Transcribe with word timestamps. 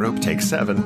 Tightrope, 0.00 0.22
take 0.22 0.40
seven. 0.40 0.78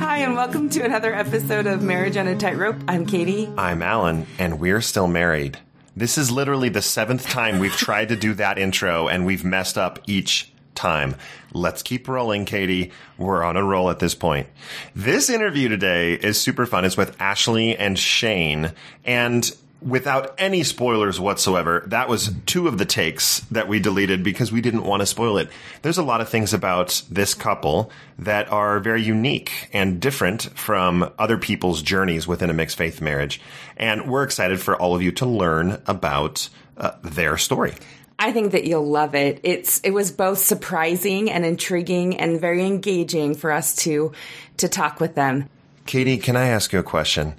Hi, 0.00 0.16
and 0.18 0.34
welcome 0.34 0.68
to 0.70 0.82
another 0.82 1.14
episode 1.14 1.68
of 1.68 1.80
Marriage 1.80 2.16
on 2.16 2.26
a 2.26 2.36
Tightrope. 2.36 2.82
I'm 2.88 3.06
Katie. 3.06 3.48
I'm 3.56 3.80
Alan, 3.80 4.26
and 4.40 4.58
we're 4.58 4.80
still 4.80 5.06
married. 5.06 5.60
This 5.94 6.18
is 6.18 6.32
literally 6.32 6.68
the 6.68 6.82
seventh 6.82 7.28
time 7.28 7.60
we've 7.60 7.76
tried 7.76 8.08
to 8.08 8.16
do 8.16 8.34
that 8.34 8.58
intro, 8.58 9.06
and 9.06 9.24
we've 9.24 9.44
messed 9.44 9.78
up 9.78 10.00
each 10.08 10.52
time. 10.74 11.14
Let's 11.52 11.84
keep 11.84 12.08
rolling, 12.08 12.44
Katie. 12.44 12.90
We're 13.16 13.44
on 13.44 13.56
a 13.56 13.62
roll 13.62 13.88
at 13.88 14.00
this 14.00 14.16
point. 14.16 14.48
This 14.96 15.30
interview 15.30 15.68
today 15.68 16.14
is 16.14 16.40
super 16.40 16.66
fun. 16.66 16.84
It's 16.84 16.96
with 16.96 17.14
Ashley 17.20 17.76
and 17.76 17.96
Shane, 17.96 18.72
and 19.04 19.48
without 19.84 20.34
any 20.38 20.62
spoilers 20.62 21.18
whatsoever, 21.18 21.84
that 21.86 22.08
was 22.08 22.32
two 22.46 22.68
of 22.68 22.78
the 22.78 22.84
takes 22.84 23.40
that 23.50 23.68
we 23.68 23.80
deleted 23.80 24.22
because 24.22 24.52
we 24.52 24.60
didn't 24.60 24.84
want 24.84 25.00
to 25.00 25.06
spoil 25.06 25.38
it. 25.38 25.48
There's 25.82 25.98
a 25.98 26.02
lot 26.02 26.20
of 26.20 26.28
things 26.28 26.54
about 26.54 27.02
this 27.10 27.34
couple 27.34 27.90
that 28.18 28.50
are 28.50 28.80
very 28.80 29.02
unique 29.02 29.68
and 29.72 30.00
different 30.00 30.42
from 30.58 31.12
other 31.18 31.38
people's 31.38 31.82
journeys 31.82 32.26
within 32.26 32.50
a 32.50 32.54
mixed 32.54 32.76
faith 32.76 33.00
marriage. 33.00 33.40
And 33.76 34.10
we're 34.10 34.24
excited 34.24 34.60
for 34.60 34.76
all 34.76 34.94
of 34.94 35.02
you 35.02 35.12
to 35.12 35.26
learn 35.26 35.82
about 35.86 36.48
uh, 36.76 36.92
their 37.02 37.36
story. 37.36 37.74
I 38.18 38.32
think 38.32 38.52
that 38.52 38.64
you'll 38.64 38.88
love 38.88 39.14
it. 39.16 39.40
It's 39.42 39.80
it 39.80 39.90
was 39.90 40.12
both 40.12 40.38
surprising 40.38 41.30
and 41.30 41.44
intriguing 41.44 42.18
and 42.18 42.40
very 42.40 42.64
engaging 42.64 43.34
for 43.34 43.50
us 43.50 43.74
to 43.76 44.12
to 44.58 44.68
talk 44.68 45.00
with 45.00 45.16
them. 45.16 45.48
Katie, 45.86 46.18
can 46.18 46.36
I 46.36 46.46
ask 46.46 46.72
you 46.72 46.78
a 46.78 46.84
question? 46.84 47.34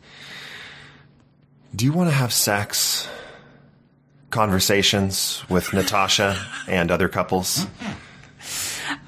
Do 1.76 1.86
you 1.86 1.92
want 1.92 2.10
to 2.10 2.16
have 2.16 2.32
sex 2.32 3.08
conversations 4.30 5.44
with 5.50 5.74
Natasha 5.74 6.40
and 6.68 6.92
other 6.92 7.10
couples? 7.10 7.66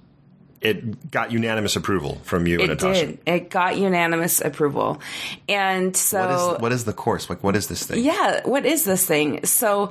it 0.61 1.11
got 1.11 1.31
unanimous 1.31 1.75
approval 1.75 2.19
from 2.23 2.47
you 2.47 2.59
it 2.59 2.69
and 2.69 2.69
Natasha. 2.69 3.05
did. 3.07 3.19
It 3.25 3.49
got 3.49 3.77
unanimous 3.77 4.41
approval. 4.41 5.01
And 5.47 5.95
so. 5.95 6.19
What 6.19 6.55
is, 6.55 6.61
what 6.61 6.71
is 6.71 6.85
the 6.85 6.93
course? 6.93 7.29
Like, 7.29 7.43
what 7.43 7.55
is 7.55 7.67
this 7.67 7.85
thing? 7.85 8.03
Yeah, 8.03 8.41
what 8.45 8.65
is 8.65 8.83
this 8.83 9.05
thing? 9.05 9.45
So, 9.45 9.89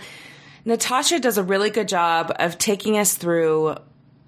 Natasha 0.64 1.18
does 1.20 1.38
a 1.38 1.42
really 1.42 1.70
good 1.70 1.88
job 1.88 2.32
of 2.38 2.58
taking 2.58 2.98
us 2.98 3.14
through 3.14 3.76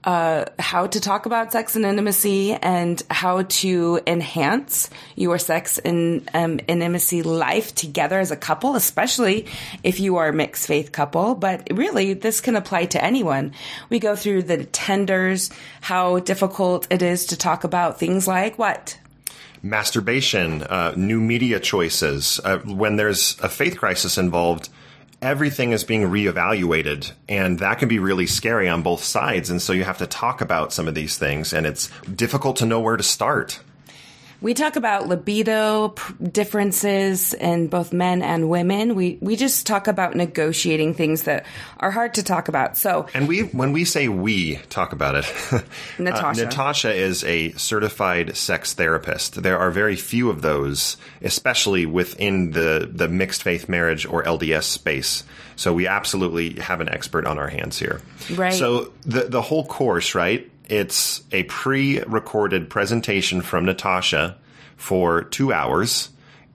uh, 0.05 0.47
how 0.59 0.87
to 0.87 1.01
talk 1.01 1.27
about 1.27 1.53
sex 1.53 1.77
and 1.77 1.85
intimacy 1.85 2.55
and 2.55 3.03
how 3.11 3.43
to 3.43 4.01
enhance 4.07 4.89
your 5.15 5.39
sex 5.39 5.79
and 5.79 6.29
um, 6.33 6.59
intimacy 6.69 7.23
life 7.23 7.75
together 7.75 8.19
as 8.19 8.31
a 8.31 8.37
couple, 8.37 8.77
especially 8.77 9.47
if 9.83 10.01
you 10.01 10.17
are 10.17 10.29
a 10.29 10.33
mixed 10.33 10.67
faith 10.67 10.93
couple. 10.93 11.35
But 11.35 11.69
really, 11.71 12.15
this 12.15 12.41
can 12.41 12.57
apply 12.57 12.87
to 12.87 13.05
anyone. 13.05 13.53
We 13.91 13.99
go 13.99 14.17
through 14.17 14.45
the 14.45 14.65
tenders, 14.65 15.51
how 15.83 16.21
difficult 16.21 16.87
it 16.91 17.03
is 17.03 17.27
to 17.27 17.37
talk 17.37 17.65
about 17.65 17.99
things 17.99 18.27
like 18.27 18.59
what? 18.59 18.99
Masturbation, 19.63 20.63
uh, 20.63 20.95
new 20.97 21.21
media 21.21 21.61
choices. 21.61 22.41
Uh, 22.43 22.59
when 22.61 22.97
there's 22.97 23.39
a 23.41 23.49
faith 23.51 23.77
crisis 23.77 24.17
involved, 24.17 24.71
everything 25.23 25.73
is 25.73 25.85
being 25.85 26.03
reevaluated 26.03 27.13
and 27.29 27.59
that 27.59 27.79
can 27.79 27.89
be 27.89 27.99
really 27.99 28.27
scary 28.27 28.69
on 28.69 28.83
both 28.83 29.05
sides 29.05 29.51
and 29.51 29.61
so 29.61 29.73
you 29.73 29.85
have 29.85 29.99
to 29.99 30.07
talk 30.07 30.41
about 30.41 30.73
some 30.73 30.89
of 30.89 30.95
these 30.95 31.19
things 31.19 31.53
and 31.53 31.67
it's 31.67 31.91
difficult 32.15 32.57
to 32.57 32.67
know 32.67 32.81
where 32.81 32.97
to 32.97 33.03
start 33.03 33.61
we 34.41 34.55
talk 34.55 34.77
about 34.77 35.07
libido 35.07 35.95
differences 36.23 37.35
in 37.35 37.69
both 37.69 37.93
men 37.93 38.23
and 38.23 38.49
women. 38.49 38.95
We 38.95 39.19
we 39.21 39.37
just 39.37 39.67
talk 39.67 39.87
about 39.87 40.15
negotiating 40.15 40.95
things 40.95 41.25
that 41.25 41.47
are 41.79 41.91
hard 41.91 42.15
to 42.15 42.23
talk 42.23 42.49
about. 42.49 42.77
So, 42.77 43.07
and 43.13 43.29
we 43.29 43.43
when 43.43 43.73
we 43.73 43.85
say 43.85 44.09
we 44.09 44.57
talk 44.71 44.93
about 44.93 45.17
it, 45.17 45.65
Natasha. 45.99 46.43
Uh, 46.43 46.45
Natasha 46.45 46.95
is 46.95 47.25
a 47.25 47.53
certified 47.53 48.37
sex 48.37 48.73
therapist. 48.73 49.43
There 49.43 49.59
are 49.59 49.71
very 49.71 49.97
few 49.97 50.31
of 50.31 50.43
those, 50.43 50.97
especially 51.23 51.87
within 51.87 52.53
the 52.53 52.89
the 52.91 53.09
mixed 53.09 53.43
faith 53.43 53.69
marriage 53.69 54.07
or 54.07 54.23
LDS 54.23 54.65
space. 54.65 55.25
So 55.57 55.75
we 55.75 55.87
absolutely 55.87 56.55
have 56.55 56.81
an 56.81 56.89
expert 56.89 57.27
on 57.27 57.39
our 57.39 57.49
hands 57.49 57.79
here. 57.79 58.01
Right. 58.35 58.55
So 58.55 58.93
the 59.03 59.25
the 59.25 59.43
whole 59.43 59.67
course, 59.67 60.15
right? 60.15 60.51
It's 60.71 61.25
a 61.33 61.43
pre-recorded 61.43 62.71
presentation 62.71 63.41
from 63.41 63.65
Natasha 63.65 64.39
for 64.77 65.25
two 65.25 65.53
hours, 65.53 66.11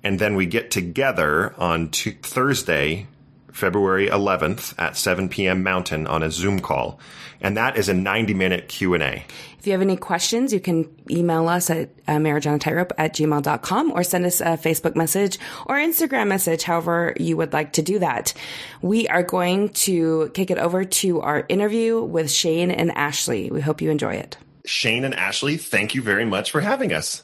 and 0.06 0.20
then 0.20 0.38
we 0.38 0.46
get 0.46 0.72
together 0.72 1.54
on 1.58 1.90
t- 1.90 2.12
Thursday, 2.22 3.08
February 3.52 4.08
11th 4.08 4.74
at 4.78 4.96
7 4.96 5.28
p.m. 5.28 5.64
Mountain 5.64 6.08
on 6.08 6.24
a 6.24 6.32
Zoom 6.32 6.62
call, 6.62 6.98
and 7.42 7.58
that 7.58 7.78
is 7.78 7.90
a 7.90 7.94
90-minute 7.94 8.68
Q&A. 8.68 9.26
If 9.60 9.68
you 9.68 9.72
have 9.72 9.82
any 9.82 9.98
questions, 9.98 10.54
you 10.54 10.60
can 10.60 10.90
email 11.10 11.48
us 11.48 11.70
at 11.70 11.90
uh, 12.08 12.18
marriageonatightrope 12.18 12.92
at 12.98 13.16
gmail.com 13.16 13.92
or 13.92 14.04
send 14.04 14.26
us 14.26 14.42
a 14.42 14.58
Facebook 14.58 14.96
message 14.96 15.40
or 15.66 15.76
Instagram 15.78 16.28
message, 16.28 16.64
however 16.64 17.14
you 17.18 17.36
would 17.38 17.52
like 17.52 17.74
to 17.74 17.82
do 17.82 18.00
that. 18.00 18.34
We 18.82 19.08
are 19.08 19.24
going 19.24 19.70
to 19.70 20.30
kick 20.34 20.52
it 20.52 20.60
over 20.60 20.86
to 20.86 21.22
our 21.22 21.46
interview 21.50 22.02
with 22.02 22.32
Shane 22.32 22.72
and 22.72 22.92
Ashley. 22.92 23.50
We 23.50 23.62
hope 23.62 23.82
you 23.82 23.90
enjoy 23.90 24.16
it. 24.16 24.38
Shane 24.66 25.04
and 25.04 25.16
Ashley, 25.16 25.58
thank 25.58 25.96
you 25.96 26.02
very 26.02 26.26
much 26.26 26.52
for 26.52 26.62
having 26.62 26.94
us. 26.94 27.24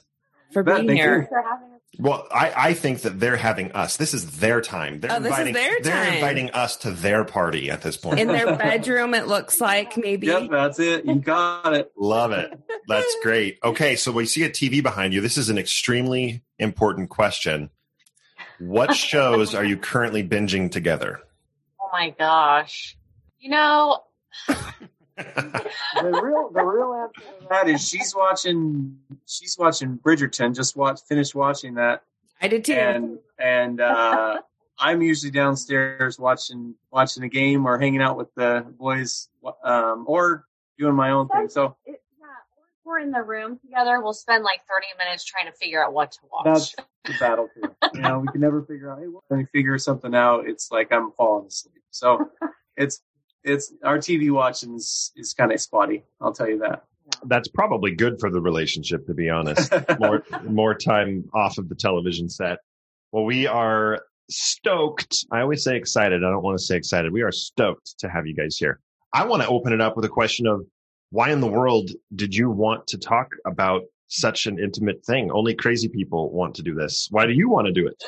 For 0.51 0.63
being 0.63 0.87
Thank 0.87 0.99
here. 0.99 1.29
You. 1.91 2.03
Well, 2.03 2.27
I, 2.31 2.53
I 2.55 2.73
think 2.73 3.01
that 3.01 3.19
they're 3.19 3.37
having 3.37 3.71
us. 3.73 3.97
This 3.97 4.13
is 4.13 4.39
their 4.39 4.61
time. 4.61 4.99
They're 4.99 5.11
Oh, 5.11 5.19
this 5.19 5.33
is 5.33 5.47
inviting, 5.47 5.53
their 5.53 5.81
They're 5.81 6.13
inviting 6.13 6.49
us 6.51 6.77
to 6.77 6.91
their 6.91 7.23
party 7.23 7.69
at 7.69 7.81
this 7.81 7.97
point. 7.97 8.19
In 8.19 8.27
their 8.27 8.55
bedroom, 8.57 9.13
it 9.13 9.27
looks 9.27 9.59
like 9.61 9.97
maybe. 9.97 10.27
Yep, 10.27 10.49
that's 10.49 10.79
it. 10.79 11.05
You 11.05 11.15
got 11.15 11.73
it. 11.73 11.91
Love 11.97 12.31
it. 12.31 12.51
That's 12.87 13.15
great. 13.23 13.59
Okay, 13.63 13.95
so 13.95 14.11
we 14.11 14.25
see 14.25 14.43
a 14.43 14.49
TV 14.49 14.81
behind 14.81 15.13
you. 15.13 15.21
This 15.21 15.37
is 15.37 15.49
an 15.49 15.57
extremely 15.57 16.43
important 16.59 17.09
question. 17.09 17.69
What 18.59 18.93
shows 18.95 19.53
are 19.55 19.65
you 19.65 19.77
currently 19.77 20.27
binging 20.27 20.71
together? 20.71 21.19
Oh 21.81 21.89
my 21.91 22.11
gosh. 22.11 22.97
You 23.39 23.49
know, 23.49 24.03
The 25.17 26.21
real, 26.23 26.49
the 26.53 26.63
real 26.63 26.93
answer 26.93 27.21
to 27.41 27.47
that 27.49 27.67
is 27.67 27.87
she's 27.87 28.15
watching. 28.15 28.97
She's 29.25 29.57
watching 29.57 29.97
Bridgerton. 29.97 30.55
Just 30.55 30.75
watch, 30.75 31.01
finished 31.07 31.35
watching 31.35 31.75
that, 31.75 32.03
I 32.41 32.47
did 32.47 32.65
too. 32.65 32.73
and 32.73 33.19
and 33.37 33.79
uh, 33.81 34.39
I'm 34.79 35.01
usually 35.01 35.31
downstairs 35.31 36.17
watching 36.17 36.75
watching 36.91 37.23
a 37.23 37.29
game 37.29 37.67
or 37.67 37.77
hanging 37.77 38.01
out 38.01 38.17
with 38.17 38.33
the 38.35 38.65
boys, 38.79 39.29
um, 39.63 40.05
or 40.07 40.45
doing 40.79 40.95
my 40.95 41.11
own 41.11 41.27
thing. 41.27 41.49
So 41.49 41.75
it, 41.85 42.01
yeah, 42.19 42.25
we're 42.83 42.99
in 42.99 43.11
the 43.11 43.21
room 43.21 43.59
together, 43.59 44.01
we'll 44.01 44.13
spend 44.13 44.43
like 44.43 44.61
30 44.67 44.87
minutes 44.97 45.23
trying 45.23 45.45
to 45.45 45.51
figure 45.51 45.83
out 45.83 45.93
what 45.93 46.11
to 46.13 46.19
watch. 46.31 46.45
that's 46.45 46.75
the 47.05 47.13
battle 47.19 47.47
too. 47.53 47.75
You 47.93 48.01
know, 48.01 48.19
we 48.19 48.27
can 48.29 48.39
never 48.39 48.63
figure 48.63 48.89
out. 48.89 48.99
Hey, 48.99 49.07
when 49.07 49.39
we 49.39 49.45
figure 49.47 49.77
something 49.77 50.15
out, 50.15 50.47
it's 50.47 50.71
like 50.71 50.93
I'm 50.93 51.11
falling 51.11 51.47
asleep. 51.47 51.83
So 51.91 52.31
it's 52.77 53.01
it's 53.43 53.73
our 53.83 53.97
TV 53.97 54.31
watching 54.31 54.75
is, 54.75 55.11
is 55.15 55.33
kind 55.33 55.51
of 55.51 55.59
spotty. 55.59 56.03
I'll 56.19 56.33
tell 56.33 56.49
you 56.49 56.59
that. 56.59 56.83
that's 57.27 57.47
probably 57.49 57.95
good 57.95 58.19
for 58.19 58.29
the 58.29 58.41
relationship 58.41 59.05
to 59.07 59.13
be 59.13 59.29
honest. 59.29 59.73
More 59.99 60.23
more 60.47 60.75
time 60.75 61.25
off 61.33 61.57
of 61.57 61.69
the 61.69 61.75
television 61.75 62.29
set. 62.29 62.59
Well 63.11 63.25
we 63.25 63.47
are 63.47 64.01
stoked. 64.29 65.25
I 65.31 65.41
always 65.41 65.63
say 65.63 65.75
excited 65.75 66.23
i 66.23 66.29
don't 66.29 66.43
want 66.43 66.57
to 66.57 66.63
say 66.63 66.77
excited. 66.77 67.11
We 67.11 67.21
are 67.21 67.31
stoked 67.31 67.99
to 67.99 68.09
have 68.09 68.25
you 68.27 68.35
guys 68.35 68.57
here. 68.57 68.79
I 69.13 69.25
want 69.25 69.41
to 69.43 69.49
open 69.49 69.73
it 69.73 69.81
up 69.81 69.95
with 69.95 70.05
a 70.05 70.09
question 70.09 70.47
of 70.47 70.61
why 71.09 71.31
in 71.31 71.41
the 71.41 71.47
world 71.47 71.89
did 72.15 72.33
you 72.33 72.49
want 72.49 72.87
to 72.87 72.97
talk 72.97 73.27
about 73.45 73.81
such 74.07 74.45
an 74.45 74.59
intimate 74.59 75.05
thing? 75.05 75.31
Only 75.31 75.53
crazy 75.55 75.89
people 75.89 76.31
want 76.31 76.55
to 76.55 76.63
do 76.63 76.73
this. 76.73 77.07
Why 77.11 77.25
do 77.25 77.33
you 77.33 77.49
want 77.49 77.67
to 77.67 77.73
do 77.73 77.87
it? 77.87 78.03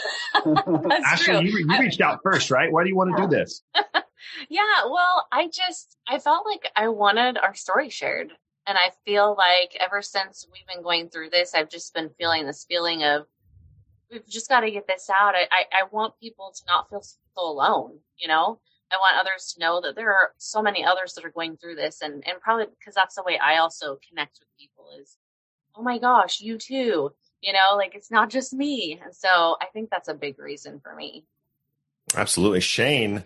Ashley 1.06 1.34
true. 1.34 1.42
you, 1.42 1.66
you 1.68 1.80
reached 1.80 2.02
out 2.02 2.20
first 2.24 2.52
right? 2.52 2.72
Why 2.72 2.84
do 2.84 2.90
you 2.90 2.96
want 2.96 3.16
to 3.16 3.24
do 3.24 3.28
this 3.28 3.62
Yeah, 4.50 4.86
well, 4.86 5.28
I 5.32 5.48
just 5.48 5.98
I 6.08 6.20
felt 6.20 6.46
like 6.46 6.70
I 6.76 6.90
wanted 6.90 7.38
our 7.38 7.56
story 7.56 7.90
shared. 7.90 8.32
And 8.66 8.78
I 8.78 8.92
feel 9.04 9.36
like 9.38 9.76
ever 9.78 10.02
since 10.02 10.48
we've 10.52 10.66
been 10.74 10.84
going 10.84 11.10
through 11.10 11.32
this, 11.32 11.54
I've 11.54 11.70
just 11.70 11.94
been 11.94 12.10
feeling 12.18 12.46
this 12.46 12.66
feeling 12.68 13.04
of 13.04 13.26
we've 14.10 14.28
just 14.28 14.48
got 14.48 14.62
to 14.62 14.72
get 14.72 14.88
this 14.88 15.10
out. 15.10 15.36
I, 15.36 15.48
I, 15.52 15.66
I 15.82 15.84
want 15.92 16.20
people 16.22 16.54
to 16.56 16.62
not 16.68 16.90
feel 16.90 17.02
so 17.02 17.18
alone, 17.42 18.00
you 18.18 18.30
know? 18.30 18.60
I 18.92 18.98
want 18.98 19.20
others 19.20 19.54
to 19.54 19.60
know 19.60 19.82
that 19.82 19.96
there 19.96 20.14
are 20.14 20.34
so 20.38 20.62
many 20.62 20.86
others 20.86 21.14
that 21.14 21.26
are 21.26 21.32
going 21.32 21.58
through 21.58 21.76
this, 21.76 22.02
and 22.02 22.24
and 22.28 22.40
probably 22.40 22.68
because 22.78 22.94
that's 22.94 23.16
the 23.16 23.24
way 23.24 23.40
I 23.40 23.58
also 23.58 23.98
connect 24.08 24.40
with 24.40 24.48
people 24.60 24.86
is, 25.02 25.18
oh 25.76 25.82
my 25.82 25.98
gosh, 25.98 26.42
you 26.42 26.58
too. 26.58 27.12
You 27.42 27.54
know, 27.54 27.76
like 27.76 27.96
it's 27.96 28.12
not 28.12 28.30
just 28.30 28.54
me, 28.54 29.00
and 29.04 29.14
so 29.14 29.58
I 29.60 29.66
think 29.74 29.90
that's 29.90 30.10
a 30.10 30.14
big 30.14 30.38
reason 30.38 30.80
for 30.80 30.96
me. 30.96 31.26
Absolutely, 32.16 32.60
Shane. 32.60 33.24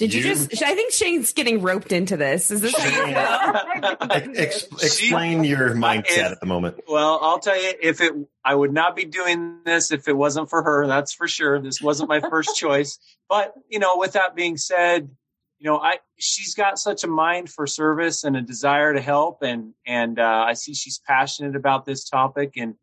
Did 0.00 0.14
you, 0.14 0.22
you 0.22 0.34
just? 0.34 0.62
I 0.62 0.74
think 0.74 0.92
Shane's 0.92 1.34
getting 1.34 1.60
roped 1.60 1.92
into 1.92 2.16
this. 2.16 2.50
Is 2.50 2.62
this 2.62 2.74
how 2.74 2.86
you 2.86 3.12
feel? 3.12 4.32
Ex- 4.34 4.64
explain 4.82 5.44
your 5.44 5.74
mindset 5.74 6.32
at 6.32 6.40
the 6.40 6.46
moment. 6.46 6.80
Well, 6.88 7.18
I'll 7.20 7.38
tell 7.38 7.62
you, 7.62 7.74
if 7.82 8.00
it, 8.00 8.14
I 8.42 8.54
would 8.54 8.72
not 8.72 8.96
be 8.96 9.04
doing 9.04 9.58
this 9.66 9.92
if 9.92 10.08
it 10.08 10.16
wasn't 10.16 10.48
for 10.48 10.62
her. 10.62 10.86
That's 10.86 11.12
for 11.12 11.28
sure. 11.28 11.60
This 11.60 11.82
wasn't 11.82 12.08
my 12.08 12.20
first 12.20 12.56
choice. 12.56 12.98
But 13.28 13.52
you 13.68 13.78
know, 13.78 13.98
with 13.98 14.12
that 14.12 14.34
being 14.34 14.56
said, 14.56 15.10
you 15.58 15.70
know, 15.70 15.76
I 15.76 15.98
she's 16.16 16.54
got 16.54 16.78
such 16.78 17.04
a 17.04 17.06
mind 17.06 17.50
for 17.50 17.66
service 17.66 18.24
and 18.24 18.38
a 18.38 18.40
desire 18.40 18.94
to 18.94 19.02
help, 19.02 19.42
and 19.42 19.74
and 19.84 20.18
uh, 20.18 20.44
I 20.46 20.54
see 20.54 20.72
she's 20.72 20.98
passionate 20.98 21.56
about 21.56 21.84
this 21.84 22.08
topic, 22.08 22.54
and 22.56 22.76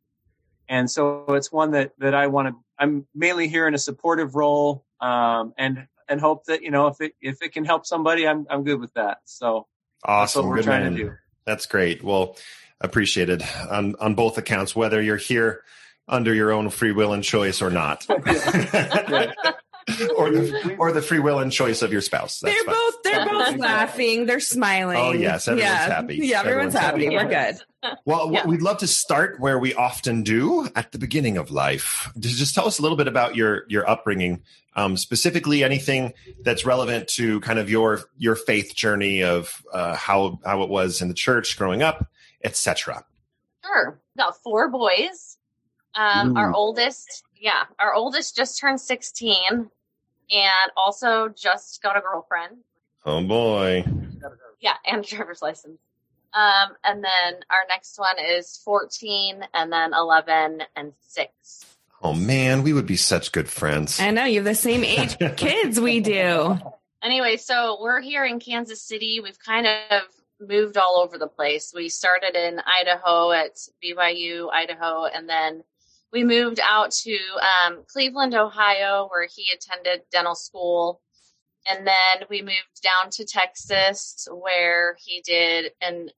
and 0.70 0.88
so 0.88 1.26
it's 1.30 1.52
one 1.52 1.72
that 1.72 1.94
that 1.98 2.14
I 2.14 2.28
want 2.28 2.50
to. 2.50 2.56
I'm 2.78 3.08
mainly 3.16 3.48
here 3.48 3.68
in 3.68 3.74
a 3.74 3.80
supportive 3.80 4.36
role, 4.36 4.86
um, 5.02 5.56
and 5.58 5.88
and 6.10 6.22
hope 6.22 6.46
that 6.46 6.62
you 6.62 6.72
know 6.72 6.88
if 6.88 7.02
it 7.02 7.14
if 7.22 7.42
it 7.42 7.54
can 7.54 7.66
help 7.66 7.86
somebody, 7.86 8.28
I'm 8.28 8.46
I'm 8.50 8.64
good 8.64 8.80
with 8.80 8.94
that. 8.94 9.20
So 9.26 9.68
awesome, 10.04 10.22
that's 10.22 10.36
what 10.36 10.46
we're 10.46 10.56
good 10.58 10.66
trying 10.66 10.84
man. 10.84 10.92
to 10.94 10.98
do. 10.98 11.12
That's 11.46 11.66
great. 11.66 12.04
Well, 12.04 12.36
appreciated 12.82 13.44
on 13.70 13.96
on 14.00 14.16
both 14.16 14.38
accounts, 14.38 14.76
whether 14.76 15.02
you're 15.02 15.18
here 15.18 15.64
under 16.08 16.34
your 16.34 16.52
own 16.52 16.70
free 16.70 16.92
will 16.92 17.14
and 17.14 17.24
choice 17.24 17.62
or 17.62 17.70
not. 17.70 18.06
or 20.18 20.30
the 20.32 20.76
or 20.78 20.92
the 20.92 21.02
free 21.02 21.20
will 21.20 21.40
and 21.40 21.52
choice 21.52 21.82
of 21.82 21.94
your 21.94 22.02
spouse. 22.02 22.42
That's 22.42 22.54
they're 22.54 22.64
fine. 22.66 22.76
both 22.76 23.04
they're 23.04 23.26
both 23.26 23.58
laughing. 23.58 24.26
They're 24.26 24.42
smiling. 24.42 24.98
Oh 24.98 25.12
yes, 25.14 25.48
everyone's 25.48 25.72
yeah. 25.72 25.86
happy. 25.88 26.16
Yeah, 26.16 26.40
everyone's, 26.40 26.74
everyone's 26.74 26.74
happy. 26.74 27.04
happy. 27.06 27.16
We're 27.16 27.30
good. 27.30 27.62
Well, 28.06 28.32
yeah. 28.32 28.46
we'd 28.46 28.62
love 28.62 28.78
to 28.80 28.88
start 28.88 29.40
where 29.40 29.60
we 29.60 29.74
often 29.74 30.24
do 30.24 30.68
at 30.76 30.92
the 30.92 30.98
beginning 30.98 31.38
of 31.38 31.52
life. 31.52 32.10
Just 32.20 32.56
tell 32.56 32.68
us 32.68 32.80
a 32.80 32.82
little 32.82 32.98
bit 32.98 33.08
about 33.08 33.36
your 33.36 33.64
your 33.68 33.88
upbringing, 33.90 34.42
um, 34.76 34.98
specifically 34.98 35.64
anything 35.64 36.14
that's 36.42 36.66
relevant 36.66 37.08
to 37.10 37.40
kind 37.42 37.60
of 37.60 37.70
your 37.70 38.02
your 38.18 38.36
faith 38.36 38.76
journey 38.76 39.24
of 39.24 39.64
uh, 39.74 39.96
how 39.96 40.40
how 40.46 40.64
it 40.64 40.70
was 40.70 41.02
in 41.02 41.08
the 41.08 41.14
church 41.14 41.58
growing 41.58 41.84
up, 41.84 42.08
etc. 42.44 43.04
Sure. 43.64 44.00
Got 44.18 44.42
four 44.42 44.70
boys. 44.70 45.38
Um, 45.96 46.38
our 46.38 46.54
oldest, 46.54 47.24
yeah, 47.36 47.64
our 47.80 47.94
oldest 47.94 48.36
just 48.36 48.60
turned 48.60 48.80
sixteen, 48.80 49.70
and 50.32 50.72
also 50.76 51.30
just 51.30 51.82
got 51.82 51.98
a 51.98 52.02
girlfriend. 52.02 52.58
Oh 53.06 53.24
boy. 53.24 53.84
Yeah, 54.60 54.74
and 54.86 55.04
a 55.04 55.08
driver's 55.08 55.42
license. 55.42 55.80
Um, 56.38 56.74
and 56.84 57.04
then 57.04 57.40
our 57.50 57.66
next 57.68 57.98
one 57.98 58.16
is 58.24 58.62
14 58.64 59.44
and 59.56 59.74
then 59.74 59.94
11 59.96 60.62
and 60.76 60.94
6. 61.02 61.66
Oh 62.04 62.14
man, 62.14 62.62
we 62.62 62.74
would 62.74 62.86
be 62.86 62.96
such 62.96 63.32
good 63.32 63.50
friends. 63.50 64.00
I 64.00 64.12
know 64.12 64.26
you 64.26 64.36
have 64.36 64.46
the 64.46 64.54
same 64.54 64.84
age 64.84 65.18
kids 65.36 65.80
we 65.80 66.00
do. 66.00 66.60
Anyway, 67.02 67.38
so 67.38 67.80
we're 67.82 68.02
here 68.02 68.24
in 68.24 68.40
Kansas 68.40 68.84
City. 68.84 69.20
We've 69.20 69.40
kind 69.40 69.66
of 69.66 70.04
moved 70.40 70.78
all 70.78 71.00
over 71.04 71.18
the 71.18 71.28
place. 71.28 71.72
We 71.74 71.90
started 71.90 72.36
in 72.36 72.60
Idaho 72.60 73.32
at 73.32 73.58
BYU, 73.84 74.52
Idaho, 74.54 75.06
and 75.06 75.28
then 75.28 75.64
we 76.14 76.24
moved 76.24 76.60
out 76.62 76.92
to 76.92 77.18
um, 77.66 77.84
Cleveland, 77.88 78.36
Ohio, 78.36 79.08
where 79.10 79.28
he 79.28 79.48
attended 79.56 80.04
dental 80.12 80.36
school. 80.36 81.02
And 81.68 81.86
then 81.88 82.28
we 82.30 82.44
moved 82.44 82.84
down 82.84 83.10
to 83.14 83.26
Texas, 83.26 84.28
where 84.32 84.96
he 85.04 85.22
did 85.26 85.72
an 85.82 86.10
you 86.10 86.12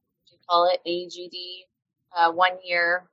call 0.50 0.70
it 0.72 0.80
AGD, 0.88 1.36
uh, 2.16 2.32
one 2.32 2.58
year 2.64 3.10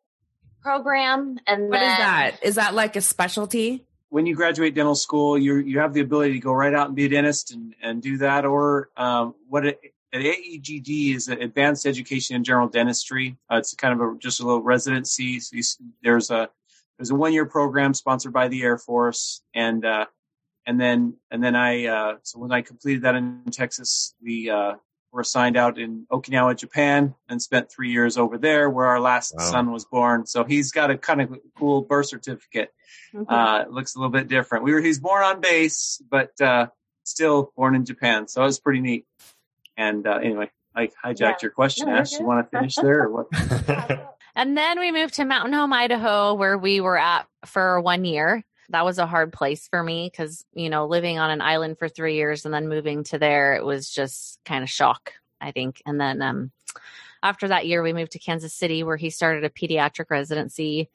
program. 0.63 1.39
And 1.47 1.69
what 1.69 1.79
then, 1.79 1.93
is 1.93 1.99
that? 1.99 2.39
Is 2.43 2.55
that 2.57 2.75
like 2.75 2.97
a 2.97 3.01
specialty? 3.01 3.85
When 4.09 4.27
you 4.27 4.35
graduate 4.35 4.75
dental 4.75 4.95
school, 4.95 5.37
you 5.37 5.57
you 5.57 5.79
have 5.81 5.93
the 5.93 6.01
ability 6.01 6.35
to 6.35 6.41
go 6.41 6.53
right 6.53 6.75
out 6.75 6.87
and 6.87 6.97
be 6.97 7.05
a 7.05 7.09
dentist 7.09 7.53
and, 7.53 7.75
and 7.83 8.03
do 8.03 8.19
that, 8.19 8.45
or 8.45 8.91
um, 8.97 9.35
what 9.49 9.67
it, 9.67 9.81
an 10.13 10.23
AEGD 10.23 11.15
is 11.15 11.29
an 11.29 11.43
Advanced 11.43 11.87
Education 11.87 12.37
in 12.37 12.45
General 12.45 12.69
Dentistry. 12.69 13.37
Uh, 13.51 13.57
it's 13.57 13.75
kind 13.75 14.01
of 14.01 14.01
a, 14.01 14.19
just 14.19 14.41
a 14.41 14.45
little 14.45 14.63
residency. 14.63 15.41
So 15.41 15.57
you, 15.57 15.63
there's 16.03 16.31
a 16.31 16.49
there's 16.99 17.11
a 17.11 17.15
one 17.15 17.33
year 17.33 17.47
program 17.47 17.95
sponsored 17.95 18.33
by 18.33 18.49
the 18.49 18.63
Air 18.63 18.79
Force, 18.79 19.43
and 19.55 19.85
uh, 19.85 20.07
and 20.67 20.81
then 20.81 21.15
and 21.31 21.43
then 21.43 21.55
I 21.55 21.87
uh, 21.87 22.17
so 22.23 22.39
when 22.39 22.53
I 22.53 22.63
completed 22.63 23.03
that 23.03 23.15
in 23.15 23.43
Texas, 23.51 24.15
we 24.23 24.49
uh, 24.49 24.75
were 25.17 25.23
assigned 25.23 25.57
out 25.57 25.79
in 25.79 26.07
Okinawa, 26.13 26.55
Japan, 26.57 27.15
and 27.27 27.41
spent 27.41 27.73
three 27.73 27.91
years 27.91 28.19
over 28.19 28.37
there, 28.37 28.69
where 28.69 28.85
our 28.85 29.01
last 29.01 29.35
wow. 29.35 29.45
son 29.45 29.73
was 29.73 29.87
born. 29.87 30.27
So 30.27 30.45
he's 30.45 30.71
got 30.71 30.91
a 30.91 30.99
kind 30.99 31.23
of 31.23 31.39
cool 31.59 31.81
birth 31.81 32.09
certificate. 32.09 32.71
Mm-hmm. 33.15 33.33
Uh, 33.33 33.63
it 33.63 33.71
looks 33.71 33.95
a 33.95 33.99
little 33.99 34.13
bit 34.13 34.29
different. 34.29 34.63
We 34.63 34.75
were 34.75 34.83
he's 34.83 35.01
born 35.01 35.25
on 35.25 35.41
base, 35.41 36.03
but 36.11 36.39
uh, 36.39 36.67
still 37.05 37.51
born 37.57 37.75
in 37.75 37.87
Japan. 37.87 38.29
So 38.29 38.43
it 38.43 38.45
was 38.45 38.61
pretty 38.61 38.81
neat. 38.81 39.07
And 39.79 40.07
uh, 40.07 40.19
anyway, 40.23 40.51
I 40.75 40.91
hijacked 41.03 41.21
yeah. 41.21 41.35
your 41.41 41.51
question, 41.51 41.89
no, 41.89 41.95
Ash. 41.97 42.13
You 42.13 42.27
want 42.27 42.45
to 42.45 42.51
finish 42.59 42.75
there 42.75 43.05
or 43.05 43.11
what? 43.11 44.09
and 44.37 44.57
then 44.57 44.79
we 44.79 44.93
moved 44.93 45.15
to 45.15 45.25
Mountain 45.25 45.55
Home, 45.55 45.73
Idaho, 45.73 46.35
where 46.35 46.59
we 46.59 46.83
were 46.83 46.99
at 46.99 47.27
for 47.47 47.81
one 47.81 48.05
year. 48.05 48.45
That 48.71 48.85
was 48.85 48.99
a 48.99 49.07
hard 49.07 49.33
place 49.33 49.69
for 49.69 49.83
me 49.83 50.09
because, 50.11 50.45
you 50.53 50.71
know, 50.71 50.87
living 50.87 51.19
on 51.19 51.31
an 51.31 51.41
island 51.41 51.79
for 51.79 51.89
three 51.89 52.15
years 52.15 52.45
and 52.45 52.53
then 52.53 52.69
moving 52.69 53.05
to 53.05 53.19
there, 53.19 53.55
it 53.55 53.65
was 53.65 53.91
just 53.91 54.41
kind 54.45 54.63
of 54.63 54.71
shock, 54.71 55.13
I 55.41 55.53
think. 55.53 55.83
And 55.87 56.01
then 56.01 56.21
um, 56.23 56.51
after 57.23 57.49
that 57.49 57.67
year, 57.67 57.83
we 57.83 57.93
moved 57.93 58.13
to 58.13 58.19
Kansas 58.19 58.55
City 58.55 58.83
where 58.83 58.97
he 58.97 59.11
started 59.11 59.45
a 59.45 59.51
pediatric 59.51 60.11
residency. 60.11 60.91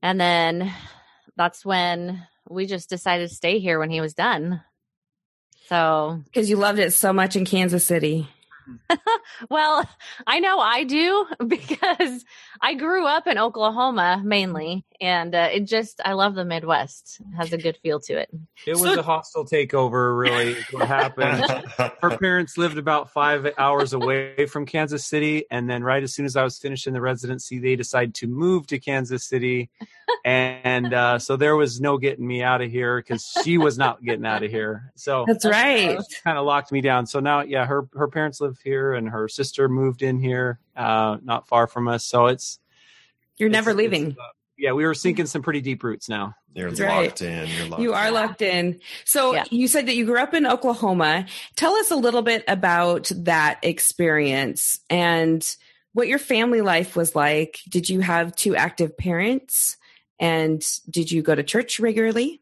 And 0.00 0.20
then 0.20 0.72
that's 1.36 1.64
when 1.64 2.26
we 2.48 2.66
just 2.66 2.88
decided 2.88 3.28
to 3.28 3.34
stay 3.34 3.58
here 3.58 3.78
when 3.78 3.90
he 3.90 4.00
was 4.00 4.14
done. 4.14 4.62
So, 5.68 6.20
because 6.24 6.50
you 6.50 6.56
loved 6.56 6.78
it 6.78 6.92
so 6.92 7.12
much 7.12 7.36
in 7.36 7.44
Kansas 7.44 7.86
City. 7.86 8.28
well, 9.50 9.88
I 10.26 10.40
know 10.40 10.58
I 10.58 10.84
do 10.84 11.26
because 11.46 12.24
I 12.60 12.74
grew 12.74 13.06
up 13.06 13.26
in 13.26 13.38
Oklahoma 13.38 14.20
mainly, 14.24 14.84
and 15.00 15.34
uh, 15.34 15.48
it 15.52 15.64
just 15.64 16.00
I 16.04 16.12
love 16.12 16.34
the 16.34 16.44
Midwest. 16.44 17.20
It 17.20 17.36
has 17.36 17.52
a 17.52 17.58
good 17.58 17.76
feel 17.82 18.00
to 18.00 18.14
it. 18.14 18.30
It 18.66 18.72
was 18.72 18.94
so, 18.94 19.00
a 19.00 19.02
hostile 19.02 19.44
takeover, 19.44 20.16
really. 20.16 20.56
What 20.70 20.88
happened? 20.88 21.44
Her 22.00 22.16
parents 22.18 22.56
lived 22.56 22.78
about 22.78 23.12
five 23.12 23.52
hours 23.58 23.92
away 23.92 24.46
from 24.46 24.66
Kansas 24.66 25.04
City, 25.04 25.44
and 25.50 25.68
then 25.68 25.82
right 25.82 26.02
as 26.02 26.14
soon 26.14 26.24
as 26.26 26.36
I 26.36 26.44
was 26.44 26.58
finished 26.58 26.86
in 26.86 26.94
the 26.94 27.00
residency, 27.00 27.58
they 27.58 27.76
decided 27.76 28.14
to 28.16 28.26
move 28.26 28.66
to 28.68 28.78
Kansas 28.78 29.24
City, 29.24 29.70
and 30.24 30.92
uh, 30.94 31.18
so 31.18 31.36
there 31.36 31.56
was 31.56 31.80
no 31.80 31.98
getting 31.98 32.26
me 32.26 32.42
out 32.42 32.62
of 32.62 32.70
here 32.70 32.98
because 32.98 33.24
she 33.42 33.58
was 33.58 33.78
not 33.78 34.02
getting 34.02 34.26
out 34.26 34.42
of 34.42 34.50
here. 34.50 34.92
So 34.94 35.24
that's 35.26 35.44
right. 35.44 35.98
Kind 36.24 36.38
of 36.38 36.46
locked 36.46 36.72
me 36.72 36.80
down. 36.80 37.06
So 37.06 37.20
now, 37.20 37.42
yeah, 37.42 37.66
her 37.66 37.88
her 37.94 38.08
parents 38.08 38.40
live 38.40 38.51
here, 38.60 38.94
and 38.94 39.08
her 39.08 39.28
sister 39.28 39.68
moved 39.68 40.02
in 40.02 40.18
here, 40.18 40.60
uh, 40.76 41.18
not 41.22 41.48
far 41.48 41.66
from 41.66 41.88
us. 41.88 42.04
So 42.04 42.26
it's 42.26 42.58
you're 43.36 43.48
it's, 43.48 43.54
never 43.54 43.74
leaving. 43.74 44.12
Uh, 44.12 44.24
yeah, 44.58 44.72
we 44.72 44.84
were 44.84 44.94
sinking 44.94 45.26
some 45.26 45.42
pretty 45.42 45.60
deep 45.60 45.82
roots 45.82 46.08
now. 46.08 46.34
You're 46.54 46.70
That's 46.70 46.80
locked 46.80 47.20
right. 47.20 47.22
in. 47.22 47.48
You're 47.48 47.66
locked 47.66 47.82
you 47.82 47.94
are 47.94 48.08
in. 48.08 48.14
locked 48.14 48.42
in. 48.42 48.80
So 49.04 49.34
yeah. 49.34 49.44
you 49.50 49.66
said 49.66 49.86
that 49.86 49.96
you 49.96 50.04
grew 50.04 50.18
up 50.18 50.34
in 50.34 50.46
Oklahoma. 50.46 51.26
Tell 51.56 51.74
us 51.74 51.90
a 51.90 51.96
little 51.96 52.22
bit 52.22 52.44
about 52.46 53.10
that 53.16 53.58
experience 53.62 54.78
and 54.90 55.44
what 55.94 56.08
your 56.08 56.18
family 56.18 56.60
life 56.60 56.94
was 56.94 57.16
like. 57.16 57.60
Did 57.68 57.88
you 57.88 58.00
have 58.00 58.36
two 58.36 58.54
active 58.54 58.96
parents? 58.96 59.76
And 60.20 60.62
did 60.88 61.10
you 61.10 61.22
go 61.22 61.34
to 61.34 61.42
church 61.42 61.80
regularly? 61.80 62.41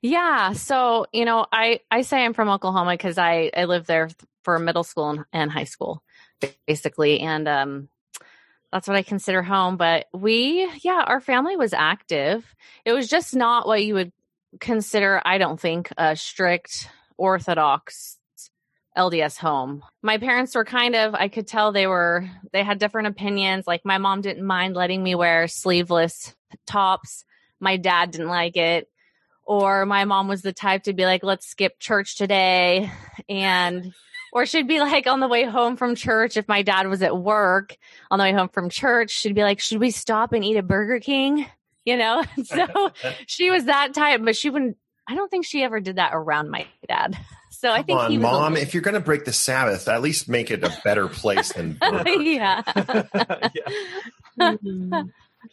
Yeah. 0.00 0.52
So, 0.52 1.06
you 1.12 1.24
know, 1.24 1.46
I, 1.52 1.80
I 1.90 2.02
say 2.02 2.24
I'm 2.24 2.34
from 2.34 2.48
Oklahoma 2.48 2.92
because 2.92 3.18
I, 3.18 3.50
I 3.56 3.64
lived 3.64 3.86
there 3.86 4.08
for 4.42 4.58
middle 4.58 4.84
school 4.84 5.10
and, 5.10 5.24
and 5.32 5.50
high 5.50 5.64
school, 5.64 6.02
basically. 6.66 7.20
And 7.20 7.48
um, 7.48 7.88
that's 8.72 8.88
what 8.88 8.96
I 8.96 9.02
consider 9.02 9.42
home. 9.42 9.76
But 9.76 10.06
we, 10.12 10.70
yeah, 10.82 11.04
our 11.06 11.20
family 11.20 11.56
was 11.56 11.72
active. 11.72 12.44
It 12.84 12.92
was 12.92 13.08
just 13.08 13.36
not 13.36 13.66
what 13.66 13.84
you 13.84 13.94
would 13.94 14.12
consider, 14.60 15.20
I 15.24 15.38
don't 15.38 15.60
think, 15.60 15.92
a 15.96 16.16
strict 16.16 16.88
Orthodox 17.16 18.18
LDS 18.96 19.38
home. 19.38 19.82
My 20.02 20.18
parents 20.18 20.54
were 20.54 20.64
kind 20.64 20.94
of, 20.94 21.14
I 21.14 21.28
could 21.28 21.46
tell 21.46 21.72
they 21.72 21.86
were, 21.86 22.28
they 22.52 22.62
had 22.62 22.78
different 22.78 23.08
opinions. 23.08 23.66
Like 23.66 23.84
my 23.84 23.98
mom 23.98 24.20
didn't 24.20 24.44
mind 24.44 24.74
letting 24.74 25.02
me 25.02 25.14
wear 25.14 25.48
sleeveless 25.48 26.34
tops. 26.66 27.24
My 27.60 27.76
dad 27.76 28.10
didn't 28.10 28.28
like 28.28 28.56
it. 28.56 28.88
Or 29.52 29.84
my 29.84 30.06
mom 30.06 30.28
was 30.28 30.40
the 30.40 30.54
type 30.54 30.84
to 30.84 30.94
be 30.94 31.04
like, 31.04 31.22
let's 31.22 31.46
skip 31.46 31.78
church 31.78 32.16
today. 32.16 32.90
And 33.28 33.92
or 34.32 34.46
she'd 34.46 34.66
be 34.66 34.80
like 34.80 35.06
on 35.06 35.20
the 35.20 35.28
way 35.28 35.44
home 35.44 35.76
from 35.76 35.94
church, 35.94 36.38
if 36.38 36.48
my 36.48 36.62
dad 36.62 36.88
was 36.88 37.02
at 37.02 37.14
work 37.18 37.76
on 38.10 38.18
the 38.18 38.22
way 38.24 38.32
home 38.32 38.48
from 38.48 38.70
church, 38.70 39.10
she'd 39.10 39.34
be 39.34 39.42
like, 39.42 39.60
Should 39.60 39.78
we 39.78 39.90
stop 39.90 40.32
and 40.32 40.42
eat 40.42 40.56
a 40.56 40.62
Burger 40.62 41.00
King? 41.00 41.46
You 41.84 41.96
know? 41.96 42.22
so 42.44 42.92
she 43.26 43.50
was 43.50 43.64
that 43.64 43.92
type, 43.92 44.20
but 44.24 44.36
she 44.36 44.48
wouldn't, 44.50 44.76
I 45.08 45.16
don't 45.16 45.28
think 45.28 45.44
she 45.44 45.64
ever 45.64 45.80
did 45.80 45.96
that 45.96 46.12
around 46.14 46.48
my 46.48 46.64
dad. 46.88 47.18
So 47.50 47.70
I 47.72 47.82
think 47.82 47.98
on, 47.98 48.10
he 48.10 48.18
was. 48.18 48.22
mom. 48.22 48.52
little- 48.54 48.66
If 48.68 48.72
you're 48.72 48.84
going 48.84 48.94
to 48.94 49.00
break 49.00 49.24
the 49.24 49.32
Sabbath, 49.32 49.88
at 49.88 50.00
least 50.00 50.28
make 50.28 50.50
it 50.52 50.62
a 50.64 50.72
better 50.84 51.08
place 51.08 51.52
than. 51.52 51.72
Burbank. 51.74 52.22
yeah. 52.24 52.62
Mm-hmm. 54.40 55.02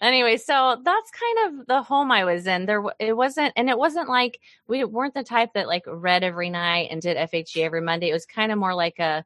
Anyway, 0.01 0.37
so 0.37 0.81
that's 0.83 1.11
kind 1.11 1.59
of 1.59 1.67
the 1.67 1.81
home 1.81 2.11
I 2.11 2.23
was 2.23 2.47
in. 2.47 2.65
There, 2.65 2.83
it 2.99 3.13
wasn't, 3.15 3.53
and 3.55 3.69
it 3.69 3.77
wasn't 3.77 4.09
like 4.09 4.39
we 4.67 4.83
weren't 4.83 5.13
the 5.13 5.23
type 5.23 5.53
that 5.53 5.67
like 5.67 5.83
read 5.87 6.23
every 6.23 6.49
night 6.49 6.89
and 6.91 7.01
did 7.01 7.17
FHE 7.17 7.63
every 7.63 7.81
Monday. 7.81 8.09
It 8.09 8.13
was 8.13 8.25
kind 8.25 8.51
of 8.51 8.57
more 8.57 8.75
like 8.75 8.99
a, 8.99 9.25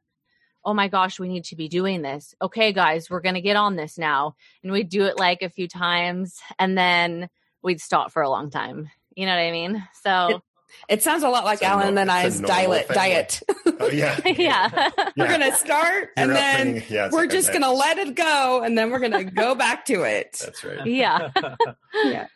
oh 0.64 0.74
my 0.74 0.88
gosh, 0.88 1.20
we 1.20 1.28
need 1.28 1.44
to 1.44 1.56
be 1.56 1.68
doing 1.68 2.02
this. 2.02 2.34
Okay, 2.40 2.72
guys, 2.72 3.10
we're 3.10 3.20
gonna 3.20 3.40
get 3.40 3.56
on 3.56 3.76
this 3.76 3.98
now, 3.98 4.34
and 4.62 4.72
we'd 4.72 4.88
do 4.88 5.04
it 5.04 5.18
like 5.18 5.42
a 5.42 5.50
few 5.50 5.68
times, 5.68 6.40
and 6.58 6.76
then 6.76 7.28
we'd 7.62 7.80
stop 7.80 8.12
for 8.12 8.22
a 8.22 8.30
long 8.30 8.50
time. 8.50 8.90
You 9.14 9.26
know 9.26 9.32
what 9.32 9.42
I 9.42 9.52
mean? 9.52 9.86
So 10.02 10.42
It 10.88 11.02
sounds 11.02 11.22
a 11.22 11.28
lot 11.28 11.44
like 11.44 11.56
It's 11.60 11.62
Alan 11.64 11.94
nor- 11.94 12.02
and 12.02 12.10
I's 12.10 12.40
diet. 12.40 12.86
family. 12.88 12.94
Diet. 12.94 13.40
Oh, 13.80 13.88
yeah. 13.90 14.18
yeah. 14.26 14.90
we're 15.16 15.28
gonna 15.28 15.54
start, 15.56 16.10
and 16.16 16.28
You're 16.28 16.34
then 16.36 16.68
upping- 16.78 16.82
yeah, 16.88 17.08
we're 17.10 17.20
like 17.22 17.30
just 17.30 17.48
a- 17.50 17.52
gonna 17.54 17.72
let 17.72 17.98
it 17.98 18.14
go, 18.14 18.62
and 18.62 18.76
then 18.76 18.90
we're 18.90 18.98
gonna 19.00 19.24
go 19.24 19.54
back 19.54 19.84
to 19.86 20.02
it. 20.02 20.38
That's 20.44 20.62
right. 20.64 20.86
yeah. 20.86 21.30
Yeah. 22.04 22.26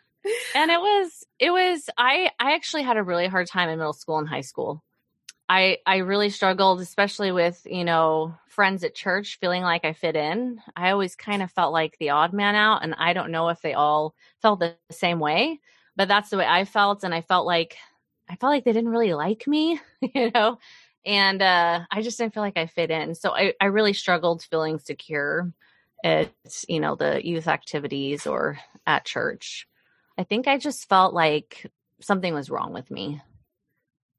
and 0.53 0.69
it 0.69 0.79
was 0.79 1.25
it 1.39 1.49
was 1.49 1.89
i 1.97 2.29
i 2.39 2.53
actually 2.53 2.83
had 2.83 2.97
a 2.97 3.03
really 3.03 3.27
hard 3.27 3.47
time 3.47 3.69
in 3.69 3.77
middle 3.77 3.93
school 3.93 4.17
and 4.19 4.27
high 4.27 4.41
school 4.41 4.83
i 5.47 5.77
i 5.85 5.97
really 5.97 6.29
struggled 6.29 6.81
especially 6.81 7.31
with 7.31 7.61
you 7.65 7.85
know 7.85 8.35
friends 8.49 8.83
at 8.83 8.93
church 8.93 9.37
feeling 9.39 9.63
like 9.63 9.85
i 9.85 9.93
fit 9.93 10.17
in 10.17 10.59
i 10.75 10.89
always 10.91 11.15
kind 11.15 11.41
of 11.41 11.49
felt 11.51 11.71
like 11.71 11.97
the 11.99 12.09
odd 12.09 12.33
man 12.33 12.53
out 12.55 12.83
and 12.83 12.93
i 12.97 13.13
don't 13.13 13.31
know 13.31 13.47
if 13.47 13.61
they 13.61 13.73
all 13.73 14.13
felt 14.41 14.59
the 14.59 14.75
same 14.91 15.19
way 15.21 15.57
but 15.95 16.09
that's 16.09 16.29
the 16.29 16.37
way 16.37 16.45
i 16.45 16.65
felt 16.65 17.05
and 17.05 17.13
i 17.13 17.21
felt 17.21 17.45
like 17.45 17.77
i 18.29 18.35
felt 18.35 18.51
like 18.51 18.63
they 18.63 18.73
didn't 18.73 18.89
really 18.89 19.13
like 19.13 19.47
me 19.47 19.79
you 20.01 20.31
know 20.33 20.57
and 21.05 21.41
uh 21.41 21.81
i 21.91 22.01
just 22.01 22.17
didn't 22.17 22.33
feel 22.33 22.43
like 22.43 22.57
i 22.57 22.65
fit 22.65 22.91
in 22.91 23.15
so 23.15 23.31
i, 23.35 23.53
I 23.59 23.65
really 23.65 23.93
struggled 23.93 24.43
feeling 24.43 24.79
secure 24.79 25.51
at 26.03 26.31
you 26.67 26.79
know 26.79 26.95
the 26.95 27.25
youth 27.25 27.47
activities 27.47 28.25
or 28.27 28.59
at 28.87 29.05
church 29.05 29.67
I 30.19 30.25
think 30.25 30.49
I 30.49 30.57
just 30.57 30.89
felt 30.89 31.13
like 31.13 31.71
something 32.01 32.33
was 32.33 32.49
wrong 32.49 32.73
with 32.73 32.91
me. 32.91 33.21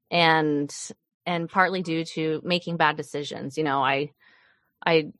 And 0.09 0.75
and 1.27 1.47
partly 1.47 1.83
due 1.83 2.03
to 2.05 2.41
making 2.43 2.77
bad 2.77 2.97
decisions. 2.97 3.55
You 3.55 3.63
know, 3.63 3.83
I 3.83 4.09
I 4.83 5.11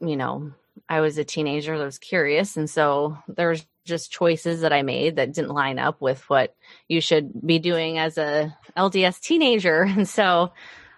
you 0.00 0.16
know, 0.16 0.52
I 0.88 1.00
was 1.00 1.18
a 1.18 1.24
teenager 1.24 1.78
that 1.78 1.84
was 1.84 1.98
curious 1.98 2.56
and 2.56 2.68
so 2.68 3.18
there's 3.28 3.64
just 3.86 4.10
choices 4.10 4.60
that 4.60 4.72
I 4.72 4.82
made 4.82 5.16
that 5.16 5.32
didn't 5.32 5.54
line 5.54 5.78
up 5.78 6.00
with 6.00 6.28
what 6.28 6.54
you 6.88 7.00
should 7.00 7.46
be 7.46 7.58
doing 7.58 7.98
as 7.98 8.18
a 8.18 8.54
LDS 8.76 9.20
teenager. 9.20 9.84
And 9.96 10.06
so 10.06 10.52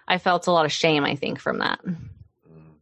I 0.07 0.17
felt 0.17 0.47
a 0.47 0.51
lot 0.51 0.65
of 0.65 0.71
shame, 0.71 1.05
I 1.05 1.15
think, 1.15 1.39
from 1.39 1.59
that. 1.59 1.79
Mm-hmm. 1.85 2.73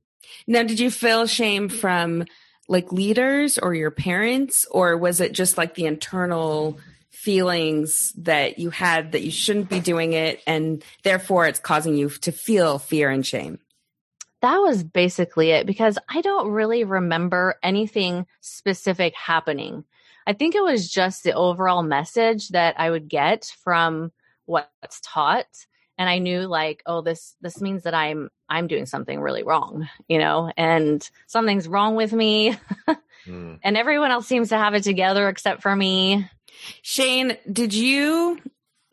Now, 0.47 0.63
did 0.63 0.79
you 0.79 0.89
feel 0.89 1.27
shame 1.27 1.69
from 1.69 2.25
like 2.67 2.91
leaders 2.91 3.57
or 3.57 3.73
your 3.75 3.91
parents, 3.91 4.65
or 4.71 4.97
was 4.97 5.21
it 5.21 5.33
just 5.33 5.57
like 5.57 5.75
the 5.75 5.85
internal 5.85 6.79
feelings 7.09 8.13
that 8.17 8.59
you 8.59 8.69
had 8.69 9.11
that 9.11 9.23
you 9.23 9.31
shouldn't 9.31 9.69
be 9.69 9.79
doing 9.79 10.13
it, 10.13 10.41
and 10.47 10.83
therefore 11.03 11.45
it's 11.45 11.59
causing 11.59 11.95
you 11.95 12.09
to 12.09 12.31
feel 12.31 12.79
fear 12.79 13.09
and 13.09 13.25
shame? 13.25 13.59
That 14.47 14.59
was 14.59 14.81
basically 14.81 15.51
it 15.51 15.65
because 15.67 15.97
I 16.07 16.21
don't 16.21 16.51
really 16.51 16.85
remember 16.85 17.59
anything 17.61 18.25
specific 18.39 19.13
happening. 19.13 19.83
I 20.25 20.31
think 20.31 20.55
it 20.55 20.63
was 20.63 20.89
just 20.89 21.23
the 21.23 21.33
overall 21.33 21.83
message 21.83 22.49
that 22.49 22.79
I 22.79 22.89
would 22.89 23.09
get 23.09 23.53
from 23.63 24.13
what's 24.45 25.01
taught 25.03 25.47
and 25.97 26.09
I 26.09 26.19
knew 26.19 26.41
like 26.41 26.81
oh 26.85 27.01
this 27.01 27.35
this 27.41 27.59
means 27.59 27.83
that 27.83 27.93
I'm 27.93 28.29
I'm 28.47 28.67
doing 28.67 28.85
something 28.85 29.19
really 29.19 29.43
wrong, 29.43 29.89
you 30.07 30.17
know, 30.17 30.49
and 30.55 31.07
something's 31.27 31.67
wrong 31.67 31.95
with 31.95 32.13
me 32.13 32.57
Mm. 33.27 33.59
and 33.63 33.75
everyone 33.75 34.11
else 34.11 34.27
seems 34.27 34.49
to 34.49 34.57
have 34.57 34.73
it 34.73 34.83
together 34.83 35.27
except 35.27 35.61
for 35.61 35.75
me. 35.75 36.29
Shane, 36.81 37.37
did 37.51 37.73
you 37.73 38.39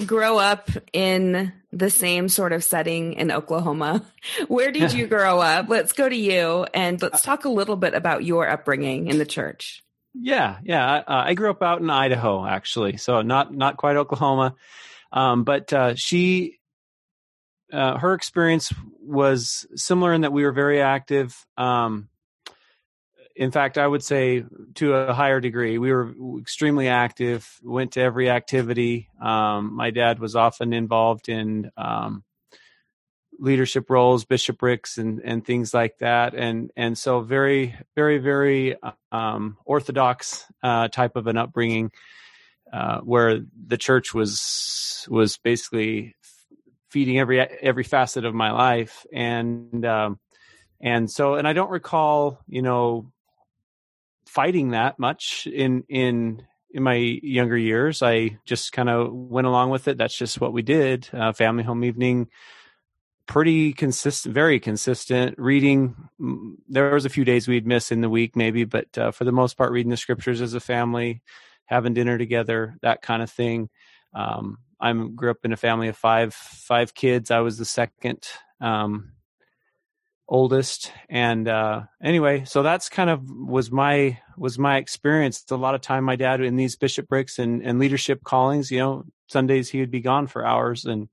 grow 0.06 0.38
up 0.38 0.70
in 0.92 1.52
the 1.72 1.90
same 1.90 2.28
sort 2.28 2.52
of 2.52 2.64
setting 2.64 3.14
in 3.14 3.30
Oklahoma? 3.30 4.04
Where 4.48 4.72
did 4.72 4.92
you 4.92 5.06
grow 5.08 5.40
up? 5.40 5.68
Let's 5.68 5.92
go 5.92 6.08
to 6.08 6.16
you 6.16 6.66
and 6.74 7.00
let's 7.00 7.22
talk 7.22 7.44
a 7.44 7.50
little 7.50 7.76
bit 7.76 7.94
about 7.94 8.24
your 8.24 8.48
upbringing 8.48 9.08
in 9.08 9.18
the 9.18 9.26
church. 9.26 9.82
Yeah, 10.14 10.58
yeah. 10.62 10.94
Uh, 10.98 11.02
I 11.26 11.34
grew 11.34 11.50
up 11.50 11.62
out 11.62 11.80
in 11.80 11.90
Idaho, 11.90 12.46
actually, 12.46 12.98
so 12.98 13.22
not 13.22 13.52
not 13.52 13.76
quite 13.76 13.96
Oklahoma, 13.96 14.54
um, 15.12 15.42
but 15.42 15.72
uh, 15.72 15.96
she, 15.96 16.60
uh, 17.72 17.98
her 17.98 18.14
experience 18.14 18.72
was 19.00 19.66
similar 19.74 20.12
in 20.12 20.20
that 20.20 20.32
we 20.32 20.44
were 20.44 20.52
very 20.52 20.80
active. 20.80 21.36
Um, 21.56 22.08
in 23.36 23.50
fact, 23.50 23.78
I 23.78 23.86
would 23.86 24.04
say 24.04 24.44
to 24.74 24.94
a 24.94 25.12
higher 25.12 25.40
degree, 25.40 25.78
we 25.78 25.92
were 25.92 26.14
extremely 26.38 26.88
active. 26.88 27.58
Went 27.62 27.92
to 27.92 28.00
every 28.00 28.30
activity. 28.30 29.08
Um, 29.20 29.74
my 29.74 29.90
dad 29.90 30.20
was 30.20 30.36
often 30.36 30.72
involved 30.72 31.28
in 31.28 31.70
um, 31.76 32.22
leadership 33.38 33.90
roles, 33.90 34.24
bishoprics, 34.24 34.98
and 34.98 35.20
and 35.24 35.44
things 35.44 35.74
like 35.74 35.98
that, 35.98 36.34
and 36.34 36.70
and 36.76 36.96
so 36.96 37.20
very 37.20 37.76
very 37.96 38.18
very 38.18 38.76
um, 39.10 39.56
orthodox 39.64 40.44
uh, 40.62 40.88
type 40.88 41.16
of 41.16 41.26
an 41.26 41.36
upbringing, 41.36 41.90
uh, 42.72 43.00
where 43.00 43.40
the 43.66 43.78
church 43.78 44.14
was 44.14 45.06
was 45.10 45.38
basically 45.38 46.14
feeding 46.90 47.18
every 47.18 47.40
every 47.40 47.84
facet 47.84 48.24
of 48.24 48.34
my 48.34 48.52
life, 48.52 49.04
and 49.12 49.84
um, 49.84 50.20
and 50.80 51.10
so 51.10 51.34
and 51.34 51.48
I 51.48 51.52
don't 51.52 51.70
recall 51.70 52.38
you 52.46 52.62
know 52.62 53.10
fighting 54.34 54.70
that 54.70 54.98
much 54.98 55.46
in 55.46 55.84
in 55.88 56.42
in 56.70 56.82
my 56.82 56.94
younger 56.94 57.56
years. 57.56 58.02
I 58.02 58.38
just 58.44 58.72
kind 58.72 58.90
of 58.90 59.12
went 59.12 59.46
along 59.46 59.70
with 59.70 59.86
it. 59.86 59.96
That's 59.96 60.16
just 60.16 60.40
what 60.40 60.52
we 60.52 60.62
did. 60.62 61.08
Uh, 61.12 61.32
family 61.32 61.62
home 61.62 61.84
evening, 61.84 62.28
pretty 63.26 63.72
consistent, 63.72 64.34
very 64.34 64.58
consistent 64.58 65.36
reading. 65.38 65.94
There 66.68 66.92
was 66.92 67.04
a 67.04 67.10
few 67.10 67.24
days 67.24 67.46
we'd 67.46 67.66
miss 67.66 67.92
in 67.92 68.00
the 68.00 68.10
week, 68.10 68.34
maybe, 68.34 68.64
but 68.64 68.98
uh, 68.98 69.12
for 69.12 69.24
the 69.24 69.32
most 69.32 69.56
part, 69.56 69.70
reading 69.70 69.90
the 69.90 69.96
scriptures 69.96 70.40
as 70.40 70.54
a 70.54 70.60
family, 70.60 71.22
having 71.66 71.94
dinner 71.94 72.18
together, 72.18 72.76
that 72.82 73.02
kind 73.02 73.22
of 73.22 73.30
thing. 73.30 73.70
Um, 74.12 74.58
I 74.80 74.92
grew 74.92 75.30
up 75.30 75.44
in 75.44 75.52
a 75.52 75.56
family 75.56 75.88
of 75.88 75.96
five 75.96 76.34
five 76.34 76.92
kids. 76.92 77.30
I 77.30 77.38
was 77.38 77.56
the 77.56 77.64
second. 77.64 78.26
Um, 78.60 79.12
oldest. 80.28 80.92
And 81.08 81.48
uh 81.48 81.82
anyway 82.02 82.44
so 82.44 82.62
that's 82.62 82.88
kind 82.88 83.10
of 83.10 83.28
was 83.30 83.70
my 83.70 84.18
was 84.36 84.58
my 84.58 84.78
experience. 84.78 85.42
It's 85.42 85.50
a 85.50 85.56
lot 85.56 85.74
of 85.74 85.80
time 85.80 86.04
my 86.04 86.16
dad 86.16 86.40
in 86.40 86.56
these 86.56 86.76
bishoprics 86.76 87.38
and 87.38 87.62
and 87.62 87.78
leadership 87.78 88.24
callings 88.24 88.70
you 88.70 88.78
know 88.78 89.04
sundays 89.28 89.70
he 89.70 89.80
would 89.80 89.90
be 89.90 90.00
gone 90.00 90.26
for 90.26 90.46
hours 90.46 90.84
and 90.84 91.08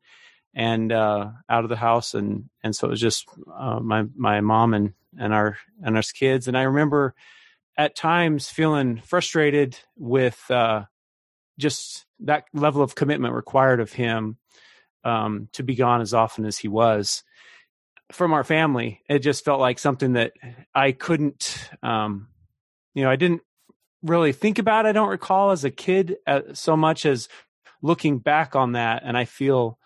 and 0.53 0.91
uh 0.91 1.30
out 1.50 1.63
of 1.63 1.70
the 1.70 1.75
house. 1.75 2.13
And 2.13 2.50
and 2.63 2.75
so 2.75 2.88
it 2.88 2.91
was 2.91 3.01
just 3.01 3.27
uh, 3.53 3.80
my 3.80 4.03
my 4.15 4.41
mom 4.41 4.74
and 4.74 4.94
and 5.20 5.34
our 5.34 5.58
and 5.84 5.96
our 5.98 6.03
kids. 6.03 6.48
And 6.48 6.58
i 6.58 6.63
remember 6.63 7.13
at 7.77 7.96
times 7.96 8.50
feeling 8.50 9.01
frustrated 9.03 9.77
with 9.98 10.39
uh 10.50 10.86
just 11.60 12.06
that 12.22 12.46
level 12.53 12.82
of 12.82 12.96
commitment 12.96 13.34
required 13.34 13.82
of 13.82 13.91
him 13.91 14.38
um 15.03 15.50
to 15.51 15.63
be 15.63 15.75
gone 15.75 16.00
as 16.00 16.13
often 16.13 16.46
as 16.46 16.58
he 16.58 16.68
was 16.70 17.24
from 18.12 18.34
our 18.34 18.44
family. 18.44 19.01
It 19.10 19.20
just 19.20 19.46
felt 19.46 19.60
like 19.60 19.80
something 19.80 20.13
that 20.13 20.34
I 20.74 20.91
couldn't, 20.91 21.70
um, 21.82 22.27
you 22.94 23.03
know, 23.03 23.10
I 23.10 23.15
didn't 23.15 23.41
really 24.03 24.34
think 24.34 24.60
about. 24.60 24.86
I 24.86 24.91
don't 24.91 25.10
recall 25.10 25.51
as 25.51 25.63
a 25.63 25.72
kid 25.72 26.18
uh, 26.27 26.41
so 26.53 26.75
much 26.75 27.06
as 27.06 27.30
looking 27.82 28.20
back 28.20 28.56
on 28.56 28.74
that, 28.74 29.03
and 29.06 29.18
I 29.18 29.25
feel, 29.25 29.77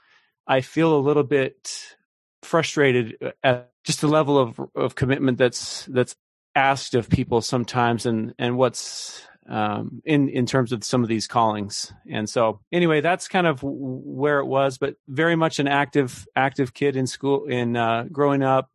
I 0.48 0.62
feel 0.62 0.98
a 0.98 1.00
little 1.00 1.24
bit 1.24 1.96
frustrated 2.44 3.18
at 3.44 3.72
just 3.84 4.02
the 4.02 4.08
level 4.08 4.38
of 4.38 4.60
of 4.76 4.96
commitment 4.96 5.38
that's 5.38 5.86
that's 5.86 6.16
asked 6.56 6.96
of 6.96 7.10
people 7.10 7.42
sometimes, 7.42 8.06
and 8.06 8.34
and 8.40 8.58
what's 8.58 9.22
um, 9.48 10.02
in 10.06 10.30
in 10.30 10.46
terms 10.46 10.72
of 10.72 10.84
some 10.84 11.04
of 11.04 11.10
these 11.10 11.28
callings. 11.28 11.94
And 12.10 12.30
so, 12.30 12.60
anyway, 12.72 13.02
that's 13.02 13.28
kind 13.28 13.46
of 13.48 13.60
where 13.64 14.40
it 14.40 14.46
was. 14.46 14.78
But 14.78 14.96
very 15.08 15.36
much 15.36 15.60
an 15.60 15.68
active 15.68 16.28
active 16.36 16.74
kid 16.74 16.96
in 16.96 17.08
school 17.08 17.46
in 17.46 17.76
uh, 17.78 18.06
growing 18.12 18.42
up. 18.44 18.70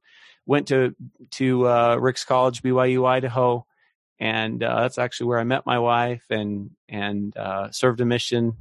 Went 0.47 0.69
to 0.69 0.95
to 1.33 1.69
uh, 1.69 1.97
Ricks 1.97 2.25
College, 2.25 2.63
BYU, 2.63 3.07
Idaho, 3.07 3.67
and 4.19 4.63
uh, 4.63 4.81
that's 4.81 4.99
actually 4.99 5.27
where 5.29 5.39
I 5.39 5.45
met 5.45 5.65
my 5.67 5.79
wife 5.79 6.25
and 6.31 6.71
and 6.89 7.37
uh, 7.37 7.71
served 7.71 8.01
a 8.01 8.05
mission. 8.05 8.57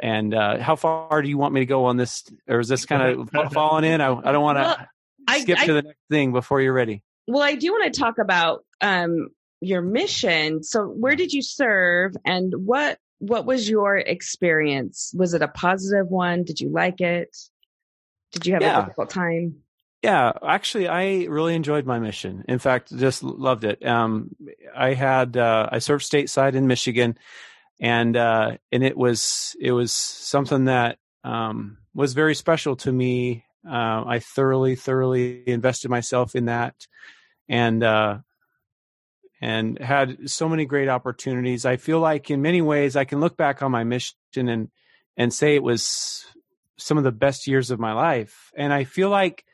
And 0.00 0.32
uh, 0.34 0.58
how 0.58 0.74
far 0.76 1.20
do 1.20 1.28
you 1.28 1.36
want 1.36 1.52
me 1.52 1.60
to 1.60 1.66
go 1.66 1.84
on 1.86 1.96
this, 1.98 2.24
or 2.48 2.60
is 2.60 2.68
this 2.68 2.86
kind 2.86 3.02
of 3.02 3.30
falling 3.52 3.84
in? 3.84 4.00
I, 4.00 4.08
I 4.14 4.32
don't 4.32 4.42
want 4.42 4.56
to 4.58 4.62
Well, 4.62 4.86
I- 5.28 5.40
skip 5.40 5.58
I- 5.58 5.66
to 5.66 5.72
the 5.74 5.82
next 5.82 5.98
thing 6.10 6.32
before 6.32 6.60
you're 6.62 6.72
ready. 6.72 7.02
Well, 7.28 7.42
I 7.42 7.54
do 7.56 7.70
want 7.72 7.92
to 7.92 8.00
talk 8.00 8.18
about 8.18 8.64
um, 8.80 9.28
your 9.62 9.80
mission. 9.82 10.62
So, 10.62 10.86
where 10.86 11.16
did 11.16 11.32
you 11.32 11.42
serve, 11.42 12.14
and 12.24 12.52
what 12.66 12.98
what 13.18 13.46
was 13.46 13.70
your 13.70 13.96
experience? 13.96 15.14
Was 15.16 15.32
it 15.32 15.42
a 15.42 15.48
positive 15.48 16.08
one? 16.08 16.42
Did 16.42 16.60
you 16.60 16.68
like 16.70 17.00
it? 17.00 17.36
Did 18.32 18.46
you 18.46 18.54
have 18.54 18.62
Yeah. 18.62 18.78
a 18.78 18.82
difficult 18.82 19.10
time? 19.10 19.62
Yeah, 20.02 20.32
actually, 20.44 20.88
I 20.88 21.26
really 21.28 21.54
enjoyed 21.54 21.86
my 21.86 22.00
mission. 22.00 22.44
In 22.48 22.58
fact, 22.58 22.94
just 22.96 23.22
loved 23.22 23.62
it. 23.62 23.86
Um, 23.86 24.34
I 24.76 24.94
had 24.94 25.36
uh, 25.36 25.68
I 25.70 25.78
served 25.78 26.04
stateside 26.04 26.54
in 26.54 26.66
Michigan, 26.66 27.16
and 27.78 28.16
uh, 28.16 28.56
and 28.72 28.82
it 28.82 28.96
was 28.96 29.54
it 29.60 29.70
was 29.70 29.92
something 29.92 30.64
that 30.64 30.98
um, 31.22 31.78
was 31.94 32.14
very 32.14 32.34
special 32.34 32.74
to 32.76 32.90
me. 32.90 33.44
Uh, 33.64 34.02
I 34.04 34.18
thoroughly 34.18 34.74
thoroughly 34.74 35.44
invested 35.48 35.88
myself 35.88 36.34
in 36.34 36.46
that, 36.46 36.74
and 37.48 37.84
uh, 37.84 38.18
and 39.42 39.76
had 39.80 40.30
so 40.30 40.48
many 40.48 40.64
great 40.64 40.88
opportunities. 40.88 41.66
I 41.66 41.76
feel 41.76 41.98
like 41.98 42.30
in 42.30 42.40
many 42.40 42.62
ways 42.62 42.94
I 42.94 43.04
can 43.04 43.18
look 43.18 43.36
back 43.36 43.60
on 43.60 43.72
my 43.72 43.82
mission 43.82 44.14
and 44.34 44.70
and 45.16 45.34
say 45.34 45.56
it 45.56 45.62
was 45.62 46.24
some 46.78 46.96
of 46.96 47.04
the 47.04 47.12
best 47.12 47.46
years 47.46 47.70
of 47.70 47.80
my 47.80 47.92
life. 47.92 48.52
And 48.56 48.72
I 48.72 48.84
feel 48.84 49.10
like 49.10 49.44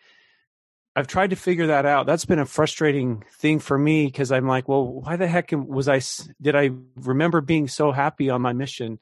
I've 0.95 1.07
tried 1.07 1.31
to 1.31 1.37
figure 1.37 1.69
that 1.69 1.87
out. 1.87 2.07
That's 2.07 2.27
been 2.27 2.39
a 2.39 2.47
frustrating 2.47 3.25
thing 3.39 3.61
for 3.61 3.79
me 3.79 4.07
because 4.07 4.31
I'm 4.31 4.47
like, 4.47 4.69
well, 4.69 4.87
why 4.87 5.17
the 5.17 5.27
heck 5.27 5.51
was 5.53 5.89
I? 5.89 6.01
Did 6.41 6.55
I 6.55 6.71
remember 6.97 7.41
being 7.41 7.67
so 7.67 7.91
happy 7.91 8.29
on 8.31 8.43
my 8.43 8.53
mission? 8.53 8.99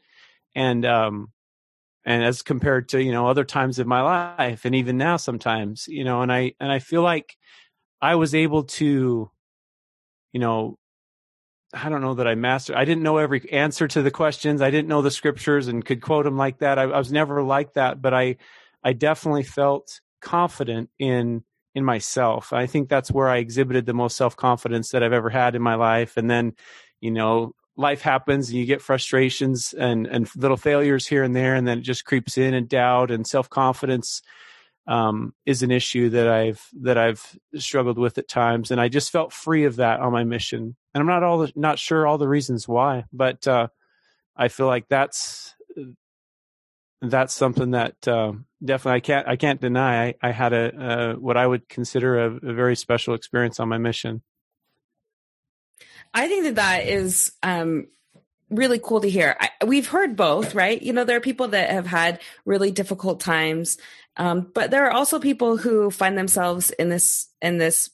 And 0.55 0.87
um, 0.87 1.33
and 2.05 2.23
as 2.23 2.43
compared 2.43 2.90
to 2.90 3.02
you 3.02 3.11
know 3.11 3.26
other 3.26 3.45
times 3.45 3.81
of 3.81 3.88
my 3.88 4.37
life, 4.37 4.64
and 4.64 4.75
even 4.76 4.97
now 4.97 5.16
sometimes, 5.16 5.88
you 5.88 6.05
know, 6.05 6.23
and 6.23 6.33
I 6.33 6.55
and 6.61 6.71
I 6.71 6.78
feel 6.78 7.02
like 7.02 7.37
I 8.00 8.14
was 8.14 8.35
able 8.35 8.64
to, 8.64 9.31
you 10.37 10.40
know, 10.40 10.78
I 11.73 11.88
don't 11.88 12.02
know 12.02 12.12
that 12.12 12.28
I 12.28 12.35
mastered. 12.35 12.76
I 12.76 12.85
didn't 12.85 13.02
know 13.02 13.16
every 13.16 13.50
answer 13.50 13.88
to 13.88 14.02
the 14.02 14.11
questions. 14.11 14.61
I 14.61 14.71
didn't 14.71 14.87
know 14.87 15.00
the 15.00 15.11
scriptures 15.11 15.66
and 15.66 15.83
could 15.83 16.02
quote 16.02 16.26
them 16.26 16.37
like 16.37 16.59
that. 16.59 16.78
I, 16.78 16.83
I 16.83 16.99
was 16.99 17.11
never 17.11 17.43
like 17.43 17.73
that, 17.73 18.02
but 18.02 18.12
I, 18.12 18.37
I 18.85 18.93
definitely 18.93 19.45
felt 19.45 20.02
confident 20.21 20.90
in 20.99 21.43
in 21.75 21.87
myself. 21.87 22.52
I 22.52 22.66
think 22.66 22.90
that's 22.90 23.11
where 23.11 23.31
I 23.31 23.38
exhibited 23.38 23.87
the 23.87 23.95
most 23.95 24.14
self 24.14 24.37
confidence 24.37 24.90
that 24.90 25.02
I've 25.02 25.14
ever 25.14 25.31
had 25.31 25.55
in 25.55 25.62
my 25.62 25.76
life. 25.76 26.19
And 26.19 26.28
then, 26.28 26.52
you 27.00 27.11
know, 27.11 27.55
life 27.75 28.02
happens 28.02 28.50
and 28.50 28.59
you 28.59 28.66
get 28.66 28.83
frustrations 28.83 29.73
and 29.73 30.07
and 30.07 30.28
little 30.37 30.59
failures 30.59 31.07
here 31.07 31.23
and 31.23 31.35
there, 31.35 31.55
and 31.55 31.66
then 31.66 31.78
it 31.78 31.83
just 31.83 32.05
creeps 32.05 32.37
in 32.37 32.52
and 32.52 32.69
doubt 32.69 33.11
and 33.11 33.26
self 33.26 33.49
confidence 33.49 34.21
um, 34.87 35.35
is 35.45 35.62
an 35.62 35.71
issue 35.71 36.11
that 36.11 36.28
I've 36.28 36.64
that 36.83 36.97
I've 36.97 37.38
struggled 37.57 37.99
with 37.99 38.19
at 38.19 38.28
times, 38.28 38.71
and 38.71 38.81
I 38.81 38.88
just 38.88 39.11
felt 39.11 39.33
free 39.33 39.64
of 39.64 39.76
that 39.76 40.00
on 40.00 40.12
my 40.12 40.25
mission. 40.25 40.76
And 40.95 41.00
I'm 41.00 41.07
not 41.07 41.23
all 41.23 41.38
the, 41.38 41.52
not 41.57 41.78
sure 41.78 42.07
all 42.07 42.19
the 42.19 42.28
reasons 42.28 42.69
why, 42.69 43.05
but 43.12 43.47
uh, 43.47 43.69
I 44.37 44.49
feel 44.49 44.66
like 44.66 44.88
that's 44.88 45.55
that's 47.02 47.35
something 47.35 47.73
that 47.73 48.09
uh, 48.09 48.33
definitely 48.64 48.97
I 48.97 49.00
can't 49.00 49.28
I 49.28 49.37
can't 49.37 49.61
deny. 49.61 50.09
I, 50.09 50.14
I 50.23 50.31
had 50.31 50.52
a 50.52 50.76
uh, 50.76 51.14
what 51.14 51.37
I 51.37 51.47
would 51.47 51.69
consider 51.69 52.19
a, 52.19 52.37
a 52.37 52.52
very 52.55 52.76
special 52.76 53.14
experience 53.14 53.61
on 53.61 53.69
my 53.69 53.78
mission. 53.78 54.23
I 56.14 56.28
think 56.28 56.45
that 56.45 56.55
that 56.55 56.87
is 56.87 57.33
um, 57.43 57.88
really 58.50 58.79
cool 58.79 59.00
to 59.00 59.11
hear. 59.11 59.37
I, 59.41 59.50
we've 59.65 59.88
heard 59.88 60.17
both, 60.17 60.55
right? 60.55 60.81
You 60.81 60.93
know, 60.93 61.05
there 61.05 61.17
are 61.17 61.21
people 61.21 61.49
that 61.49 61.71
have 61.71 61.87
had 61.87 62.21
really 62.45 62.71
difficult 62.71 63.21
times, 63.21 63.79
um, 64.17 64.50
but 64.55 64.71
there 64.71 64.87
are 64.87 64.93
also 64.93 65.19
people 65.19 65.57
who 65.57 65.91
find 65.91 66.17
themselves 66.17 66.71
in 66.71 66.88
this 66.88 67.29
in 67.43 67.59
this 67.59 67.91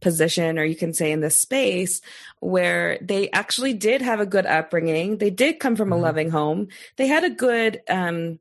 position, 0.00 0.58
or 0.58 0.64
you 0.64 0.76
can 0.76 0.92
say 0.92 1.10
in 1.10 1.20
this 1.20 1.40
space, 1.40 2.02
where 2.40 2.98
they 3.00 3.30
actually 3.30 3.72
did 3.72 4.02
have 4.02 4.20
a 4.20 4.26
good 4.26 4.44
upbringing. 4.46 5.16
They 5.16 5.30
did 5.30 5.58
come 5.58 5.74
from 5.74 5.92
a 5.92 5.96
Mhm. 5.96 6.02
loving 6.02 6.30
home. 6.30 6.68
They 6.96 7.06
had 7.06 7.24
a 7.24 7.30
good 7.30 7.80
um, 7.88 8.38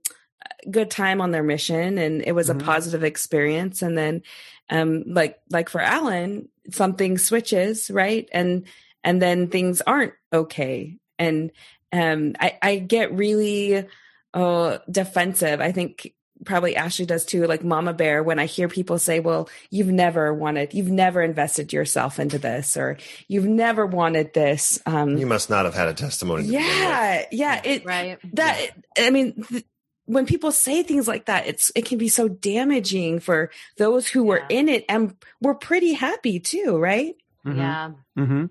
good 0.69 0.91
time 0.91 1.21
on 1.21 1.31
their 1.31 1.43
mission, 1.43 1.97
and 1.97 2.21
it 2.21 2.33
was 2.33 2.49
Mhm. 2.49 2.61
a 2.61 2.63
positive 2.63 3.03
experience. 3.03 3.81
And 3.81 3.97
then, 3.97 4.21
um, 4.69 5.03
like 5.07 5.39
like 5.49 5.69
for 5.69 5.79
Alan, 5.81 6.49
something 6.71 7.17
switches, 7.17 7.89
right? 7.89 8.27
And 8.33 8.65
and 9.03 9.21
then 9.21 9.47
things 9.47 9.81
aren't 9.81 10.13
okay. 10.33 10.97
And 11.19 11.51
um, 11.91 12.35
I, 12.39 12.57
I 12.61 12.75
get 12.77 13.13
really 13.13 13.85
uh, 14.33 14.77
defensive. 14.89 15.61
I 15.61 15.71
think 15.71 16.13
probably 16.43 16.75
Ashley 16.75 17.05
does 17.05 17.23
too, 17.23 17.47
like 17.47 17.63
Mama 17.63 17.93
Bear, 17.93 18.21
when 18.21 18.39
I 18.39 18.45
hear 18.45 18.67
people 18.67 18.99
say, 18.99 19.21
well, 19.21 19.49
you've 19.71 19.87
never 19.87 20.33
wanted, 20.33 20.73
you've 20.73 20.91
never 20.91 21.21
invested 21.21 21.71
yourself 21.71 22.19
into 22.19 22.37
this, 22.37 22.75
or 22.75 22.97
you've 23.29 23.45
never 23.47 23.85
wanted 23.85 24.33
this. 24.33 24.81
Um, 24.85 25.17
You 25.17 25.25
must 25.25 25.49
not 25.49 25.63
have 25.63 25.73
had 25.73 25.87
a 25.87 25.93
testimony. 25.93 26.43
to 26.43 26.47
begin 26.49 26.61
with. 26.61 26.71
yeah, 26.77 27.25
yeah. 27.31 27.61
It, 27.63 27.85
Right. 27.85 28.19
that 28.33 28.71
I 28.97 29.09
mean, 29.11 29.43
th- 29.43 29.63
when 30.07 30.25
people 30.25 30.51
say 30.51 30.83
things 30.83 31.07
like 31.07 31.25
that, 31.27 31.47
it's 31.47 31.71
it 31.73 31.85
can 31.85 31.97
be 31.97 32.09
so 32.09 32.27
damaging 32.27 33.21
for 33.21 33.49
those 33.77 34.05
who 34.07 34.23
were 34.25 34.43
in 34.49 34.67
it 34.67 34.83
and 34.89 35.15
were 35.41 35.55
pretty 35.55 35.93
happy 35.93 36.39
too, 36.41 36.77
right? 36.77 37.15
Mhm. 37.47 37.57
Yeah. 37.57 37.91
Mm-hmm. 38.19 38.45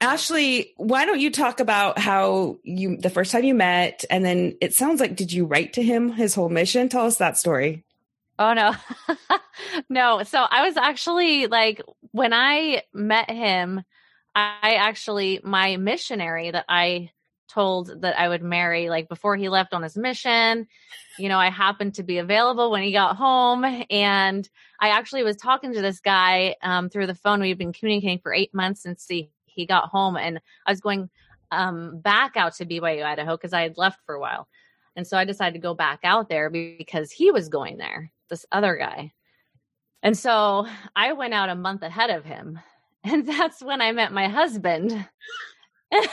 Ashley, 0.00 0.74
why 0.76 1.06
don't 1.06 1.18
you 1.18 1.30
talk 1.30 1.58
about 1.58 1.98
how 1.98 2.58
you 2.62 2.96
the 2.96 3.10
first 3.10 3.32
time 3.32 3.44
you 3.44 3.54
met, 3.54 4.04
and 4.10 4.24
then 4.24 4.56
it 4.60 4.74
sounds 4.74 5.00
like 5.00 5.16
did 5.16 5.32
you 5.32 5.44
write 5.44 5.72
to 5.72 5.82
him 5.82 6.12
his 6.12 6.34
whole 6.34 6.48
mission? 6.48 6.88
Tell 6.88 7.06
us 7.06 7.16
that 7.16 7.36
story. 7.36 7.84
Oh 8.38 8.54
no. 8.54 8.74
no. 9.88 10.22
So 10.22 10.40
I 10.48 10.64
was 10.64 10.76
actually 10.76 11.48
like 11.48 11.82
when 12.12 12.32
I 12.32 12.82
met 12.94 13.28
him, 13.28 13.82
I 14.36 14.74
actually 14.74 15.40
my 15.42 15.76
missionary 15.76 16.52
that 16.52 16.66
I 16.68 17.10
told 17.48 18.02
that 18.02 18.18
I 18.18 18.28
would 18.28 18.42
marry 18.42 18.90
like 18.90 19.08
before 19.08 19.34
he 19.36 19.48
left 19.48 19.74
on 19.74 19.82
his 19.82 19.96
mission, 19.96 20.68
you 21.18 21.28
know, 21.28 21.38
I 21.38 21.50
happened 21.50 21.94
to 21.94 22.04
be 22.04 22.18
available 22.18 22.70
when 22.70 22.84
he 22.84 22.92
got 22.92 23.16
home 23.16 23.64
and 23.90 24.48
I 24.80 24.90
actually 24.90 25.24
was 25.24 25.36
talking 25.36 25.72
to 25.72 25.82
this 25.82 25.98
guy 25.98 26.54
um 26.62 26.88
through 26.88 27.08
the 27.08 27.16
phone. 27.16 27.40
We've 27.40 27.58
been 27.58 27.72
communicating 27.72 28.20
for 28.20 28.32
8 28.32 28.54
months 28.54 28.82
since 28.82 29.04
he 29.08 29.30
he 29.58 29.66
got 29.66 29.88
home 29.88 30.16
and 30.16 30.40
I 30.64 30.70
was 30.70 30.80
going 30.80 31.10
um 31.50 32.00
back 32.00 32.36
out 32.36 32.54
to 32.54 32.66
BYU 32.66 33.04
Idaho 33.04 33.36
cuz 33.36 33.52
I 33.52 33.62
had 33.62 33.76
left 33.76 34.00
for 34.06 34.14
a 34.14 34.20
while. 34.20 34.48
And 34.96 35.06
so 35.06 35.16
I 35.18 35.24
decided 35.24 35.54
to 35.54 35.60
go 35.60 35.74
back 35.74 36.00
out 36.04 36.28
there 36.28 36.50
because 36.50 37.12
he 37.12 37.30
was 37.30 37.48
going 37.48 37.76
there, 37.76 38.10
this 38.30 38.46
other 38.50 38.76
guy. 38.76 39.12
And 40.02 40.16
so 40.16 40.66
I 40.94 41.12
went 41.12 41.34
out 41.34 41.48
a 41.48 41.54
month 41.54 41.82
ahead 41.82 42.10
of 42.10 42.24
him. 42.24 42.60
And 43.04 43.26
that's 43.26 43.62
when 43.62 43.80
I 43.80 43.92
met 43.92 44.12
my 44.12 44.28
husband. 44.28 44.90
And 45.92 46.08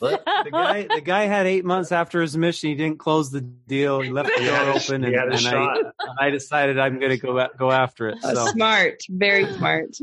The 0.00 0.50
guy, 0.50 0.86
the 0.94 1.00
guy 1.00 1.24
had 1.24 1.46
eight 1.46 1.64
months 1.64 1.92
after 1.92 2.22
his 2.22 2.36
mission. 2.36 2.70
He 2.70 2.76
didn't 2.76 2.98
close 2.98 3.30
the 3.30 3.40
deal. 3.40 4.00
He 4.00 4.10
left 4.10 4.30
the 4.36 4.44
door 4.44 4.70
open, 4.70 5.02
he 5.02 5.08
and, 5.08 5.16
had 5.16 5.28
a 5.28 5.32
and 5.32 5.40
shot. 5.40 5.78
I, 6.20 6.26
I 6.26 6.30
decided 6.30 6.78
I'm 6.78 6.98
going 7.00 7.10
to 7.10 7.18
go 7.18 7.48
go 7.58 7.70
after 7.72 8.08
it. 8.08 8.22
So 8.22 8.46
smart, 8.46 9.02
very 9.10 9.52
smart. 9.54 9.96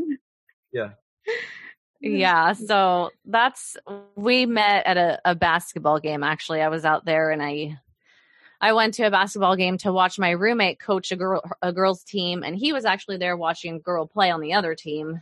yeah, 0.73 0.89
Mm. 2.04 2.18
so 2.54 3.12
that's 3.26 3.76
we 4.16 4.46
met 4.46 4.86
at 4.86 4.98
a, 4.98 5.20
a 5.26 5.36
basketball 5.36 6.00
game. 6.00 6.24
Actually, 6.24 6.62
I 6.62 6.70
was 6.70 6.86
out 6.86 7.06
there 7.06 7.32
and 7.32 7.42
I 7.42 7.78
I 8.62 8.74
went 8.74 8.94
to 8.96 9.04
a 9.04 9.12
basketball 9.12 9.56
game 9.56 9.78
to 9.80 9.94
watch 9.94 10.20
my 10.20 10.32
roommate 10.32 10.80
coach 10.80 11.12
a 11.12 11.16
girl 11.16 11.42
a 11.62 11.74
girls 11.74 12.04
team, 12.04 12.44
and 12.44 12.56
he 12.56 12.74
was 12.74 12.86
actually 12.86 13.18
there 13.18 13.38
watching 13.38 13.76
a 13.76 13.80
girl 13.80 14.06
play 14.06 14.32
on 14.32 14.42
the 14.42 14.54
other 14.54 14.76
team. 14.76 15.22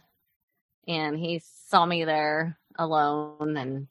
And 0.88 1.18
he 1.18 1.42
saw 1.68 1.86
me 1.86 2.06
there 2.06 2.58
alone 2.78 3.58
and 3.58 3.88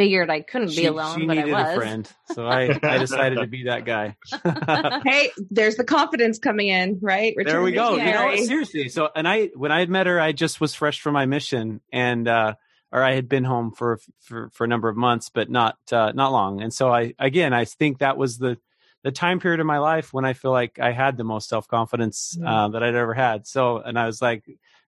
figured 0.00 0.30
I 0.30 0.40
couldn't 0.40 0.70
she, 0.70 0.80
be 0.80 0.86
alone, 0.86 1.20
she 1.20 1.26
but 1.26 1.36
I 1.36 1.40
needed 1.42 1.52
was. 1.52 1.68
a 1.68 1.74
friend, 1.76 2.12
so 2.32 2.46
I, 2.46 2.78
I 2.82 2.98
decided 2.98 3.36
to 3.40 3.46
be 3.46 3.64
that 3.64 3.84
guy. 3.84 4.16
hey, 5.04 5.30
there's 5.50 5.76
the 5.76 5.84
confidence 5.84 6.38
coming 6.38 6.68
in, 6.68 6.98
right? 7.02 7.34
there 7.44 7.60
we 7.60 7.72
go. 7.72 7.96
You 7.96 8.04
know, 8.04 8.36
seriously. 8.36 8.88
So, 8.88 9.10
and 9.14 9.28
I, 9.28 9.50
when 9.54 9.70
I 9.70 9.80
had 9.80 9.90
met 9.90 10.06
her, 10.06 10.18
I 10.18 10.32
just 10.32 10.60
was 10.60 10.74
fresh 10.74 11.00
from 11.00 11.12
my 11.12 11.26
mission, 11.26 11.82
and 11.92 12.26
uh, 12.26 12.54
or 12.90 13.02
I 13.02 13.14
had 13.14 13.28
been 13.28 13.44
home 13.44 13.72
for 13.72 13.98
for 14.20 14.48
for 14.54 14.64
a 14.64 14.68
number 14.68 14.88
of 14.88 14.96
months, 14.96 15.28
but 15.28 15.50
not 15.50 15.76
uh, 15.92 16.12
not 16.14 16.32
long. 16.32 16.62
And 16.62 16.72
so, 16.72 16.90
I 16.90 17.12
again, 17.18 17.52
I 17.52 17.66
think 17.66 17.98
that 17.98 18.16
was 18.16 18.38
the 18.38 18.56
the 19.02 19.12
time 19.12 19.38
period 19.38 19.60
of 19.60 19.66
my 19.66 19.78
life 19.78 20.12
when 20.12 20.24
I 20.24 20.32
feel 20.32 20.50
like 20.50 20.78
I 20.78 20.92
had 20.92 21.16
the 21.16 21.24
most 21.24 21.48
self 21.48 21.68
confidence 21.68 22.36
Mm. 22.40 22.46
uh, 22.46 22.68
that 22.70 22.82
I'd 22.82 22.94
ever 22.94 23.14
had. 23.14 23.46
So, 23.46 23.78
and 23.78 23.98
I 23.98 24.06
was 24.06 24.22
like, 24.22 24.44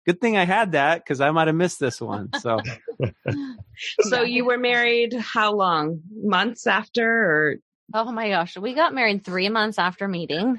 good 0.06 0.20
thing 0.22 0.38
I 0.38 0.46
had 0.46 0.74
that 0.74 1.04
because 1.04 1.22
I 1.22 1.32
might 1.32 1.48
have 1.48 1.56
missed 1.56 1.80
this 1.80 2.00
one. 2.02 2.30
So, 2.40 2.60
So 4.02 4.22
you 4.22 4.46
were 4.46 4.58
married 4.58 5.14
how 5.14 5.54
long? 5.54 6.02
Months 6.14 6.68
after, 6.68 7.06
or 7.06 7.56
Oh 7.94 8.12
my 8.12 8.30
gosh, 8.30 8.56
we 8.58 8.74
got 8.74 8.94
married 8.94 9.24
three 9.26 9.50
months 9.50 9.78
after 9.80 10.08
meeting. 10.08 10.58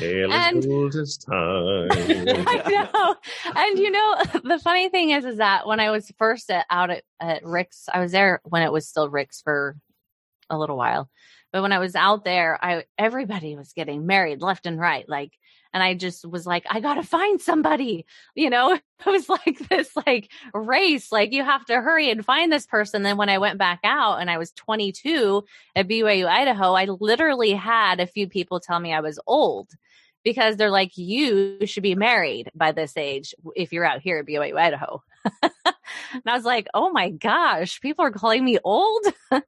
And- 0.00 0.64
as 0.94 1.16
time. 1.26 1.88
I 1.90 2.62
know. 2.94 3.16
And 3.56 3.78
you 3.78 3.90
know, 3.90 4.16
the 4.44 4.60
funny 4.62 4.88
thing 4.88 5.10
is, 5.10 5.24
is 5.24 5.38
that 5.38 5.66
when 5.66 5.80
I 5.80 5.90
was 5.90 6.10
first 6.18 6.50
at, 6.50 6.66
out 6.70 6.90
at, 6.90 7.04
at 7.20 7.44
Ricks, 7.44 7.88
I 7.92 8.00
was 8.00 8.12
there 8.12 8.40
when 8.44 8.62
it 8.62 8.72
was 8.72 8.88
still 8.88 9.08
Ricks 9.08 9.40
for 9.42 9.76
a 10.50 10.58
little 10.58 10.76
while. 10.76 11.08
But 11.52 11.62
when 11.62 11.72
I 11.72 11.78
was 11.78 11.94
out 11.94 12.24
there, 12.24 12.58
I 12.62 12.84
everybody 12.98 13.56
was 13.56 13.72
getting 13.72 14.06
married 14.06 14.42
left 14.42 14.66
and 14.66 14.78
right. 14.78 15.08
Like 15.08 15.32
and 15.74 15.82
I 15.82 15.94
just 15.94 16.28
was 16.28 16.46
like, 16.46 16.64
I 16.68 16.80
gotta 16.80 17.02
find 17.02 17.40
somebody, 17.40 18.04
you 18.34 18.50
know, 18.50 18.74
it 19.06 19.06
was 19.06 19.28
like 19.28 19.58
this 19.68 19.90
like 20.06 20.30
race, 20.52 21.10
like 21.10 21.32
you 21.32 21.42
have 21.42 21.64
to 21.66 21.80
hurry 21.80 22.10
and 22.10 22.24
find 22.24 22.52
this 22.52 22.66
person. 22.66 23.02
Then 23.02 23.16
when 23.16 23.28
I 23.28 23.38
went 23.38 23.58
back 23.58 23.80
out 23.84 24.20
and 24.20 24.30
I 24.30 24.38
was 24.38 24.52
22 24.52 25.44
at 25.74 25.88
BYU, 25.88 26.26
Idaho, 26.26 26.74
I 26.74 26.84
literally 26.84 27.52
had 27.52 28.00
a 28.00 28.06
few 28.06 28.28
people 28.28 28.60
tell 28.60 28.78
me 28.78 28.92
I 28.92 29.00
was 29.00 29.18
old 29.26 29.70
because 30.24 30.56
they're 30.56 30.70
like, 30.70 30.96
you 30.96 31.66
should 31.66 31.82
be 31.82 31.94
married 31.94 32.50
by 32.54 32.72
this 32.72 32.96
age 32.96 33.34
if 33.56 33.72
you're 33.72 33.84
out 33.84 34.00
here 34.00 34.18
at 34.18 34.26
BYU, 34.26 34.56
Idaho. 34.56 35.02
and 35.42 36.22
I 36.26 36.34
was 36.34 36.44
like, 36.44 36.68
oh 36.74 36.90
my 36.90 37.10
gosh, 37.10 37.80
people 37.80 38.04
are 38.04 38.10
calling 38.10 38.44
me 38.44 38.58
old. 38.62 39.04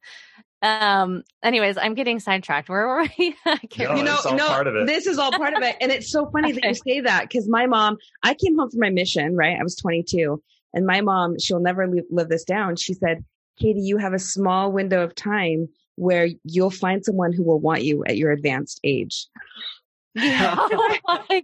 um, 0.64 1.22
anyways, 1.42 1.76
I'm 1.76 1.92
getting 1.94 2.18
sidetracked. 2.18 2.70
Where 2.70 2.86
were 2.86 3.06
we? 3.18 3.36
I 3.44 3.58
can't 3.58 3.90
No, 3.90 3.96
you 3.96 4.02
know, 4.02 4.14
it's 4.14 4.26
all 4.26 4.36
no, 4.36 4.48
part 4.48 4.66
of 4.66 4.74
it. 4.74 4.86
this 4.86 5.06
is 5.06 5.18
all 5.18 5.30
part 5.30 5.52
of 5.54 5.62
it. 5.62 5.76
And 5.80 5.92
it's 5.92 6.10
so 6.10 6.30
funny 6.30 6.52
that 6.52 6.64
you 6.64 6.74
say 6.74 7.00
that 7.00 7.28
because 7.28 7.48
my 7.48 7.66
mom, 7.66 7.98
I 8.22 8.32
came 8.32 8.56
home 8.56 8.70
from 8.70 8.80
my 8.80 8.88
mission, 8.88 9.36
right? 9.36 9.58
I 9.60 9.62
was 9.62 9.76
22 9.76 10.42
and 10.72 10.86
my 10.86 11.02
mom, 11.02 11.38
she'll 11.38 11.60
never 11.60 11.86
live, 11.86 12.04
live 12.10 12.30
this 12.30 12.44
down. 12.44 12.76
She 12.76 12.94
said, 12.94 13.24
Katie, 13.58 13.80
you 13.80 13.98
have 13.98 14.14
a 14.14 14.18
small 14.18 14.72
window 14.72 15.04
of 15.04 15.14
time 15.14 15.68
where 15.96 16.28
you'll 16.44 16.70
find 16.70 17.04
someone 17.04 17.32
who 17.32 17.44
will 17.44 17.60
want 17.60 17.84
you 17.84 18.02
at 18.06 18.16
your 18.16 18.32
advanced 18.32 18.80
age. 18.84 19.26
oh 20.18 20.98
my 21.06 21.20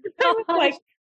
I 0.48 0.56
like 0.56 0.74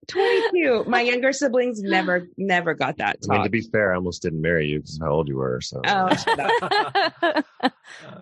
22. 0.07 0.83
My 0.87 1.01
younger 1.01 1.33
siblings 1.33 1.81
never, 1.81 2.27
never 2.37 2.73
got 2.73 2.97
that 2.97 3.17
I 3.29 3.33
mean, 3.33 3.43
to 3.43 3.49
be 3.49 3.61
fair, 3.61 3.93
I 3.93 3.95
almost 3.95 4.21
didn't 4.21 4.41
marry 4.41 4.67
you 4.67 4.79
because 4.79 4.99
how 5.01 5.11
old 5.11 5.27
you 5.27 5.37
were. 5.37 5.61
So 5.61 5.81
Oh. 5.85 6.09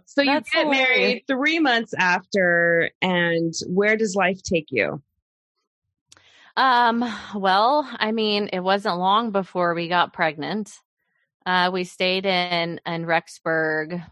So 0.05 0.21
you 0.21 0.31
That's 0.33 0.49
get 0.51 0.65
hilarious. 0.65 0.89
married 0.89 1.23
three 1.27 1.59
months 1.59 1.93
after, 1.93 2.91
and 3.01 3.53
where 3.67 3.95
does 3.95 4.15
life 4.15 4.41
take 4.43 4.67
you? 4.69 5.01
Um, 6.57 7.05
well, 7.33 7.89
I 7.97 8.11
mean, 8.11 8.49
it 8.51 8.59
wasn't 8.59 8.97
long 8.97 9.31
before 9.31 9.73
we 9.73 9.87
got 9.87 10.13
pregnant. 10.13 10.73
Uh, 11.45 11.71
we 11.73 11.85
stayed 11.85 12.25
in 12.25 12.79
in 12.85 13.05
Rexburg 13.05 14.05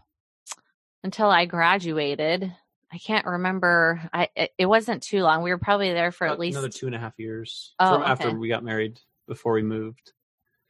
until 1.04 1.28
I 1.28 1.44
graduated. 1.44 2.52
I 2.92 2.98
can't 2.98 3.26
remember. 3.26 4.00
I 4.12 4.28
it, 4.34 4.52
it 4.58 4.66
wasn't 4.66 5.02
too 5.02 5.22
long. 5.22 5.42
We 5.42 5.50
were 5.50 5.58
probably 5.58 5.92
there 5.92 6.12
for 6.12 6.26
at 6.26 6.38
least 6.38 6.56
another 6.56 6.68
two 6.68 6.86
and 6.86 6.94
a 6.94 6.98
half 6.98 7.18
years 7.18 7.74
Oh, 7.78 7.94
from 7.94 8.02
after 8.02 8.30
we 8.36 8.48
got 8.48 8.64
married 8.64 9.00
before 9.26 9.52
we 9.52 9.62
moved. 9.62 10.12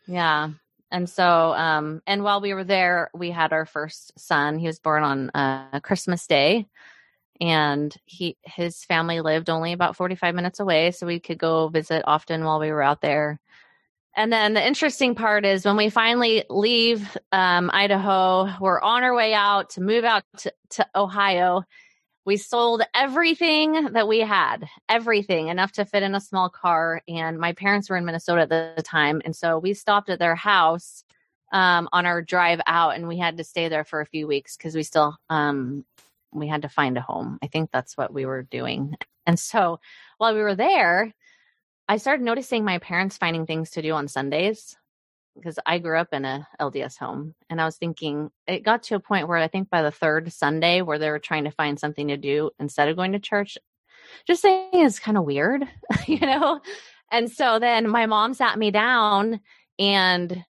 Yeah. 0.06 0.50
And 0.90 1.08
so, 1.08 1.52
um, 1.52 2.02
and 2.06 2.24
while 2.24 2.40
we 2.40 2.52
were 2.52 2.64
there, 2.64 3.10
we 3.14 3.30
had 3.30 3.52
our 3.52 3.64
first 3.64 4.18
son. 4.18 4.58
He 4.58 4.66
was 4.66 4.80
born 4.80 5.02
on 5.02 5.30
uh, 5.30 5.80
Christmas 5.80 6.26
Day, 6.26 6.66
and 7.40 7.94
he 8.06 8.36
his 8.42 8.84
family 8.84 9.20
lived 9.20 9.48
only 9.48 9.72
about 9.72 9.96
forty 9.96 10.16
five 10.16 10.34
minutes 10.34 10.60
away, 10.60 10.90
so 10.90 11.06
we 11.06 11.20
could 11.20 11.38
go 11.38 11.68
visit 11.68 12.02
often 12.06 12.44
while 12.44 12.58
we 12.58 12.72
were 12.72 12.82
out 12.82 13.00
there. 13.00 13.40
And 14.16 14.32
then 14.32 14.54
the 14.54 14.66
interesting 14.66 15.14
part 15.14 15.46
is 15.46 15.64
when 15.64 15.76
we 15.76 15.88
finally 15.88 16.44
leave 16.50 17.16
um, 17.30 17.70
Idaho, 17.72 18.50
we're 18.60 18.80
on 18.80 19.04
our 19.04 19.14
way 19.14 19.32
out 19.34 19.70
to 19.70 19.80
move 19.80 20.02
out 20.04 20.24
to, 20.38 20.52
to 20.70 20.86
Ohio. 20.96 21.62
We 22.24 22.36
sold 22.36 22.82
everything 22.94 23.92
that 23.92 24.06
we 24.06 24.20
had, 24.20 24.68
everything 24.88 25.48
enough 25.48 25.72
to 25.72 25.84
fit 25.84 26.02
in 26.02 26.14
a 26.14 26.20
small 26.20 26.50
car. 26.50 27.02
And 27.08 27.38
my 27.38 27.52
parents 27.52 27.88
were 27.88 27.96
in 27.96 28.04
Minnesota 28.04 28.42
at 28.42 28.48
the 28.48 28.82
time. 28.82 29.22
And 29.24 29.34
so 29.34 29.58
we 29.58 29.74
stopped 29.74 30.10
at 30.10 30.18
their 30.18 30.34
house 30.34 31.02
um, 31.52 31.88
on 31.92 32.06
our 32.06 32.22
drive 32.22 32.60
out 32.66 32.94
and 32.94 33.08
we 33.08 33.18
had 33.18 33.38
to 33.38 33.44
stay 33.44 33.68
there 33.68 33.84
for 33.84 34.00
a 34.00 34.06
few 34.06 34.26
weeks 34.26 34.56
because 34.56 34.74
we 34.74 34.82
still, 34.82 35.16
um, 35.28 35.84
we 36.32 36.46
had 36.46 36.62
to 36.62 36.68
find 36.68 36.96
a 36.96 37.00
home. 37.00 37.38
I 37.42 37.48
think 37.48 37.70
that's 37.72 37.96
what 37.96 38.12
we 38.12 38.26
were 38.26 38.42
doing. 38.42 38.94
And 39.26 39.38
so 39.38 39.80
while 40.18 40.34
we 40.34 40.40
were 40.40 40.54
there, 40.54 41.12
I 41.88 41.96
started 41.96 42.22
noticing 42.22 42.64
my 42.64 42.78
parents 42.78 43.16
finding 43.16 43.46
things 43.46 43.70
to 43.70 43.82
do 43.82 43.92
on 43.92 44.06
Sundays 44.06 44.76
because 45.40 45.58
I 45.66 45.78
grew 45.78 45.98
up 45.98 46.08
in 46.12 46.24
a 46.24 46.46
LDS 46.60 46.98
home 46.98 47.34
and 47.48 47.60
I 47.60 47.64
was 47.64 47.76
thinking 47.76 48.30
it 48.46 48.60
got 48.62 48.84
to 48.84 48.94
a 48.94 49.00
point 49.00 49.28
where 49.28 49.38
I 49.38 49.48
think 49.48 49.70
by 49.70 49.82
the 49.82 49.90
third 49.90 50.32
Sunday 50.32 50.82
where 50.82 50.98
they 50.98 51.10
were 51.10 51.18
trying 51.18 51.44
to 51.44 51.50
find 51.50 51.78
something 51.78 52.08
to 52.08 52.16
do 52.16 52.50
instead 52.58 52.88
of 52.88 52.96
going 52.96 53.12
to 53.12 53.18
church, 53.18 53.58
just 54.26 54.42
saying 54.42 54.74
is 54.74 54.98
kind 54.98 55.16
of 55.16 55.24
weird, 55.24 55.64
you 56.06 56.20
know? 56.20 56.60
And 57.10 57.30
so 57.30 57.58
then 57.58 57.88
my 57.88 58.06
mom 58.06 58.34
sat 58.34 58.58
me 58.58 58.70
down 58.70 59.40
and 59.78 60.44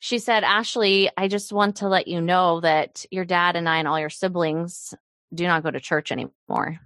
she 0.00 0.18
said, 0.18 0.44
Ashley, 0.44 1.10
I 1.16 1.28
just 1.28 1.52
want 1.52 1.76
to 1.76 1.88
let 1.88 2.08
you 2.08 2.20
know 2.20 2.60
that 2.60 3.04
your 3.10 3.24
dad 3.24 3.54
and 3.54 3.68
I 3.68 3.76
and 3.76 3.86
all 3.86 4.00
your 4.00 4.10
siblings 4.10 4.94
do 5.32 5.46
not 5.46 5.62
go 5.62 5.70
to 5.70 5.78
church 5.78 6.10
anymore. 6.10 6.80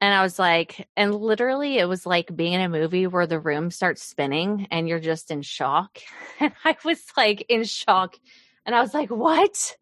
And 0.00 0.14
I 0.14 0.22
was 0.22 0.38
like, 0.38 0.88
and 0.96 1.14
literally 1.14 1.76
it 1.78 1.84
was 1.86 2.06
like 2.06 2.34
being 2.34 2.54
in 2.54 2.60
a 2.62 2.68
movie 2.70 3.06
where 3.06 3.26
the 3.26 3.38
room 3.38 3.70
starts 3.70 4.02
spinning 4.02 4.66
and 4.70 4.88
you're 4.88 4.98
just 5.00 5.30
in 5.30 5.42
shock. 5.42 5.98
And 6.40 6.52
I 6.64 6.74
was 6.86 7.02
like 7.18 7.44
in 7.50 7.64
shock. 7.64 8.16
And 8.64 8.74
I 8.74 8.80
was 8.80 8.94
like, 8.94 9.10
what? 9.10 9.76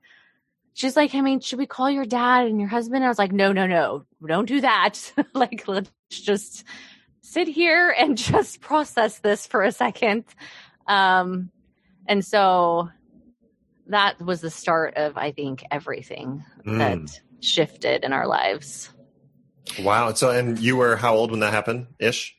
She's 0.74 0.96
like, 0.96 1.14
I 1.14 1.20
mean, 1.20 1.38
should 1.38 1.58
we 1.60 1.66
call 1.66 1.88
your 1.88 2.04
dad 2.04 2.46
and 2.48 2.58
your 2.58 2.68
husband? 2.68 2.96
And 2.96 3.04
I 3.04 3.08
was 3.08 3.18
like, 3.18 3.30
no, 3.32 3.52
no, 3.52 3.66
no, 3.68 4.04
don't 4.26 4.46
do 4.48 4.60
that. 4.60 5.12
like, 5.34 5.68
let's 5.68 5.90
just 6.10 6.64
sit 7.22 7.46
here 7.46 7.94
and 7.96 8.16
just 8.32 8.60
process 8.60 9.20
this 9.20 9.46
for 9.46 9.62
a 9.62 9.70
second. 9.70 10.24
Um, 10.88 11.50
and 12.08 12.24
so 12.24 12.88
that 13.86 14.20
was 14.20 14.40
the 14.40 14.50
start 14.50 14.96
of, 14.96 15.16
I 15.16 15.30
think, 15.32 15.64
everything 15.70 16.44
Mm. 16.66 16.78
that 16.78 17.20
shifted 17.40 18.02
in 18.04 18.12
our 18.12 18.26
lives. 18.26 18.90
Wow. 19.80 20.12
So, 20.14 20.30
and 20.30 20.58
you 20.58 20.76
were 20.76 20.96
how 20.96 21.14
old 21.14 21.30
when 21.30 21.40
that 21.40 21.52
happened? 21.52 21.86
Ish. 21.98 22.34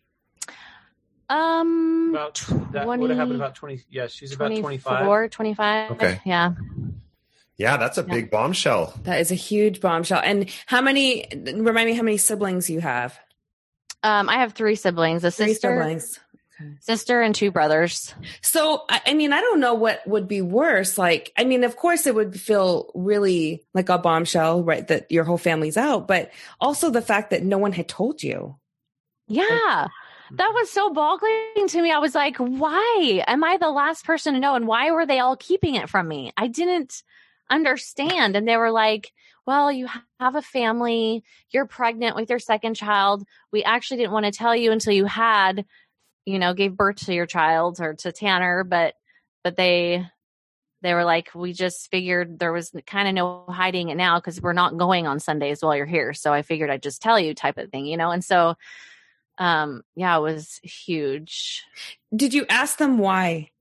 Um, 1.29 2.09
About 2.11 2.43
that 2.71 2.87
would 2.87 3.09
have 3.09 3.19
happened 3.19 3.35
about 3.35 3.55
twenty. 3.55 3.83
Yeah, 3.89 4.07
she's 4.07 4.33
about 4.33 4.47
twenty 4.55 4.77
five. 4.77 5.31
25. 5.31 5.91
Okay. 5.91 6.21
Yeah. 6.25 6.53
Yeah, 7.57 7.77
that's 7.77 7.97
a 7.97 8.01
Yeah. 8.01 8.13
big 8.13 8.31
bombshell. 8.31 8.93
That 9.03 9.19
is 9.19 9.31
a 9.31 9.35
huge 9.35 9.79
bombshell. 9.81 10.21
And 10.23 10.49
how 10.65 10.81
many? 10.81 11.27
Remind 11.35 11.89
me 11.89 11.93
how 11.95 12.03
many 12.03 12.17
siblings 12.17 12.69
you 12.69 12.79
have. 12.79 13.19
Um, 14.01 14.29
I 14.29 14.35
have 14.35 14.53
three 14.53 14.75
siblings, 14.75 15.23
a 15.23 15.29
Three 15.31 15.49
sister, 15.49 15.75
siblings. 15.77 16.19
Sister 16.79 17.21
and 17.21 17.33
two 17.33 17.51
brothers. 17.51 18.13
So, 18.41 18.83
I 18.89 19.13
mean, 19.13 19.33
I 19.33 19.41
don't 19.41 19.59
know 19.59 19.73
what 19.73 20.05
would 20.07 20.27
be 20.27 20.41
worse. 20.41 20.97
Like, 20.97 21.31
I 21.37 21.43
mean, 21.43 21.63
of 21.63 21.75
course, 21.75 22.07
it 22.07 22.15
would 22.15 22.39
feel 22.39 22.91
really 22.95 23.63
like 23.73 23.89
a 23.89 23.97
bombshell, 23.97 24.63
right? 24.63 24.87
That 24.87 25.11
your 25.11 25.23
whole 25.23 25.37
family's 25.37 25.77
out, 25.77 26.07
but 26.07 26.31
also 26.59 26.89
the 26.89 27.01
fact 27.01 27.29
that 27.31 27.43
no 27.43 27.57
one 27.57 27.71
had 27.71 27.87
told 27.87 28.23
you. 28.23 28.57
Yeah. 29.27 29.87
That 30.31 30.51
was 30.53 30.69
so 30.69 30.93
boggling 30.93 31.67
to 31.67 31.81
me. 31.81 31.91
I 31.91 31.97
was 31.97 32.13
like, 32.13 32.37
why 32.37 33.23
am 33.25 33.43
I 33.43 33.57
the 33.57 33.69
last 33.69 34.05
person 34.05 34.33
to 34.33 34.39
know? 34.39 34.55
And 34.55 34.67
why 34.67 34.91
were 34.91 35.05
they 35.05 35.19
all 35.19 35.35
keeping 35.35 35.75
it 35.75 35.89
from 35.89 36.07
me? 36.07 36.31
I 36.37 36.47
didn't 36.47 37.01
understand. 37.49 38.35
And 38.35 38.47
they 38.47 38.57
were 38.57 38.71
like, 38.71 39.11
well, 39.47 39.71
you 39.71 39.87
have 40.19 40.35
a 40.35 40.43
family, 40.43 41.23
you're 41.49 41.65
pregnant 41.65 42.15
with 42.15 42.29
your 42.29 42.37
second 42.37 42.75
child. 42.75 43.23
We 43.51 43.63
actually 43.63 43.97
didn't 43.97 44.11
want 44.11 44.27
to 44.27 44.31
tell 44.31 44.55
you 44.55 44.71
until 44.71 44.93
you 44.93 45.05
had, 45.05 45.65
you 46.29 46.39
know, 46.39 46.53
gave 46.53 46.77
birth 46.77 47.05
to 47.05 47.13
your 47.13 47.25
child 47.25 47.79
or 47.79 47.93
to 47.95 48.11
Tanner, 48.11 48.63
but, 48.63 48.95
but 49.43 49.55
they, 49.55 50.05
they 50.81 50.93
were 50.93 51.03
like, 51.03 51.29
we 51.35 51.53
just 51.53 51.89
figured 51.91 52.39
there 52.39 52.53
was 52.53 52.71
kind 52.87 53.07
of 53.07 53.13
no 53.13 53.45
hiding 53.47 53.89
it 53.89 53.95
now 53.95 54.19
because 54.19 54.41
we're 54.41 54.53
not 54.53 54.77
going 54.77 55.07
on 55.07 55.19
Sundays 55.19 55.61
while 55.61 55.75
you're 55.75 55.85
here. 55.85 56.13
So 56.13 56.31
I 56.31 56.41
figured 56.41 56.69
I'd 56.69 56.83
just 56.83 57.01
tell 57.01 57.19
you 57.19 57.33
type 57.33 57.57
of 57.57 57.69
thing, 57.69 57.85
you 57.85 57.97
know? 57.97 58.11
And 58.11 58.23
so, 58.23 58.55
um, 59.37 59.83
yeah, 59.95 60.17
it 60.17 60.21
was 60.21 60.59
huge. 60.63 61.63
Did 62.15 62.33
you 62.33 62.45
ask 62.49 62.77
them 62.77 62.97
why? 62.97 63.51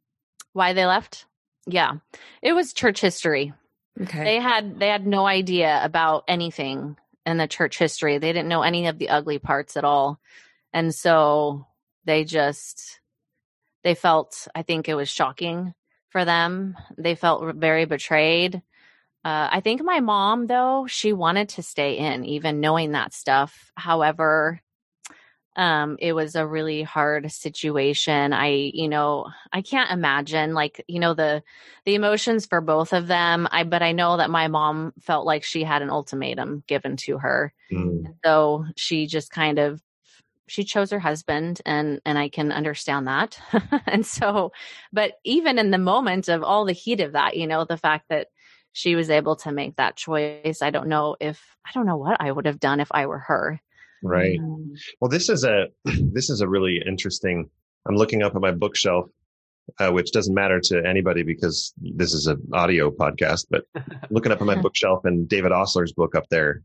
Why 0.53 0.73
they 0.73 0.87
left? 0.87 1.27
Yeah. 1.67 1.95
It 2.43 2.53
was 2.53 2.73
church 2.73 3.01
history. 3.01 3.53
Okay. 4.01 4.25
They 4.25 4.41
had 4.41 4.79
they 4.79 4.89
had 4.89 5.07
no 5.07 5.27
idea 5.27 5.81
about 5.83 6.25
anything 6.29 6.97
in 7.27 7.37
the 7.37 7.49
church 7.49 7.79
history. 7.79 8.19
They 8.19 8.33
didn't 8.33 8.49
know 8.49 8.63
any 8.63 8.87
of 8.87 8.99
the 8.99 9.09
ugly 9.09 9.39
parts 9.39 9.77
at 9.77 9.85
all. 9.85 10.21
And 10.73 10.95
so 10.95 11.67
they 12.09 12.25
just 12.25 13.01
they 13.85 13.95
felt 13.95 14.49
I 14.55 14.63
think 14.63 14.89
it 14.89 14.95
was 14.95 15.11
shocking 15.11 15.75
for 16.09 16.25
them. 16.25 16.75
They 16.97 17.15
felt 17.15 17.55
very 17.55 17.85
betrayed. 17.85 18.57
Uh, 19.25 19.49
I 19.53 19.61
think 19.61 19.83
my 19.83 20.01
mom, 20.01 20.47
though, 20.47 20.87
she 20.89 21.13
wanted 21.13 21.51
to 21.51 21.63
stay 21.63 21.99
in, 21.99 22.25
even 22.25 22.61
knowing 22.61 22.93
that 22.93 23.13
stuff. 23.13 23.71
However, 23.77 24.63
um, 25.55 25.99
it 26.01 26.15
was 26.15 26.35
a 26.35 26.47
really 26.47 26.83
hard 26.83 27.31
situation. 27.31 28.33
I, 28.33 28.71
you 28.73 28.89
know, 28.89 29.27
I 29.53 29.61
can't 29.61 29.91
imagine 29.91 30.55
like, 30.55 30.83
you 30.89 31.01
know, 31.01 31.13
the 31.13 31.43
the 31.85 31.95
emotions 31.95 32.47
for 32.47 32.63
both 32.63 32.95
of 32.95 33.07
them. 33.07 33.47
I 33.51 33.65
but 33.65 33.83
I 33.83 33.93
know 33.93 34.17
that 34.17 34.31
my 34.31 34.49
mom 34.49 34.95
felt 35.01 35.27
like 35.27 35.45
she 35.45 35.63
had 35.63 35.83
an 35.83 35.91
ultimatum 35.91 36.63
given 36.67 36.97
to 37.05 37.19
her. 37.19 37.53
Mm. 37.71 38.15
So 38.25 38.65
she 38.77 39.07
just 39.07 39.31
kind 39.31 39.59
of 39.59 39.83
she 40.49 40.65
chose 40.65 40.91
her 40.91 40.99
husband 40.99 41.61
and 41.65 42.01
and 42.05 42.19
I 42.19 42.29
can 42.29 42.53
understand 42.53 43.07
that. 43.07 43.39
and 43.87 44.05
so 44.05 44.53
but 44.93 45.13
even 45.25 45.59
in 45.59 45.71
the 45.71 45.79
moment 45.79 46.29
of 46.29 46.43
all 46.43 46.65
the 46.65 46.73
heat 46.73 47.01
of 47.01 47.13
that, 47.13 47.37
you 47.37 47.47
know, 47.47 47.65
the 47.65 47.77
fact 47.77 48.07
that 48.09 48.29
she 48.73 48.95
was 48.95 49.11
able 49.11 49.37
to 49.37 49.53
make 49.53 49.77
that 49.77 49.97
choice. 49.97 50.63
I 50.63 50.71
don't 50.71 50.89
know 50.89 51.17
if 51.21 51.43
I 51.67 51.71
don't 51.75 51.87
know 51.87 51.97
what 51.97 52.21
I 52.21 52.31
would 52.31 52.47
have 52.47 52.61
done 52.61 52.81
if 52.81 52.89
I 52.93 53.07
were 53.07 53.19
her. 53.19 53.61
Right. 54.03 54.39
Um, 54.39 54.75
Well, 55.01 55.09
this 55.09 55.29
is 55.29 55.45
a 55.45 55.67
this 55.85 56.31
is 56.31 56.41
a 56.41 56.49
really 56.49 56.81
interesting. 56.87 57.51
I'm 57.87 57.97
looking 57.97 58.23
up 58.23 58.35
at 58.35 58.41
my 58.41 58.53
bookshelf, 58.53 59.11
uh, 59.81 59.91
which 59.91 60.13
doesn't 60.13 60.35
matter 60.35 60.61
to 60.61 60.87
anybody 60.87 61.23
because 61.23 61.73
this 61.77 62.13
is 62.13 62.27
an 62.27 62.41
audio 62.53 62.91
podcast. 62.91 63.47
But 63.51 63.65
looking 64.11 64.33
up 64.33 64.41
at 64.41 64.47
my 64.47 64.55
bookshelf 64.63 65.05
and 65.05 65.29
David 65.29 65.53
Ostler's 65.53 65.93
book 65.93 66.15
up 66.15 66.29
there, 66.31 66.63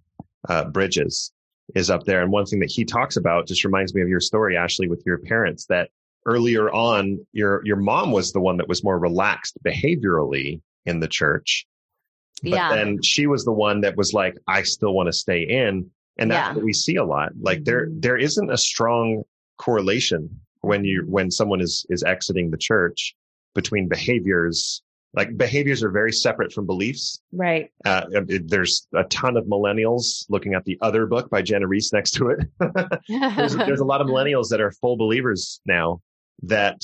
uh, 0.49 0.65
Bridges, 0.65 1.31
is 1.75 1.89
up 1.89 2.03
there. 2.03 2.21
And 2.21 2.31
one 2.31 2.45
thing 2.45 2.59
that 2.59 2.71
he 2.71 2.85
talks 2.85 3.15
about 3.17 3.47
just 3.47 3.63
reminds 3.63 3.93
me 3.93 4.01
of 4.01 4.09
your 4.09 4.19
story, 4.19 4.57
Ashley, 4.57 4.87
with 4.87 5.03
your 5.05 5.17
parents. 5.19 5.65
That 5.67 5.89
earlier 6.25 6.71
on, 6.71 7.25
your 7.31 7.61
your 7.65 7.77
mom 7.77 8.11
was 8.11 8.31
the 8.31 8.41
one 8.41 8.57
that 8.57 8.67
was 8.67 8.83
more 8.83 8.99
relaxed 8.99 9.57
behaviorally 9.65 10.61
in 10.85 10.99
the 10.99 11.07
church, 11.07 11.65
but 12.41 12.51
yeah. 12.51 12.75
then 12.75 13.01
she 13.01 13.27
was 13.27 13.45
the 13.45 13.53
one 13.53 13.81
that 13.81 13.95
was 13.95 14.13
like, 14.13 14.35
I 14.47 14.63
still 14.63 14.93
want 14.93 15.07
to 15.07 15.13
stay 15.13 15.43
in. 15.43 15.89
And 16.17 16.29
that's 16.29 16.49
Yeah. 16.49 16.55
what 16.55 16.65
we 16.65 16.73
see 16.73 16.97
a 16.97 17.03
lot. 17.03 17.31
Like 17.39 17.63
there, 17.63 17.87
mm-hmm. 17.87 18.01
there 18.01 18.17
isn't 18.17 18.51
a 18.51 18.57
strong 18.57 19.23
correlation 19.57 20.29
when 20.61 20.83
you, 20.83 21.05
when 21.07 21.31
someone 21.31 21.61
is, 21.61 21.85
is 21.89 22.03
exiting 22.03 22.51
the 22.51 22.57
church 22.57 23.15
between 23.55 23.87
behaviors. 23.87 24.83
Like 25.15 25.37
behaviors 25.37 25.83
are 25.83 25.91
very 25.91 26.11
separate 26.11 26.51
from 26.51 26.65
beliefs. 26.65 27.21
Right. 27.31 27.69
Uh, 27.85 28.05
there's 28.45 28.87
a 28.95 29.03
ton 29.05 29.37
of 29.37 29.45
millennials 29.45 30.25
looking 30.29 30.55
at 30.55 30.65
the 30.65 30.77
other 30.81 31.05
book 31.05 31.29
by 31.29 31.41
Jana 31.43 31.67
Riess 31.67 31.93
next 31.93 32.11
to 32.11 32.29
it. 32.29 32.39
there's, 33.37 33.55
there's 33.55 33.79
a 33.79 33.85
lot 33.85 34.01
of 34.01 34.07
millennials 34.11 34.49
that 34.49 34.59
are 34.59 34.71
full 34.71 34.97
believers 34.97 35.61
now 35.67 36.01
that 36.41 36.81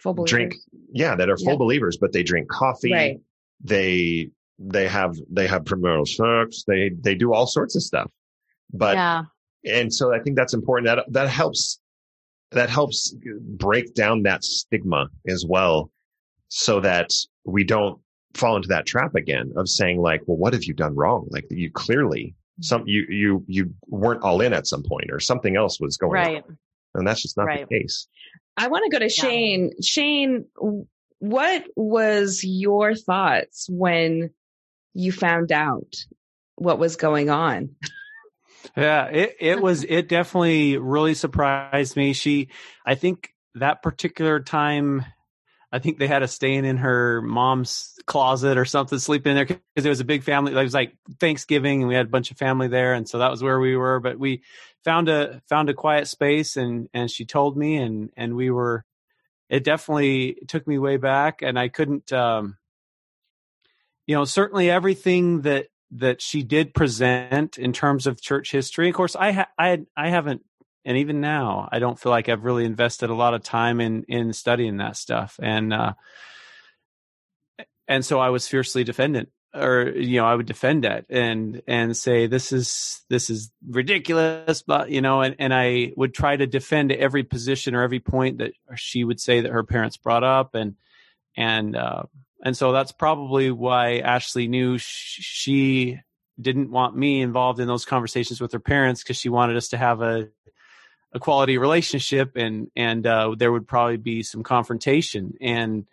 Full 0.00 0.14
believers. 0.14 0.30
drink, 0.30 0.54
yeah, 0.92 1.16
that 1.16 1.28
are 1.28 1.36
full 1.36 1.52
Yeah. 1.54 1.56
believers, 1.56 1.96
but 2.00 2.12
they 2.12 2.22
drink 2.22 2.48
coffee 2.48 2.92
Right. 2.92 3.20
they 3.64 4.30
they 4.58 4.86
have 4.88 5.14
they 5.30 5.46
have 5.46 5.64
premarital 5.64 6.06
sex 6.08 6.64
they 6.66 6.90
they 7.00 7.14
do 7.14 7.34
all 7.34 7.46
sorts 7.46 7.76
of 7.76 7.82
stuff 7.82 8.10
but 8.72 8.94
yeah. 8.96 9.22
and 9.66 9.92
so 9.92 10.14
i 10.14 10.18
think 10.18 10.34
that's 10.34 10.54
important 10.54 10.86
that 10.86 11.04
that 11.12 11.28
helps 11.28 11.78
that 12.52 12.70
helps 12.70 13.14
break 13.42 13.92
down 13.92 14.22
that 14.22 14.42
stigma 14.42 15.08
as 15.28 15.44
well 15.46 15.90
so 16.48 16.80
that 16.80 17.10
we 17.44 17.64
don't 17.64 18.00
fall 18.34 18.56
into 18.56 18.68
that 18.68 18.86
trap 18.86 19.14
again 19.14 19.52
of 19.56 19.68
saying 19.68 19.98
like 20.00 20.20
well 20.26 20.36
what 20.36 20.52
have 20.52 20.64
you 20.64 20.74
done 20.74 20.94
wrong 20.94 21.26
like 21.30 21.46
you 21.50 21.70
clearly 21.70 22.34
some 22.60 22.86
you 22.86 23.04
you 23.08 23.44
you 23.46 23.72
weren't 23.88 24.22
all 24.22 24.40
in 24.40 24.52
at 24.52 24.66
some 24.66 24.82
point 24.82 25.10
or 25.10 25.18
something 25.20 25.56
else 25.56 25.80
was 25.80 25.96
going 25.96 26.12
Right. 26.12 26.44
on 26.44 26.58
and 26.94 27.06
that's 27.06 27.22
just 27.22 27.36
not 27.36 27.44
Right. 27.46 27.66
the 27.68 27.78
case 27.80 28.06
I 28.58 28.68
want 28.68 28.84
to 28.84 28.90
go 28.90 28.98
to 29.00 29.10
Shane. 29.10 29.72
Shane, 29.82 30.46
what 31.18 31.64
was 31.76 32.42
your 32.42 32.94
thoughts 32.94 33.66
when 33.68 34.30
you 34.94 35.12
found 35.12 35.52
out 35.52 35.94
what 36.54 36.78
was 36.78 36.96
going 36.96 37.28
on? 37.28 37.76
Yeah, 38.74 39.08
it, 39.08 39.36
it 39.40 39.60
was, 39.60 39.84
it 39.84 40.08
definitely 40.08 40.78
really 40.78 41.12
surprised 41.12 41.96
me. 41.96 42.14
She, 42.14 42.48
I 42.86 42.94
think 42.94 43.28
that 43.56 43.82
particular 43.82 44.40
time, 44.40 45.04
I 45.76 45.78
think 45.78 45.98
they 45.98 46.06
had 46.06 46.22
us 46.22 46.32
staying 46.32 46.64
in 46.64 46.78
her 46.78 47.20
mom's 47.20 47.98
closet 48.06 48.56
or 48.56 48.64
something, 48.64 48.98
sleeping 48.98 49.32
in 49.32 49.36
there 49.36 49.44
because 49.44 49.84
it 49.84 49.90
was 49.90 50.00
a 50.00 50.04
big 50.04 50.22
family. 50.22 50.52
It 50.52 50.62
was 50.62 50.72
like 50.72 50.96
Thanksgiving 51.20 51.82
and 51.82 51.88
we 51.88 51.94
had 51.94 52.06
a 52.06 52.08
bunch 52.08 52.30
of 52.30 52.38
family 52.38 52.66
there. 52.66 52.94
And 52.94 53.06
so 53.06 53.18
that 53.18 53.30
was 53.30 53.42
where 53.42 53.60
we 53.60 53.76
were, 53.76 54.00
but 54.00 54.18
we 54.18 54.42
found 54.84 55.10
a, 55.10 55.42
found 55.50 55.68
a 55.68 55.74
quiet 55.74 56.08
space 56.08 56.56
and, 56.56 56.88
and 56.94 57.10
she 57.10 57.26
told 57.26 57.58
me 57.58 57.76
and, 57.76 58.10
and 58.16 58.34
we 58.34 58.50
were, 58.50 58.86
it 59.50 59.64
definitely 59.64 60.38
took 60.48 60.66
me 60.66 60.78
way 60.78 60.96
back 60.96 61.42
and 61.42 61.58
I 61.58 61.68
couldn't, 61.68 62.10
um, 62.10 62.56
you 64.06 64.14
know, 64.16 64.24
certainly 64.24 64.70
everything 64.70 65.42
that, 65.42 65.66
that 65.90 66.22
she 66.22 66.42
did 66.42 66.72
present 66.72 67.58
in 67.58 67.74
terms 67.74 68.06
of 68.06 68.22
church 68.22 68.50
history. 68.50 68.88
Of 68.88 68.94
course, 68.94 69.14
I 69.14 69.32
ha- 69.32 69.50
I 69.56 69.82
I 69.96 70.08
haven't, 70.08 70.42
and 70.86 70.98
even 70.98 71.20
now, 71.20 71.68
I 71.72 71.80
don't 71.80 71.98
feel 71.98 72.10
like 72.10 72.28
I've 72.28 72.44
really 72.44 72.64
invested 72.64 73.10
a 73.10 73.14
lot 73.14 73.34
of 73.34 73.42
time 73.42 73.80
in 73.80 74.04
in 74.04 74.32
studying 74.32 74.76
that 74.76 74.96
stuff, 74.96 75.38
and 75.42 75.74
uh, 75.74 75.94
and 77.88 78.04
so 78.04 78.20
I 78.20 78.30
was 78.30 78.46
fiercely 78.46 78.84
defendant, 78.84 79.30
or 79.52 79.88
you 79.88 80.20
know, 80.20 80.26
I 80.26 80.34
would 80.36 80.46
defend 80.46 80.84
that 80.84 81.06
and 81.10 81.60
and 81.66 81.96
say 81.96 82.28
this 82.28 82.52
is 82.52 83.02
this 83.10 83.30
is 83.30 83.50
ridiculous, 83.68 84.62
but 84.62 84.88
you 84.90 85.00
know, 85.00 85.22
and 85.22 85.34
and 85.40 85.52
I 85.52 85.92
would 85.96 86.14
try 86.14 86.36
to 86.36 86.46
defend 86.46 86.92
every 86.92 87.24
position 87.24 87.74
or 87.74 87.82
every 87.82 88.00
point 88.00 88.38
that 88.38 88.52
she 88.76 89.02
would 89.02 89.18
say 89.20 89.40
that 89.40 89.50
her 89.50 89.64
parents 89.64 89.96
brought 89.96 90.22
up, 90.22 90.54
and 90.54 90.76
and 91.36 91.74
uh, 91.74 92.04
and 92.44 92.56
so 92.56 92.70
that's 92.70 92.92
probably 92.92 93.50
why 93.50 93.98
Ashley 93.98 94.46
knew 94.46 94.78
sh- 94.78 95.18
she 95.20 96.00
didn't 96.40 96.70
want 96.70 96.96
me 96.96 97.22
involved 97.22 97.58
in 97.58 97.66
those 97.66 97.84
conversations 97.84 98.40
with 98.40 98.52
her 98.52 98.60
parents 98.60 99.02
because 99.02 99.16
she 99.16 99.28
wanted 99.30 99.56
us 99.56 99.68
to 99.68 99.76
have 99.76 100.00
a 100.00 100.28
a 101.16 101.20
quality 101.20 101.58
relationship 101.58 102.36
and 102.36 102.70
and 102.76 103.06
uh, 103.06 103.34
there 103.36 103.50
would 103.50 103.66
probably 103.66 103.96
be 103.96 104.22
some 104.22 104.42
confrontation 104.42 105.34
and 105.40 105.86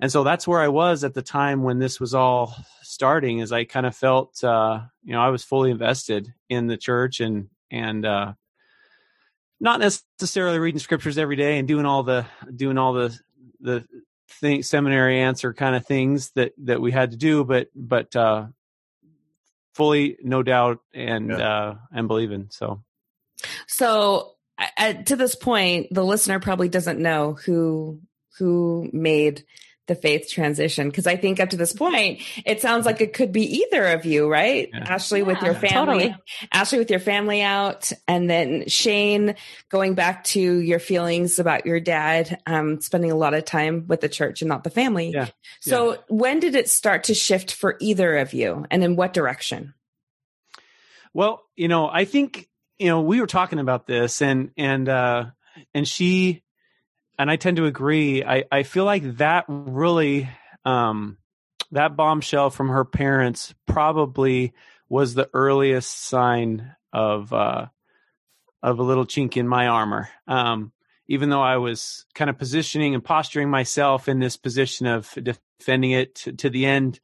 and 0.00 0.10
so 0.10 0.24
that's 0.24 0.46
where 0.46 0.60
I 0.60 0.68
was 0.68 1.04
at 1.04 1.14
the 1.14 1.22
time 1.22 1.62
when 1.62 1.78
this 1.78 2.00
was 2.00 2.14
all 2.14 2.54
starting 2.82 3.38
is 3.38 3.52
I 3.52 3.64
kind 3.64 3.86
of 3.86 3.96
felt 3.96 4.42
uh, 4.44 4.80
you 5.04 5.12
know 5.12 5.20
I 5.20 5.30
was 5.30 5.44
fully 5.44 5.70
invested 5.70 6.34
in 6.48 6.66
the 6.66 6.76
church 6.76 7.20
and 7.20 7.48
and 7.70 8.04
uh, 8.04 8.32
not 9.60 9.80
necessarily 9.80 10.58
reading 10.58 10.80
scriptures 10.80 11.16
every 11.16 11.36
day 11.36 11.58
and 11.58 11.68
doing 11.68 11.86
all 11.86 12.02
the 12.02 12.26
doing 12.54 12.76
all 12.76 12.92
the 12.92 13.18
the 13.60 13.84
thing 14.28 14.62
seminary 14.62 15.20
answer 15.20 15.54
kind 15.54 15.76
of 15.76 15.86
things 15.86 16.30
that 16.32 16.52
that 16.58 16.80
we 16.80 16.90
had 16.90 17.12
to 17.12 17.16
do 17.16 17.44
but 17.44 17.68
but 17.74 18.14
uh 18.16 18.46
fully 19.74 20.16
no 20.22 20.42
doubt 20.42 20.80
and 20.92 21.30
Yeah. 21.30 21.36
uh 21.38 21.74
and 21.92 22.08
believing 22.08 22.48
so 22.50 22.82
So 23.66 24.33
uh, 24.58 24.66
uh, 24.76 24.92
to 25.04 25.16
this 25.16 25.34
point, 25.34 25.88
the 25.90 26.04
listener 26.04 26.40
probably 26.40 26.68
doesn't 26.68 26.98
know 26.98 27.34
who 27.34 28.00
who 28.38 28.90
made 28.92 29.44
the 29.86 29.94
faith 29.94 30.30
transition 30.30 30.88
because 30.88 31.06
I 31.06 31.16
think 31.16 31.40
up 31.40 31.50
to 31.50 31.58
this 31.58 31.74
point, 31.74 32.22
it 32.46 32.62
sounds 32.62 32.86
like 32.86 33.02
it 33.02 33.12
could 33.12 33.32
be 33.32 33.58
either 33.58 33.84
of 33.88 34.06
you, 34.06 34.30
right? 34.30 34.70
Yeah. 34.72 34.84
Ashley 34.88 35.22
with 35.22 35.42
your 35.42 35.54
family, 35.54 36.08
totally. 36.08 36.16
Ashley 36.52 36.78
with 36.78 36.90
your 36.90 37.00
family 37.00 37.42
out, 37.42 37.92
and 38.08 38.28
then 38.30 38.66
Shane 38.66 39.34
going 39.68 39.94
back 39.94 40.24
to 40.24 40.40
your 40.40 40.78
feelings 40.78 41.38
about 41.38 41.66
your 41.66 41.80
dad 41.80 42.40
um, 42.46 42.80
spending 42.80 43.10
a 43.10 43.16
lot 43.16 43.34
of 43.34 43.44
time 43.44 43.86
with 43.86 44.00
the 44.00 44.08
church 44.08 44.40
and 44.40 44.48
not 44.48 44.64
the 44.64 44.70
family. 44.70 45.10
Yeah. 45.10 45.28
So 45.60 45.98
when 46.08 46.40
did 46.40 46.54
it 46.54 46.70
start 46.70 47.04
to 47.04 47.14
shift 47.14 47.52
for 47.52 47.76
either 47.80 48.16
of 48.16 48.32
you, 48.32 48.64
and 48.70 48.82
in 48.82 48.96
what 48.96 49.12
direction? 49.12 49.74
Well, 51.12 51.42
you 51.56 51.68
know, 51.68 51.88
I 51.88 52.06
think 52.06 52.48
you 52.78 52.88
know 52.88 53.00
we 53.00 53.20
were 53.20 53.26
talking 53.26 53.58
about 53.58 53.86
this, 53.86 54.22
and 54.22 54.50
and 54.56 54.88
uh, 54.88 55.26
and 55.74 55.86
she 55.86 56.42
and 57.18 57.30
I 57.30 57.36
tend 57.36 57.56
to 57.58 57.66
agree. 57.66 58.24
I 58.24 58.44
I 58.50 58.62
feel 58.62 58.84
like 58.84 59.18
that 59.18 59.44
really 59.48 60.28
um, 60.64 61.18
that 61.72 61.96
bombshell 61.96 62.50
from 62.50 62.68
her 62.68 62.84
parents 62.84 63.54
probably 63.66 64.52
was 64.88 65.14
the 65.14 65.30
earliest 65.32 65.90
sign 65.90 66.74
of 66.92 67.32
uh, 67.32 67.66
of 68.62 68.78
a 68.78 68.82
little 68.82 69.06
chink 69.06 69.36
in 69.36 69.48
my 69.48 69.68
armor. 69.68 70.08
Um, 70.26 70.72
even 71.06 71.28
though 71.28 71.42
I 71.42 71.58
was 71.58 72.06
kind 72.14 72.30
of 72.30 72.38
positioning 72.38 72.94
and 72.94 73.04
posturing 73.04 73.50
myself 73.50 74.08
in 74.08 74.20
this 74.20 74.36
position 74.38 74.86
of 74.86 75.12
defending 75.22 75.90
it 75.90 76.14
to, 76.16 76.32
to 76.32 76.50
the 76.50 76.64
end, 76.64 76.98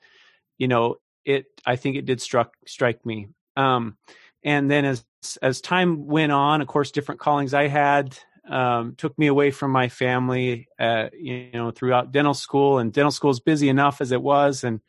you 0.56 0.68
know, 0.68 0.96
it 1.24 1.46
I 1.66 1.76
think 1.76 1.96
it 1.96 2.06
did 2.06 2.20
struck 2.20 2.54
strike 2.66 3.04
me. 3.04 3.28
Um, 3.56 3.98
and 4.42 4.70
then 4.70 4.85
as 4.85 5.05
as 5.42 5.61
time 5.61 6.07
went 6.07 6.33
on, 6.33 6.61
of 6.61 6.66
course, 6.66 6.90
different 6.90 7.20
callings 7.20 7.55
I 7.55 7.68
had 7.68 8.16
um, 8.48 8.94
took 8.96 9.16
me 9.18 9.26
away 9.26 9.50
from 9.50 9.70
my 9.70 9.88
family. 9.88 10.68
Uh, 10.79 11.09
you 11.12 11.50
know, 11.53 11.70
throughout 11.70 12.12
dental 12.12 12.35
school, 12.35 12.79
and 12.79 12.92
dental 12.92 13.11
school 13.11 13.31
is 13.31 13.40
busy 13.40 13.68
enough 13.68 14.00
as 14.00 14.12
it 14.12 14.22
was, 14.22 14.64
and 14.64 14.81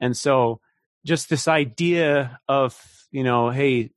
and 0.00 0.16
so 0.16 0.60
just 1.04 1.28
this 1.28 1.48
idea 1.48 2.40
of 2.48 2.80
you 3.10 3.24
know, 3.24 3.50
hey, 3.50 3.90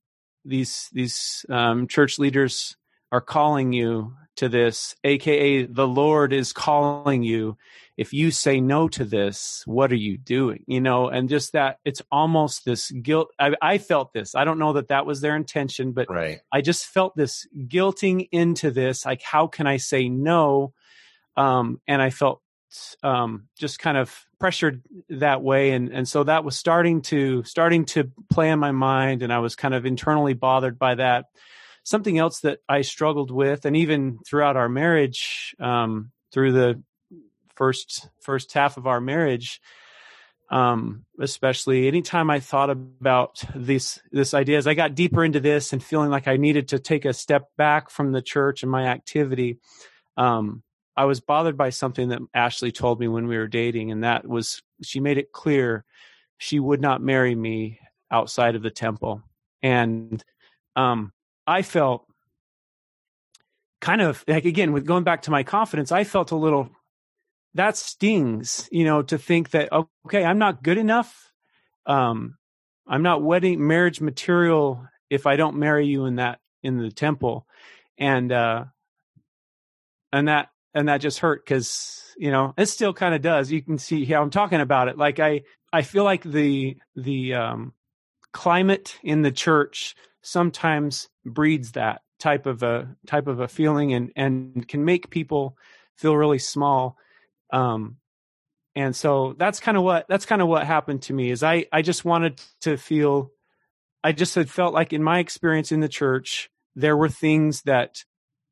these 0.43 0.89
these 0.91 1.45
um, 1.49 1.87
church 1.87 2.19
leaders 2.19 2.75
are 3.11 3.21
calling 3.21 3.73
you 3.73 4.13
to 4.37 4.49
this, 4.49 4.95
aka 5.03 5.65
the 5.65 5.87
Lord 5.87 6.33
is 6.33 6.53
calling 6.53 7.23
you. 7.23 7.57
If 7.97 8.11
you 8.11 8.31
say 8.31 8.59
no 8.59 8.87
to 8.89 9.05
this, 9.05 9.63
what 9.65 9.91
are 9.91 9.95
you 9.95 10.17
doing? 10.17 10.63
You 10.67 10.81
know, 10.81 11.07
and 11.07 11.29
just 11.29 11.53
that 11.53 11.79
it's 11.85 12.01
almost 12.11 12.65
this 12.65 12.91
guilt. 12.91 13.31
I, 13.39 13.53
I 13.61 13.77
felt 13.77 14.11
this. 14.13 14.35
I 14.35 14.43
don't 14.43 14.59
know 14.59 14.73
that 14.73 14.89
that 14.89 15.05
was 15.05 15.21
their 15.21 15.35
intention, 15.35 15.93
but 15.93 16.09
Right. 16.09 16.39
I 16.51 16.61
just 16.61 16.85
felt 16.85 17.15
this 17.15 17.47
guilting 17.55 18.27
into 18.31 18.71
this. 18.71 19.05
Like, 19.05 19.21
how 19.21 19.47
can 19.47 19.65
I 19.67 19.77
say 19.77 20.09
no? 20.09 20.73
Um, 21.37 21.79
and 21.87 22.01
I 22.01 22.09
felt 22.09 22.41
um, 23.03 23.47
just 23.57 23.79
kind 23.79 23.97
of 23.97 24.13
pressured 24.39 24.81
that 25.09 25.41
way, 25.41 25.71
and 25.71 25.89
and 25.89 26.07
so 26.07 26.23
that 26.23 26.43
was 26.43 26.57
starting 26.57 27.01
to 27.03 27.43
starting 27.43 27.85
to 27.85 28.11
play 28.29 28.49
in 28.49 28.59
my 28.59 28.71
mind, 28.71 29.23
and 29.23 29.31
I 29.31 29.39
was 29.39 29.55
kind 29.55 29.73
of 29.73 29.85
internally 29.85 30.33
bothered 30.33 30.77
by 30.77 30.95
that. 30.95 31.25
Something 31.83 32.17
else 32.17 32.39
that 32.41 32.59
I 32.67 32.81
struggled 32.81 33.31
with, 33.31 33.65
and 33.65 33.77
even 33.77 34.19
throughout 34.27 34.57
our 34.57 34.67
marriage, 34.67 35.55
um, 35.59 36.11
through 36.31 36.51
the 36.53 36.83
first 37.55 38.09
first 38.21 38.53
half 38.53 38.77
of 38.77 38.87
our 38.87 39.01
marriage, 39.01 39.61
Um, 40.51 41.05
especially 41.19 41.87
anytime 41.87 42.29
I 42.29 42.39
thought 42.39 42.69
about 42.69 43.43
this 43.55 43.99
this 44.11 44.33
idea 44.33 44.57
as 44.59 44.67
I 44.67 44.75
got 44.75 44.93
deeper 44.93 45.25
into 45.25 45.39
this 45.39 45.73
and 45.73 45.83
feeling 45.83 46.11
like 46.11 46.27
I 46.27 46.37
needed 46.37 46.67
to 46.67 46.79
take 46.79 47.05
a 47.05 47.13
step 47.13 47.49
back 47.57 47.89
from 47.89 48.11
the 48.11 48.21
church 48.21 48.61
and 48.61 48.71
my 48.71 48.85
activity, 48.85 49.57
um, 50.17 50.61
I 50.95 51.05
was 51.05 51.19
bothered 51.19 51.57
by 51.57 51.71
something 51.71 52.09
that 52.09 52.21
Ashley 52.33 52.71
told 52.71 52.99
me 52.99 53.07
when 53.07 53.27
we 53.27 53.37
were 53.37 53.47
dating, 53.47 53.91
and 53.91 54.03
that 54.03 54.27
was 54.27 54.61
she 54.83 54.99
made 54.99 55.17
it 55.17 55.31
clear 55.31 55.83
she 56.37 56.59
would 56.59 56.81
not 56.81 57.01
marry 57.01 57.33
me 57.33 57.79
outside 58.11 58.55
of 58.55 58.61
the 58.61 58.69
temple. 58.69 59.23
And 59.63 60.23
um, 60.75 61.11
I 61.47 61.63
felt 61.63 62.05
kind 63.81 64.01
of 64.01 64.23
like 64.27 64.45
again 64.45 64.73
with 64.73 64.85
going 64.85 65.03
back 65.03 65.23
to 65.23 65.31
my 65.31 65.43
confidence, 65.43 65.91
I 65.91 66.03
felt 66.03 66.31
a 66.31 66.37
little 66.37 66.69
that 67.55 67.77
stings, 67.77 68.69
you 68.71 68.83
know, 68.83 69.01
to 69.01 69.17
think 69.17 69.51
that 69.51 69.69
okay, 70.05 70.23
I'm 70.23 70.37
not 70.37 70.61
good 70.61 70.77
enough. 70.77 71.31
Um, 71.85 72.37
I'm 72.87 73.01
not 73.01 73.23
wedding 73.23 73.65
marriage 73.65 74.01
material 74.01 74.85
if 75.09 75.25
I 75.25 75.37
don't 75.37 75.57
marry 75.57 75.87
you 75.87 76.05
in 76.05 76.17
that 76.17 76.39
in 76.61 76.77
the 76.77 76.91
temple, 76.91 77.47
and 77.97 78.31
uh, 78.31 78.65
and 80.11 80.27
that 80.27 80.49
and 80.73 80.89
that 80.89 80.97
just 80.97 81.19
hurt 81.19 81.45
because 81.45 82.13
you 82.17 82.29
know 82.29 82.53
it 82.57 82.67
still 82.67 82.93
kind 82.93 83.15
of 83.15 83.21
does. 83.21 83.51
You 83.51 83.61
can 83.61 83.77
see 83.77 84.03
how 84.05 84.21
I'm 84.21 84.29
talking 84.29 84.61
about 84.61 84.89
it. 84.89 84.97
Like 84.97 85.19
I 85.19 85.43
I 85.71 85.81
feel 85.81 86.03
like 86.03 86.23
the 86.23 86.77
the 86.95 87.35
um, 87.35 87.73
climate 88.33 88.99
in 89.01 89.21
the 89.21 89.31
church 89.31 89.95
sometimes 90.21 91.07
breeds 91.25 91.71
that 91.71 92.01
type 92.19 92.45
of 92.45 92.63
a 92.63 92.95
type 93.07 93.27
of 93.27 93.39
a 93.39 93.47
feeling 93.47 93.93
and 93.93 94.11
and 94.17 94.67
can 94.67 94.83
make 94.83 95.09
people 95.09 95.57
feel 95.95 96.17
really 96.17 96.39
small 96.39 96.97
um 97.55 97.97
and 98.75 98.95
so 98.95 99.33
that's 99.37 99.59
kind 99.59 99.77
of 99.77 99.83
what 99.83 100.05
that's 100.09 100.25
kind 100.25 100.41
of 100.41 100.47
what 100.47 100.67
happened 100.67 101.01
to 101.01 101.13
me 101.13 101.31
is 101.31 101.41
i 101.41 101.65
i 101.71 101.81
just 101.81 102.03
wanted 102.03 102.39
to 102.61 102.77
feel 102.77 103.31
i 104.03 104.11
just 104.11 104.35
had 104.35 104.49
felt 104.49 104.73
like 104.73 104.93
in 104.93 105.01
my 105.01 105.19
experience 105.19 105.71
in 105.71 105.79
the 105.79 105.87
church 105.87 106.49
there 106.75 106.97
were 106.97 107.09
things 107.09 107.61
that 107.61 108.03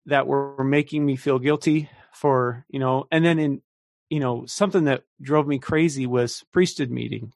that 0.05 0.25
were 0.25 0.63
making 0.63 1.05
me 1.05 1.15
feel 1.15 1.37
guilty 1.37 1.89
for 2.13 2.65
you 2.69 2.79
know 2.79 3.05
and 3.11 3.25
then 3.25 3.37
in 3.37 3.61
you 4.09 4.19
know 4.19 4.45
something 4.45 4.85
that 4.85 5.03
drove 5.21 5.45
me 5.45 5.59
crazy 5.59 6.07
was 6.07 6.43
priesthood 6.53 6.89
meeting 6.89 7.33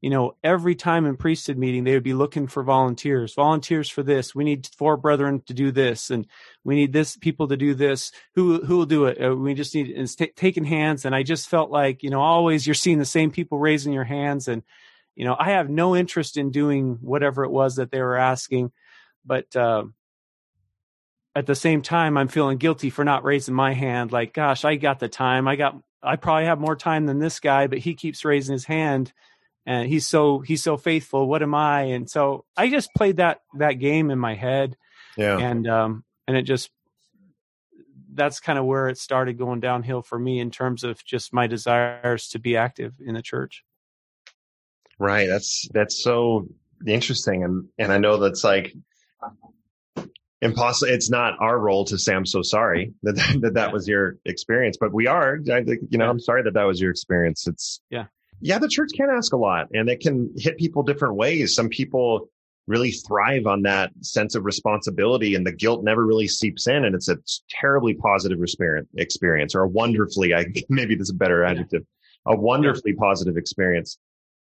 you 0.00 0.10
know, 0.10 0.36
every 0.44 0.76
time 0.76 1.06
in 1.06 1.16
priesthood 1.16 1.58
meeting, 1.58 1.82
they 1.82 1.94
would 1.94 2.04
be 2.04 2.14
looking 2.14 2.46
for 2.46 2.62
volunteers, 2.62 3.34
volunteers 3.34 3.88
for 3.88 4.04
this. 4.04 4.32
We 4.32 4.44
need 4.44 4.68
four 4.76 4.96
brethren 4.96 5.42
to 5.46 5.54
do 5.54 5.72
this, 5.72 6.10
and 6.10 6.26
we 6.62 6.76
need 6.76 6.92
this 6.92 7.16
people 7.16 7.48
to 7.48 7.56
do 7.56 7.74
this. 7.74 8.12
Who 8.36 8.64
who 8.64 8.76
will 8.76 8.86
do 8.86 9.06
it? 9.06 9.20
Uh, 9.20 9.34
we 9.34 9.54
just 9.54 9.74
need 9.74 9.90
it's 9.90 10.14
t- 10.14 10.32
taking 10.36 10.64
hands. 10.64 11.04
And 11.04 11.14
I 11.14 11.24
just 11.24 11.48
felt 11.48 11.70
like, 11.70 12.04
you 12.04 12.10
know, 12.10 12.20
always 12.20 12.66
you're 12.66 12.74
seeing 12.74 13.00
the 13.00 13.04
same 13.04 13.32
people 13.32 13.58
raising 13.58 13.92
your 13.92 14.04
hands, 14.04 14.46
and 14.46 14.62
you 15.16 15.24
know, 15.24 15.34
I 15.36 15.50
have 15.50 15.68
no 15.68 15.96
interest 15.96 16.36
in 16.36 16.52
doing 16.52 16.98
whatever 17.00 17.42
it 17.42 17.50
was 17.50 17.76
that 17.76 17.90
they 17.90 18.00
were 18.00 18.16
asking, 18.16 18.72
but. 19.24 19.54
Uh, 19.54 19.84
at 21.34 21.46
the 21.46 21.54
same 21.54 21.82
time, 21.82 22.16
I'm 22.16 22.26
feeling 22.26 22.58
guilty 22.58 22.90
for 22.90 23.04
not 23.04 23.22
raising 23.22 23.54
my 23.54 23.72
hand. 23.72 24.10
Like, 24.10 24.32
gosh, 24.32 24.64
I 24.64 24.74
got 24.74 24.98
the 24.98 25.08
time. 25.08 25.46
I 25.46 25.54
got, 25.54 25.76
I 26.02 26.16
probably 26.16 26.46
have 26.46 26.58
more 26.58 26.74
time 26.74 27.06
than 27.06 27.20
this 27.20 27.38
guy, 27.38 27.68
but 27.68 27.78
he 27.78 27.94
keeps 27.94 28.24
raising 28.24 28.54
his 28.54 28.64
hand 28.64 29.12
and 29.68 29.86
he's 29.86 30.06
so 30.06 30.38
he's 30.38 30.62
so 30.62 30.78
faithful. 30.78 31.28
What 31.28 31.42
am 31.42 31.54
i? 31.54 31.82
And 31.82 32.08
so 32.10 32.46
i 32.56 32.70
just 32.70 32.88
played 32.96 33.18
that 33.18 33.42
that 33.58 33.74
game 33.74 34.10
in 34.10 34.18
my 34.18 34.34
head. 34.34 34.76
Yeah. 35.16 35.38
And 35.38 35.68
um 35.68 36.04
and 36.26 36.36
it 36.36 36.42
just 36.42 36.70
that's 38.14 38.40
kind 38.40 38.58
of 38.58 38.64
where 38.64 38.88
it 38.88 38.96
started 38.96 39.36
going 39.36 39.60
downhill 39.60 40.00
for 40.00 40.18
me 40.18 40.40
in 40.40 40.50
terms 40.50 40.84
of 40.84 41.04
just 41.04 41.34
my 41.34 41.46
desires 41.46 42.28
to 42.28 42.38
be 42.38 42.56
active 42.56 42.94
in 43.04 43.14
the 43.14 43.22
church. 43.22 43.62
Right. 44.98 45.28
That's 45.28 45.68
that's 45.72 46.02
so 46.02 46.48
interesting. 46.86 47.44
And 47.44 47.68
and 47.78 47.92
i 47.92 47.98
know 47.98 48.16
that's 48.16 48.44
like 48.44 48.74
impossible. 50.40 50.90
It's 50.90 51.10
not 51.10 51.34
our 51.40 51.58
role 51.58 51.84
to 51.86 51.98
say 51.98 52.14
i'm 52.14 52.24
so 52.24 52.40
sorry 52.40 52.94
that 53.02 53.16
that, 53.42 53.54
that 53.54 53.72
was 53.74 53.86
your 53.86 54.16
experience 54.24 54.78
but 54.80 54.94
we 54.94 55.06
are. 55.06 55.38
I, 55.52 55.58
you 55.58 55.98
know 55.98 56.08
i'm 56.08 56.20
sorry 56.20 56.42
that 56.44 56.54
that 56.54 56.64
was 56.64 56.80
your 56.80 56.90
experience. 56.90 57.46
It's 57.46 57.82
yeah 57.90 58.06
yeah, 58.40 58.58
the 58.58 58.68
church 58.68 58.90
can 58.94 59.10
ask 59.10 59.32
a 59.32 59.36
lot 59.36 59.68
and 59.72 59.88
it 59.88 60.00
can 60.00 60.32
hit 60.36 60.58
people 60.58 60.82
different 60.82 61.16
ways. 61.16 61.54
Some 61.54 61.68
people 61.68 62.28
really 62.66 62.90
thrive 62.90 63.46
on 63.46 63.62
that 63.62 63.90
sense 64.02 64.34
of 64.34 64.44
responsibility 64.44 65.34
and 65.34 65.46
the 65.46 65.52
guilt 65.52 65.82
never 65.82 66.04
really 66.04 66.28
seeps 66.28 66.66
in 66.68 66.84
and 66.84 66.94
it's 66.94 67.08
a 67.08 67.16
terribly 67.48 67.94
positive 67.94 68.38
experience 68.96 69.54
or 69.54 69.62
a 69.62 69.68
wonderfully, 69.68 70.34
I 70.34 70.46
maybe 70.68 70.94
this 70.94 71.08
is 71.08 71.14
a 71.14 71.14
better 71.14 71.44
adjective, 71.44 71.84
a 72.26 72.36
wonderfully 72.36 72.92
positive 72.92 73.36
experience. 73.36 73.98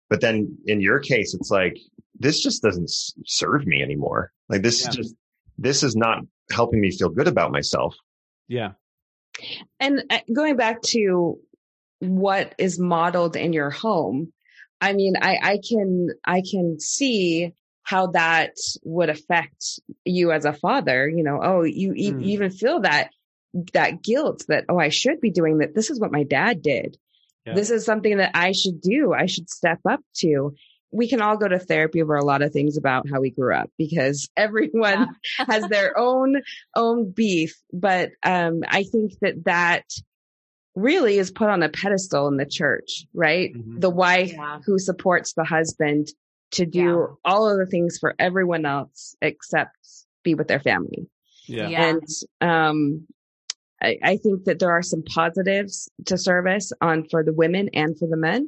But 0.10 0.22
then 0.22 0.58
in 0.66 0.80
your 0.80 1.00
case, 1.00 1.34
it's 1.34 1.52
like, 1.52 1.78
this 2.20 2.42
just 2.42 2.62
doesn't 2.62 2.90
serve 3.26 3.66
me 3.66 3.82
anymore. 3.82 4.32
Like 4.48 4.62
this 4.62 4.82
yeah. 4.82 4.90
is 4.90 4.96
just, 4.96 5.16
this 5.58 5.84
is 5.84 5.96
not 5.96 6.20
helping 6.52 6.80
me 6.80 6.92
feel 6.92 7.10
good 7.10 7.28
about 7.28 7.52
myself. 7.52 7.96
Yeah. 8.48 8.72
And 9.80 10.04
uh, 10.10 10.20
going 10.32 10.56
back 10.56 10.82
to 10.84 11.40
what 12.04 12.54
is 12.58 12.80
modeled 12.80 13.36
in 13.36 13.54
your 13.54 13.70
home. 13.70 14.34
I 14.82 14.94
mean, 14.94 15.16
I, 15.22 15.38
I 15.42 15.60
can, 15.68 16.10
I 16.26 16.42
can 16.50 16.80
see 16.80 17.54
how 17.84 18.08
that 18.08 18.56
would 18.84 19.10
affect 19.10 19.80
you 20.06 20.32
as 20.32 20.46
a 20.46 20.54
father. 20.54 21.08
You 21.08 21.24
know, 21.24 21.40
oh, 21.42 21.64
you, 21.64 21.92
mm. 21.92 21.98
you 21.98 22.20
even 22.20 22.52
feel 22.52 22.82
that, 22.82 23.12
that 23.74 24.02
guilt 24.02 24.46
that, 24.48 24.66
oh, 24.70 24.78
I 24.78 24.90
should 24.90 25.22
be 25.22 25.32
doing 25.32 25.60
that. 25.60 25.76
This 25.76 25.90
is 25.90 26.00
what 26.00 26.12
my 26.12 26.24
dad 26.24 26.62
did. 26.62 26.98
Yeah. 27.46 27.54
This 27.54 27.70
is 27.70 27.86
something 27.86 28.18
that 28.18 28.32
I 28.34 28.54
should 28.54 28.82
do. 28.82 29.14
I 29.14 29.26
should 29.26 29.50
step 29.50 29.80
up 29.88 30.02
to. 30.18 30.56
We 30.92 31.10
can 31.10 31.22
all 31.22 31.38
go 31.38 31.48
to 31.48 31.60
therapy 31.60 32.02
over 32.02 32.16
a 32.16 32.26
lot 32.26 32.42
of 32.42 32.52
things 32.52 32.78
about 32.78 33.10
how 33.10 33.20
we 33.20 33.32
grew 33.32 33.54
up 33.54 33.70
because 33.78 34.30
everyone 34.38 35.10
yeah. 35.40 35.46
has 35.48 35.68
their 35.68 35.98
own, 35.98 36.42
own 36.76 37.12
beef. 37.12 37.56
But, 37.72 38.12
um, 38.24 38.62
I 38.68 38.84
think 38.84 39.14
that 39.22 39.46
that, 39.46 39.86
really 40.76 41.18
is 41.18 41.32
put 41.32 41.50
on 41.50 41.64
a 41.64 41.70
pedestal 41.70 42.28
in 42.28 42.38
the 42.38 42.46
church, 42.46 43.06
right? 43.14 43.54
Mm-hmm. 43.54 43.80
The 43.80 43.90
wife 43.90 44.34
yeah. 44.34 44.60
who 44.66 44.80
supports 44.80 45.34
the 45.34 45.44
husband 45.44 46.08
to 46.52 46.66
do 46.66 46.80
yeah. 46.80 47.06
all 47.26 47.50
of 47.50 47.58
the 47.58 47.66
things 47.66 47.98
for 48.00 48.16
everyone 48.20 48.66
else 48.66 49.16
except 49.22 49.76
be 50.24 50.36
with 50.36 50.48
their 50.48 50.60
family. 50.60 51.08
Yeah. 51.48 51.68
yeah. 51.68 51.90
And 51.90 52.08
um 52.42 53.08
I, 53.82 53.98
I 54.02 54.18
think 54.18 54.46
that 54.46 54.60
there 54.60 54.72
are 54.72 54.82
some 54.82 55.04
positives 55.04 55.90
to 56.06 56.18
service 56.18 56.72
on 56.80 57.06
for 57.10 57.24
the 57.24 57.34
women 57.34 57.70
and 57.74 57.98
for 57.98 58.08
the 58.08 58.18
men. 58.18 58.48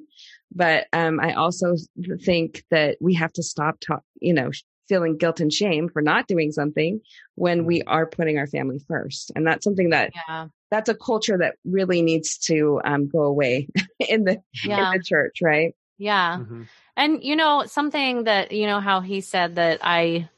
But 0.54 0.88
um 0.94 1.20
I 1.20 1.34
also 1.34 1.76
think 2.24 2.64
that 2.72 2.98
we 3.02 3.16
have 3.16 3.34
to 3.34 3.44
stop 3.44 3.80
talk, 3.80 4.04
you 4.20 4.34
know, 4.34 4.52
feeling 4.88 5.18
guilt 5.18 5.40
and 5.40 5.52
shame 5.52 5.90
for 5.90 6.02
not 6.02 6.28
doing 6.28 6.52
something 6.52 7.02
when 7.34 7.66
we 7.66 7.80
mm-hmm. 7.80 7.90
are 7.90 8.06
putting 8.08 8.38
our 8.38 8.48
family 8.48 8.80
first. 8.88 9.32
And 9.36 9.46
that's 9.46 9.64
something 9.64 9.90
that 9.90 10.12
yeah 10.28 10.48
that's 10.71 10.89
a 10.89 10.95
culture 10.95 11.38
that 11.38 11.56
really 11.63 12.01
needs 12.01 12.38
to 12.38 12.82
um, 12.84 13.08
go 13.08 13.23
away 13.23 13.67
in 13.99 14.23
the 14.23 14.41
yeah. 14.63 14.91
in 14.91 14.97
the 14.97 15.04
church, 15.04 15.39
right? 15.41 15.75
Yeah. 15.97 16.38
Mm-hmm. 16.39 16.63
And 16.97 17.23
you 17.23 17.36
know, 17.36 17.65
something 17.65 18.23
that 18.25 18.51
you 18.51 18.67
know 18.67 18.80
how 18.80 19.01
he 19.01 19.21
said 19.21 19.56
that 19.56 19.80
I 19.84 20.30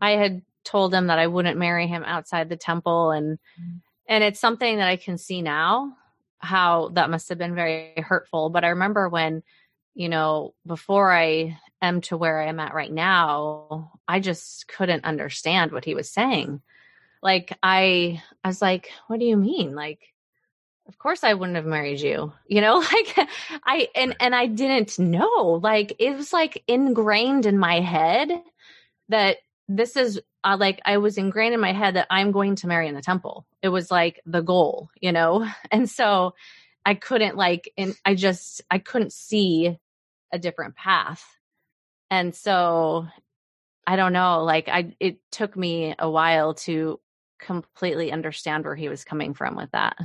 I 0.00 0.12
had 0.12 0.42
told 0.64 0.92
him 0.92 1.08
that 1.08 1.18
I 1.18 1.26
wouldn't 1.26 1.58
marry 1.58 1.86
him 1.86 2.02
outside 2.04 2.48
the 2.48 2.56
temple 2.56 3.12
and 3.12 3.38
and 4.08 4.24
it's 4.24 4.40
something 4.40 4.78
that 4.78 4.88
I 4.88 4.96
can 4.96 5.18
see 5.18 5.42
now 5.42 5.96
how 6.38 6.90
that 6.94 7.10
must 7.10 7.28
have 7.28 7.38
been 7.38 7.54
very 7.54 7.92
hurtful, 7.96 8.50
but 8.50 8.64
I 8.64 8.68
remember 8.68 9.08
when 9.08 9.42
you 9.94 10.10
know, 10.10 10.52
before 10.66 11.10
I 11.10 11.58
am 11.80 12.02
to 12.02 12.18
where 12.18 12.38
I 12.38 12.48
am 12.48 12.60
at 12.60 12.74
right 12.74 12.92
now, 12.92 13.92
I 14.06 14.20
just 14.20 14.68
couldn't 14.68 15.06
understand 15.06 15.72
what 15.72 15.86
he 15.86 15.94
was 15.94 16.10
saying 16.10 16.60
like 17.22 17.56
I 17.62 18.22
I 18.44 18.48
was 18.48 18.62
like, 18.62 18.90
what 19.06 19.20
do 19.20 19.26
you 19.26 19.36
mean? 19.36 19.74
Like 19.74 20.00
of 20.88 20.98
course 20.98 21.24
I 21.24 21.34
wouldn't 21.34 21.56
have 21.56 21.66
married 21.66 22.00
you. 22.00 22.32
You 22.48 22.60
know, 22.60 22.76
like 22.78 23.28
I 23.64 23.88
and 23.94 24.16
and 24.20 24.34
I 24.34 24.46
didn't 24.46 24.98
know. 24.98 25.60
Like 25.62 25.94
it 25.98 26.16
was 26.16 26.32
like 26.32 26.62
ingrained 26.68 27.46
in 27.46 27.58
my 27.58 27.80
head 27.80 28.30
that 29.08 29.38
this 29.68 29.96
is 29.96 30.20
uh, 30.44 30.56
like 30.58 30.80
I 30.84 30.98
was 30.98 31.18
ingrained 31.18 31.54
in 31.54 31.60
my 31.60 31.72
head 31.72 31.96
that 31.96 32.06
I'm 32.08 32.30
going 32.30 32.54
to 32.56 32.68
marry 32.68 32.86
in 32.88 32.94
the 32.94 33.02
temple. 33.02 33.46
It 33.62 33.68
was 33.68 33.90
like 33.90 34.20
the 34.26 34.42
goal, 34.42 34.90
you 35.00 35.12
know. 35.12 35.46
And 35.72 35.90
so 35.90 36.34
I 36.84 36.94
couldn't 36.94 37.36
like 37.36 37.72
and 37.76 37.96
I 38.04 38.14
just 38.14 38.62
I 38.70 38.78
couldn't 38.78 39.12
see 39.12 39.76
a 40.32 40.38
different 40.38 40.76
path. 40.76 41.24
And 42.10 42.34
so 42.34 43.08
I 43.86 43.96
don't 43.96 44.12
know, 44.12 44.44
like 44.44 44.68
I 44.68 44.94
it 45.00 45.18
took 45.32 45.56
me 45.56 45.94
a 45.98 46.08
while 46.08 46.54
to 46.54 47.00
completely 47.38 48.12
understand 48.12 48.64
where 48.64 48.74
he 48.74 48.88
was 48.88 49.04
coming 49.04 49.34
from 49.34 49.56
with 49.56 49.70
that. 49.72 49.96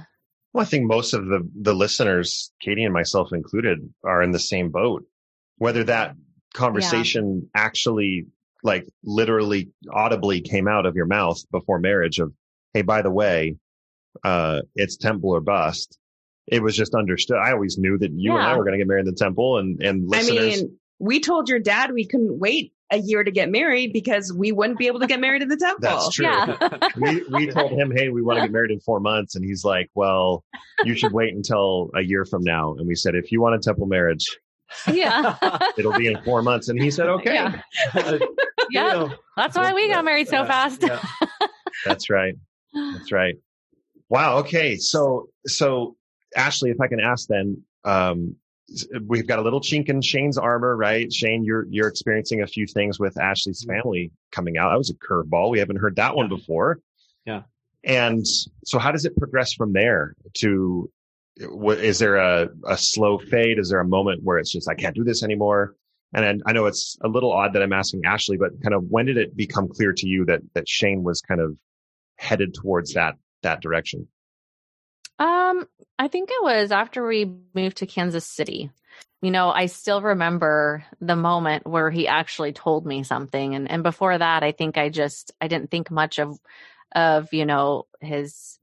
Well, 0.54 0.64
I 0.64 0.66
think 0.66 0.86
most 0.86 1.14
of 1.14 1.26
the 1.26 1.50
the 1.60 1.74
listeners, 1.74 2.52
Katie 2.62 2.84
and 2.84 2.94
myself 2.94 3.30
included, 3.32 3.80
are 4.04 4.22
in 4.22 4.32
the 4.32 4.40
same 4.40 4.70
boat. 4.70 5.06
Whether 5.58 5.86
that 5.86 6.16
conversation 6.54 7.50
yeah. 7.56 7.62
actually 7.62 8.26
like 8.64 8.88
literally 9.04 9.72
audibly 9.92 10.42
came 10.42 10.68
out 10.68 10.86
of 10.86 10.96
your 10.96 11.06
mouth 11.06 11.38
before 11.52 11.80
marriage 11.80 12.20
of, 12.20 12.34
hey, 12.74 12.82
by 12.82 13.02
the 13.02 13.10
way, 13.10 13.58
uh, 14.24 14.62
it's 14.76 14.98
temple 14.98 15.32
or 15.32 15.42
bust. 15.42 15.98
it 16.48 16.62
was 16.62 16.76
just 16.76 16.94
understood. 16.96 17.38
I 17.38 17.54
always 17.54 17.78
knew 17.78 17.98
that 17.98 18.12
you 18.14 18.34
and 18.36 18.42
I 18.42 18.56
were 18.58 18.64
going 18.64 18.74
to 18.74 18.78
get 18.78 18.88
married 18.88 19.08
in 19.08 19.14
the 19.14 19.18
temple, 19.18 19.58
and 19.58 19.82
and 19.82 20.04
I 20.14 20.18
listeners. 20.18 20.62
mean, 20.62 20.78
we 21.00 21.20
told 21.20 21.50
your 21.50 21.60
dad 21.60 21.92
we 21.94 22.06
couldn't 22.06 22.38
wait 22.38 22.74
a 22.92 22.98
year 22.98 23.24
to 23.24 23.32
get 23.32 23.50
married 23.50 23.94
because 23.94 24.34
we 24.34 24.52
wouldn't 24.52 24.78
be 24.78 24.88
able 24.88 25.00
to 25.00 25.08
get 25.08 25.20
married 25.20 25.42
in 25.42 25.48
the 25.48 25.58
temple. 25.58 25.80
that's 25.82 26.10
true. 26.10 26.26
Yeah. 26.26 26.58
we 26.98 27.24
we 27.32 27.48
told 27.48 27.72
him, 27.72 27.92
hey, 27.96 28.10
we 28.10 28.22
want 28.22 28.38
to 28.38 28.42
get 28.44 28.52
married 28.52 28.72
in 28.72 28.80
four 28.82 29.00
months, 29.00 29.36
and 29.36 29.44
he's 29.46 29.64
like, 29.64 29.90
well, 29.96 30.44
you 30.84 30.96
should 30.96 31.14
wait 31.14 31.34
until 31.34 31.90
a 31.96 32.02
year 32.02 32.26
from 32.26 32.44
now. 32.44 32.76
And 32.78 32.88
we 32.88 32.96
said, 32.96 33.16
if 33.16 33.32
you 33.32 33.42
want 33.42 33.56
a 33.56 33.60
temple 33.60 33.86
marriage, 33.88 34.26
yeah. 34.92 35.38
it'll 35.78 35.98
be 35.98 36.08
in 36.08 36.22
four 36.24 36.42
months. 36.42 36.68
And 36.70 36.82
he 36.82 36.92
said, 36.92 37.08
okay, 37.08 37.34
Yeah. 37.34 37.62
You 37.94 38.80
Yeah. 38.80 38.94
know, 38.94 39.14
That's 39.38 39.56
why 39.58 39.74
we 39.74 39.90
got 39.90 40.06
married 40.06 40.28
so 40.28 40.42
yeah, 40.42 40.46
fast. 40.46 40.84
yeah. 40.84 41.02
that's 41.86 42.10
right, 42.10 42.36
that's 42.74 43.12
right. 43.12 43.36
Wow. 44.10 44.38
Okay. 44.40 44.76
So 44.76 45.30
so 45.48 45.96
Ashley, 46.36 46.70
if 46.72 46.80
I 46.82 46.88
can 46.88 47.00
ask 47.00 47.28
then. 47.28 47.64
Um, 47.84 48.36
We've 49.06 49.28
got 49.28 49.40
a 49.40 49.42
little 49.42 49.62
chink 49.62 49.90
in 49.90 50.02
Shane's 50.02 50.38
armor, 50.38 50.76
right? 50.76 51.12
Shane, 51.12 51.44
you're 51.44 51.66
you're 51.70 51.88
experiencing 51.88 52.42
a 52.42 52.48
few 52.48 52.66
things 52.68 53.00
with 53.00 53.20
Ashley's 53.20 53.64
mm-hmm. 53.64 53.82
family 53.82 54.12
coming 54.32 54.58
out. 54.58 54.70
That 54.72 54.78
was 54.78 54.90
a 54.90 54.96
curveball. 54.96 55.52
We 55.52 55.60
haven't 55.60 55.78
heard 55.78 55.96
that 55.98 56.16
one 56.16 56.30
before. 56.30 56.80
Yeah. 57.26 57.44
And 57.84 58.26
so, 58.28 58.80
how 58.80 58.92
does 58.92 59.06
it 59.06 59.16
progress 59.18 59.54
from 59.54 59.74
there? 59.74 60.16
To 60.36 60.90
is 61.38 62.00
there 62.00 62.18
a, 62.18 62.50
a 62.68 62.78
slow 62.78 63.18
fade? 63.18 63.58
Is 63.58 63.70
there 63.70 63.80
a 63.80 63.88
moment 63.88 64.22
where 64.24 64.38
it's 64.38 64.52
just 64.52 64.70
I 64.70 64.76
can't 64.76 64.96
do 64.96 65.04
this 65.04 65.24
anymore? 65.24 65.76
And 66.14 66.24
then 66.24 66.42
I 66.46 66.52
know 66.52 66.66
it's 66.66 66.98
a 67.02 67.08
little 67.08 67.32
odd 67.32 67.54
that 67.54 67.64
I'm 67.64 67.74
asking 67.74 68.02
Ashley, 68.06 68.38
but 68.38 68.62
kind 68.62 68.74
of 68.74 68.84
when 68.90 69.06
did 69.06 69.18
it 69.18 69.36
become 69.36 69.68
clear 69.68 69.94
to 69.94 70.08
you 70.08 70.26
that 70.26 70.42
that 70.54 70.68
Shane 70.68 71.04
was 71.04 71.22
kind 71.22 71.40
of 71.40 71.56
headed 72.18 72.54
towards 72.54 72.94
that 72.94 73.16
that 73.44 73.62
direction? 73.62 74.08
Um, 75.22 75.68
I 76.00 76.08
think 76.08 76.32
it 76.32 76.42
was 76.42 76.72
after 76.72 77.06
we 77.06 77.32
moved 77.54 77.78
to 77.78 77.86
Kansas 77.86 78.26
City. 78.26 78.72
You 79.22 79.30
know, 79.30 79.52
I 79.52 79.68
still 79.68 80.02
remember 80.02 80.84
the 81.00 81.16
moment 81.16 81.68
where 81.68 81.92
he 81.92 82.08
actually 82.08 82.54
told 82.54 82.88
me 82.88 83.04
something 83.04 83.54
and 83.54 83.70
and 83.70 83.84
before 83.84 84.18
that 84.18 84.42
I 84.42 84.52
think 84.52 84.80
I 84.80 84.90
just 84.90 85.32
I 85.40 85.48
didn't 85.48 85.70
think 85.70 85.92
much 85.92 86.18
of 86.18 86.40
of, 86.96 87.32
you 87.34 87.46
know, 87.46 87.86
his 88.00 88.58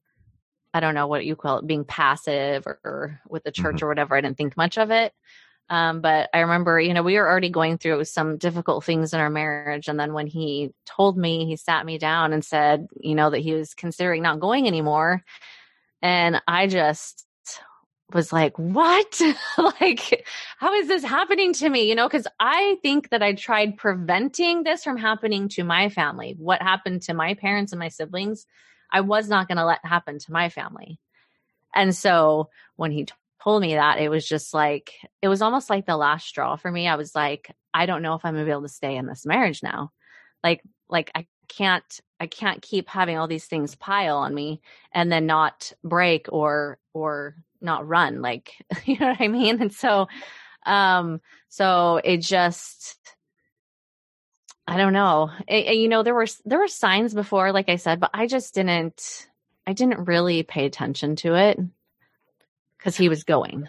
I 0.75 0.81
don't 0.81 0.95
know 0.97 1.07
what 1.07 1.25
you 1.25 1.37
call 1.37 1.59
it 1.59 1.67
being 1.67 1.85
passive 1.85 2.67
or, 2.67 2.81
or 2.83 3.21
with 3.29 3.45
the 3.45 3.53
church 3.53 3.81
or 3.83 3.89
whatever. 3.89 4.17
I 4.17 4.21
didn't 4.21 4.37
think 4.37 4.57
much 4.57 4.79
of 4.79 4.91
it. 4.91 5.13
Um, 5.71 6.01
but 6.01 6.29
I 6.35 6.41
remember, 6.41 6.81
you 6.81 6.93
know, 6.93 7.03
we 7.05 7.17
were 7.19 7.29
already 7.29 7.51
going 7.51 7.79
through 7.79 8.05
some 8.05 8.37
difficult 8.37 8.85
things 8.85 9.13
in 9.13 9.21
our 9.21 9.31
marriage. 9.31 9.87
And 9.87 10.01
then 10.01 10.13
when 10.13 10.27
he 10.27 10.73
told 10.87 11.17
me, 11.17 11.47
he 11.47 11.57
sat 11.57 11.87
me 11.87 11.99
down 11.99 12.33
and 12.33 12.45
said, 12.45 12.89
you 12.99 13.15
know, 13.15 13.31
that 13.31 13.41
he 13.41 13.55
was 13.55 13.75
considering 13.75 14.23
not 14.23 14.41
going 14.41 14.67
anymore. 14.67 15.23
And 16.03 16.40
I 16.46 16.66
just 16.66 17.26
was 18.12 18.32
like, 18.32 18.59
what? 18.59 19.20
like, 19.80 20.26
how 20.59 20.72
is 20.74 20.88
this 20.88 21.05
happening 21.05 21.53
to 21.55 21.68
me? 21.68 21.88
You 21.88 21.94
know, 21.94 22.09
because 22.09 22.26
I 22.40 22.78
think 22.82 23.11
that 23.11 23.22
I 23.22 23.34
tried 23.34 23.76
preventing 23.76 24.62
this 24.62 24.84
from 24.84 24.96
happening 24.96 25.49
to 25.51 25.64
my 25.64 25.88
family. 25.88 26.34
What 26.38 26.62
happened 26.62 27.03
to 27.03 27.14
my 27.14 27.34
parents 27.34 27.72
and 27.72 27.78
my 27.78 27.88
siblings, 27.88 28.46
I 28.90 29.03
was 29.03 29.28
not 29.28 29.49
going 29.49 29.59
to 29.59 29.66
let 29.66 29.84
happen 29.84 30.18
to 30.20 30.32
my 30.32 30.49
family. 30.49 30.99
And 31.74 31.94
so 31.94 32.49
when 32.76 32.92
he 32.92 33.07
told 33.42 33.61
me 33.61 33.74
that, 33.74 34.01
it 34.01 34.09
was 34.09 34.26
just 34.26 34.55
like, 34.55 34.92
it 35.20 35.28
was 35.28 35.42
almost 35.42 35.68
like 35.68 35.84
the 35.84 35.96
last 35.96 36.26
straw 36.26 36.57
for 36.57 36.70
me. 36.70 36.88
I 36.88 36.96
was 36.96 37.14
like, 37.14 37.55
I 37.74 37.86
don't 37.86 38.03
know 38.03 38.14
if 38.14 38.24
I'm 38.24 38.34
going 38.34 38.44
to 38.44 38.49
be 38.49 38.53
able 38.53 38.62
to 38.62 38.68
stay 38.68 38.96
in 38.96 39.07
this 39.07 39.26
marriage 39.26 39.62
now. 39.62 39.92
Like, 40.42 40.62
like 40.88 41.11
I 41.14 41.26
can't, 41.49 42.01
I 42.21 42.27
can't 42.27 42.62
keep 42.62 42.89
having 42.89 43.16
all 43.16 43.29
these 43.29 43.47
things 43.47 43.75
pile 43.75 44.19
on 44.19 44.35
me 44.35 44.61
and 44.93 45.11
then 45.11 45.27
not 45.27 45.73
break 45.85 46.27
or, 46.31 46.79
or 46.93 47.37
not 47.61 47.87
run. 47.87 48.23
Like, 48.23 48.53
you 48.85 48.99
know 48.99 49.09
what 49.09 49.21
I 49.21 49.29
mean? 49.29 49.61
And 49.62 49.73
so, 49.73 50.09
um, 50.66 51.21
so 51.49 52.01
it 52.03 52.19
just, 52.19 52.97
I 54.66 54.77
don't 54.77 54.93
know. 54.93 55.31
It- 55.47 55.66
it- 55.66 55.77
you 55.79 55.89
know, 55.89 56.03
there 56.03 56.14
were 56.14 56.27
there 56.45 56.59
were 56.59 56.69
signs 56.69 57.14
before, 57.14 57.53
like 57.53 57.69
I 57.69 57.77
said, 57.77 58.01
but 58.01 58.11
I 58.12 58.27
just 58.27 58.55
didn't. 58.55 59.27
I 59.66 59.73
didn't 59.75 60.07
really 60.09 60.43
pay 60.43 60.64
attention 60.64 61.16
to 61.16 61.35
it 61.35 61.59
because 62.79 62.97
he 62.97 63.09
was 63.09 63.25
going. 63.25 63.69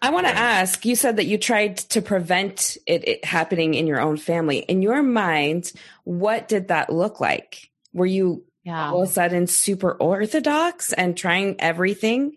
I 0.00 0.10
want 0.10 0.26
to 0.26 0.32
ask 0.34 0.84
you 0.86 0.96
said 0.96 1.16
that 1.16 1.26
you 1.26 1.36
tried 1.36 1.76
to 1.78 2.00
prevent 2.00 2.76
it, 2.86 3.06
it 3.08 3.24
happening 3.24 3.74
in 3.74 3.86
your 3.86 4.00
own 4.00 4.16
family. 4.16 4.58
In 4.58 4.80
your 4.82 5.02
mind, 5.02 5.72
what 6.04 6.48
did 6.48 6.68
that 6.68 6.92
look 6.92 7.20
like? 7.20 7.70
Were 7.94 8.06
you 8.06 8.44
Yeah, 8.64 8.90
all 8.90 9.02
of 9.02 9.08
a 9.08 9.12
sudden 9.12 9.46
super 9.46 9.92
orthodox 9.92 10.92
and 10.92 11.16
trying 11.16 11.56
everything? 11.60 12.34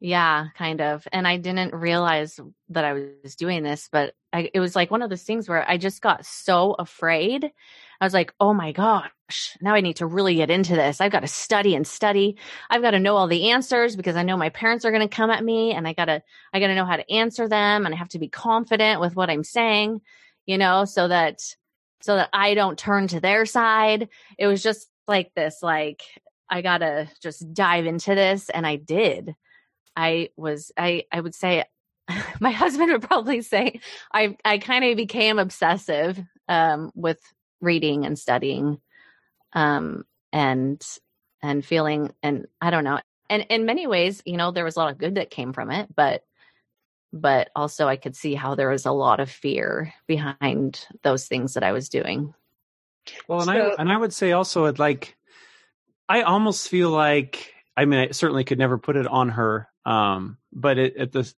yeah, 0.00 0.46
kind 0.56 0.80
of. 0.82 1.06
And 1.12 1.26
I 1.26 1.38
didn't 1.38 1.74
realize 1.74 2.38
that 2.70 2.84
I 2.84 2.92
was 3.22 3.36
doing 3.36 3.62
this, 3.62 3.88
but 3.90 4.14
I, 4.34 4.50
it 4.52 4.60
was 4.60 4.76
like 4.76 4.90
one 4.90 5.00
of 5.00 5.08
those 5.08 5.22
things 5.22 5.48
where 5.48 5.66
I 5.68 5.78
just 5.78 6.02
got 6.02 6.26
so 6.26 6.72
afraid. 6.72 7.44
I 8.00 8.04
was 8.04 8.12
like, 8.12 8.34
oh 8.38 8.52
my 8.52 8.72
gosh, 8.72 9.56
now 9.62 9.72
I 9.72 9.80
need 9.80 9.96
to 9.96 10.06
really 10.06 10.34
get 10.34 10.50
into 10.50 10.74
this. 10.74 11.00
I've 11.00 11.12
got 11.12 11.20
to 11.20 11.26
study 11.28 11.74
and 11.74 11.86
study. 11.86 12.36
I've 12.68 12.82
got 12.82 12.90
to 12.90 12.98
know 13.00 13.16
all 13.16 13.28
the 13.28 13.50
answers 13.50 13.96
because 13.96 14.16
I 14.16 14.24
know 14.24 14.36
my 14.36 14.50
parents 14.50 14.84
are 14.84 14.90
going 14.90 15.08
to 15.08 15.16
come 15.16 15.30
at 15.30 15.42
me 15.44 15.72
and 15.72 15.88
I 15.88 15.94
got 15.94 16.06
to, 16.06 16.22
I 16.52 16.60
got 16.60 16.66
to 16.66 16.74
know 16.74 16.84
how 16.84 16.96
to 16.96 17.10
answer 17.10 17.48
them 17.48 17.86
and 17.86 17.94
I 17.94 17.98
have 17.98 18.10
to 18.10 18.18
be 18.18 18.28
confident 18.28 19.00
with 19.00 19.16
what 19.16 19.30
I'm 19.30 19.44
saying, 19.44 20.02
you 20.44 20.58
know, 20.58 20.84
so 20.84 21.08
that, 21.08 21.40
so 22.04 22.16
that 22.16 22.28
I 22.32 22.54
don't 22.54 22.78
turn 22.78 23.08
to 23.08 23.20
their 23.20 23.46
side. 23.46 24.08
It 24.38 24.46
was 24.46 24.62
just 24.62 24.88
like 25.08 25.32
this, 25.34 25.58
like, 25.62 26.02
I 26.50 26.60
got 26.60 26.78
to 26.78 27.08
just 27.22 27.52
dive 27.54 27.86
into 27.86 28.14
this. 28.14 28.50
And 28.50 28.66
I 28.66 28.76
did. 28.76 29.34
I 29.96 30.28
was, 30.36 30.70
I, 30.76 31.04
I 31.10 31.20
would 31.20 31.34
say, 31.34 31.64
my 32.40 32.50
husband 32.50 32.92
would 32.92 33.02
probably 33.02 33.40
say 33.40 33.80
I, 34.12 34.36
I 34.44 34.58
kind 34.58 34.84
of 34.84 34.96
became 34.96 35.38
obsessive, 35.38 36.20
um, 36.48 36.90
with 36.94 37.20
reading 37.60 38.04
and 38.04 38.18
studying 38.18 38.78
um 39.54 40.04
and 40.32 40.84
and 41.42 41.64
feeling 41.64 42.12
and 42.22 42.46
i 42.60 42.70
don't 42.70 42.84
know 42.84 43.00
and 43.30 43.46
in 43.48 43.64
many 43.64 43.86
ways 43.86 44.22
you 44.26 44.36
know 44.36 44.50
there 44.50 44.64
was 44.64 44.76
a 44.76 44.78
lot 44.78 44.90
of 44.90 44.98
good 44.98 45.14
that 45.14 45.30
came 45.30 45.52
from 45.52 45.70
it 45.70 45.88
but 45.94 46.22
but 47.14 47.48
also 47.54 47.86
i 47.86 47.96
could 47.96 48.16
see 48.16 48.34
how 48.34 48.54
there 48.54 48.68
was 48.68 48.84
a 48.84 48.92
lot 48.92 49.20
of 49.20 49.30
fear 49.30 49.94
behind 50.06 50.86
those 51.02 51.26
things 51.26 51.54
that 51.54 51.62
i 51.62 51.72
was 51.72 51.88
doing 51.88 52.34
Well, 53.28 53.40
and 53.40 53.46
So- 53.46 53.70
I 53.72 53.80
and 53.80 53.92
I 53.92 53.96
would 53.96 54.12
say 54.12 54.32
also 54.32 54.64
it 54.66 54.78
like 54.78 55.16
I 56.08 56.22
almost 56.22 56.68
feel 56.68 56.90
like 56.90 57.54
I 57.76 57.84
mean 57.84 58.00
I 58.00 58.10
certainly 58.12 58.44
could 58.44 58.58
never 58.58 58.78
put 58.78 58.96
it 58.96 59.06
on 59.06 59.28
her, 59.30 59.68
um, 59.86 60.38
but 60.52 60.76
it, 60.78 60.96
at 60.96 61.12
the 61.12 61.32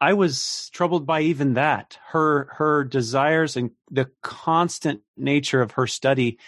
I 0.00 0.14
was 0.14 0.70
troubled 0.72 1.04
by 1.06 1.20
even 1.22 1.54
that 1.54 1.98
her 2.08 2.48
her 2.56 2.84
desires 2.84 3.56
and 3.56 3.70
the 3.90 4.10
constant 4.22 5.02
nature 5.16 5.60
of 5.62 5.72
her 5.72 5.86
study, 5.86 6.38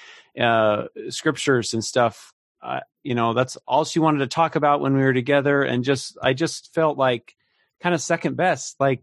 uh, 0.41 0.87
scriptures 1.11 1.75
and 1.75 1.85
stuff. 1.85 2.33
Uh, 2.63 2.81
you 3.03 3.15
know, 3.15 3.35
that's 3.35 3.59
all 3.67 3.85
she 3.85 4.01
wanted 4.01 4.21
to 4.21 4.27
talk 4.27 4.57
about 4.57 4.81
when 4.81 4.95
we 4.95 5.03
were 5.03 5.13
together, 5.13 5.63
and 5.63 5.85
just 5.85 6.17
I 6.23 6.33
just 6.33 6.73
felt 6.75 6.97
like 6.97 7.35
kind 7.83 7.95
of 7.95 8.01
second 8.01 8.37
best. 8.37 8.77
Like, 8.79 9.03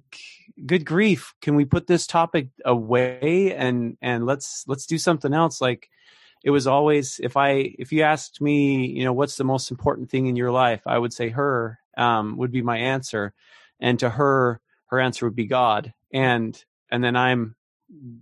good 0.66 0.86
grief, 0.86 1.34
can 1.42 1.56
we 1.56 1.66
put 1.66 1.88
this 1.88 2.08
topic 2.08 2.48
away 2.66 3.54
and 3.56 3.98
and 4.02 4.26
let's 4.26 4.64
let's 4.68 4.86
do 4.86 4.98
something 4.98 5.34
else? 5.34 5.62
Like, 5.62 5.90
it 6.44 6.52
was 6.52 6.68
always 6.68 7.20
if 7.22 7.36
I 7.38 7.76
if 7.78 7.92
you 7.92 8.04
asked 8.04 8.42
me, 8.42 8.88
you 8.88 9.04
know, 9.04 9.14
what's 9.14 9.36
the 9.36 9.44
most 9.44 9.72
important 9.72 10.10
thing 10.10 10.28
in 10.28 10.36
your 10.36 10.52
life, 10.52 10.82
I 10.86 10.98
would 10.98 11.14
say 11.14 11.30
her 11.30 11.80
um, 11.98 12.38
would 12.38 12.52
be 12.52 12.62
my 12.62 12.78
answer, 12.78 13.34
and 13.80 14.00
to 14.00 14.10
her, 14.10 14.62
her 14.88 15.00
answer 15.00 15.26
would 15.26 15.36
be 15.36 15.46
God, 15.46 15.94
and 16.14 16.62
and 16.90 17.04
then 17.04 17.16
I'm 17.16 17.56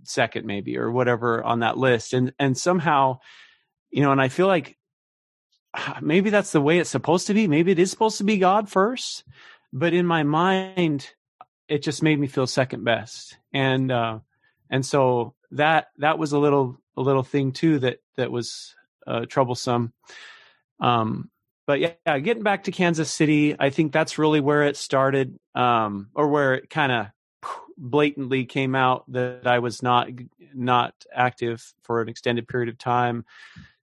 second 0.02 0.46
maybe 0.46 0.78
or 0.78 0.90
whatever 0.90 1.42
on 1.44 1.60
that 1.60 1.78
list, 1.78 2.12
and 2.12 2.32
and 2.38 2.58
somehow, 2.58 3.20
you 3.90 4.02
know, 4.02 4.10
and 4.10 4.20
I 4.20 4.28
feel 4.28 4.48
like 4.48 4.76
maybe 6.00 6.30
that's 6.30 6.52
the 6.52 6.60
way 6.60 6.78
it's 6.78 6.90
supposed 6.90 7.28
to 7.28 7.34
be. 7.34 7.46
Maybe 7.46 7.70
it 7.70 7.78
is 7.78 7.90
supposed 7.90 8.18
to 8.18 8.24
be 8.24 8.38
God 8.38 8.68
first, 8.68 9.24
but 9.72 9.94
in 9.94 10.06
my 10.06 10.22
mind, 10.22 11.10
it 11.68 11.82
just 11.82 12.02
made 12.02 12.18
me 12.18 12.26
feel 12.26 12.46
second 12.46 12.84
best, 12.84 13.36
and 13.52 13.90
uh, 13.90 14.18
and 14.70 14.84
so 14.84 15.34
that 15.52 15.88
that 15.98 16.18
was 16.18 16.32
a 16.32 16.38
little 16.38 16.80
a 16.96 17.02
little 17.02 17.22
thing 17.22 17.52
too 17.52 17.78
that 17.80 17.98
that 18.16 18.30
was 18.30 18.74
uh, 19.06 19.26
troublesome. 19.26 19.92
Um, 20.80 21.30
but 21.66 21.80
yeah, 21.80 21.92
yeah, 22.06 22.18
getting 22.18 22.42
back 22.42 22.64
to 22.64 22.72
Kansas 22.72 23.10
City, 23.10 23.54
I 23.58 23.68
think 23.70 23.92
that's 23.92 24.16
really 24.16 24.40
where 24.40 24.62
it 24.62 24.76
started, 24.76 25.38
um, 25.54 26.08
or 26.14 26.28
where 26.28 26.54
it 26.54 26.70
kind 26.70 26.90
of 26.90 27.06
blatantly 27.76 28.46
came 28.46 28.74
out 28.74 29.04
that 29.12 29.46
I 29.46 29.58
was 29.58 29.82
not 29.82 30.08
not 30.54 30.94
active 31.14 31.74
for 31.82 32.00
an 32.00 32.08
extended 32.08 32.48
period 32.48 32.70
of 32.70 32.78
time. 32.78 33.24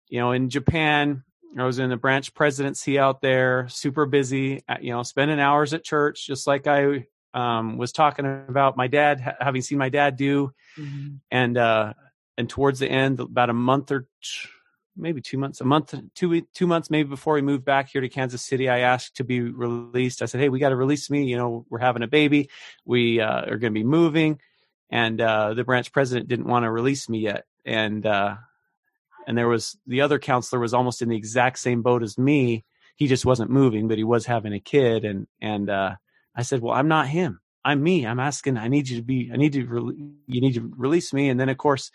You 0.07 0.19
know, 0.19 0.31
in 0.31 0.49
Japan, 0.49 1.23
I 1.61 1.65
was 1.65 1.79
in 1.79 1.89
the 1.89 1.97
branch 1.97 2.33
presidency 2.33 2.99
out 2.99 3.21
there, 3.21 3.67
super 3.69 4.05
busy. 4.05 4.61
uh, 4.67 4.77
You 4.81 4.91
know, 4.91 5.03
spending 5.03 5.39
hours 5.39 5.73
at 5.73 5.83
church, 5.83 6.25
just 6.27 6.47
like 6.47 6.67
I 6.67 7.07
um, 7.33 7.77
was 7.77 7.91
talking 7.91 8.25
about 8.25 8.77
my 8.77 8.87
dad, 8.87 9.21
ha- 9.21 9.35
having 9.39 9.61
seen 9.61 9.77
my 9.77 9.89
dad 9.89 10.15
do, 10.17 10.51
and 11.31 11.57
uh, 11.57 11.93
and 12.37 12.49
towards 12.49 12.79
the 12.79 12.89
end, 12.89 13.19
about 13.19 13.49
a 13.49 13.53
month 13.53 13.91
or 13.91 14.01
t- 14.21 14.49
maybe 14.97 15.21
two 15.21 15.37
months, 15.37 15.61
a 15.61 15.65
month, 15.65 15.93
two 16.13 16.41
two 16.53 16.67
months 16.67 16.89
maybe 16.89 17.09
before 17.09 17.33
we 17.35 17.41
moved 17.41 17.65
back 17.65 17.89
here 17.89 18.01
to 18.01 18.09
Kansas 18.09 18.41
City. 18.41 18.69
I 18.69 18.79
asked 18.79 19.17
to 19.17 19.23
be 19.23 19.41
released. 19.41 20.21
I 20.21 20.25
said, 20.25 20.41
"Hey, 20.41 20.49
we 20.49 20.59
got 20.59 20.69
to 20.69 20.75
release 20.75 21.09
me. 21.09 21.25
You 21.25 21.37
know, 21.37 21.65
we're 21.69 21.79
having 21.79 22.03
a 22.03 22.07
baby. 22.07 22.49
We 22.85 23.19
uh, 23.21 23.41
are 23.41 23.57
going 23.57 23.73
to 23.73 23.79
be 23.79 23.83
moving." 23.83 24.39
And 24.89 25.19
uh, 25.19 25.55
the 25.55 25.63
branch 25.63 25.91
president 25.91 26.27
didn't 26.27 26.47
want 26.47 26.63
to 26.63 26.71
release 26.71 27.09
me 27.09 27.19
yet, 27.19 27.45
and 27.65 28.05
uh, 28.05 28.35
and 29.27 29.37
there 29.37 29.47
was 29.47 29.77
the 29.87 30.01
other 30.01 30.19
counselor 30.19 30.59
was 30.59 30.73
almost 30.73 31.01
in 31.01 31.09
the 31.09 31.17
exact 31.17 31.59
same 31.59 31.81
boat 31.81 32.03
as 32.03 32.17
me. 32.17 32.63
He 32.95 33.07
just 33.07 33.25
wasn't 33.25 33.51
moving, 33.51 33.87
but 33.87 33.97
he 33.97 34.03
was 34.03 34.25
having 34.25 34.53
a 34.53 34.59
kid, 34.59 35.05
and 35.05 35.27
and 35.41 35.69
uh, 35.69 35.95
I 36.35 36.43
said, 36.43 36.61
"Well, 36.61 36.73
I'm 36.73 36.87
not 36.87 37.07
him. 37.07 37.39
I'm 37.63 37.81
me. 37.81 38.05
I'm 38.05 38.19
asking. 38.19 38.57
I 38.57 38.67
need 38.67 38.87
you 38.89 38.97
to 38.97 39.03
be. 39.03 39.29
I 39.33 39.37
need 39.37 39.53
to. 39.53 39.65
Re- 39.65 39.95
you 40.27 40.41
need 40.41 40.55
to 40.55 40.71
release 40.77 41.13
me." 41.13 41.29
And 41.29 41.39
then, 41.39 41.49
of 41.49 41.57
course, 41.57 41.91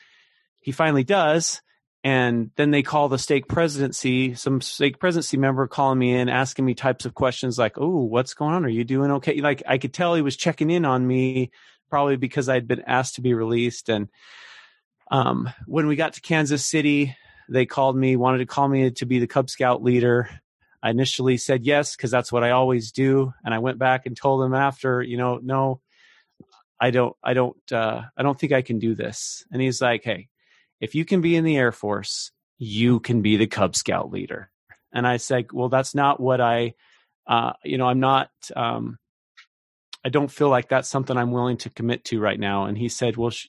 he 0.61 0.73
finally 0.73 1.05
does 1.05 1.61
and 2.03 2.51
then 2.57 2.71
they 2.71 2.83
call 2.83 3.09
the 3.09 3.19
stake 3.19 3.47
presidency 3.47 4.35
some 4.35 4.61
stake 4.61 4.99
presidency 4.99 5.37
member 5.37 5.67
calling 5.67 5.99
me 5.99 6.15
in 6.15 6.29
asking 6.29 6.65
me 6.65 6.75
types 6.75 7.05
of 7.05 7.15
questions 7.15 7.59
like 7.59 7.77
oh 7.79 8.05
what's 8.05 8.35
going 8.35 8.55
on 8.55 8.65
are 8.65 8.71
you 8.71 8.85
doing 8.85 9.11
okay 9.11 9.41
like 9.41 9.63
i 9.67 9.79
could 9.79 9.93
tell 9.93 10.15
he 10.15 10.23
was 10.23 10.37
checking 10.37 10.71
in 10.71 10.85
on 10.85 11.07
me 11.07 11.51
probably 11.91 12.17
because 12.17 12.49
i'd 12.49 12.69
been 12.69 12.83
asked 12.87 13.17
to 13.17 13.21
be 13.21 13.35
released 13.35 13.89
and 13.89 14.09
um, 15.11 15.51
when 15.67 15.87
we 15.87 15.97
got 15.97 16.15
to 16.15 16.21
kansas 16.21 16.65
city 16.65 17.17
they 17.49 17.67
called 17.67 17.97
me 17.97 18.17
wanted 18.17 18.39
to 18.39 18.47
call 18.47 18.69
me 18.69 18.91
to 18.91 19.07
be 19.07 19.19
the 19.19 19.27
cub 19.27 19.51
scout 19.51 19.83
leader 19.83 20.29
i 20.83 20.91
initially 20.91 21.37
said 21.37 21.65
yes 21.65 21.97
because 21.97 22.11
that's 22.11 22.33
what 22.33 22.45
i 22.45 22.51
always 22.51 22.93
do 22.93 23.33
and 23.45 23.55
i 23.55 23.59
went 23.59 23.79
back 23.79 24.07
and 24.07 24.17
told 24.17 24.41
them 24.41 24.55
after 24.55 25.03
you 25.03 25.17
know 25.17 25.39
no 25.43 25.81
i 26.81 26.91
don't 26.91 27.17
i 27.23 27.35
don't 27.35 27.73
uh, 27.73 28.03
i 28.17 28.23
don't 28.23 28.39
think 28.39 28.53
i 28.53 28.63
can 28.63 28.79
do 28.79 28.95
this 28.95 29.45
and 29.51 29.61
he's 29.61 29.81
like 29.81 30.05
hey 30.05 30.29
if 30.81 30.95
you 30.95 31.05
can 31.05 31.21
be 31.21 31.37
in 31.37 31.45
the 31.45 31.57
Air 31.57 31.73
Force, 31.73 32.33
you 32.59 33.01
can 33.01 33.23
be 33.23 33.37
the 33.37 33.47
Cub 33.47 33.77
Scout 33.77 34.11
leader. 34.11 34.51
And 34.93 35.07
I 35.07 35.19
said, 35.19 35.53
well, 35.53 35.69
that's 35.69 35.95
not 35.95 36.19
what 36.19 36.41
I, 36.41 36.75
uh, 37.27 37.53
you 37.65 37.79
know, 37.79 37.87
I'm 37.87 38.01
not, 38.01 38.31
um, 38.57 38.99
I 40.05 40.09
don't 40.09 40.31
feel 40.31 40.49
like 40.49 40.69
that's 40.69 40.89
something 40.89 41.17
I'm 41.17 41.33
willing 41.33 41.59
to 41.59 41.71
commit 41.71 42.05
to 42.07 42.19
right 42.19 42.41
now. 42.41 42.65
And 42.65 42.77
he 42.77 42.89
said, 42.89 43.17
well, 43.17 43.31
sh- 43.31 43.49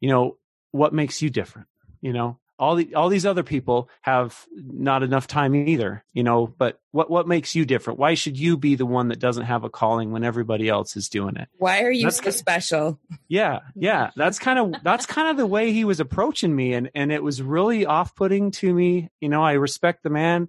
you 0.00 0.08
know, 0.08 0.36
what 0.72 0.92
makes 0.92 1.22
you 1.22 1.30
different? 1.30 1.68
You 2.00 2.12
know, 2.12 2.38
all 2.58 2.76
the 2.76 2.94
all 2.94 3.08
these 3.08 3.26
other 3.26 3.42
people 3.42 3.88
have 4.02 4.46
not 4.54 5.02
enough 5.02 5.26
time 5.26 5.54
either 5.54 6.04
you 6.12 6.22
know 6.22 6.46
but 6.46 6.80
what 6.92 7.10
what 7.10 7.26
makes 7.26 7.54
you 7.54 7.64
different? 7.64 7.98
Why 7.98 8.14
should 8.14 8.38
you 8.38 8.56
be 8.56 8.74
the 8.74 8.86
one 8.86 9.08
that 9.08 9.18
doesn't 9.18 9.46
have 9.46 9.64
a 9.64 9.70
calling 9.70 10.12
when 10.12 10.22
everybody 10.22 10.68
else 10.68 10.96
is 10.96 11.08
doing 11.08 11.36
it? 11.36 11.48
Why 11.58 11.82
are 11.82 11.90
you 11.90 12.04
that's 12.04 12.22
so 12.22 12.30
special? 12.30 13.00
Yeah 13.28 13.60
yeah 13.74 14.10
that's 14.16 14.38
kind 14.38 14.58
of 14.58 14.82
that's 14.84 15.06
kind 15.06 15.28
of 15.28 15.36
the 15.36 15.46
way 15.46 15.72
he 15.72 15.84
was 15.84 15.98
approaching 15.98 16.54
me 16.54 16.74
and 16.74 16.90
and 16.94 17.10
it 17.10 17.22
was 17.22 17.42
really 17.42 17.84
off-putting 17.86 18.52
to 18.52 18.72
me 18.72 19.10
you 19.20 19.28
know? 19.28 19.42
I 19.42 19.52
respect 19.54 20.02
the 20.04 20.10
man 20.10 20.48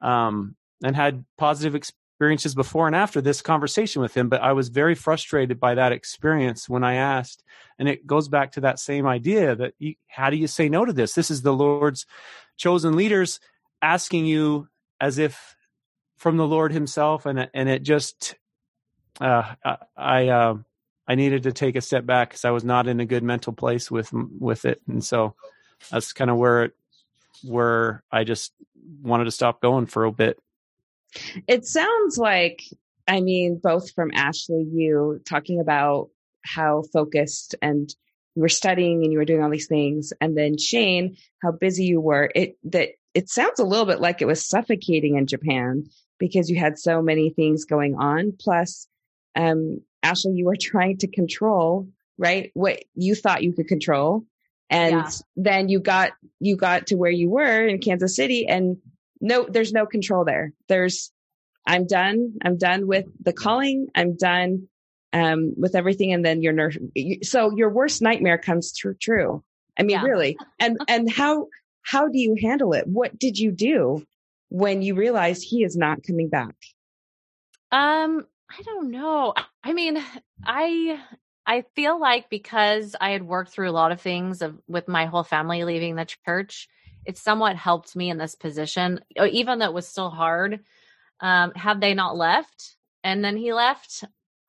um 0.00 0.56
and 0.82 0.94
had 0.94 1.24
positive 1.38 1.74
experiences 2.24 2.54
before 2.54 2.86
and 2.86 2.96
after 2.96 3.20
this 3.20 3.42
conversation 3.42 4.00
with 4.00 4.14
him 4.14 4.28
but 4.28 4.42
i 4.42 4.52
was 4.52 4.68
very 4.68 4.94
frustrated 4.94 5.60
by 5.60 5.74
that 5.74 5.92
experience 5.92 6.68
when 6.68 6.82
i 6.82 6.94
asked 6.94 7.44
and 7.78 7.88
it 7.88 8.06
goes 8.06 8.28
back 8.28 8.52
to 8.52 8.60
that 8.60 8.78
same 8.78 9.06
idea 9.06 9.54
that 9.56 9.74
you, 9.78 9.94
how 10.06 10.30
do 10.30 10.36
you 10.36 10.46
say 10.46 10.68
no 10.68 10.84
to 10.84 10.92
this? 10.92 11.14
This 11.14 11.30
is 11.30 11.42
the 11.42 11.52
Lord's 11.52 12.06
chosen 12.56 12.96
leaders 12.96 13.40
asking 13.82 14.26
you 14.26 14.68
as 15.00 15.18
if 15.18 15.56
from 16.16 16.36
the 16.36 16.46
Lord 16.46 16.72
Himself, 16.72 17.26
and 17.26 17.48
and 17.52 17.68
it 17.68 17.82
just 17.82 18.36
uh, 19.20 19.54
I 19.96 20.28
uh, 20.28 20.56
I 21.06 21.14
needed 21.14 21.44
to 21.44 21.52
take 21.52 21.76
a 21.76 21.80
step 21.80 22.06
back 22.06 22.30
because 22.30 22.44
I 22.44 22.50
was 22.50 22.64
not 22.64 22.86
in 22.86 23.00
a 23.00 23.06
good 23.06 23.22
mental 23.22 23.52
place 23.52 23.90
with 23.90 24.10
with 24.12 24.64
it, 24.64 24.80
and 24.88 25.04
so 25.04 25.34
that's 25.90 26.12
kind 26.12 26.30
of 26.30 26.36
where 26.36 26.64
it 26.64 26.72
where 27.42 28.04
I 28.10 28.24
just 28.24 28.52
wanted 29.02 29.24
to 29.24 29.30
stop 29.30 29.60
going 29.60 29.86
for 29.86 30.04
a 30.04 30.12
bit. 30.12 30.38
It 31.46 31.66
sounds 31.66 32.18
like 32.18 32.62
I 33.06 33.20
mean 33.20 33.60
both 33.62 33.92
from 33.92 34.10
Ashley, 34.14 34.66
you 34.72 35.20
talking 35.26 35.60
about 35.60 36.08
how 36.42 36.82
focused 36.92 37.54
and 37.62 37.88
you 38.34 38.42
were 38.42 38.48
studying 38.48 39.02
and 39.02 39.12
you 39.12 39.18
were 39.18 39.24
doing 39.24 39.42
all 39.42 39.50
these 39.50 39.68
things. 39.68 40.12
And 40.20 40.36
then 40.36 40.58
Shane, 40.58 41.16
how 41.42 41.52
busy 41.52 41.84
you 41.84 42.00
were. 42.00 42.30
It 42.34 42.56
that 42.64 42.90
it 43.14 43.28
sounds 43.28 43.60
a 43.60 43.64
little 43.64 43.86
bit 43.86 44.00
like 44.00 44.20
it 44.20 44.26
was 44.26 44.46
suffocating 44.46 45.16
in 45.16 45.26
Japan 45.26 45.84
because 46.18 46.50
you 46.50 46.58
had 46.58 46.78
so 46.78 47.00
many 47.00 47.30
things 47.30 47.64
going 47.64 47.94
on. 47.94 48.32
Plus, 48.38 48.88
um, 49.36 49.80
Ashley, 50.02 50.32
you 50.34 50.44
were 50.44 50.56
trying 50.60 50.98
to 50.98 51.06
control, 51.06 51.88
right? 52.18 52.50
What 52.54 52.84
you 52.94 53.14
thought 53.14 53.42
you 53.42 53.52
could 53.52 53.68
control. 53.68 54.24
And 54.70 54.96
yeah. 54.96 55.10
then 55.36 55.68
you 55.68 55.78
got, 55.78 56.12
you 56.40 56.56
got 56.56 56.88
to 56.88 56.96
where 56.96 57.10
you 57.10 57.30
were 57.30 57.66
in 57.66 57.78
Kansas 57.78 58.16
City 58.16 58.46
and 58.48 58.78
no, 59.20 59.46
there's 59.48 59.72
no 59.72 59.86
control 59.86 60.24
there. 60.24 60.52
There's, 60.68 61.12
I'm 61.66 61.86
done. 61.86 62.34
I'm 62.44 62.58
done 62.58 62.86
with 62.86 63.06
the 63.20 63.32
calling. 63.32 63.88
I'm 63.94 64.16
done 64.16 64.68
um, 65.12 65.54
with 65.56 65.74
everything, 65.74 66.12
and 66.12 66.24
then 66.24 66.42
your 66.42 66.52
nerve. 66.52 66.76
So 67.22 67.56
your 67.56 67.70
worst 67.70 68.02
nightmare 68.02 68.38
comes 68.38 68.76
true. 68.76 68.94
True. 69.00 69.42
I 69.78 69.82
mean, 69.82 69.90
yeah. 69.90 70.02
really. 70.02 70.36
And 70.58 70.78
and 70.88 71.10
how 71.10 71.48
how 71.82 72.08
do 72.08 72.18
you 72.18 72.36
handle 72.40 72.72
it? 72.74 72.86
What 72.86 73.18
did 73.18 73.38
you 73.38 73.52
do 73.52 74.04
when 74.48 74.82
you 74.82 74.94
realized 74.94 75.44
he 75.44 75.64
is 75.64 75.76
not 75.76 76.02
coming 76.06 76.28
back? 76.28 76.54
Um, 77.70 78.26
I 78.50 78.62
don't 78.62 78.90
know. 78.90 79.34
I 79.62 79.72
mean, 79.72 80.02
I 80.44 81.00
I 81.46 81.64
feel 81.74 81.98
like 81.98 82.30
because 82.30 82.96
I 83.00 83.10
had 83.10 83.22
worked 83.22 83.52
through 83.52 83.70
a 83.70 83.72
lot 83.72 83.92
of 83.92 84.00
things 84.00 84.42
of 84.42 84.58
with 84.66 84.88
my 84.88 85.06
whole 85.06 85.24
family 85.24 85.64
leaving 85.64 85.94
the 85.94 86.06
church, 86.26 86.68
it 87.04 87.18
somewhat 87.18 87.56
helped 87.56 87.94
me 87.96 88.10
in 88.10 88.18
this 88.18 88.34
position, 88.34 89.00
even 89.16 89.58
though 89.58 89.66
it 89.66 89.74
was 89.74 89.88
still 89.88 90.10
hard. 90.10 90.60
Um, 91.20 91.52
had 91.54 91.80
they 91.80 91.94
not 91.94 92.16
left 92.16 92.76
and 93.02 93.24
then 93.24 93.36
he 93.36 93.52
left, 93.52 94.04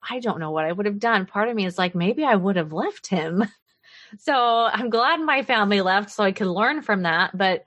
I 0.08 0.20
don't 0.20 0.40
know 0.40 0.50
what 0.50 0.64
I 0.64 0.72
would 0.72 0.86
have 0.86 0.98
done. 0.98 1.26
Part 1.26 1.48
of 1.48 1.54
me 1.54 1.66
is 1.66 1.78
like, 1.78 1.94
maybe 1.94 2.24
I 2.24 2.34
would 2.34 2.56
have 2.56 2.72
left 2.72 3.06
him. 3.06 3.44
so 4.18 4.34
I'm 4.34 4.90
glad 4.90 5.20
my 5.20 5.42
family 5.42 5.80
left 5.80 6.10
so 6.10 6.24
I 6.24 6.32
could 6.32 6.46
learn 6.46 6.82
from 6.82 7.02
that. 7.02 7.36
But, 7.36 7.64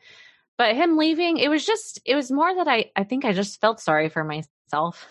but 0.58 0.76
him 0.76 0.98
leaving, 0.98 1.38
it 1.38 1.50
was 1.50 1.66
just, 1.66 2.02
it 2.06 2.16
was 2.16 2.32
more 2.32 2.54
that 2.54 2.68
I, 2.68 2.92
I 2.96 3.04
think 3.04 3.26
I 3.26 3.34
just 3.34 3.62
felt 3.62 3.80
sorry 3.80 4.10
for 4.10 4.24
myself. 4.24 5.08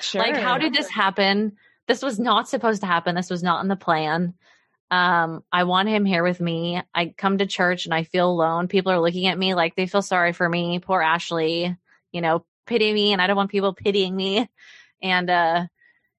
sure. 0.00 0.22
Like, 0.22 0.36
how 0.36 0.58
did 0.58 0.74
this 0.74 0.88
happen? 0.88 1.56
This 1.86 2.02
was 2.02 2.18
not 2.18 2.48
supposed 2.48 2.82
to 2.82 2.86
happen. 2.86 3.14
This 3.14 3.30
was 3.30 3.42
not 3.42 3.62
in 3.62 3.68
the 3.68 3.76
plan. 3.76 4.34
Um, 4.90 5.44
I 5.52 5.64
want 5.64 5.88
him 5.88 6.04
here 6.04 6.22
with 6.22 6.40
me. 6.40 6.80
I 6.94 7.14
come 7.16 7.38
to 7.38 7.46
church 7.46 7.84
and 7.84 7.94
I 7.94 8.04
feel 8.04 8.30
alone. 8.30 8.68
People 8.68 8.92
are 8.92 9.00
looking 9.00 9.26
at 9.26 9.38
me 9.38 9.54
like 9.54 9.76
they 9.76 9.86
feel 9.86 10.02
sorry 10.02 10.32
for 10.32 10.48
me. 10.48 10.78
Poor 10.78 11.02
Ashley, 11.02 11.76
you 12.12 12.20
know, 12.20 12.44
pity 12.66 12.92
me, 12.92 13.12
and 13.12 13.20
I 13.20 13.26
don't 13.26 13.36
want 13.36 13.50
people 13.50 13.74
pitying 13.74 14.16
me. 14.16 14.48
And 15.02 15.28
uh, 15.28 15.66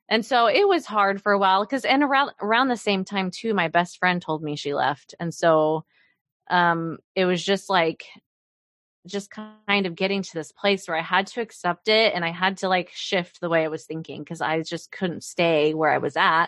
and 0.10 0.26
so 0.26 0.48
it 0.48 0.68
was 0.68 0.86
hard 0.86 1.22
for 1.22 1.32
a 1.32 1.38
while 1.38 1.64
because 1.64 1.86
and 1.86 2.04
around 2.04 2.32
around 2.42 2.68
the 2.68 2.78
same 2.78 3.06
time 3.06 3.32
too, 3.32 3.54
my 3.54 3.68
best 3.68 4.00
friend 4.00 4.22
told 4.22 4.44
me 4.44 4.56
she 4.56 4.74
left. 4.74 5.16
And 5.20 5.34
so 5.34 5.86
um 6.50 6.98
it 7.16 7.26
was 7.26 7.44
just 7.44 7.70
like 7.70 8.06
just 9.08 9.32
kind 9.32 9.86
of 9.86 9.96
getting 9.96 10.24
to 10.24 10.34
this 10.34 10.52
place 10.52 10.88
where 10.88 10.98
I 10.98 11.02
had 11.02 11.28
to 11.28 11.42
accept 11.42 11.88
it 11.88 12.14
and 12.14 12.26
I 12.26 12.32
had 12.32 12.58
to 12.58 12.70
like 12.70 12.90
shift 12.94 13.40
the 13.40 13.50
way 13.50 13.64
I 13.64 13.70
was 13.70 13.86
thinking 13.86 14.24
because 14.24 14.42
I 14.42 14.62
just 14.62 14.92
couldn't 14.92 15.24
stay 15.24 15.74
where 15.74 15.92
I 15.92 16.00
was 16.00 16.18
at. 16.18 16.48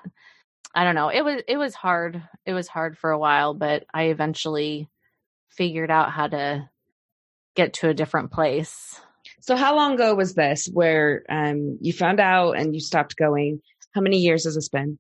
I 0.74 0.84
don't 0.84 0.96
know. 0.96 1.10
It 1.10 1.24
was 1.24 1.42
it 1.48 1.58
was 1.58 1.76
hard. 1.76 2.22
It 2.46 2.54
was 2.54 2.68
hard 2.68 2.98
for 2.98 3.12
a 3.12 3.20
while, 3.20 3.54
but 3.54 3.86
I 3.94 4.04
eventually 4.06 4.90
figured 5.50 5.92
out 5.92 6.12
how 6.12 6.28
to 6.28 6.70
get 7.56 7.74
to 7.74 7.90
a 7.90 7.94
different 7.94 8.32
place. 8.32 9.00
So 9.42 9.56
how 9.56 9.76
long 9.76 9.96
ago 9.96 10.16
was 10.16 10.34
this 10.34 10.70
where 10.72 11.24
um, 11.30 11.78
you 11.82 11.92
found 11.92 12.20
out 12.20 12.54
and 12.54 12.74
you 12.74 12.80
stopped 12.80 13.18
going? 13.18 13.62
How 13.94 14.02
many 14.02 14.20
years 14.20 14.46
has 14.46 14.56
this 14.56 14.70
been? 14.70 14.98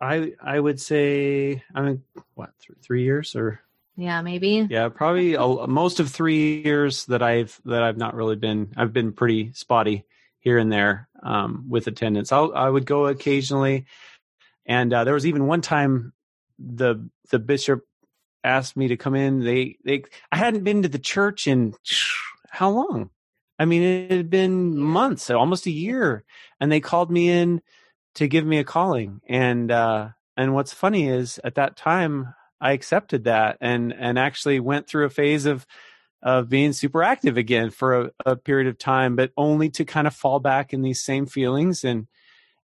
I 0.00 0.32
I 0.40 0.58
would 0.58 0.80
say 0.80 1.62
I 1.74 1.82
mean 1.82 2.02
what 2.34 2.50
th- 2.60 2.78
three 2.82 3.04
years 3.04 3.34
or 3.34 3.60
yeah 3.96 4.20
maybe 4.22 4.66
yeah 4.68 4.88
probably 4.88 5.34
a, 5.34 5.66
most 5.66 6.00
of 6.00 6.10
three 6.10 6.62
years 6.62 7.06
that 7.06 7.22
I've 7.22 7.60
that 7.64 7.82
I've 7.82 7.96
not 7.96 8.14
really 8.14 8.36
been 8.36 8.72
I've 8.76 8.92
been 8.92 9.12
pretty 9.12 9.52
spotty 9.54 10.04
here 10.42 10.58
and 10.58 10.72
there 10.72 11.08
um, 11.22 11.66
with 11.68 11.86
attendance. 11.86 12.32
I'll, 12.32 12.52
I 12.52 12.68
would 12.68 12.84
go 12.84 13.06
occasionally, 13.06 13.86
and 14.66 14.92
uh, 14.92 15.04
there 15.04 15.14
was 15.14 15.26
even 15.26 15.46
one 15.46 15.60
time 15.60 16.12
the 16.58 17.08
the 17.30 17.38
bishop 17.38 17.84
asked 18.44 18.76
me 18.76 18.88
to 18.88 18.96
come 18.96 19.14
in. 19.14 19.40
They 19.40 19.76
they 19.84 20.04
I 20.30 20.36
hadn't 20.36 20.64
been 20.64 20.82
to 20.82 20.88
the 20.88 20.98
church 20.98 21.46
in 21.46 21.74
how 22.50 22.70
long? 22.70 23.10
I 23.58 23.64
mean, 23.64 23.82
it 23.82 24.10
had 24.10 24.30
been 24.30 24.76
months, 24.76 25.30
almost 25.30 25.66
a 25.66 25.70
year, 25.70 26.24
and 26.60 26.70
they 26.70 26.80
called 26.80 27.10
me 27.10 27.30
in 27.30 27.62
to 28.16 28.28
give 28.28 28.44
me 28.44 28.58
a 28.58 28.64
calling. 28.64 29.20
And 29.28 29.70
uh, 29.70 30.10
and 30.36 30.54
what's 30.54 30.72
funny 30.72 31.08
is 31.08 31.40
at 31.44 31.54
that 31.56 31.76
time 31.76 32.34
I 32.60 32.72
accepted 32.72 33.24
that 33.24 33.58
and 33.60 33.92
and 33.92 34.18
actually 34.18 34.60
went 34.60 34.86
through 34.86 35.06
a 35.06 35.10
phase 35.10 35.46
of 35.46 35.66
of 36.22 36.48
being 36.48 36.72
super 36.72 37.02
active 37.02 37.36
again 37.36 37.70
for 37.70 38.00
a, 38.00 38.10
a 38.24 38.36
period 38.36 38.68
of 38.68 38.78
time, 38.78 39.16
but 39.16 39.32
only 39.36 39.68
to 39.70 39.84
kind 39.84 40.06
of 40.06 40.14
fall 40.14 40.38
back 40.38 40.72
in 40.72 40.82
these 40.82 41.02
same 41.02 41.26
feelings 41.26 41.82
and 41.82 42.06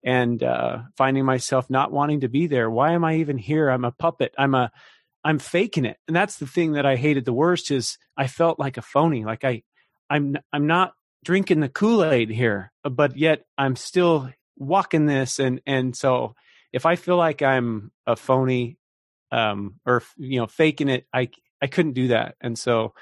and 0.05 0.43
uh, 0.43 0.83
finding 0.97 1.25
myself 1.25 1.71
not 1.71 1.91
wanting 1.91 2.21
to 2.21 2.29
be 2.29 2.47
there. 2.47 2.71
Why 2.71 2.93
am 2.93 3.05
I 3.05 3.17
even 3.17 3.39
here? 3.39 3.71
I'm 3.71 3.85
a 3.85 3.91
puppet. 3.91 4.35
I'm 4.37 4.55
a 4.55 4.71
I'm 5.25 5.39
faking 5.39 5.87
it. 5.87 5.97
And 6.07 6.15
that's 6.15 6.37
the 6.37 6.47
thing 6.47 6.73
that 6.73 6.85
I 6.85 6.97
hated 6.97 7.25
the 7.25 7.33
worst 7.33 7.71
is 7.71 7.97
I 8.15 8.27
felt 8.27 8.59
like 8.59 8.77
a 8.77 8.83
phony. 8.83 9.25
Like 9.25 9.43
I, 9.43 9.63
I'm, 10.11 10.37
I'm 10.53 10.67
not 10.67 10.93
drinking 11.25 11.61
the 11.61 11.71
Kool-Aid 11.71 12.29
here, 12.29 12.71
but 12.83 13.17
yet 13.17 13.47
I'm 13.57 13.75
still 13.75 14.31
walking 14.59 15.07
this. 15.07 15.39
And, 15.39 15.63
and 15.67 15.97
so 15.97 16.35
if 16.75 16.85
I 16.85 16.97
feel 16.97 17.17
like 17.17 17.41
I'm 17.41 17.91
a 18.07 18.17
phony, 18.17 18.77
um, 19.33 19.81
or, 19.87 20.03
you 20.19 20.41
know, 20.41 20.47
faking 20.47 20.91
it, 20.91 21.07
I, 21.11 21.31
I 21.63 21.69
couldn't 21.69 21.95
do 21.95 22.09
that. 22.09 22.35
And 22.43 22.59
so 22.59 22.93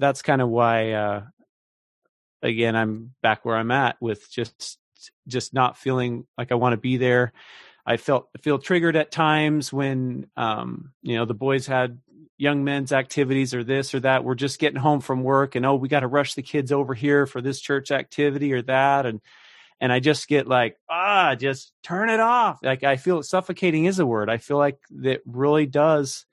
that's 0.00 0.22
kind 0.22 0.42
of 0.42 0.48
why, 0.48 0.90
uh, 0.90 1.22
again, 2.42 2.74
I'm 2.74 3.14
back 3.22 3.44
where 3.44 3.56
I'm 3.56 3.70
at 3.70 3.94
with 4.00 4.28
just, 4.28 4.76
just 5.26 5.54
not 5.54 5.78
feeling 5.78 6.26
like 6.36 6.52
I 6.52 6.56
want 6.56 6.72
to 6.72 6.78
be 6.78 6.96
there. 6.96 7.32
I 7.86 7.96
felt 7.96 8.28
feel 8.40 8.58
triggered 8.58 8.96
at 8.96 9.10
times 9.10 9.72
when 9.72 10.26
um, 10.36 10.92
you 11.02 11.16
know 11.16 11.24
the 11.24 11.34
boys 11.34 11.66
had 11.66 11.98
young 12.36 12.64
men's 12.64 12.92
activities 12.92 13.52
or 13.54 13.64
this 13.64 13.94
or 13.94 14.00
that. 14.00 14.24
We're 14.24 14.34
just 14.34 14.58
getting 14.58 14.80
home 14.80 15.00
from 15.00 15.22
work 15.22 15.54
and 15.54 15.66
oh, 15.66 15.74
we 15.74 15.88
got 15.88 16.00
to 16.00 16.06
rush 16.06 16.34
the 16.34 16.42
kids 16.42 16.72
over 16.72 16.94
here 16.94 17.26
for 17.26 17.40
this 17.40 17.60
church 17.60 17.90
activity 17.90 18.52
or 18.52 18.62
that 18.62 19.06
and 19.06 19.20
and 19.80 19.92
I 19.92 20.00
just 20.00 20.28
get 20.28 20.46
like 20.46 20.76
ah, 20.88 21.34
just 21.34 21.72
turn 21.82 22.10
it 22.10 22.20
off. 22.20 22.60
Like 22.62 22.84
I 22.84 22.96
feel 22.96 23.22
suffocating 23.22 23.86
is 23.86 23.98
a 23.98 24.06
word. 24.06 24.28
I 24.28 24.36
feel 24.36 24.58
like 24.58 24.78
that 24.90 25.22
really 25.26 25.66
does. 25.66 26.26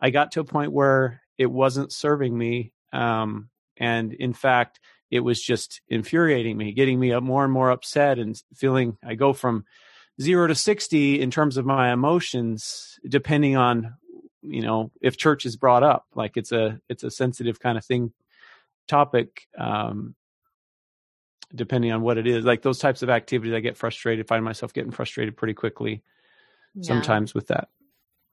I 0.00 0.10
got 0.10 0.32
to 0.32 0.40
a 0.40 0.44
point 0.44 0.72
where 0.72 1.20
it 1.38 1.46
wasn't 1.46 1.92
serving 1.92 2.36
me, 2.36 2.72
um, 2.92 3.48
and 3.76 4.12
in 4.12 4.32
fact, 4.32 4.80
it 5.12 5.20
was 5.20 5.40
just 5.42 5.82
infuriating 5.88 6.56
me, 6.56 6.72
getting 6.72 6.98
me 6.98 7.12
up 7.12 7.22
more 7.22 7.44
and 7.44 7.52
more 7.52 7.70
upset 7.70 8.18
and 8.18 8.42
feeling. 8.54 8.96
I 9.04 9.14
go 9.14 9.34
from 9.34 9.66
zero 10.18 10.46
to 10.46 10.54
60 10.54 11.20
in 11.20 11.30
terms 11.30 11.58
of 11.58 11.66
my 11.66 11.92
emotions, 11.92 12.98
depending 13.06 13.54
on, 13.54 13.94
you 14.40 14.62
know, 14.62 14.90
if 15.02 15.18
church 15.18 15.44
is 15.44 15.54
brought 15.56 15.82
up, 15.82 16.06
like 16.14 16.38
it's 16.38 16.50
a, 16.50 16.80
it's 16.88 17.04
a 17.04 17.10
sensitive 17.10 17.60
kind 17.60 17.76
of 17.76 17.84
thing 17.84 18.10
topic. 18.88 19.46
Um, 19.58 20.14
depending 21.54 21.92
on 21.92 22.00
what 22.00 22.16
it 22.16 22.26
is, 22.26 22.46
like 22.46 22.62
those 22.62 22.78
types 22.78 23.02
of 23.02 23.10
activities, 23.10 23.52
I 23.52 23.60
get 23.60 23.76
frustrated, 23.76 24.26
find 24.26 24.42
myself 24.42 24.72
getting 24.72 24.92
frustrated 24.92 25.36
pretty 25.36 25.52
quickly 25.52 26.02
yeah. 26.74 26.88
sometimes 26.88 27.34
with 27.34 27.48
that. 27.48 27.68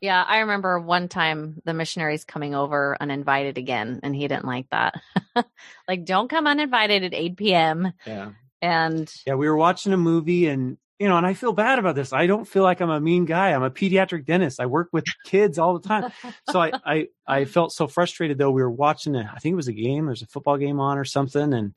Yeah, 0.01 0.23
I 0.25 0.39
remember 0.39 0.79
one 0.79 1.09
time 1.09 1.61
the 1.65 1.73
missionaries 1.73 2.23
coming 2.23 2.55
over 2.55 2.95
uninvited 2.99 3.57
again, 3.57 3.99
and 4.01 4.15
he 4.15 4.27
didn't 4.27 4.45
like 4.45 4.69
that. 4.69 5.01
like, 5.87 6.05
don't 6.05 6.29
come 6.29 6.47
uninvited 6.47 7.03
at 7.03 7.13
8 7.13 7.37
p.m. 7.37 7.93
Yeah. 8.07 8.31
And 8.61 9.13
yeah, 9.25 9.35
we 9.35 9.49
were 9.49 9.57
watching 9.57 9.91
a 9.91 9.97
movie, 9.97 10.47
and 10.47 10.77
you 10.99 11.07
know, 11.07 11.17
and 11.17 11.25
I 11.25 11.33
feel 11.33 11.53
bad 11.53 11.79
about 11.79 11.95
this. 11.95 12.11
I 12.11 12.27
don't 12.27 12.45
feel 12.45 12.63
like 12.63 12.81
I'm 12.81 12.89
a 12.89 12.99
mean 12.99 13.25
guy. 13.25 13.53
I'm 13.53 13.63
a 13.63 13.71
pediatric 13.71 14.25
dentist. 14.25 14.59
I 14.59 14.65
work 14.65 14.89
with 14.91 15.05
kids 15.25 15.57
all 15.57 15.79
the 15.79 15.87
time. 15.87 16.11
So 16.49 16.61
I, 16.61 16.71
I, 16.85 17.07
I 17.25 17.45
felt 17.45 17.71
so 17.71 17.87
frustrated 17.87 18.37
though. 18.37 18.51
We 18.51 18.61
were 18.61 18.69
watching 18.69 19.15
it. 19.15 19.25
I 19.33 19.39
think 19.39 19.53
it 19.53 19.57
was 19.57 19.69
a 19.69 19.73
game. 19.73 20.07
There's 20.07 20.21
a 20.21 20.27
football 20.27 20.57
game 20.57 20.79
on 20.79 20.97
or 20.97 21.05
something. 21.05 21.53
And, 21.53 21.73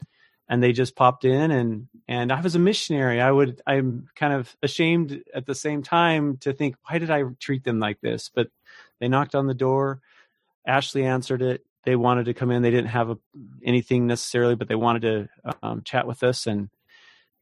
and 0.52 0.62
they 0.62 0.72
just 0.72 0.94
popped 0.94 1.24
in 1.24 1.50
and, 1.50 1.88
and 2.06 2.30
I 2.30 2.40
was 2.42 2.54
a 2.54 2.58
missionary. 2.58 3.22
I 3.22 3.30
would, 3.30 3.62
I'm 3.66 4.08
kind 4.14 4.34
of 4.34 4.54
ashamed 4.62 5.22
at 5.34 5.46
the 5.46 5.54
same 5.54 5.82
time 5.82 6.36
to 6.42 6.52
think, 6.52 6.76
why 6.84 6.98
did 6.98 7.10
I 7.10 7.22
treat 7.40 7.64
them 7.64 7.80
like 7.80 8.02
this? 8.02 8.30
But 8.32 8.48
they 9.00 9.08
knocked 9.08 9.34
on 9.34 9.46
the 9.46 9.54
door. 9.54 10.02
Ashley 10.66 11.06
answered 11.06 11.40
it. 11.40 11.64
They 11.84 11.96
wanted 11.96 12.26
to 12.26 12.34
come 12.34 12.50
in. 12.50 12.60
They 12.60 12.70
didn't 12.70 12.90
have 12.90 13.08
a, 13.08 13.18
anything 13.64 14.06
necessarily, 14.06 14.54
but 14.54 14.68
they 14.68 14.74
wanted 14.74 15.02
to 15.02 15.28
um, 15.62 15.82
chat 15.84 16.06
with 16.06 16.22
us 16.22 16.46
and, 16.46 16.68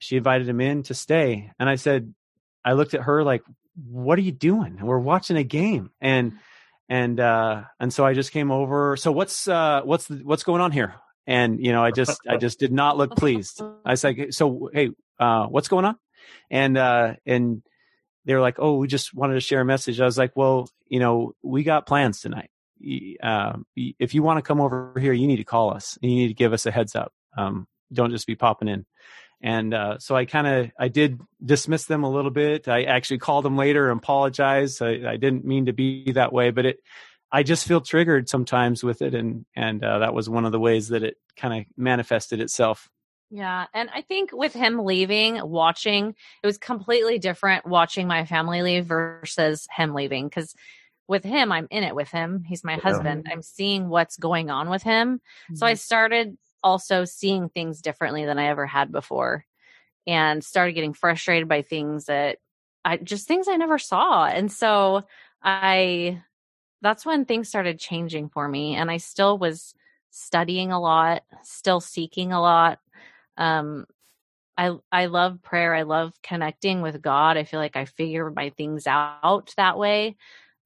she 0.01 0.17
invited 0.17 0.49
him 0.49 0.61
in 0.61 0.83
to 0.85 0.95
stay. 0.95 1.53
And 1.59 1.69
I 1.69 1.77
said, 1.77 2.15
I 2.65 2.73
looked 2.73 2.95
at 2.95 3.03
her 3.03 3.23
like, 3.23 3.43
what 3.87 4.19
are 4.19 4.23
you 4.23 4.33
doing? 4.33 4.79
We're 4.81 4.99
watching 4.99 5.37
a 5.37 5.45
game. 5.45 5.91
And, 6.01 6.39
and, 6.89 7.21
uh, 7.21 7.65
and 7.79 7.93
so 7.93 8.05
I 8.05 8.15
just 8.15 8.33
came 8.33 8.51
over. 8.51 8.97
So 8.97 9.13
what's, 9.13 9.47
uh, 9.47 9.83
what's, 9.85 10.07
the, 10.07 10.17
what's 10.25 10.43
going 10.43 10.63
on 10.63 10.73
here? 10.73 10.95
And, 11.31 11.65
you 11.65 11.73
know, 11.73 11.85
I 11.85 11.93
just, 11.93 12.21
I 12.29 12.37
just 12.37 12.59
did 12.59 12.73
not 12.73 12.97
look 12.97 13.15
pleased. 13.17 13.63
I 13.85 13.93
was 13.93 14.03
like, 14.03 14.33
so, 14.33 14.69
Hey, 14.73 14.91
uh, 15.19 15.47
what's 15.47 15.69
going 15.69 15.85
on? 15.85 15.97
And, 16.51 16.77
uh, 16.77 17.15
and 17.25 17.63
they 18.25 18.35
were 18.35 18.41
like, 18.41 18.57
Oh, 18.59 18.77
we 18.77 18.89
just 18.89 19.15
wanted 19.15 19.35
to 19.35 19.41
share 19.41 19.61
a 19.61 19.65
message. 19.65 20.01
I 20.01 20.05
was 20.05 20.19
like, 20.19 20.33
well, 20.35 20.69
you 20.89 20.99
know, 20.99 21.35
we 21.43 21.63
got 21.63 21.87
plans 21.87 22.21
tonight. 22.21 22.51
Um, 23.23 23.65
if 23.77 24.15
you 24.15 24.23
want 24.23 24.39
to 24.39 24.43
come 24.43 24.61
over 24.61 24.95
here, 24.99 25.13
you 25.13 25.27
need 25.27 25.37
to 25.37 25.45
call 25.45 25.73
us 25.73 25.99
and 26.03 26.11
you 26.11 26.19
need 26.19 26.29
to 26.29 26.35
give 26.35 26.53
us 26.53 26.67
a 26.67 26.71
heads 26.71 26.97
up. 26.97 27.13
Um, 27.37 27.69
don't 27.93 28.11
just 28.11 28.27
be 28.27 28.35
popping 28.35 28.69
in 28.69 28.87
and 29.43 29.73
uh, 29.73 29.99
so 29.99 30.15
I 30.15 30.27
kind 30.27 30.47
of 30.47 30.71
I 30.79 30.89
did 30.89 31.21
dismiss 31.43 31.87
them 31.87 32.05
a 32.05 32.11
little 32.11 32.31
bit. 32.31 32.69
I 32.69 32.83
actually 32.83 33.19
called 33.19 33.45
them 33.45 33.57
later 33.57 33.91
and 33.91 33.99
apologized. 33.99 34.83
I, 34.83 35.13
I 35.13 35.17
didn't 35.17 35.45
mean 35.45 35.67
to 35.67 35.73
be 35.73 36.13
that 36.13 36.33
way, 36.33 36.51
but 36.51 36.67
it 36.67 36.81
I 37.33 37.43
just 37.43 37.67
feel 37.67 37.81
triggered 37.81 38.29
sometimes 38.29 38.83
with 38.83 39.03
it, 39.03 39.15
and 39.15 39.45
and 39.55 39.85
uh, 39.85 40.01
that 40.01 40.15
was 40.15 40.29
one 40.29 40.45
of 40.45 40.53
the 40.53 40.61
ways 40.61 40.89
that 40.89 41.03
it 41.03 41.17
kind 41.37 41.61
of 41.61 41.67
manifested 41.77 42.41
itself. 42.41 42.89
Yeah, 43.31 43.67
and 43.73 43.89
I 43.95 44.03
think 44.03 44.31
with 44.33 44.53
him 44.53 44.85
leaving, 44.85 45.41
watching 45.43 46.15
it 46.43 46.47
was 46.47 46.59
completely 46.59 47.19
different 47.19 47.67
watching 47.67 48.09
my 48.09 48.25
family 48.25 48.63
leave 48.63 48.87
versus 48.87 49.69
him 49.75 49.95
leaving 49.95 50.29
because 50.29 50.55
with 51.07 51.25
him 51.25 51.53
I'm 51.53 51.69
in 51.71 51.85
it 51.85 51.95
with 51.95 52.09
him. 52.09 52.45
He's 52.47 52.65
my 52.65 52.77
husband. 52.77 53.27
I'm 53.31 53.43
seeing 53.43 53.89
what's 53.89 54.17
going 54.17 54.49
on 54.51 54.71
with 54.71 54.83
him. 54.83 55.19
Mm-hmm. 55.19 55.57
So 55.57 55.67
I 55.67 55.73
mm-hmm. 55.73 55.79
started 55.79 56.39
also 56.63 57.05
seeing 57.05 57.49
things 57.49 57.81
differently 57.81 58.25
than 58.25 58.39
I 58.39 58.47
ever 58.47 58.67
had 58.67 58.93
before 58.93 59.45
and 60.07 60.45
started 60.45 60.73
getting 60.73 60.93
frustrated 60.93 61.49
by 61.49 61.63
things 61.63 62.07
that 62.07 62.39
I 62.85 62.97
just 62.97 63.29
things 63.29 63.49
I 63.49 63.57
never 63.57 63.79
saw. 63.79 64.27
And 64.27 64.51
so 64.51 65.05
I 65.43 66.23
that's 66.83 67.05
when 67.05 67.25
things 67.25 67.49
started 67.49 67.79
changing 67.79 68.29
for 68.29 68.49
me 68.49 68.75
and 68.75 68.91
I 68.91 68.97
still 68.99 69.39
was 69.39 69.75
studying 70.11 70.73
a 70.73 70.81
lot, 70.81 71.23
still 71.43 71.81
seeking 71.81 72.33
a 72.33 72.41
lot. 72.41 72.79
Um 73.37 73.87
I 74.57 74.77
I 74.93 75.07
love 75.07 75.43
prayer. 75.43 75.75
I 75.75 75.83
love 75.83 76.15
connecting 76.23 76.83
with 76.83 77.01
God. 77.01 77.37
I 77.37 77.45
feel 77.45 77.61
like 77.61 77.77
I 77.77 77.85
figure 77.85 78.31
my 78.31 78.51
things 78.51 78.87
out 78.87 79.55
that 79.57 79.79
way 79.79 80.17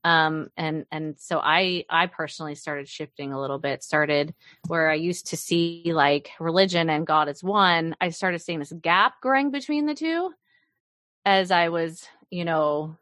um 0.04 0.50
and 0.56 0.84
and 0.92 1.18
so 1.18 1.40
i 1.42 1.84
i 1.88 2.06
personally 2.06 2.54
started 2.54 2.88
shifting 2.88 3.32
a 3.32 3.40
little 3.40 3.58
bit 3.58 3.82
started 3.82 4.34
where 4.68 4.90
i 4.90 4.94
used 4.94 5.26
to 5.28 5.36
see 5.36 5.82
like 5.86 6.30
religion 6.38 6.90
and 6.90 7.06
god 7.06 7.28
as 7.28 7.42
one 7.42 7.96
i 8.00 8.10
started 8.10 8.40
seeing 8.40 8.58
this 8.58 8.72
gap 8.82 9.14
growing 9.20 9.50
between 9.50 9.86
the 9.86 9.94
two 9.94 10.30
as 11.24 11.50
i 11.50 11.70
was 11.70 12.06
you 12.30 12.44
know 12.44 12.96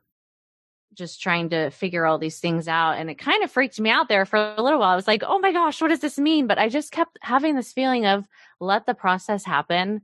just 0.94 1.22
trying 1.22 1.48
to 1.50 1.70
figure 1.70 2.04
all 2.04 2.18
these 2.18 2.38
things 2.38 2.68
out 2.68 2.92
and 2.98 3.10
it 3.10 3.18
kind 3.18 3.42
of 3.42 3.50
freaked 3.50 3.80
me 3.80 3.90
out 3.90 4.08
there 4.08 4.26
for 4.26 4.36
a 4.36 4.62
little 4.62 4.78
while 4.78 4.90
i 4.90 4.96
was 4.96 5.08
like 5.08 5.22
oh 5.26 5.38
my 5.38 5.52
gosh 5.52 5.80
what 5.80 5.88
does 5.88 6.00
this 6.00 6.18
mean 6.18 6.46
but 6.46 6.58
i 6.58 6.68
just 6.68 6.92
kept 6.92 7.18
having 7.22 7.54
this 7.54 7.72
feeling 7.72 8.06
of 8.06 8.26
let 8.60 8.86
the 8.86 8.94
process 8.94 9.44
happen 9.44 10.02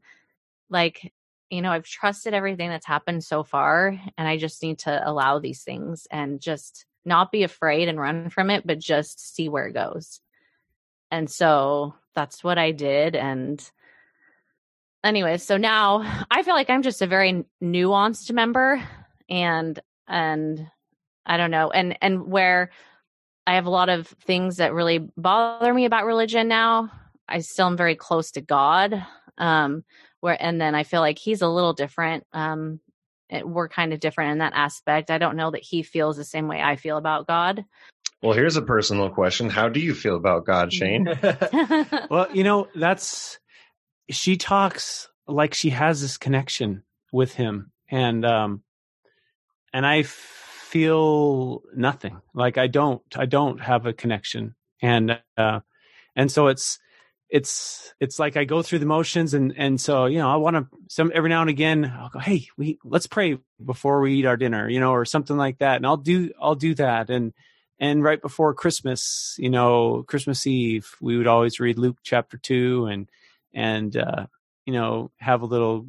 like 0.71 1.13
you 1.51 1.63
know, 1.63 1.73
I've 1.73 1.85
trusted 1.85 2.35
everything 2.35 2.69
that's 2.69 2.87
happened 2.87 3.25
so 3.25 3.43
far, 3.43 3.99
and 4.19 4.29
I 4.29 4.37
just 4.37 4.63
need 4.63 4.81
to 4.81 5.09
allow 5.09 5.39
these 5.39 5.63
things 5.63 6.07
and 6.11 6.41
just 6.41 6.85
not 7.05 7.33
be 7.33 7.43
afraid 7.43 7.89
and 7.89 7.99
run 7.99 8.29
from 8.29 8.51
it, 8.51 8.67
but 8.67 8.79
just 8.79 9.35
see 9.35 9.49
where 9.49 9.67
it 9.67 9.73
goes. 9.73 10.21
And 11.11 11.31
so 11.31 11.95
that's 12.15 12.45
what 12.45 12.59
I 12.59 12.73
did. 12.73 13.17
And 13.17 13.67
anyway, 15.03 15.39
so 15.39 15.57
now 15.57 16.25
I 16.31 16.43
feel 16.43 16.55
like 16.55 16.69
I'm 16.69 16.83
just 16.83 17.01
a 17.01 17.07
very 17.07 17.45
nuanced 17.63 18.31
member 18.31 18.83
and, 19.31 19.79
and 20.07 20.67
I 21.29 21.37
don't 21.37 21.51
know, 21.51 21.71
and, 21.71 21.97
and 22.01 22.27
where 22.27 22.71
I 23.47 23.55
have 23.55 23.67
a 23.67 23.71
lot 23.71 23.89
of 23.89 24.07
things 24.07 24.57
that 24.57 24.75
really 24.75 24.99
bother 25.17 25.73
me 25.73 25.85
about 25.85 26.05
religion 26.05 26.49
now. 26.49 26.91
I 27.29 27.41
still 27.41 27.67
am 27.67 27.77
very 27.77 27.95
close 27.95 28.33
to 28.33 28.41
God. 28.41 29.05
Um, 29.37 29.85
where, 30.21 30.37
and 30.39 30.61
then 30.61 30.75
I 30.75 30.83
feel 30.83 31.01
like 31.01 31.19
he's 31.19 31.43
a 31.43 31.49
little 31.49 31.73
different. 31.73 32.27
Um, 32.33 32.81
it, 33.31 33.47
we're 33.49 33.69
kind 33.69 33.93
of 33.93 34.01
different 34.01 34.33
in 34.33 34.39
that 34.39 34.55
aspect. 34.55 35.11
I 35.11 35.19
don't 35.19 35.37
know 35.37 35.51
that 35.51 35.63
he 35.63 35.83
feels 35.83 36.17
the 36.17 36.25
same 36.25 36.49
way 36.49 36.61
I 36.61 36.77
feel 36.77 36.97
about 36.97 37.27
God. 37.27 37.65
Well, 38.23 38.33
here's 38.33 38.57
a 38.57 38.63
personal 38.63 39.11
question. 39.11 39.49
How 39.49 39.69
do 39.69 39.81
you 39.81 39.95
feel 39.95 40.17
about 40.17 40.45
God, 40.45 40.73
Shane? 40.73 41.07
well, 42.11 42.29
you 42.35 42.43
know, 42.43 42.69
that's 42.75 43.39
she 44.11 44.37
talks 44.37 45.09
like 45.27 45.55
she 45.55 45.71
has 45.71 46.01
this 46.01 46.17
connection 46.17 46.83
with 47.13 47.35
him 47.35 47.71
and 47.91 48.25
um 48.25 48.63
and 49.73 49.87
I 49.87 50.05
feel 50.69 51.63
nothing. 51.75 52.21
Like 52.35 52.59
I 52.59 52.67
don't 52.67 53.03
I 53.17 53.25
don't 53.27 53.61
have 53.61 53.87
a 53.87 53.93
connection. 53.93 54.55
And 54.83 55.19
uh 55.37 55.61
and 56.15 56.31
so 56.31 56.49
it's 56.49 56.79
it's 57.31 57.95
it's 58.01 58.19
like 58.19 58.37
I 58.37 58.45
go 58.45 58.63
through 58.63 58.81
the 58.81 58.87
motions 58.87 59.35
and 59.35 59.55
and 59.57 59.81
so 59.81 60.07
you 60.07 60.19
know 60.19 60.31
I 60.31 60.37
want 60.37 60.57
to 60.57 60.67
some 60.89 61.11
every 61.15 61.31
now 61.31 61.41
and 61.41 61.51
again 61.51 61.85
I'll 61.85 62.11
go 62.11 62.19
hey 62.19 62.49
we 62.57 62.79
let's 62.85 63.07
pray 63.07 63.39
before 63.65 64.01
we 64.01 64.15
eat 64.15 64.27
our 64.27 64.37
dinner 64.37 64.69
you 64.69 64.81
know 64.81 64.93
or 64.93 65.05
something 65.05 65.37
like 65.37 65.59
that 65.59 65.77
and 65.77 65.87
I'll 65.87 65.99
do 65.99 66.31
I'll 66.41 66.55
do 66.55 66.75
that 66.77 67.11
and 67.11 67.33
and 67.79 68.03
right 68.03 68.21
before 68.21 68.55
Christmas 68.55 69.37
you 69.39 69.51
know 69.51 70.05
Christmas 70.07 70.47
Eve 70.47 70.89
we 71.01 71.17
would 71.17 71.27
always 71.27 71.61
read 71.61 71.79
Luke 71.79 71.99
chapter 72.03 72.39
2 72.39 72.87
and 72.87 73.11
and 73.55 73.97
uh 73.97 74.27
you 74.65 74.73
know 74.73 75.11
have 75.19 75.43
a 75.43 75.47
little 75.47 75.87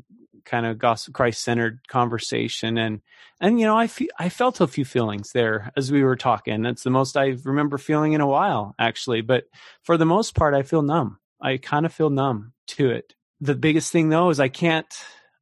kind 0.49 0.65
of 0.65 0.77
gospel 0.77 1.13
Christ 1.13 1.43
centered 1.43 1.87
conversation. 1.87 2.77
And, 2.77 3.01
and, 3.39 3.59
you 3.59 3.65
know, 3.65 3.77
I, 3.77 3.87
fe- 3.87 4.09
I 4.17 4.29
felt 4.29 4.59
a 4.59 4.67
few 4.67 4.83
feelings 4.83 5.31
there 5.31 5.71
as 5.77 5.91
we 5.91 6.03
were 6.03 6.15
talking. 6.15 6.63
That's 6.63 6.83
the 6.83 6.89
most 6.89 7.15
I 7.15 7.37
remember 7.43 7.77
feeling 7.77 8.13
in 8.13 8.21
a 8.21 8.27
while, 8.27 8.73
actually. 8.79 9.21
But 9.21 9.45
for 9.83 9.97
the 9.97 10.05
most 10.05 10.35
part, 10.35 10.53
I 10.53 10.63
feel 10.63 10.81
numb. 10.81 11.19
I 11.41 11.57
kind 11.57 11.85
of 11.85 11.93
feel 11.93 12.09
numb 12.09 12.53
to 12.69 12.89
it. 12.89 13.13
The 13.39 13.55
biggest 13.55 13.91
thing 13.91 14.09
though 14.09 14.29
is 14.29 14.39
I 14.39 14.49
can't, 14.49 14.91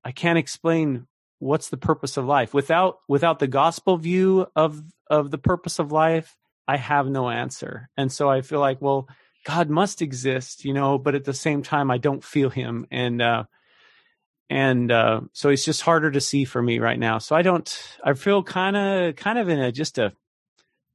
I 0.04 0.12
can't 0.12 0.38
explain 0.38 1.08
what's 1.40 1.70
the 1.70 1.78
purpose 1.78 2.18
of 2.18 2.26
life 2.26 2.54
without, 2.54 3.00
without 3.08 3.40
the 3.40 3.48
gospel 3.48 3.98
view 3.98 4.48
of, 4.56 4.84
of 5.10 5.32
the 5.32 5.38
purpose 5.38 5.80
of 5.80 5.92
life. 5.92 6.36
I 6.68 6.78
have 6.78 7.08
no 7.08 7.30
answer. 7.30 7.90
And 7.96 8.12
so 8.12 8.30
I 8.30 8.42
feel 8.42 8.60
like, 8.60 8.82
well, 8.82 9.08
God 9.46 9.70
must 9.70 10.02
exist, 10.02 10.66
you 10.66 10.74
know, 10.74 10.98
but 10.98 11.16
at 11.16 11.24
the 11.24 11.34
same 11.34 11.64
time, 11.64 11.90
I 11.90 11.98
don't 11.98 12.24
feel 12.24 12.50
him. 12.50 12.86
And, 12.92 13.22
uh, 13.22 13.46
and 14.50 14.92
uh, 14.92 15.22
so 15.34 15.50
it's 15.50 15.66
just 15.66 15.82
harder 15.82 16.12
to 16.12 16.22
see 16.22 16.46
for 16.46 16.62
me 16.62 16.80
right 16.80 17.00
now. 17.00 17.18
So 17.18 17.36
I 17.36 17.42
don't. 17.42 17.98
I 18.04 18.14
feel 18.14 18.44
kind 18.44 18.78
of 18.78 19.16
kind 19.16 19.38
of 19.38 19.50
in 19.50 19.60
a 19.60 19.72
just 19.72 19.98
a 19.98 20.14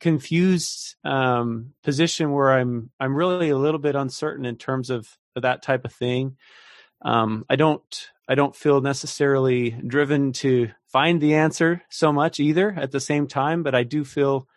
confused 0.01 0.97
um, 1.05 1.75
position 1.85 2.33
where 2.33 2.53
I'm 2.53 2.91
I'm 2.99 3.15
really 3.15 3.51
a 3.51 3.59
little 3.59 3.81
bit 3.81 3.95
uncertain 3.95 4.45
in 4.45 4.57
terms 4.57 4.91
of, 4.91 5.09
of 5.37 5.43
that 5.43 5.63
type 5.63 5.85
of 5.85 5.93
thing. 5.93 6.37
Um, 7.03 7.45
I 7.51 7.57
don't 7.57 8.11
I 8.29 8.35
don't 8.35 8.57
feel 8.57 8.81
necessarily 8.81 9.71
driven 9.71 10.33
to 10.35 10.71
find 10.87 11.21
the 11.21 11.35
answer 11.35 11.83
so 11.91 12.13
much 12.13 12.41
either 12.41 12.75
at 12.77 12.91
the 12.91 13.01
same 13.01 13.27
time, 13.27 13.63
but 13.63 13.75
I 13.75 13.83
do 13.83 14.05
feel 14.05 14.49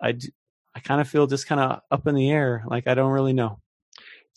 I 0.00 0.12
do, 0.12 0.28
I 0.74 0.80
kind 0.80 1.00
of 1.00 1.08
feel 1.08 1.26
just 1.26 1.46
kind 1.46 1.60
of 1.60 1.80
up 1.90 2.06
in 2.06 2.14
the 2.14 2.30
air, 2.30 2.62
like 2.66 2.86
I 2.86 2.94
don't 2.94 3.12
really 3.12 3.32
know. 3.32 3.60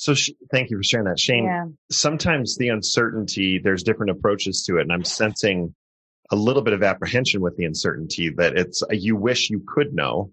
So 0.01 0.15
sh- 0.15 0.31
thank 0.49 0.71
you 0.71 0.77
for 0.77 0.83
sharing 0.83 1.05
that, 1.05 1.19
Shane. 1.19 1.43
Yeah. 1.43 1.65
Sometimes 1.91 2.57
the 2.57 2.69
uncertainty, 2.69 3.59
there's 3.63 3.83
different 3.83 4.09
approaches 4.09 4.63
to 4.63 4.79
it, 4.79 4.81
and 4.81 4.91
I'm 4.91 5.03
sensing 5.03 5.75
a 6.31 6.35
little 6.35 6.63
bit 6.63 6.73
of 6.73 6.81
apprehension 6.81 7.39
with 7.39 7.55
the 7.55 7.65
uncertainty 7.65 8.29
that 8.37 8.57
it's 8.57 8.81
you 8.89 9.15
wish 9.15 9.51
you 9.51 9.63
could 9.67 9.93
know. 9.93 10.31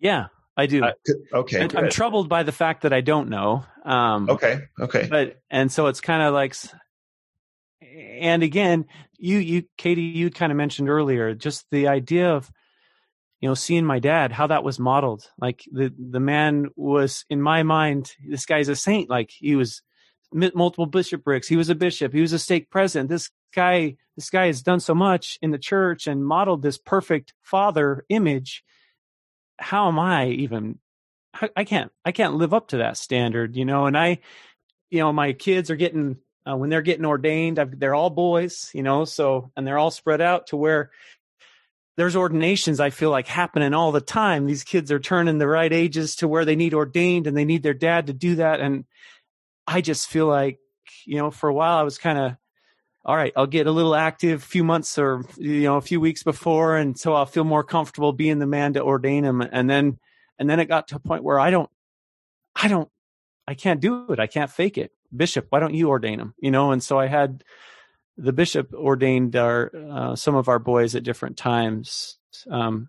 Yeah, 0.00 0.26
I 0.56 0.66
do. 0.66 0.82
Uh, 0.82 0.94
okay, 1.32 1.60
And 1.60 1.76
I'm 1.76 1.90
troubled 1.90 2.28
by 2.28 2.42
the 2.42 2.50
fact 2.50 2.82
that 2.82 2.92
I 2.92 3.02
don't 3.02 3.28
know. 3.28 3.64
Um, 3.84 4.28
okay, 4.28 4.62
okay. 4.80 5.06
but 5.08 5.36
and 5.48 5.70
so 5.70 5.86
it's 5.86 6.00
kind 6.00 6.20
of 6.20 6.34
like 6.34 6.56
and 7.80 8.42
again 8.42 8.86
you 9.16 9.38
you 9.38 9.62
katie 9.78 10.02
you 10.02 10.28
kind 10.30 10.50
of 10.50 10.56
mentioned 10.56 10.88
earlier 10.88 11.34
just 11.34 11.66
the 11.70 11.86
idea 11.86 12.32
of 12.34 12.50
you 13.42 13.48
know 13.48 13.54
seeing 13.54 13.84
my 13.84 13.98
dad 13.98 14.32
how 14.32 14.46
that 14.46 14.64
was 14.64 14.78
modeled. 14.78 15.28
Like 15.36 15.64
the 15.70 15.92
the 15.98 16.20
man 16.20 16.68
was 16.76 17.26
in 17.28 17.42
my 17.42 17.64
mind 17.64 18.12
this 18.26 18.46
guy's 18.46 18.68
a 18.68 18.76
saint. 18.76 19.10
Like 19.10 19.30
he 19.30 19.56
was 19.56 19.82
multiple 20.32 20.86
bishoprics. 20.86 21.48
He 21.48 21.56
was 21.56 21.68
a 21.68 21.74
bishop. 21.74 22.14
He 22.14 22.20
was 22.20 22.32
a 22.32 22.38
stake 22.38 22.70
president. 22.70 23.10
This 23.10 23.30
guy 23.52 23.96
this 24.16 24.30
guy 24.30 24.46
has 24.46 24.62
done 24.62 24.78
so 24.78 24.94
much 24.94 25.38
in 25.42 25.50
the 25.50 25.58
church 25.58 26.06
and 26.06 26.24
modeled 26.24 26.62
this 26.62 26.78
perfect 26.78 27.34
father 27.42 28.06
image. 28.08 28.64
How 29.58 29.88
am 29.88 29.98
i 29.98 30.28
even 30.28 30.78
I- 31.56 31.64
can't 31.64 31.90
i 32.04 32.12
can't 32.12 32.34
live 32.34 32.54
up 32.54 32.68
to 32.68 32.78
that 32.78 32.96
standard 32.96 33.56
you 33.56 33.64
know? 33.64 33.86
And 33.86 33.98
i 33.98 34.20
you 34.90 35.00
know 35.00 35.12
my 35.12 35.32
kids 35.32 35.70
are 35.70 35.76
getting 35.76 36.18
uh, 36.48 36.56
when 36.56 36.70
they're 36.70 36.82
getting 36.82 37.06
ordained 37.06 37.58
I've, 37.58 37.78
they're 37.78 37.94
all 37.94 38.10
boys 38.10 38.70
you 38.72 38.84
know? 38.84 39.04
So 39.04 39.50
and 39.56 39.66
they're 39.66 39.78
all 39.78 39.90
spread 39.90 40.20
out 40.20 40.48
to 40.48 40.56
where 40.56 40.90
there's 41.96 42.16
ordinations 42.16 42.80
i 42.80 42.90
feel 42.90 43.10
like 43.10 43.26
happening 43.26 43.74
all 43.74 43.92
the 43.92 44.00
time. 44.00 44.46
These 44.46 44.64
kids 44.64 44.90
are 44.90 45.00
turning 45.00 45.38
the 45.38 45.46
right 45.46 45.72
ages 45.72 46.16
to 46.16 46.28
where 46.28 46.44
they 46.44 46.56
need 46.56 46.74
ordained 46.74 47.26
and 47.26 47.36
they 47.36 47.44
need 47.44 47.62
their 47.62 47.74
dad 47.74 48.06
to 48.06 48.12
do 48.12 48.36
that. 48.36 48.60
And 48.60 48.84
i 49.66 49.80
just 49.80 50.08
feel 50.08 50.26
like 50.26 50.58
you 51.06 51.16
know 51.16 51.30
for 51.30 51.48
a 51.48 51.54
while 51.54 51.78
i 51.78 51.82
was 51.82 51.98
kind 51.98 52.18
of 52.18 52.36
all 53.04 53.16
right 53.16 53.32
i'll 53.36 53.46
get 53.46 53.66
a 53.66 53.72
little 53.72 53.94
active 53.94 54.42
a 54.42 54.44
few 54.44 54.64
months 54.64 54.98
or 54.98 55.24
you 55.36 55.62
know 55.62 55.76
a 55.76 55.80
few 55.80 56.00
weeks 56.00 56.22
before 56.22 56.76
and 56.76 56.98
so 56.98 57.14
i'll 57.14 57.26
feel 57.26 57.44
more 57.44 57.64
comfortable 57.64 58.12
being 58.12 58.38
the 58.38 58.46
man 58.46 58.72
to 58.72 58.82
ordain 58.82 59.24
him. 59.24 59.40
And 59.40 59.68
then 59.70 59.98
and 60.38 60.50
then 60.50 60.60
it 60.60 60.66
got 60.66 60.88
to 60.88 60.96
a 60.96 61.00
point 61.00 61.24
where 61.24 61.38
i 61.38 61.50
don't 61.50 61.70
i 62.56 62.68
don't 62.68 62.88
i 63.46 63.54
can't 63.54 63.80
do 63.80 64.12
it. 64.12 64.20
I 64.20 64.26
can't 64.26 64.50
fake 64.50 64.78
it. 64.78 64.92
Bishop 65.14 65.46
why 65.50 65.60
don't 65.60 65.74
you 65.74 65.88
ordain 65.88 66.20
him? 66.20 66.34
You 66.38 66.50
know 66.50 66.72
and 66.72 66.82
so 66.82 66.98
i 66.98 67.06
had 67.06 67.44
the 68.16 68.32
bishop 68.32 68.72
ordained 68.74 69.36
our 69.36 69.70
uh, 69.90 70.16
some 70.16 70.34
of 70.34 70.48
our 70.48 70.58
boys 70.58 70.94
at 70.94 71.02
different 71.02 71.36
times. 71.36 72.18
Um 72.50 72.88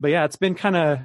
but 0.00 0.10
yeah 0.10 0.24
it's 0.24 0.36
been 0.36 0.54
kind 0.54 0.76
of 0.76 0.98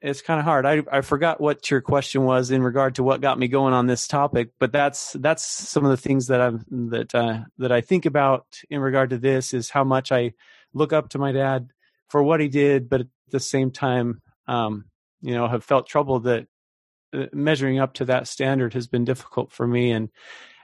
it's 0.00 0.20
kind 0.22 0.38
of 0.38 0.44
hard. 0.44 0.66
I 0.66 0.82
i 0.92 1.00
forgot 1.00 1.40
what 1.40 1.70
your 1.70 1.80
question 1.80 2.24
was 2.24 2.50
in 2.50 2.62
regard 2.62 2.96
to 2.96 3.02
what 3.02 3.20
got 3.20 3.38
me 3.38 3.48
going 3.48 3.74
on 3.74 3.86
this 3.86 4.06
topic 4.06 4.50
but 4.58 4.72
that's 4.72 5.12
that's 5.14 5.44
some 5.44 5.84
of 5.84 5.90
the 5.90 5.96
things 5.96 6.26
that 6.28 6.40
i'm 6.40 6.64
that 6.90 7.14
uh 7.14 7.40
that 7.58 7.72
i 7.72 7.80
think 7.80 8.06
about 8.06 8.46
in 8.70 8.80
regard 8.80 9.10
to 9.10 9.18
this 9.18 9.54
is 9.54 9.70
how 9.70 9.84
much 9.84 10.12
i 10.12 10.32
look 10.74 10.92
up 10.92 11.08
to 11.10 11.18
my 11.18 11.32
dad 11.32 11.70
for 12.08 12.22
what 12.22 12.40
he 12.40 12.48
did 12.48 12.88
but 12.88 13.00
at 13.00 13.06
the 13.30 13.40
same 13.40 13.70
time 13.70 14.20
um 14.46 14.84
you 15.22 15.34
know 15.34 15.48
have 15.48 15.64
felt 15.64 15.88
trouble 15.88 16.20
that 16.20 16.46
uh, 17.12 17.26
measuring 17.32 17.78
up 17.78 17.94
to 17.94 18.04
that 18.04 18.26
standard 18.28 18.74
has 18.74 18.88
been 18.88 19.04
difficult 19.04 19.52
for 19.52 19.66
me. 19.66 19.90
And 19.92 20.10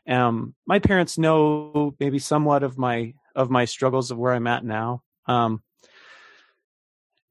um 0.09 0.55
my 0.67 0.79
parents 0.79 1.19
know 1.19 1.95
maybe 2.01 2.19
somewhat 2.19 2.63
of 2.63 2.79
my 2.79 3.15
of 3.35 3.51
my 3.51 3.65
struggles 3.65 4.11
of 4.11 4.19
where 4.19 4.33
i'm 4.33 4.47
at 4.47 4.65
now 4.65 5.03
um 5.27 5.63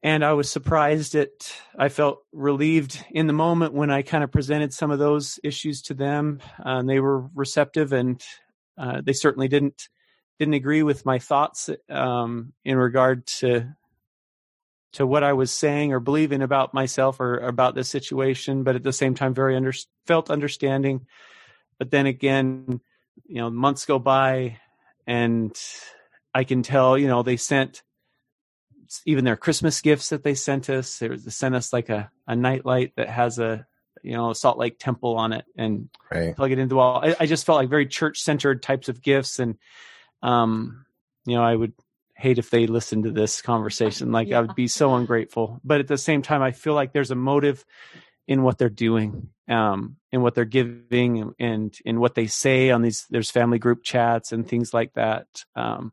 and 0.02 0.24
i 0.24 0.32
was 0.32 0.50
surprised 0.50 1.14
at 1.14 1.30
i 1.78 1.88
felt 1.88 2.20
relieved 2.32 3.04
in 3.10 3.26
the 3.26 3.32
moment 3.32 3.74
when 3.74 3.90
i 3.90 4.02
kind 4.02 4.24
of 4.24 4.32
presented 4.32 4.72
some 4.72 4.90
of 4.90 4.98
those 4.98 5.38
issues 5.44 5.82
to 5.82 5.94
them 5.94 6.40
uh, 6.60 6.78
and 6.78 6.88
they 6.88 7.00
were 7.00 7.28
receptive 7.34 7.92
and 7.92 8.22
uh, 8.78 9.00
they 9.04 9.12
certainly 9.12 9.48
didn't 9.48 9.88
didn't 10.38 10.54
agree 10.54 10.82
with 10.82 11.04
my 11.04 11.18
thoughts 11.18 11.68
um 11.90 12.52
in 12.64 12.76
regard 12.76 13.26
to 13.26 13.74
to 14.92 15.06
what 15.06 15.24
I 15.24 15.32
was 15.32 15.50
saying 15.50 15.92
or 15.92 16.00
believing 16.00 16.42
about 16.42 16.74
myself 16.74 17.20
or, 17.20 17.34
or 17.34 17.48
about 17.48 17.74
this 17.74 17.88
situation, 17.88 18.62
but 18.62 18.76
at 18.76 18.82
the 18.82 18.92
same 18.92 19.14
time, 19.14 19.34
very 19.34 19.56
under, 19.56 19.72
felt 20.06 20.30
understanding. 20.30 21.06
But 21.82 21.90
then 21.90 22.06
again, 22.06 22.80
you 23.26 23.34
know, 23.38 23.50
months 23.50 23.86
go 23.86 23.98
by 23.98 24.60
and 25.04 25.52
I 26.32 26.44
can 26.44 26.62
tell, 26.62 26.96
you 26.96 27.08
know, 27.08 27.24
they 27.24 27.36
sent 27.36 27.82
even 29.04 29.24
their 29.24 29.34
Christmas 29.34 29.80
gifts 29.80 30.10
that 30.10 30.22
they 30.22 30.36
sent 30.36 30.70
us. 30.70 31.00
They 31.00 31.16
sent 31.16 31.56
us 31.56 31.72
like 31.72 31.88
a, 31.88 32.08
a 32.28 32.36
nightlight 32.36 32.92
that 32.94 33.08
has 33.08 33.40
a, 33.40 33.66
you 34.00 34.12
know, 34.12 34.30
a 34.30 34.34
Salt 34.36 34.58
Lake 34.58 34.78
temple 34.78 35.16
on 35.16 35.32
it 35.32 35.44
and 35.56 35.88
Right. 36.08 36.36
plug 36.36 36.52
it 36.52 36.60
into 36.60 36.68
the 36.68 36.76
wall. 36.76 37.00
I, 37.04 37.16
I 37.18 37.26
just 37.26 37.44
felt 37.44 37.56
like 37.56 37.68
very 37.68 37.86
church 37.86 38.20
centered 38.20 38.62
types 38.62 38.88
of 38.88 39.02
gifts. 39.02 39.40
And, 39.40 39.58
um, 40.22 40.86
you 41.26 41.34
know, 41.34 41.42
I 41.42 41.56
would 41.56 41.72
hate 42.14 42.38
if 42.38 42.48
they 42.48 42.68
listened 42.68 43.02
to 43.02 43.10
this 43.10 43.42
conversation. 43.42 44.12
Like 44.12 44.30
I 44.30 44.40
would 44.40 44.54
be 44.54 44.68
so 44.68 44.94
ungrateful. 44.94 45.60
But 45.64 45.80
at 45.80 45.88
the 45.88 45.98
same 45.98 46.22
time, 46.22 46.42
I 46.42 46.52
feel 46.52 46.74
like 46.74 46.92
there's 46.92 47.10
a 47.10 47.16
motive 47.16 47.66
in 48.32 48.42
what 48.42 48.56
they're 48.56 48.70
doing, 48.70 49.28
um, 49.48 49.96
in 50.10 50.22
what 50.22 50.34
they're 50.34 50.44
giving 50.44 51.34
and 51.38 51.76
in 51.84 52.00
what 52.00 52.14
they 52.14 52.26
say 52.26 52.70
on 52.70 52.80
these, 52.80 53.06
there's 53.10 53.30
family 53.30 53.58
group 53.58 53.82
chats 53.82 54.32
and 54.32 54.48
things 54.48 54.72
like 54.72 54.94
that. 54.94 55.26
Um, 55.54 55.92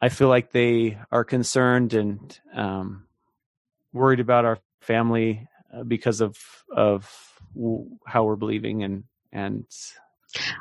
I 0.00 0.08
feel 0.08 0.28
like 0.28 0.50
they 0.50 0.98
are 1.12 1.24
concerned 1.24 1.94
and, 1.94 2.38
um, 2.54 3.04
worried 3.92 4.20
about 4.20 4.44
our 4.44 4.58
family 4.80 5.48
uh, 5.72 5.84
because 5.84 6.20
of, 6.20 6.36
of 6.74 7.08
how 8.04 8.24
we're 8.24 8.36
believing 8.36 8.82
and, 8.82 9.04
and 9.32 9.64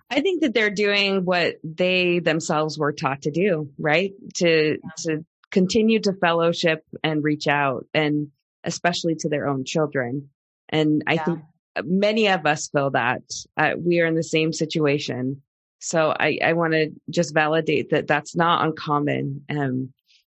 I 0.09 0.21
think 0.21 0.41
that 0.41 0.53
they're 0.53 0.69
doing 0.69 1.25
what 1.25 1.55
they 1.63 2.19
themselves 2.19 2.77
were 2.77 2.93
taught 2.93 3.23
to 3.23 3.31
do, 3.31 3.71
right? 3.77 4.13
To 4.35 4.77
to 4.99 5.25
continue 5.51 5.99
to 5.99 6.13
fellowship 6.13 6.85
and 7.03 7.23
reach 7.23 7.47
out 7.47 7.85
and 7.93 8.29
especially 8.65 9.15
to 9.15 9.29
their 9.29 9.47
own 9.47 9.63
children. 9.63 10.29
And 10.69 11.03
I 11.07 11.15
Yeah. 11.15 11.25
think 11.25 11.39
many 11.83 12.27
of 12.29 12.45
us 12.45 12.69
feel 12.69 12.91
that 12.91 13.21
uh, 13.57 13.73
we 13.77 13.99
are 14.01 14.05
in 14.05 14.15
the 14.15 14.23
same 14.23 14.53
situation. 14.53 15.41
So 15.79 16.15
I, 16.17 16.39
I 16.43 16.53
want 16.53 16.73
to 16.73 16.91
just 17.09 17.33
validate 17.33 17.89
that 17.91 18.07
that's 18.07 18.35
not 18.35 18.65
uncommon. 18.65 19.45
Um, 19.49 19.93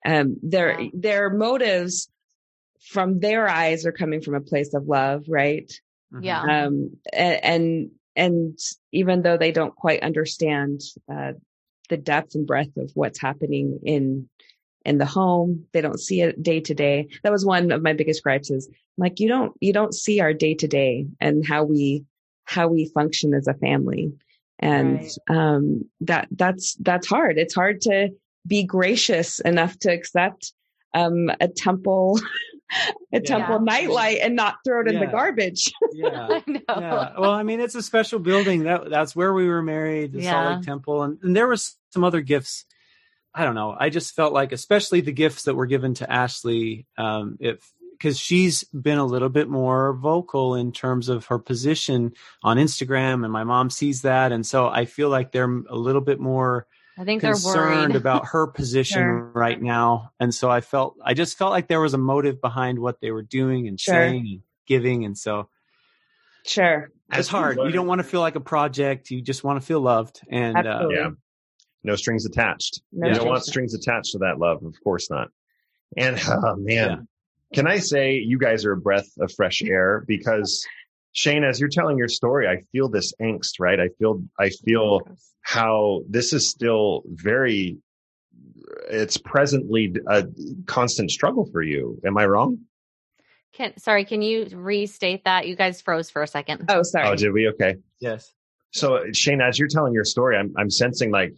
um, 0.06 0.38
their, 0.42 0.78
Yeah. 0.80 0.90
their 0.94 1.30
motives 1.30 2.10
from 2.82 3.20
their 3.20 3.50
eyes 3.50 3.86
are 3.86 3.92
coming 3.92 4.22
from 4.22 4.36
a 4.36 4.42
place 4.42 4.74
of 4.74 4.88
love, 4.88 5.26
right? 5.28 5.72
Yeah. 6.22 6.42
um, 6.42 6.98
and 7.12 7.92
and 8.16 8.58
even 8.92 9.22
though 9.22 9.38
they 9.38 9.52
don't 9.52 9.76
quite 9.76 10.02
understand 10.04 10.82
uh, 11.12 11.34
the 11.90 11.98
depth 11.98 12.36
and 12.36 12.48
breadth 12.48 12.78
of 12.78 12.92
what's 12.94 13.20
happening 13.20 13.80
in 13.84 14.30
in 14.86 14.98
the 14.98 15.06
home, 15.06 15.66
they 15.74 15.82
don't 15.82 16.00
see 16.00 16.22
it 16.22 16.42
day 16.42 16.60
to 16.62 16.74
day. 16.74 17.08
That 17.24 17.32
was 17.32 17.46
one 17.46 17.72
of 17.72 17.82
my 17.82 17.94
biggest 17.94 18.24
gripes. 18.24 18.50
Is 18.52 18.70
like 18.98 19.20
you 19.20 19.28
don't 19.28 19.54
you 19.60 19.74
don't 19.74 19.94
see 19.94 20.20
our 20.22 20.34
day 20.34 20.54
to 20.56 20.68
day 20.68 21.08
and 21.20 21.46
how 21.46 21.64
we 21.64 22.06
how 22.46 22.68
we 22.68 22.86
function 22.94 23.34
as 23.34 23.48
a 23.48 23.54
family, 23.56 24.14
and 24.60 25.00
Right. 25.00 25.18
um, 25.30 25.86
that 26.02 26.28
that's 26.32 26.76
that's 26.76 27.08
hard. 27.08 27.38
It's 27.38 27.56
hard 27.56 27.82
to 27.82 28.10
be 28.48 28.64
gracious 28.64 29.40
enough 29.40 29.78
to 29.80 29.92
accept 29.92 30.54
um, 30.94 31.30
a 31.42 31.48
temple 31.48 32.20
a 33.14 33.20
temple 33.20 33.60
nightlight 33.60 34.20
and 34.22 34.36
not 34.36 34.56
throw 34.66 34.82
it 34.82 34.88
in 34.88 35.00
the 35.00 35.08
garbage. 35.08 35.72
Yeah. 35.94 36.28
I 36.32 36.44
know. 36.48 36.60
yeah. 36.70 37.14
Well, 37.20 37.32
I 37.32 37.44
mean, 37.44 37.60
it's 37.60 37.76
a 37.76 37.82
special 37.84 38.20
building. 38.20 38.64
That 38.64 38.90
that's 38.90 39.16
where 39.16 39.34
we 39.34 39.48
were 39.48 39.62
married, 39.62 40.14
the 40.14 40.22
Salt 40.24 40.34
Yeah. 40.46 40.56
Lake 40.58 40.66
Temple, 40.66 41.04
and, 41.04 41.18
and 41.24 41.36
there 41.36 41.48
was 41.48 41.76
some 41.92 42.04
other 42.04 42.22
gifts. 42.22 42.66
I 43.38 43.44
don't 43.44 43.56
know. 43.56 43.76
I 43.78 43.90
just 43.90 44.16
felt 44.16 44.32
like, 44.34 44.54
especially 44.54 45.02
the 45.02 45.12
gifts 45.12 45.44
that 45.44 45.56
were 45.56 45.66
given 45.66 45.94
to 45.96 46.10
Ashley, 46.12 46.88
um, 46.98 47.38
if 47.42 47.60
because 47.92 48.18
she's 48.20 48.64
been 48.66 48.98
a 48.98 49.06
little 49.06 49.30
bit 49.30 49.48
more 49.50 49.94
vocal 49.94 50.56
in 50.56 50.72
terms 50.74 51.08
of 51.10 51.26
her 51.28 51.40
position 51.40 52.14
on 52.44 52.58
Instagram, 52.58 53.24
and 53.24 53.32
my 53.32 53.44
mom 53.44 53.70
sees 53.70 54.02
that, 54.04 54.32
and 54.32 54.46
so 54.46 54.68
I 54.68 54.86
feel 54.86 55.10
like 55.10 55.32
they're 55.32 55.50
a 55.70 55.76
little 55.78 56.02
bit 56.02 56.20
more 56.20 56.66
I 56.98 57.04
think 57.04 57.22
they're 57.22 57.32
concerned 57.34 57.92
worried. 57.92 57.96
about 57.98 58.28
her 58.28 58.48
position 58.62 59.02
Sure. 59.02 59.32
right 59.34 59.62
now, 59.62 60.12
and 60.20 60.34
so 60.34 60.50
I 60.50 60.62
felt 60.62 60.96
I 61.04 61.14
just 61.14 61.38
felt 61.38 61.52
like 61.52 61.68
there 61.68 61.82
was 61.82 61.94
a 61.94 61.98
motive 61.98 62.40
behind 62.42 62.80
what 62.80 63.00
they 63.02 63.12
were 63.12 63.22
doing 63.24 63.68
and 63.68 63.80
Sure. 63.80 63.94
saying 63.96 64.28
and 64.30 64.42
giving, 64.66 65.04
and 65.06 65.18
so 65.18 65.50
Sure. 66.46 66.92
it's 67.12 67.28
hard. 67.28 67.58
You 67.58 67.72
don't 67.72 67.88
want 67.88 68.00
to 68.00 68.04
feel 68.08 68.22
like 68.22 68.36
a 68.36 68.40
project. 68.42 69.10
You 69.10 69.22
just 69.22 69.44
want 69.44 69.60
to 69.60 69.66
feel 69.66 69.80
loved. 69.82 70.22
And 70.30 70.56
uh, 70.58 70.88
Yeah. 70.92 71.10
No 71.86 71.96
strings 71.96 72.26
attached. 72.26 72.82
No 72.92 73.08
you 73.08 73.14
don't 73.14 73.28
want 73.28 73.46
strings 73.46 73.74
attached 73.74 74.12
to 74.14 74.18
that 74.20 74.40
love, 74.40 74.64
of 74.64 74.76
course 74.84 75.10
not. 75.10 75.30
And 75.96 76.20
oh 76.30 76.56
man, 76.58 77.08
can 77.54 77.68
I 77.68 77.78
say 77.78 78.16
you 78.16 78.38
guys 78.38 78.66
are 78.66 78.74
a 78.74 78.78
breath 78.78 79.08
of 79.20 79.32
fresh 79.32 79.62
air 79.66 80.04
because 80.08 80.66
Shane, 81.14 81.46
as 81.46 81.60
you're 81.60 81.70
telling 81.70 81.98
your 81.98 82.10
story, 82.10 82.48
I 82.48 82.62
feel 82.72 82.90
this 82.90 83.14
angst, 83.22 83.54
right? 83.60 83.80
I 83.80 83.88
feel, 84.00 84.22
I 84.38 84.50
feel 84.50 85.02
how 85.42 86.02
this 86.10 86.34
is 86.34 86.50
still 86.50 87.04
very, 87.06 87.78
it's 88.90 89.16
presently 89.16 89.94
a 90.10 90.26
constant 90.66 91.12
struggle 91.12 91.48
for 91.54 91.62
you. 91.62 92.02
Am 92.06 92.18
I 92.18 92.26
wrong? 92.26 92.58
Can, 93.54 93.78
sorry, 93.78 94.04
can 94.04 94.22
you 94.22 94.48
restate 94.52 95.24
that? 95.24 95.48
You 95.48 95.56
guys 95.56 95.82
froze 95.82 96.10
for 96.10 96.22
a 96.22 96.28
second. 96.28 96.66
Oh, 96.68 96.84
sorry. 96.84 97.08
Oh, 97.08 97.16
did 97.16 97.32
we? 97.32 97.48
Okay. 97.48 97.76
yes, 98.02 98.34
So 98.72 99.06
Shane, 99.14 99.40
as 99.40 99.58
you're 99.58 99.70
telling 99.70 99.94
your 99.94 100.04
story, 100.04 100.36
I'm 100.36 100.54
I'm 100.58 100.70
sensing 100.70 101.12
like 101.12 101.34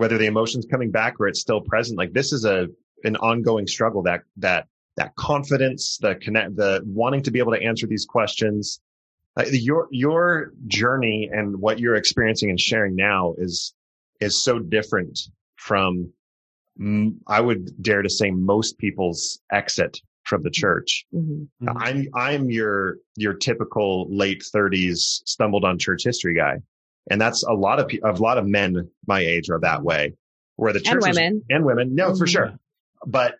whether 0.00 0.16
the 0.16 0.24
emotion's 0.24 0.64
coming 0.64 0.90
back 0.90 1.20
or 1.20 1.28
it's 1.28 1.42
still 1.42 1.60
present. 1.60 1.98
Like 1.98 2.14
this 2.14 2.32
is 2.32 2.46
a 2.46 2.68
an 3.04 3.16
ongoing 3.16 3.66
struggle 3.66 4.02
that 4.04 4.22
that 4.38 4.66
that 4.96 5.14
confidence, 5.16 5.98
the 6.00 6.14
connect, 6.14 6.56
the 6.56 6.82
wanting 6.86 7.22
to 7.24 7.30
be 7.30 7.38
able 7.38 7.52
to 7.52 7.62
answer 7.62 7.86
these 7.86 8.06
questions. 8.06 8.80
Uh, 9.38 9.44
your 9.50 9.88
your 9.90 10.52
journey 10.66 11.28
and 11.30 11.60
what 11.60 11.78
you're 11.78 11.96
experiencing 11.96 12.48
and 12.48 12.58
sharing 12.58 12.96
now 12.96 13.34
is 13.36 13.74
is 14.20 14.42
so 14.42 14.58
different 14.58 15.20
from 15.56 16.10
I 17.26 17.40
would 17.42 17.82
dare 17.82 18.00
to 18.00 18.08
say 18.08 18.30
most 18.30 18.78
people's 18.78 19.38
exit 19.52 20.00
from 20.24 20.42
the 20.42 20.50
church. 20.50 21.04
Mhm. 21.14 21.46
Mhm. 21.62 21.76
I'm 21.76 22.08
I'm 22.14 22.50
your 22.50 22.96
your 23.16 23.34
typical 23.34 24.08
late 24.08 24.42
30s 24.42 25.22
stumbled 25.26 25.64
on 25.64 25.78
church 25.78 26.04
history 26.04 26.34
guy, 26.34 26.56
and 27.10 27.20
that's 27.20 27.42
a 27.42 27.52
lot 27.52 27.78
of 27.80 27.90
a 28.02 28.12
lot 28.22 28.38
of 28.38 28.46
men 28.46 28.88
my 29.06 29.20
age 29.20 29.50
are 29.50 29.60
that 29.60 29.82
way, 29.82 30.14
where 30.56 30.72
the 30.72 30.80
church 30.80 31.04
was- 31.04 31.16
women. 31.16 31.42
and 31.50 31.64
women, 31.64 31.94
no, 31.94 32.14
for 32.14 32.24
Mhm. 32.26 32.28
sure. 32.32 32.58
But 33.06 33.36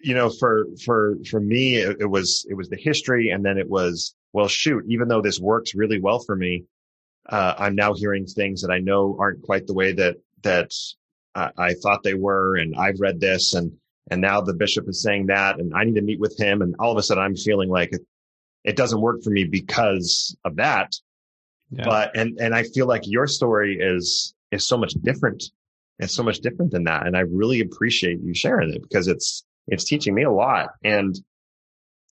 you 0.00 0.14
know, 0.14 0.30
for 0.30 0.66
for 0.84 1.16
for 1.30 1.38
me, 1.40 1.76
it, 1.76 1.98
it 2.00 2.06
was 2.06 2.44
it 2.50 2.54
was 2.54 2.68
the 2.68 2.76
history, 2.76 3.30
and 3.30 3.44
then 3.44 3.58
it 3.58 3.68
was 3.68 4.14
well, 4.32 4.48
shoot. 4.48 4.84
Even 4.88 5.08
though 5.08 5.20
this 5.20 5.38
works 5.38 5.74
really 5.74 6.00
well 6.00 6.18
for 6.18 6.34
me, 6.34 6.64
uh, 7.28 7.54
I'm 7.58 7.74
now 7.74 7.92
hearing 7.94 8.24
things 8.26 8.62
that 8.62 8.70
I 8.72 8.78
know 8.78 9.16
aren't 9.20 9.42
quite 9.42 9.66
the 9.66 9.74
way 9.74 9.92
that 9.92 10.16
that 10.42 10.72
I, 11.34 11.50
I 11.58 11.74
thought 11.74 12.02
they 12.02 12.14
were, 12.14 12.56
and 12.56 12.74
I've 12.76 12.98
read 13.00 13.20
this, 13.20 13.54
and 13.54 13.72
and 14.10 14.20
now 14.20 14.40
the 14.40 14.54
bishop 14.54 14.88
is 14.88 15.02
saying 15.02 15.26
that, 15.26 15.60
and 15.60 15.72
I 15.74 15.84
need 15.84 15.94
to 15.96 16.02
meet 16.02 16.18
with 16.18 16.36
him, 16.38 16.62
and 16.62 16.74
all 16.80 16.90
of 16.90 16.98
a 16.98 17.02
sudden 17.02 17.22
I'm 17.22 17.36
feeling 17.36 17.68
like 17.68 17.92
it, 17.92 18.00
it 18.64 18.74
doesn't 18.76 19.00
work 19.00 19.22
for 19.22 19.30
me 19.30 19.44
because 19.44 20.36
of 20.44 20.56
that. 20.56 20.92
Yeah. 21.72 21.84
But 21.84 22.16
and 22.16 22.38
and 22.38 22.54
I 22.54 22.64
feel 22.64 22.86
like 22.86 23.02
your 23.04 23.26
story 23.26 23.78
is 23.80 24.34
is 24.50 24.66
so 24.66 24.76
much 24.76 24.92
different. 25.02 25.44
It's 25.98 26.14
so 26.14 26.22
much 26.22 26.40
different 26.40 26.72
than 26.72 26.84
that, 26.84 27.06
and 27.06 27.16
I 27.16 27.20
really 27.20 27.60
appreciate 27.60 28.20
you 28.22 28.34
sharing 28.34 28.74
it 28.74 28.82
because 28.82 29.08
it's 29.08 29.44
it's 29.68 29.84
teaching 29.84 30.14
me 30.14 30.24
a 30.24 30.30
lot. 30.30 30.70
And, 30.84 31.18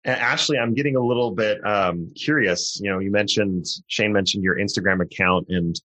and 0.05 0.21
Ashley, 0.21 0.59
I'm 0.59 0.75
getting 0.75 0.97
a 0.97 1.05
little 1.05 1.33
bit 1.33 1.65
um, 1.67 2.13
curious. 2.15 2.81
You 2.81 2.91
know, 2.91 2.99
you 2.99 3.11
mentioned 3.11 3.67
Shane 3.87 4.13
mentioned 4.13 4.45
your 4.45 4.57
Instagram 4.57 5.03
account 5.03 5.47
and 5.49 5.81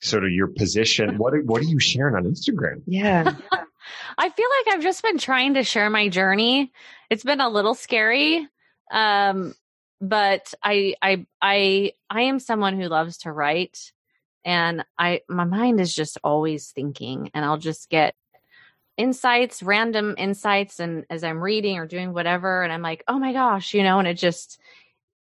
sort 0.00 0.24
of 0.24 0.30
your 0.30 0.48
position. 0.48 1.18
What 1.18 1.34
are, 1.34 1.40
what 1.40 1.62
are 1.62 1.66
you 1.66 1.80
sharing 1.80 2.14
on 2.14 2.24
Instagram? 2.24 2.82
Yeah. 2.86 3.34
I 4.18 4.28
feel 4.28 4.46
like 4.58 4.74
I've 4.74 4.82
just 4.82 5.02
been 5.02 5.18
trying 5.18 5.54
to 5.54 5.64
share 5.64 5.90
my 5.90 6.08
journey. 6.08 6.72
It's 7.10 7.24
been 7.24 7.40
a 7.40 7.48
little 7.48 7.74
scary. 7.74 8.46
Um, 8.90 9.54
but 10.00 10.52
I, 10.62 10.94
I, 11.02 11.26
I, 11.40 11.92
I 12.10 12.22
am 12.22 12.38
someone 12.38 12.78
who 12.78 12.88
loves 12.88 13.18
to 13.18 13.32
write 13.32 13.92
and 14.44 14.84
I, 14.96 15.22
my 15.28 15.44
mind 15.44 15.80
is 15.80 15.92
just 15.92 16.18
always 16.22 16.70
thinking 16.70 17.30
and 17.34 17.44
I'll 17.44 17.58
just 17.58 17.90
get 17.90 18.14
insights, 18.96 19.62
random 19.62 20.14
insights. 20.16 20.78
And 20.78 21.04
as 21.10 21.24
I'm 21.24 21.42
reading 21.42 21.78
or 21.78 21.86
doing 21.86 22.12
whatever, 22.12 22.62
and 22.62 22.72
I'm 22.72 22.80
like, 22.80 23.02
oh 23.08 23.18
my 23.18 23.32
gosh, 23.32 23.74
you 23.74 23.82
know, 23.82 23.98
and 23.98 24.06
it 24.06 24.14
just, 24.14 24.60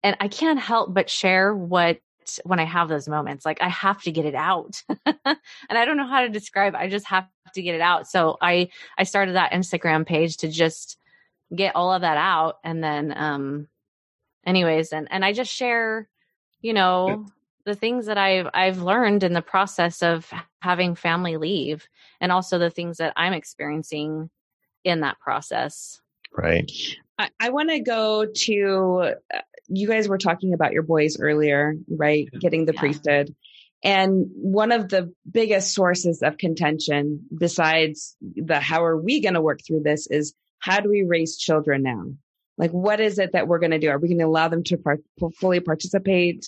and 0.03 0.15
I 0.21 0.29
can't 0.29 0.59
help 0.59 0.93
but 0.93 1.09
share 1.09 1.53
what, 1.53 1.99
when 2.43 2.59
I 2.59 2.63
have 2.63 2.87
those 2.87 3.09
moments, 3.09 3.45
like 3.45 3.61
I 3.61 3.67
have 3.69 4.01
to 4.03 4.11
get 4.11 4.25
it 4.25 4.35
out. 4.35 4.81
and 5.05 5.37
I 5.69 5.83
don't 5.83 5.97
know 5.97 6.07
how 6.07 6.21
to 6.21 6.29
describe, 6.29 6.73
I 6.73 6.87
just 6.87 7.07
have 7.07 7.27
to 7.55 7.61
get 7.61 7.75
it 7.75 7.81
out. 7.81 8.07
So 8.07 8.37
I, 8.39 8.69
I 8.97 9.03
started 9.03 9.35
that 9.35 9.51
Instagram 9.51 10.05
page 10.05 10.37
to 10.37 10.47
just 10.47 10.97
get 11.53 11.75
all 11.75 11.91
of 11.91 12.01
that 12.01 12.17
out. 12.17 12.59
And 12.63 12.81
then, 12.81 13.13
um, 13.17 13.67
anyways, 14.45 14.91
and, 14.93 15.07
and 15.11 15.23
I 15.23 15.33
just 15.33 15.53
share, 15.53 16.07
you 16.61 16.73
know, 16.73 17.25
the 17.65 17.75
things 17.75 18.07
that 18.07 18.17
I've, 18.17 18.47
I've 18.53 18.81
learned 18.81 19.23
in 19.23 19.33
the 19.33 19.41
process 19.41 20.01
of 20.01 20.31
having 20.61 20.95
family 20.95 21.37
leave 21.37 21.87
and 22.19 22.31
also 22.31 22.57
the 22.57 22.69
things 22.69 22.97
that 22.97 23.13
I'm 23.15 23.33
experiencing 23.33 24.29
in 24.83 25.01
that 25.01 25.19
process. 25.19 26.01
Right. 26.35 26.71
I, 27.17 27.29
I 27.39 27.49
want 27.49 27.69
to 27.69 27.79
go 27.79 28.25
to, 28.25 29.13
uh, 29.33 29.39
you 29.67 29.87
guys 29.87 30.07
were 30.07 30.17
talking 30.17 30.53
about 30.53 30.73
your 30.73 30.83
boys 30.83 31.19
earlier, 31.19 31.75
right? 31.89 32.27
Getting 32.39 32.65
the 32.65 32.73
Yeah. 32.73 32.79
priesthood. 32.79 33.35
And 33.83 34.27
one 34.33 34.71
of 34.71 34.89
the 34.89 35.13
biggest 35.29 35.73
sources 35.73 36.21
of 36.21 36.37
contention, 36.37 37.25
besides 37.37 38.15
the 38.21 38.59
how 38.59 38.83
are 38.83 38.97
we 38.97 39.21
going 39.21 39.35
to 39.35 39.41
work 39.41 39.59
through 39.65 39.83
this, 39.83 40.07
is 40.07 40.33
how 40.59 40.79
do 40.79 40.89
we 40.89 41.03
raise 41.03 41.37
children 41.37 41.83
now? 41.83 42.05
Like, 42.59 42.71
what 42.71 42.99
is 42.99 43.17
it 43.17 43.31
that 43.31 43.47
we're 43.47 43.57
going 43.59 43.71
to 43.71 43.79
do? 43.79 43.89
Are 43.89 43.97
we 43.97 44.09
going 44.09 44.19
to 44.19 44.25
allow 44.25 44.49
them 44.49 44.63
to 44.65 44.77
part- 44.77 45.01
fully 45.39 45.61
participate? 45.61 46.47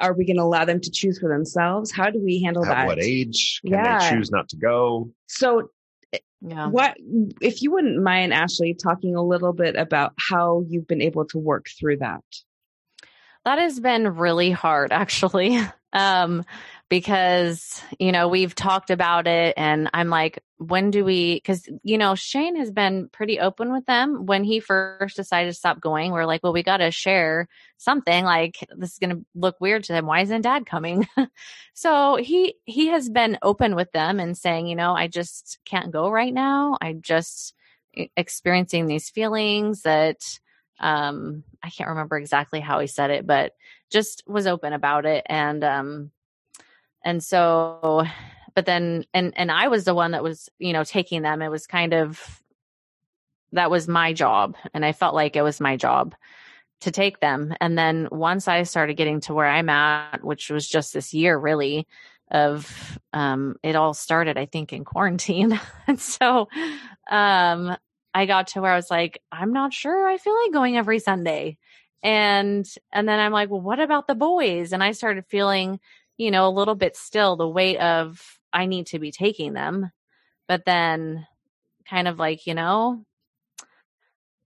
Are 0.00 0.14
we 0.14 0.24
going 0.24 0.38
to 0.38 0.42
allow 0.42 0.64
them 0.64 0.80
to 0.80 0.90
choose 0.90 1.18
for 1.20 1.28
themselves? 1.28 1.92
How 1.92 2.10
do 2.10 2.18
we 2.20 2.42
handle 2.42 2.64
At 2.64 2.70
that? 2.70 2.86
what 2.86 3.02
age 3.02 3.60
can 3.62 3.74
Yeah. 3.74 3.98
they 3.98 4.10
choose 4.16 4.30
not 4.30 4.48
to 4.48 4.56
go? 4.56 5.10
So 5.28 5.70
Yeah. 6.40 6.68
what 6.68 6.96
if 7.42 7.60
you 7.62 7.70
wouldn't 7.70 8.02
mind 8.02 8.32
ashley 8.32 8.72
talking 8.74 9.14
a 9.14 9.22
little 9.22 9.52
bit 9.52 9.76
about 9.76 10.14
how 10.30 10.64
you've 10.66 10.88
been 10.88 11.02
able 11.02 11.26
to 11.26 11.38
work 11.38 11.66
through 11.78 11.98
that 11.98 12.24
That 13.44 13.58
has 13.58 13.78
been 13.80 14.08
really 14.16 14.50
hard, 14.50 14.90
actually. 15.02 15.58
Um, 15.92 16.44
because, 16.90 17.80
you 18.00 18.10
know, 18.10 18.26
we've 18.26 18.54
talked 18.54 18.90
about 18.90 19.28
it 19.28 19.54
and 19.56 19.88
I'm 19.94 20.10
like, 20.10 20.42
when 20.58 20.90
do 20.90 21.04
we, 21.04 21.40
cause, 21.40 21.68
you 21.84 21.96
know, 21.96 22.16
Shane 22.16 22.56
has 22.56 22.72
been 22.72 23.08
pretty 23.08 23.38
open 23.38 23.72
with 23.72 23.86
them. 23.86 24.26
When 24.26 24.42
he 24.42 24.58
first 24.58 25.14
decided 25.14 25.50
to 25.50 25.54
stop 25.54 25.80
going, 25.80 26.10
we're 26.10 26.26
like, 26.26 26.42
well, 26.42 26.52
we 26.52 26.64
got 26.64 26.78
to 26.78 26.90
share 26.90 27.48
something 27.78 28.24
like 28.24 28.66
this 28.76 28.92
is 28.92 28.98
going 28.98 29.16
to 29.16 29.24
look 29.36 29.60
weird 29.60 29.84
to 29.84 29.92
them. 29.92 30.04
Why 30.04 30.22
isn't 30.22 30.42
dad 30.42 30.66
coming? 30.66 31.06
so 31.74 32.16
he, 32.16 32.56
he 32.64 32.88
has 32.88 33.08
been 33.08 33.38
open 33.40 33.76
with 33.76 33.92
them 33.92 34.18
and 34.18 34.36
saying, 34.36 34.66
you 34.66 34.74
know, 34.74 34.92
I 34.92 35.06
just 35.06 35.60
can't 35.64 35.92
go 35.92 36.10
right 36.10 36.34
now. 36.34 36.76
I'm 36.82 37.02
just 37.02 37.54
experiencing 38.16 38.86
these 38.86 39.08
feelings 39.08 39.82
that, 39.82 40.40
um, 40.80 41.44
I 41.62 41.70
can't 41.70 41.90
remember 41.90 42.18
exactly 42.18 42.58
how 42.58 42.80
he 42.80 42.88
said 42.88 43.10
it, 43.10 43.28
but 43.28 43.52
just 43.90 44.24
was 44.26 44.48
open 44.48 44.72
about 44.72 45.06
it. 45.06 45.24
And, 45.28 45.62
um, 45.62 46.10
and 47.04 47.22
so, 47.22 48.04
but 48.54 48.66
then, 48.66 49.04
and, 49.14 49.32
and 49.36 49.50
I 49.50 49.68
was 49.68 49.84
the 49.84 49.94
one 49.94 50.12
that 50.12 50.22
was, 50.22 50.48
you 50.58 50.72
know, 50.72 50.84
taking 50.84 51.22
them. 51.22 51.42
It 51.42 51.50
was 51.50 51.66
kind 51.66 51.94
of, 51.94 52.42
that 53.52 53.70
was 53.70 53.88
my 53.88 54.12
job. 54.12 54.56
And 54.74 54.84
I 54.84 54.92
felt 54.92 55.14
like 55.14 55.36
it 55.36 55.42
was 55.42 55.60
my 55.60 55.76
job 55.76 56.14
to 56.80 56.90
take 56.90 57.20
them. 57.20 57.54
And 57.60 57.76
then 57.76 58.08
once 58.10 58.48
I 58.48 58.62
started 58.62 58.96
getting 58.96 59.20
to 59.22 59.34
where 59.34 59.48
I'm 59.48 59.68
at, 59.68 60.24
which 60.24 60.50
was 60.50 60.68
just 60.68 60.92
this 60.92 61.12
year 61.12 61.36
really 61.36 61.86
of, 62.30 62.98
um, 63.12 63.56
it 63.62 63.76
all 63.76 63.94
started, 63.94 64.38
I 64.38 64.46
think 64.46 64.72
in 64.72 64.84
quarantine. 64.84 65.58
and 65.86 66.00
so, 66.00 66.48
um, 67.10 67.76
I 68.12 68.26
got 68.26 68.48
to 68.48 68.60
where 68.60 68.72
I 68.72 68.76
was 68.76 68.90
like, 68.90 69.22
I'm 69.30 69.52
not 69.52 69.72
sure. 69.72 70.08
I 70.08 70.18
feel 70.18 70.34
like 70.42 70.52
going 70.52 70.76
every 70.76 70.98
Sunday. 70.98 71.58
And 72.02 72.66
and 72.92 73.08
then 73.08 73.20
I'm 73.20 73.32
like, 73.32 73.50
well, 73.50 73.60
what 73.60 73.78
about 73.78 74.06
the 74.06 74.14
boys? 74.14 74.72
And 74.72 74.82
I 74.82 74.92
started 74.92 75.26
feeling, 75.26 75.80
you 76.20 76.30
know, 76.30 76.46
a 76.46 76.50
little 76.50 76.74
bit 76.74 76.96
still 76.96 77.36
the 77.36 77.48
weight 77.48 77.78
of 77.78 78.22
I 78.52 78.66
need 78.66 78.88
to 78.88 78.98
be 78.98 79.10
taking 79.10 79.54
them. 79.54 79.90
But 80.46 80.66
then 80.66 81.26
kind 81.88 82.06
of 82.06 82.18
like, 82.18 82.46
you 82.46 82.52
know, 82.52 83.06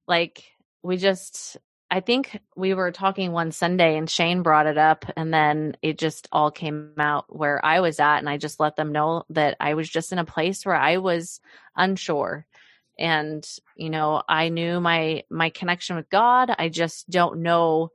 like 0.07 0.45
we 0.85 0.99
just 0.99 1.57
I 1.91 1.99
think 1.99 2.41
we 2.55 2.75
were 2.75 2.93
talking 2.93 3.33
one 3.33 3.51
Sunday 3.51 3.97
and 3.97 4.09
Shane 4.09 4.43
brought 4.43 4.69
it 4.69 4.79
up 4.79 5.05
and 5.17 5.35
then 5.35 5.77
it 5.83 5.99
just 5.99 6.29
all 6.31 6.53
came 6.53 6.93
out 6.97 7.25
where 7.29 7.65
I 7.65 7.81
was 7.81 7.99
at 7.99 8.19
and 8.19 8.29
I 8.29 8.37
just 8.37 8.61
let 8.61 8.77
them 8.77 8.93
know 8.93 9.25
that 9.31 9.57
I 9.59 9.75
was 9.75 9.89
just 9.89 10.13
in 10.13 10.21
a 10.21 10.25
place 10.25 10.65
where 10.65 10.77
I 10.77 10.99
was 10.99 11.41
unsure. 11.77 12.47
And 13.01 13.45
you 13.77 13.91
know, 13.91 14.23
I 14.29 14.49
knew 14.49 14.79
my 14.79 15.25
my 15.29 15.51
connection 15.51 15.97
with 15.97 16.09
God. 16.09 16.55
I 16.57 16.69
just 16.69 17.11
don't 17.11 17.43
know 17.43 17.91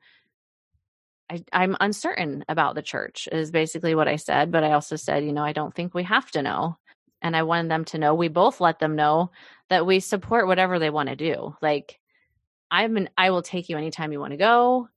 I, 1.29 1.43
I'm 1.53 1.77
uncertain 1.79 2.43
about 2.49 2.75
the 2.75 2.81
church 2.81 3.27
is 3.31 3.51
basically 3.51 3.95
what 3.95 4.07
I 4.07 4.15
said, 4.15 4.51
but 4.51 4.63
I 4.63 4.71
also 4.71 4.95
said, 4.95 5.23
you 5.23 5.33
know, 5.33 5.43
I 5.43 5.53
don't 5.53 5.73
think 5.73 5.93
we 5.93 6.03
have 6.03 6.29
to 6.31 6.41
know. 6.41 6.77
And 7.21 7.35
I 7.35 7.43
wanted 7.43 7.69
them 7.69 7.85
to 7.85 7.97
know, 7.97 8.15
we 8.15 8.29
both 8.29 8.61
let 8.61 8.79
them 8.79 8.95
know 8.95 9.31
that 9.69 9.85
we 9.85 9.99
support 9.99 10.47
whatever 10.47 10.79
they 10.79 10.89
want 10.89 11.09
to 11.09 11.15
do. 11.15 11.55
Like 11.61 11.99
I'm 12.71 12.97
an, 12.97 13.09
I 13.17 13.31
will 13.31 13.41
take 13.41 13.69
you 13.69 13.77
anytime 13.77 14.11
you 14.11 14.19
want 14.19 14.31
to 14.31 14.37
go. 14.37 14.89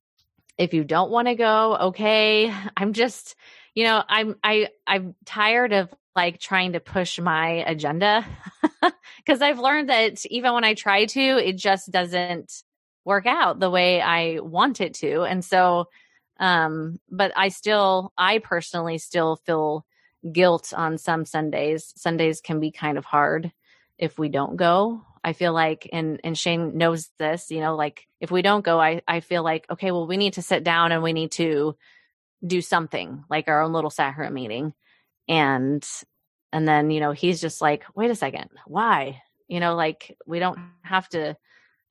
If 0.58 0.74
you 0.74 0.84
don't 0.84 1.10
want 1.10 1.28
to 1.28 1.34
go, 1.34 1.76
okay. 1.76 2.52
I'm 2.76 2.92
just, 2.92 3.36
you 3.74 3.84
know, 3.84 4.02
I'm 4.06 4.36
I 4.42 4.68
I'm 4.86 5.14
tired 5.24 5.72
of 5.72 5.92
like 6.14 6.38
trying 6.38 6.74
to 6.74 6.80
push 6.80 7.18
my 7.18 7.64
agenda 7.66 8.24
because 9.16 9.40
I've 9.40 9.58
learned 9.58 9.88
that 9.88 10.24
even 10.26 10.52
when 10.52 10.64
I 10.64 10.74
try 10.74 11.06
to, 11.06 11.20
it 11.20 11.56
just 11.56 11.90
doesn't 11.90 12.52
work 13.04 13.26
out 13.26 13.58
the 13.58 13.70
way 13.70 14.00
I 14.00 14.38
want 14.40 14.80
it 14.80 14.94
to. 14.94 15.22
And 15.22 15.44
so 15.44 15.88
um 16.42 16.98
but 17.10 17.32
I 17.36 17.48
still 17.48 18.12
I 18.18 18.38
personally 18.38 18.98
still 18.98 19.36
feel 19.36 19.86
guilt 20.30 20.74
on 20.76 20.98
some 20.98 21.24
Sundays. 21.24 21.94
Sundays 21.96 22.42
can 22.42 22.60
be 22.60 22.70
kind 22.70 22.98
of 22.98 23.06
hard 23.06 23.50
if 23.98 24.18
we 24.18 24.28
don't 24.28 24.56
go 24.56 25.02
I 25.24 25.32
feel 25.34 25.52
like, 25.52 25.88
and 25.92 26.20
and 26.24 26.36
Shane 26.36 26.76
knows 26.76 27.08
this, 27.18 27.50
you 27.50 27.60
know, 27.60 27.76
like 27.76 28.08
if 28.20 28.30
we 28.30 28.42
don't 28.42 28.64
go, 28.64 28.80
I 28.80 29.02
I 29.06 29.20
feel 29.20 29.42
like 29.44 29.66
okay, 29.70 29.92
well, 29.92 30.06
we 30.06 30.16
need 30.16 30.34
to 30.34 30.42
sit 30.42 30.64
down 30.64 30.90
and 30.92 31.02
we 31.02 31.12
need 31.12 31.32
to 31.32 31.76
do 32.44 32.60
something 32.60 33.24
like 33.30 33.46
our 33.48 33.62
own 33.62 33.72
little 33.72 33.90
sacrament 33.90 34.34
meeting, 34.34 34.74
and 35.28 35.86
and 36.52 36.66
then 36.66 36.90
you 36.90 37.00
know 37.00 37.12
he's 37.12 37.40
just 37.40 37.60
like, 37.60 37.84
wait 37.94 38.10
a 38.10 38.16
second, 38.16 38.50
why? 38.66 39.22
You 39.46 39.60
know, 39.60 39.76
like 39.76 40.16
we 40.26 40.40
don't 40.40 40.58
have 40.82 41.08
to, 41.10 41.36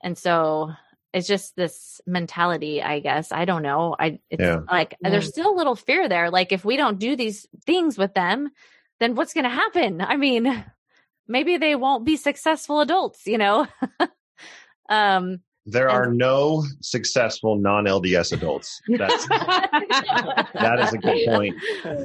and 0.04 0.18
so 0.18 0.74
it's 1.14 1.28
just 1.28 1.56
this 1.56 2.00
mentality, 2.08 2.82
I 2.82 3.00
guess. 3.00 3.32
I 3.32 3.46
don't 3.46 3.64
know. 3.64 3.96
I 4.00 4.20
it's 4.30 4.42
yeah. 4.42 4.62
like 4.70 4.96
yeah. 5.02 5.10
there's 5.10 5.28
still 5.28 5.54
a 5.54 5.58
little 5.58 5.76
fear 5.76 6.08
there. 6.08 6.30
Like 6.30 6.52
if 6.52 6.64
we 6.64 6.78
don't 6.78 7.00
do 7.00 7.16
these 7.16 7.48
things 7.66 7.98
with 7.98 8.14
them, 8.14 8.50
then 9.00 9.16
what's 9.16 9.34
going 9.34 9.44
to 9.44 9.50
happen? 9.50 10.02
I 10.02 10.16
mean, 10.16 10.66
maybe 11.28 11.58
they 11.58 11.76
won't 11.76 12.06
be 12.06 12.16
successful 12.18 12.80
adults, 12.80 13.26
you 13.26 13.38
know? 13.38 13.68
um, 14.90 15.42
there 15.66 15.90
are 15.90 16.12
no 16.12 16.64
successful 16.82 17.56
non 17.56 17.86
LDS 17.86 18.34
adults. 18.34 18.82
That's, 18.88 19.28
that 19.30 20.80
is 20.80 20.94
a 20.94 20.98
good 20.98 21.26
point. 21.28 21.56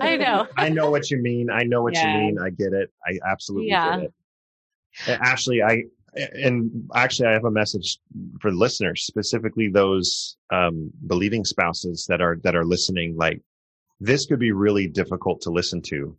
I 0.00 0.16
know. 0.16 0.46
I 0.58 0.68
know 0.68 0.90
what 0.90 1.10
you 1.10 1.18
mean. 1.18 1.48
I 1.50 1.62
know 1.62 1.82
what 1.82 1.94
yeah. 1.94 2.12
you 2.12 2.18
mean. 2.18 2.38
I 2.38 2.50
get 2.50 2.72
it. 2.72 2.92
I 3.06 3.18
absolutely 3.26 3.68
yeah. 3.68 4.00
get 4.00 4.04
it. 4.04 5.20
Ashley, 5.20 5.62
I 5.62 5.84
and 6.16 6.88
actually 6.94 7.28
I 7.28 7.32
have 7.32 7.44
a 7.44 7.50
message 7.50 7.98
for 8.40 8.52
listeners, 8.52 9.04
specifically 9.04 9.68
those 9.68 10.36
um, 10.52 10.90
believing 11.06 11.44
spouses 11.44 12.06
that 12.08 12.20
are 12.20 12.36
that 12.42 12.56
are 12.56 12.64
listening. 12.64 13.16
Like 13.16 13.42
this 14.00 14.26
could 14.26 14.38
be 14.38 14.52
really 14.52 14.86
difficult 14.86 15.42
to 15.42 15.50
listen 15.50 15.82
to. 15.82 16.16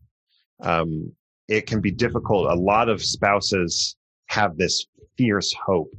Um, 0.62 1.12
it 1.48 1.68
can 1.68 1.82
be 1.82 1.92
difficult. 1.92 2.52
A 2.52 2.56
lot 2.56 2.90
of 2.90 3.04
spouses 3.04 3.96
have 4.28 4.58
this 4.58 4.86
fierce 5.18 5.54
hope 5.54 5.94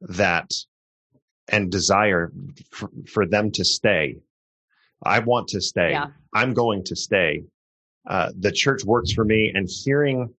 that 0.00 0.52
and 1.48 1.70
desire 1.70 2.30
for, 2.70 2.90
for 3.06 3.26
them 3.26 3.50
to 3.52 3.64
stay. 3.64 4.16
I 5.02 5.20
want 5.20 5.48
to 5.48 5.60
stay. 5.60 5.92
Yeah. 5.92 6.08
I'm 6.34 6.54
going 6.54 6.84
to 6.84 6.96
stay. 6.96 7.44
Uh, 8.06 8.30
the 8.38 8.52
church 8.52 8.84
works 8.84 9.12
for 9.12 9.24
me 9.24 9.52
and 9.54 9.68
hearing, 9.68 10.32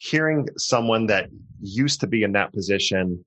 hearing 0.00 0.48
someone 0.56 1.06
that 1.06 1.28
used 1.60 2.00
to 2.00 2.06
be 2.06 2.22
in 2.22 2.32
that 2.32 2.54
position 2.54 3.22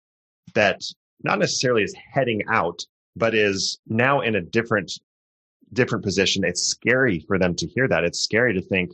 that 0.56 0.82
not 1.24 1.38
necessarily 1.38 1.84
is 1.84 1.96
heading 2.14 2.42
out, 2.50 2.80
but 3.16 3.36
is 3.36 3.80
now 3.86 4.22
in 4.22 4.36
a 4.36 4.42
different, 4.42 4.92
different 5.72 6.04
position. 6.04 6.44
It's 6.44 6.64
scary 6.64 7.20
for 7.28 7.38
them 7.38 7.56
to 7.58 7.68
hear 7.68 7.88
that. 7.88 8.04
It's 8.04 8.24
scary 8.24 8.56
to 8.56 8.62
think, 8.62 8.92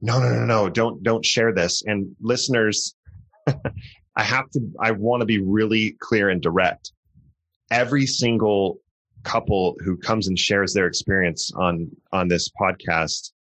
no, 0.00 0.18
no, 0.18 0.30
no, 0.32 0.46
no, 0.46 0.70
don't, 0.70 1.02
don't 1.02 1.24
share 1.24 1.52
this. 1.52 1.82
And 1.84 2.16
listeners, 2.22 2.94
I 3.46 4.22
have 4.22 4.48
to, 4.52 4.60
I 4.80 4.92
want 4.92 5.20
to 5.20 5.26
be 5.26 5.42
really 5.42 5.96
clear 6.00 6.30
and 6.30 6.40
direct. 6.40 6.90
Every 7.70 8.06
single 8.06 8.78
couple 9.24 9.76
who 9.84 9.98
comes 9.98 10.26
and 10.26 10.38
shares 10.38 10.72
their 10.72 10.86
experience 10.86 11.52
on, 11.54 11.90
on 12.12 12.28
this 12.28 12.50
podcast 12.58 13.32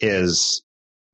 is 0.00 0.62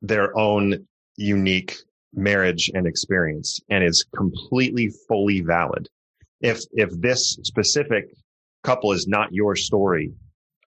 their 0.02 0.36
own 0.36 0.88
unique 1.16 1.76
marriage 2.14 2.70
and 2.74 2.86
experience 2.86 3.60
and 3.68 3.82
is 3.84 4.04
completely 4.14 4.92
fully 5.08 5.40
valid. 5.40 5.88
If, 6.40 6.60
if 6.72 6.90
this 6.92 7.38
specific 7.42 8.14
couple 8.62 8.92
is 8.92 9.06
not 9.06 9.32
your 9.32 9.56
story, 9.56 10.12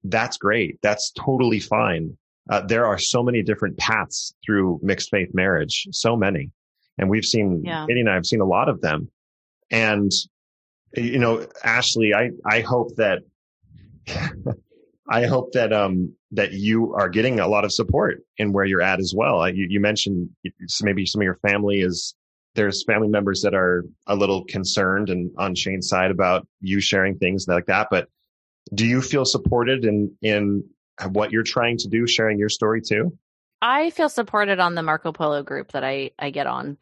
that's 0.05 0.37
great. 0.37 0.79
That's 0.83 1.13
totally 1.13 1.61
fine 1.61 2.17
uh, 2.51 2.61
there 2.61 2.87
are 2.87 2.99
so 2.99 3.23
many 3.23 3.43
different 3.43 3.79
paths 3.79 4.35
through 4.45 4.81
mixed 4.83 5.11
faith 5.11 5.31
marriage, 5.33 5.89
so 5.93 6.17
many. 6.17 6.51
And 6.99 7.09
we've 7.09 7.25
seen, 7.25 7.63
yeah. 7.65 7.87
Katie 7.89 8.01
and 8.01 8.11
I 8.11 8.15
have 8.15 8.27
seen 8.27 8.41
a 8.41 8.47
lot 8.47 8.69
of 8.69 8.81
them. 8.81 9.11
And, 9.71 10.13
you 10.95 11.19
know, 11.19 11.47
Ashley, 11.65 12.15
I, 12.15 12.31
I 12.47 12.61
hope 12.61 12.97
that, 12.97 13.21
I 15.09 15.27
hope 15.27 15.53
that, 15.53 15.73
um, 15.73 16.15
that 16.33 16.53
you 16.53 16.95
are 16.95 17.09
getting 17.09 17.41
a 17.41 17.49
lot 17.49 17.65
of 17.65 17.73
support 17.73 18.23
in 18.39 18.53
where 18.53 18.65
you're 18.65 18.83
at 18.83 19.01
as 19.01 19.13
well. 19.17 19.49
You, 19.49 19.67
you 19.69 19.81
mentioned 19.81 20.31
maybe 20.83 21.07
some 21.07 21.21
of 21.21 21.25
your 21.25 21.39
family 21.47 21.81
is, 21.81 22.15
there's 22.55 22.85
family 22.85 23.09
members 23.09 23.43
that 23.43 23.55
are 23.55 23.85
a 24.07 24.15
little 24.15 24.45
concerned 24.45 25.11
and 25.11 25.31
on 25.37 25.55
Shane's 25.57 25.89
side 25.89 26.11
about 26.11 26.47
you 26.61 26.81
sharing 26.81 27.19
things 27.19 27.47
like 27.49 27.67
that. 27.67 27.89
But 27.91 28.09
do 28.73 28.87
you 28.87 29.03
feel 29.03 29.25
supported 29.25 29.85
in, 29.85 30.15
in 30.23 30.65
what 31.11 31.33
you're 31.33 31.43
trying 31.43 31.79
to 31.79 31.89
do, 31.89 32.07
sharing 32.07 32.39
your 32.39 32.49
story 32.49 32.81
too? 32.81 33.19
I 33.61 33.91
feel 33.91 34.09
supported 34.09 34.61
on 34.61 34.75
the 34.75 34.83
Marco 34.83 35.11
Polo 35.11 35.43
group 35.43 35.73
that 35.73 35.83
I 35.83 36.11
I 36.19 36.31
get 36.31 36.47
on. 36.47 36.79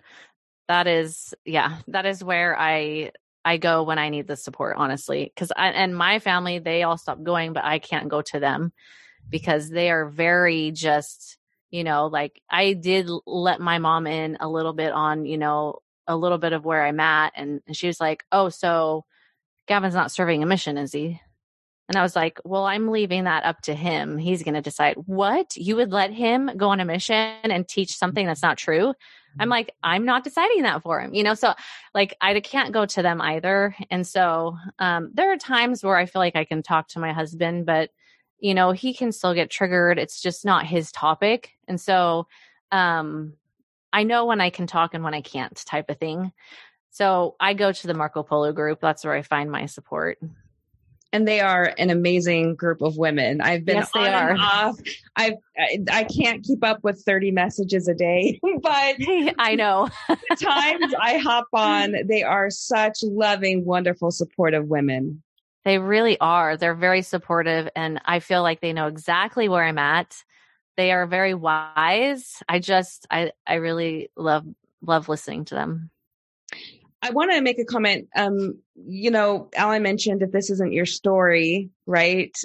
That 0.68 0.86
is, 0.86 1.32
yeah, 1.44 1.78
that 1.88 2.06
is 2.06 2.22
where 2.22 2.58
I 2.58 3.12
I 3.44 3.56
go 3.56 3.82
when 3.82 3.98
I 3.98 4.08
need 4.08 4.26
the 4.26 4.36
support, 4.36 4.76
honestly. 4.76 5.32
Because 5.34 5.52
I 5.56 5.68
and 5.68 5.96
my 5.96 6.18
family 6.18 6.58
they 6.58 6.82
all 6.82 6.98
stop 6.98 7.22
going, 7.22 7.52
but 7.52 7.64
I 7.64 7.78
can't 7.78 8.08
go 8.08 8.22
to 8.22 8.40
them 8.40 8.72
because 9.28 9.70
they 9.70 9.90
are 9.90 10.08
very 10.08 10.70
just 10.72 11.38
you 11.70 11.84
know 11.84 12.06
like 12.06 12.40
I 12.50 12.72
did 12.74 13.08
let 13.26 13.60
my 13.60 13.78
mom 13.78 14.06
in 14.06 14.36
a 14.40 14.48
little 14.48 14.72
bit 14.72 14.92
on 14.92 15.24
you 15.24 15.38
know 15.38 15.80
a 16.06 16.16
little 16.16 16.38
bit 16.38 16.52
of 16.52 16.64
where 16.64 16.84
I'm 16.84 17.00
at, 17.00 17.32
and, 17.36 17.60
and 17.66 17.76
she 17.76 17.86
was 17.86 18.00
like, 18.00 18.24
oh, 18.32 18.48
so 18.48 19.04
Gavin's 19.66 19.94
not 19.94 20.10
serving 20.10 20.42
a 20.42 20.46
mission, 20.46 20.76
is 20.76 20.92
he? 20.92 21.20
And 21.88 21.96
I 21.96 22.02
was 22.02 22.16
like, 22.16 22.40
well, 22.44 22.64
I'm 22.64 22.88
leaving 22.88 23.24
that 23.24 23.44
up 23.44 23.60
to 23.62 23.74
him. 23.74 24.16
He's 24.16 24.42
going 24.42 24.54
to 24.54 24.62
decide 24.62 24.96
what 25.06 25.56
you 25.56 25.76
would 25.76 25.92
let 25.92 26.12
him 26.12 26.50
go 26.56 26.70
on 26.70 26.80
a 26.80 26.84
mission 26.84 27.36
and 27.44 27.68
teach 27.68 27.96
something 27.96 28.26
that's 28.26 28.42
not 28.42 28.56
true. 28.56 28.94
I'm 29.38 29.48
like, 29.48 29.74
I'm 29.82 30.04
not 30.04 30.24
deciding 30.24 30.62
that 30.62 30.82
for 30.82 31.00
him, 31.00 31.14
you 31.14 31.22
know? 31.22 31.34
So 31.34 31.54
like, 31.94 32.16
I 32.20 32.38
can't 32.40 32.72
go 32.72 32.86
to 32.86 33.02
them 33.02 33.20
either. 33.20 33.74
And 33.90 34.06
so, 34.06 34.56
um, 34.78 35.10
there 35.14 35.32
are 35.32 35.36
times 35.36 35.82
where 35.82 35.96
I 35.96 36.06
feel 36.06 36.20
like 36.20 36.36
I 36.36 36.44
can 36.44 36.62
talk 36.62 36.88
to 36.88 37.00
my 37.00 37.12
husband, 37.12 37.66
but 37.66 37.90
you 38.38 38.54
know, 38.54 38.72
he 38.72 38.92
can 38.92 39.12
still 39.12 39.34
get 39.34 39.50
triggered. 39.50 39.98
It's 39.98 40.20
just 40.20 40.44
not 40.44 40.66
his 40.66 40.90
topic. 40.90 41.52
And 41.68 41.80
so, 41.80 42.26
um, 42.72 43.34
I 43.92 44.02
know 44.02 44.26
when 44.26 44.40
I 44.40 44.50
can 44.50 44.66
talk 44.66 44.94
and 44.94 45.04
when 45.04 45.14
I 45.14 45.20
can't 45.20 45.54
type 45.66 45.90
of 45.90 45.98
thing. 45.98 46.32
So 46.90 47.36
I 47.38 47.54
go 47.54 47.72
to 47.72 47.86
the 47.86 47.94
Marco 47.94 48.22
Polo 48.22 48.52
group. 48.52 48.80
That's 48.80 49.04
where 49.04 49.14
I 49.14 49.22
find 49.22 49.50
my 49.50 49.66
support 49.66 50.18
and 51.12 51.28
they 51.28 51.40
are 51.40 51.74
an 51.78 51.90
amazing 51.90 52.54
group 52.54 52.80
of 52.80 52.96
women. 52.96 53.40
I've 53.40 53.64
been 53.64 53.76
yes, 53.76 53.90
on 53.94 54.06
and 54.06 54.40
off. 54.40 54.78
I've, 55.16 55.34
I, 55.58 55.78
I 55.90 56.04
can't 56.04 56.42
keep 56.42 56.64
up 56.64 56.82
with 56.82 57.02
30 57.04 57.30
messages 57.30 57.86
a 57.86 57.94
day, 57.94 58.40
but 58.62 58.96
I 59.38 59.54
know 59.54 59.88
times 60.40 60.94
I 61.00 61.18
hop 61.18 61.48
on, 61.52 61.94
they 62.06 62.22
are 62.22 62.50
such 62.50 62.98
loving, 63.02 63.64
wonderful, 63.64 64.10
supportive 64.10 64.68
women. 64.68 65.22
They 65.64 65.78
really 65.78 66.18
are. 66.18 66.56
They're 66.56 66.74
very 66.74 67.02
supportive 67.02 67.68
and 67.76 68.00
I 68.04 68.18
feel 68.18 68.42
like 68.42 68.60
they 68.60 68.72
know 68.72 68.88
exactly 68.88 69.48
where 69.48 69.64
I'm 69.64 69.78
at. 69.78 70.24
They 70.76 70.90
are 70.90 71.06
very 71.06 71.34
wise. 71.34 72.42
I 72.48 72.58
just, 72.58 73.06
I, 73.10 73.32
I 73.46 73.54
really 73.56 74.10
love, 74.16 74.46
love 74.80 75.08
listening 75.08 75.44
to 75.46 75.54
them. 75.54 75.90
I 77.02 77.10
want 77.10 77.32
to 77.32 77.40
make 77.40 77.58
a 77.58 77.64
comment. 77.64 78.08
Um, 78.14 78.60
you 78.76 79.10
know, 79.10 79.50
Alan 79.56 79.82
mentioned 79.82 80.22
if 80.22 80.30
this 80.30 80.50
isn't 80.50 80.72
your 80.72 80.86
story, 80.86 81.70
right? 81.86 82.36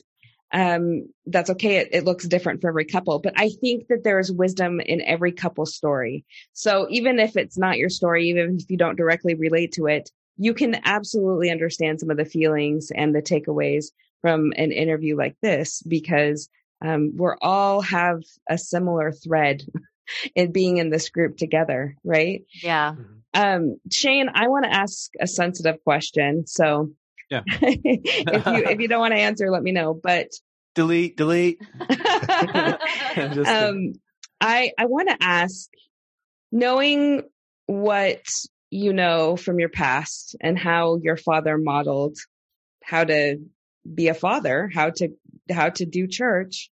Um, 0.51 1.09
that's 1.25 1.49
okay. 1.51 1.77
It, 1.77 1.89
it 1.91 2.05
looks 2.05 2.27
different 2.27 2.61
for 2.61 2.69
every 2.69 2.85
couple, 2.85 3.19
but 3.19 3.33
I 3.35 3.49
think 3.49 3.87
that 3.87 4.03
there 4.03 4.19
is 4.19 4.31
wisdom 4.31 4.79
in 4.79 5.01
every 5.01 5.31
couple's 5.31 5.75
story. 5.75 6.25
So 6.53 6.87
even 6.89 7.19
if 7.19 7.35
it's 7.35 7.57
not 7.57 7.77
your 7.77 7.89
story, 7.89 8.29
even 8.29 8.57
if 8.59 8.69
you 8.69 8.77
don't 8.77 8.95
directly 8.95 9.35
relate 9.35 9.73
to 9.73 9.87
it, 9.87 10.09
you 10.37 10.53
can 10.53 10.79
absolutely 10.85 11.51
understand 11.51 11.99
some 11.99 12.09
of 12.09 12.17
the 12.17 12.25
feelings 12.25 12.91
and 12.91 13.13
the 13.13 13.21
takeaways 13.21 13.87
from 14.21 14.53
an 14.55 14.71
interview 14.71 15.17
like 15.17 15.35
this 15.41 15.81
because 15.83 16.49
um, 16.83 17.11
we're 17.15 17.37
all 17.41 17.81
have 17.81 18.21
a 18.49 18.57
similar 18.57 19.11
thread 19.11 19.63
in 20.35 20.51
being 20.51 20.77
in 20.77 20.89
this 20.89 21.09
group 21.09 21.37
together, 21.37 21.95
right? 22.03 22.43
Yeah. 22.63 22.95
Um, 23.33 23.77
Shane, 23.91 24.29
I 24.33 24.47
want 24.47 24.65
to 24.65 24.73
ask 24.73 25.11
a 25.19 25.27
sensitive 25.27 25.83
question. 25.83 26.47
So 26.47 26.91
Yeah. 27.29 27.41
if 27.45 28.45
you 28.47 28.65
if 28.65 28.79
you 28.79 28.87
don't 28.87 28.99
want 28.99 29.13
to 29.13 29.19
answer, 29.19 29.51
let 29.51 29.63
me 29.63 29.71
know. 29.71 29.93
But 29.93 30.27
delete, 30.75 31.17
delete. 31.17 31.61
Um, 33.17 33.93
I 34.39 34.71
I 34.77 34.85
want 34.85 35.09
to 35.09 35.17
ask, 35.19 35.69
knowing 36.51 37.23
what 37.65 38.23
you 38.69 38.93
know 38.93 39.35
from 39.35 39.59
your 39.59 39.69
past 39.69 40.35
and 40.39 40.57
how 40.57 40.97
your 40.97 41.17
father 41.17 41.57
modeled 41.57 42.17
how 42.87 43.03
to 43.03 43.37
be 43.93 44.07
a 44.07 44.13
father, 44.13 44.69
how 44.73 44.89
to 44.89 45.09
how 45.51 45.69
to 45.69 45.85
do 45.85 46.07
church, 46.07 46.69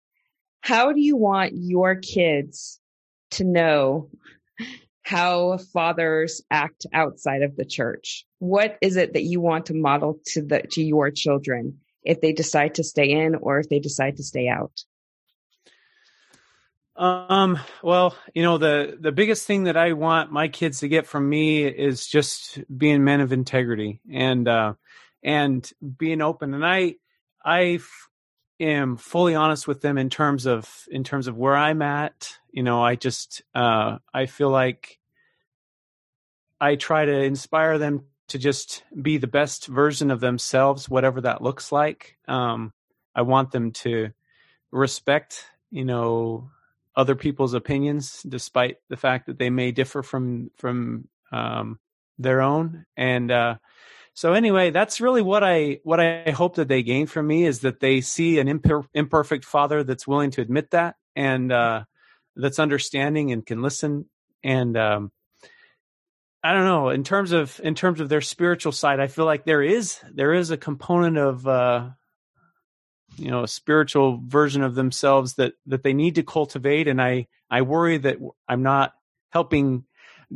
how 0.62 0.92
do 0.92 1.02
you 1.02 1.18
want 1.18 1.54
your 1.56 1.96
kids 1.96 2.80
to 3.34 3.44
know 3.44 4.10
how 5.04 5.58
fathers 5.58 6.42
act 6.50 6.86
outside 6.94 7.44
of 7.44 7.56
the 7.56 7.66
church? 7.66 8.26
What 8.40 8.78
is 8.82 8.96
it 8.96 9.14
that 9.14 9.24
you 9.24 9.42
want 9.42 9.68
to 9.68 9.74
model 9.74 10.20
to 10.28 10.42
the 10.42 10.62
to 10.72 10.84
your 10.84 11.12
children 11.12 11.80
if 12.04 12.22
they 12.22 12.34
decide 12.34 12.76
to 12.76 12.84
stay 12.84 13.12
in 13.12 13.36
or 13.36 13.60
if 13.60 13.70
they 13.70 13.80
decide 13.80 14.18
to 14.18 14.24
stay 14.24 14.48
out? 14.48 14.84
Um, 16.96 17.60
well, 17.82 18.16
you 18.34 18.44
know, 18.44 18.58
the 18.58 18.98
the 19.00 19.12
biggest 19.12 19.48
thing 19.48 19.64
that 19.64 19.78
I 19.78 19.94
want 19.94 20.32
my 20.32 20.48
kids 20.48 20.80
to 20.80 20.88
get 20.88 21.08
from 21.08 21.28
me 21.28 21.66
is 21.66 22.08
just 22.08 22.60
being 22.76 23.04
men 23.04 23.20
of 23.20 23.34
integrity 23.34 24.00
and 24.12 24.48
uh 24.48 24.74
and 25.24 25.70
being 25.98 26.22
open. 26.22 26.54
And 26.54 26.66
I 26.66 26.96
I 27.44 27.80
am 28.64 28.98
fully 28.98 29.36
honest 29.36 29.68
with 29.68 29.82
them 29.82 29.98
in 29.98 30.10
terms 30.10 30.46
of 30.46 30.86
in 30.92 31.04
terms 31.04 31.28
of 31.28 31.38
where 31.38 31.56
I'm 31.56 31.82
at. 31.82 32.38
You 32.52 32.64
know, 32.64 32.84
I 32.84 32.96
just 32.96 33.42
uh 33.56 33.98
I 34.14 34.26
feel 34.26 34.50
like 34.50 35.00
I 36.60 36.76
try 36.76 37.06
to 37.06 37.24
inspire 37.24 37.78
them 37.78 38.06
to 38.30 38.38
just 38.38 38.84
be 39.02 39.18
the 39.18 39.28
best 39.28 39.68
version 39.68 40.10
of 40.10 40.20
themselves, 40.20 40.90
whatever 40.90 41.22
that 41.22 41.42
looks 41.42 41.72
like. 41.72 42.18
Um, 42.28 42.74
I 43.14 43.22
want 43.24 43.52
them 43.52 43.72
to 43.84 44.12
respect, 44.72 45.46
you 45.72 45.86
know, 45.86 46.50
other 46.96 47.16
people's 47.16 47.54
opinions, 47.54 48.24
despite 48.24 48.78
the 48.90 48.98
fact 48.98 49.28
that 49.28 49.40
they 49.40 49.50
may 49.50 49.72
differ 49.72 50.04
from 50.04 50.52
from 50.56 51.08
um, 51.32 51.80
their 52.18 52.42
own. 52.42 52.86
And 52.96 53.32
uh, 53.32 53.56
so, 54.14 54.34
anyway, 54.34 54.70
that's 54.70 55.02
really 55.02 55.22
what 55.22 55.44
I 55.44 55.80
what 55.84 56.00
I 56.00 56.32
hope 56.32 56.56
that 56.56 56.68
they 56.68 56.84
gain 56.84 57.08
from 57.08 57.28
me 57.28 57.46
is 57.46 57.60
that 57.62 57.80
they 57.80 58.02
see 58.02 58.40
an 58.40 58.48
imper- 58.48 58.88
imperfect 58.94 59.46
father 59.46 59.84
that's 59.84 60.08
willing 60.08 60.32
to 60.32 60.42
admit 60.42 60.72
that 60.72 60.96
and 61.16 61.52
uh, 61.52 61.84
that's 62.36 62.60
understanding 62.60 63.32
and 63.32 63.46
can 63.46 63.62
listen. 63.62 64.06
And 64.44 64.78
um, 64.78 65.12
I 66.44 66.54
don't 66.54 66.66
know 66.66 66.90
in 66.90 67.04
terms 67.04 67.32
of 67.32 67.60
in 67.64 67.76
terms 67.76 68.00
of 68.00 68.10
their 68.10 68.22
spiritual 68.22 68.72
side, 68.72 69.00
I 69.00 69.08
feel 69.08 69.26
like 69.26 69.46
there 69.46 69.64
is 69.64 70.00
there 70.14 70.34
is 70.34 70.52
a 70.52 70.58
component 70.58 71.18
of 71.18 71.48
uh, 71.48 71.90
you 73.18 73.32
know 73.32 73.44
a 73.44 73.48
spiritual 73.48 74.22
version 74.26 74.64
of 74.64 74.76
themselves 74.76 75.36
that 75.36 75.54
that 75.66 75.84
they 75.84 75.94
need 75.94 76.16
to 76.16 76.24
cultivate 76.24 76.88
and 76.88 77.02
i 77.02 77.28
i 77.50 77.62
worry 77.62 77.98
that 77.98 78.18
i'm 78.48 78.64
not 78.64 78.94
helping 79.30 79.86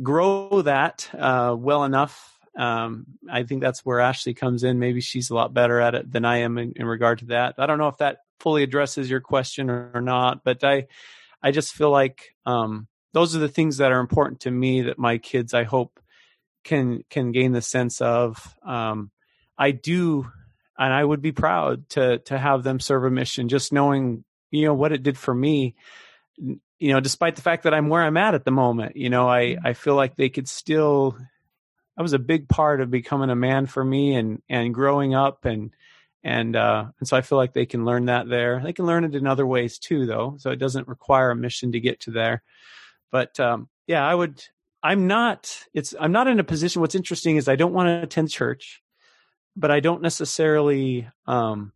grow 0.02 0.62
that 0.62 1.08
uh 1.18 1.54
well 1.58 1.84
enough 1.84 2.37
um 2.58 3.06
i 3.30 3.42
think 3.42 3.62
that's 3.62 3.84
where 3.84 4.00
ashley 4.00 4.34
comes 4.34 4.64
in 4.64 4.78
maybe 4.78 5.00
she's 5.00 5.30
a 5.30 5.34
lot 5.34 5.54
better 5.54 5.80
at 5.80 5.94
it 5.94 6.10
than 6.10 6.24
i 6.24 6.38
am 6.38 6.58
in, 6.58 6.72
in 6.76 6.84
regard 6.84 7.18
to 7.18 7.26
that 7.26 7.54
i 7.58 7.66
don't 7.66 7.78
know 7.78 7.88
if 7.88 7.98
that 7.98 8.18
fully 8.40 8.62
addresses 8.62 9.08
your 9.08 9.20
question 9.20 9.70
or, 9.70 9.90
or 9.94 10.00
not 10.00 10.44
but 10.44 10.62
i 10.64 10.86
i 11.42 11.50
just 11.50 11.72
feel 11.72 11.90
like 11.90 12.34
um 12.46 12.86
those 13.14 13.34
are 13.34 13.40
the 13.40 13.48
things 13.48 13.78
that 13.78 13.92
are 13.92 14.00
important 14.00 14.40
to 14.40 14.50
me 14.50 14.82
that 14.82 14.98
my 14.98 15.18
kids 15.18 15.54
i 15.54 15.64
hope 15.64 16.00
can 16.64 17.02
can 17.08 17.32
gain 17.32 17.52
the 17.52 17.62
sense 17.62 18.00
of 18.00 18.54
um 18.64 19.10
i 19.56 19.70
do 19.70 20.30
and 20.78 20.92
I 20.94 21.04
would 21.04 21.20
be 21.20 21.32
proud 21.32 21.88
to 21.90 22.18
to 22.20 22.38
have 22.38 22.62
them 22.62 22.80
serve 22.80 23.04
a 23.04 23.10
mission. 23.10 23.48
Just 23.48 23.72
knowing, 23.72 24.24
you 24.50 24.66
know, 24.66 24.74
what 24.74 24.92
it 24.92 25.02
did 25.02 25.18
for 25.18 25.34
me. 25.34 25.74
You 26.36 26.92
know, 26.92 27.00
despite 27.00 27.34
the 27.34 27.42
fact 27.42 27.64
that 27.64 27.74
I'm 27.74 27.88
where 27.88 28.02
I'm 28.02 28.16
at 28.16 28.34
at 28.34 28.44
the 28.44 28.52
moment, 28.52 28.96
you 28.96 29.10
know, 29.10 29.28
I 29.28 29.56
I 29.62 29.72
feel 29.72 29.96
like 29.96 30.16
they 30.16 30.28
could 30.28 30.48
still. 30.48 31.18
That 31.98 32.02
was 32.02 32.14
a 32.14 32.18
big 32.18 32.48
part 32.48 32.80
of 32.80 32.90
becoming 32.90 33.28
a 33.28 33.36
man 33.36 33.66
for 33.66 33.84
me 33.84 34.14
and 34.14 34.40
and 34.48 34.72
growing 34.72 35.14
up 35.14 35.44
and 35.44 35.74
and 36.24 36.56
uh 36.56 36.86
and 36.98 37.06
so 37.06 37.16
I 37.16 37.20
feel 37.20 37.36
like 37.36 37.52
they 37.52 37.66
can 37.66 37.84
learn 37.84 38.06
that 38.06 38.28
there. 38.28 38.62
They 38.64 38.72
can 38.72 38.86
learn 38.86 39.04
it 39.04 39.14
in 39.14 39.26
other 39.26 39.46
ways 39.46 39.78
too, 39.78 40.06
though. 40.06 40.36
So 40.38 40.50
it 40.50 40.56
doesn't 40.58 40.88
require 40.88 41.30
a 41.30 41.36
mission 41.36 41.72
to 41.72 41.80
get 41.80 42.00
to 42.00 42.12
there. 42.12 42.42
But 43.12 43.38
um 43.38 43.68
yeah, 43.86 44.06
I 44.06 44.14
would. 44.14 44.42
I'm 44.80 45.08
not. 45.08 45.66
It's. 45.74 45.92
I'm 45.98 46.12
not 46.12 46.28
in 46.28 46.38
a 46.38 46.44
position. 46.44 46.80
What's 46.80 46.94
interesting 46.94 47.36
is 47.36 47.48
I 47.48 47.56
don't 47.56 47.74
want 47.74 47.88
to 47.88 48.02
attend 48.02 48.30
church 48.30 48.80
but 49.58 49.72
I 49.72 49.80
don't 49.80 50.02
necessarily, 50.02 51.08
um, 51.26 51.72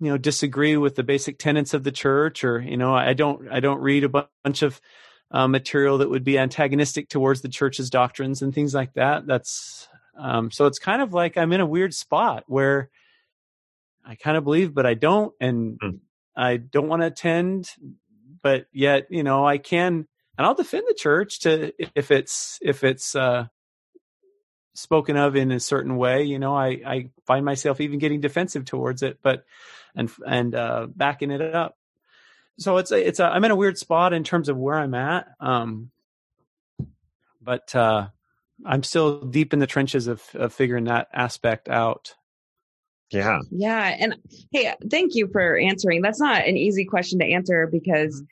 you 0.00 0.10
know, 0.10 0.18
disagree 0.18 0.76
with 0.76 0.96
the 0.96 1.04
basic 1.04 1.38
tenets 1.38 1.72
of 1.72 1.84
the 1.84 1.92
church, 1.92 2.42
or 2.42 2.60
you 2.60 2.76
know, 2.76 2.94
I 2.94 3.12
don't, 3.14 3.48
I 3.50 3.60
don't 3.60 3.80
read 3.80 4.04
a 4.04 4.08
bunch 4.08 4.62
of 4.62 4.80
uh, 5.30 5.46
material 5.48 5.98
that 5.98 6.10
would 6.10 6.24
be 6.24 6.38
antagonistic 6.38 7.08
towards 7.08 7.40
the 7.40 7.48
church's 7.48 7.90
doctrines 7.90 8.42
and 8.42 8.54
things 8.54 8.74
like 8.74 8.94
that. 8.94 9.26
That's 9.26 9.88
um, 10.16 10.50
so 10.50 10.66
it's 10.66 10.78
kind 10.78 11.00
of 11.02 11.12
like 11.14 11.36
I'm 11.36 11.52
in 11.52 11.60
a 11.60 11.66
weird 11.66 11.94
spot 11.94 12.44
where 12.46 12.90
I 14.04 14.16
kind 14.16 14.36
of 14.36 14.44
believe, 14.44 14.74
but 14.74 14.86
I 14.86 14.94
don't, 14.94 15.32
and 15.40 15.78
Mm. 15.78 16.00
I 16.36 16.56
don't 16.56 16.88
want 16.88 17.02
to 17.02 17.06
attend, 17.06 17.70
but 18.42 18.66
yet, 18.72 19.06
you 19.10 19.22
know, 19.22 19.46
I 19.46 19.58
can, 19.58 20.06
and 20.38 20.46
I'll 20.46 20.54
defend 20.54 20.84
the 20.88 20.94
church 20.94 21.40
to 21.40 21.72
if 21.94 22.10
it's 22.10 22.58
if 22.62 22.82
it's 22.82 23.14
uh, 23.14 23.46
spoken 24.74 25.16
of 25.16 25.36
in 25.36 25.50
a 25.50 25.60
certain 25.60 25.96
way 25.96 26.22
you 26.22 26.38
know 26.38 26.54
i 26.56 26.68
i 26.86 27.10
find 27.26 27.44
myself 27.44 27.80
even 27.80 27.98
getting 27.98 28.20
defensive 28.20 28.64
towards 28.64 29.02
it 29.02 29.18
but 29.22 29.44
and 29.94 30.10
and 30.26 30.54
uh 30.54 30.86
backing 30.94 31.30
it 31.30 31.42
up 31.42 31.76
so 32.58 32.76
it's 32.76 32.90
a, 32.90 33.06
it's 33.08 33.20
a 33.20 33.24
i'm 33.24 33.44
in 33.44 33.50
a 33.50 33.56
weird 33.56 33.78
spot 33.78 34.12
in 34.12 34.24
terms 34.24 34.48
of 34.48 34.56
where 34.56 34.78
i'm 34.78 34.94
at 34.94 35.26
um 35.40 35.90
but 37.40 37.74
uh 37.74 38.06
i'm 38.66 38.82
still 38.82 39.20
deep 39.22 39.52
in 39.52 39.58
the 39.58 39.66
trenches 39.66 40.06
of, 40.06 40.22
of 40.34 40.52
figuring 40.52 40.84
that 40.84 41.08
aspect 41.12 41.68
out 41.68 42.14
Yeah. 43.10 43.40
Yeah. 43.50 43.96
And 43.98 44.14
hey, 44.52 44.72
thank 44.88 45.14
you 45.16 45.26
for 45.32 45.58
answering. 45.58 46.00
That's 46.00 46.20
not 46.20 46.46
an 46.46 46.56
easy 46.56 46.84
question 46.84 47.18
to 47.18 47.24
answer 47.24 47.66
because 47.66 48.22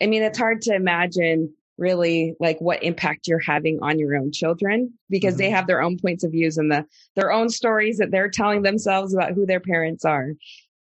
I 0.00 0.06
mean, 0.06 0.22
it's 0.22 0.38
hard 0.38 0.62
to 0.62 0.74
imagine 0.74 1.52
really 1.76 2.34
like 2.38 2.60
what 2.60 2.82
impact 2.84 3.26
you're 3.26 3.40
having 3.40 3.80
on 3.82 3.98
your 3.98 4.14
own 4.16 4.30
children 4.30 4.92
because 5.10 5.36
they 5.36 5.48
Mhm. 5.48 5.54
have 5.56 5.66
their 5.66 5.82
own 5.82 5.98
points 5.98 6.22
of 6.22 6.30
views 6.30 6.56
and 6.56 6.70
the 6.70 6.84
their 7.16 7.32
own 7.32 7.48
stories 7.48 7.98
that 7.98 8.12
they're 8.12 8.30
telling 8.30 8.62
themselves 8.62 9.12
about 9.12 9.32
who 9.32 9.44
their 9.44 9.60
parents 9.60 10.04
are. 10.04 10.34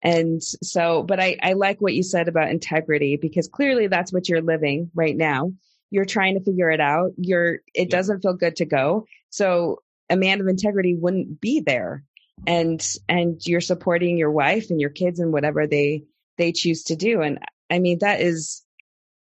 And 0.06 0.42
so, 0.44 1.04
but 1.04 1.20
I, 1.20 1.38
I 1.42 1.54
like 1.54 1.82
what 1.82 1.94
you 1.96 2.04
said 2.04 2.28
about 2.28 2.50
integrity 2.50 3.18
because 3.18 3.48
clearly 3.48 3.88
that's 3.88 4.14
what 4.14 4.30
you're 4.30 4.42
living 4.42 4.92
right 4.94 5.16
now. 5.18 5.52
You're 5.90 6.06
trying 6.06 6.36
to 6.38 6.44
figure 6.44 6.70
it 6.70 6.80
out. 6.80 7.12
You're, 7.18 7.56
it 7.74 7.90
Yeah. 7.90 7.98
doesn't 7.98 8.22
feel 8.22 8.34
good 8.36 8.56
to 8.58 8.66
go. 8.66 9.06
So 9.32 9.82
a 10.10 10.16
man 10.16 10.42
of 10.42 10.48
integrity 10.48 10.96
wouldn't 10.96 11.42
be 11.42 11.60
there 11.60 12.04
and, 12.46 12.86
and 13.10 13.42
you're 13.46 13.62
supporting 13.62 14.18
your 14.18 14.32
wife 14.32 14.70
and 14.70 14.80
your 14.80 14.92
kids 14.92 15.20
and 15.20 15.34
whatever 15.34 15.66
they, 15.66 16.04
they 16.38 16.52
choose 16.52 16.84
to 16.86 16.96
do. 16.96 17.22
And 17.22 17.40
I 17.72 17.80
mean, 17.80 17.98
that 18.02 18.22
is, 18.22 18.64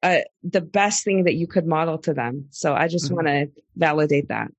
uh, 0.02 0.20
the 0.42 0.62
best 0.62 1.04
thing 1.04 1.24
that 1.24 1.34
you 1.34 1.46
could 1.46 1.66
model 1.66 1.98
to 1.98 2.14
them. 2.14 2.46
So 2.52 2.72
I 2.74 2.88
just 2.88 3.10
Mhm. 3.10 3.14
want 3.16 3.26
to 3.26 3.50
validate 3.76 4.28
that. 4.28 4.50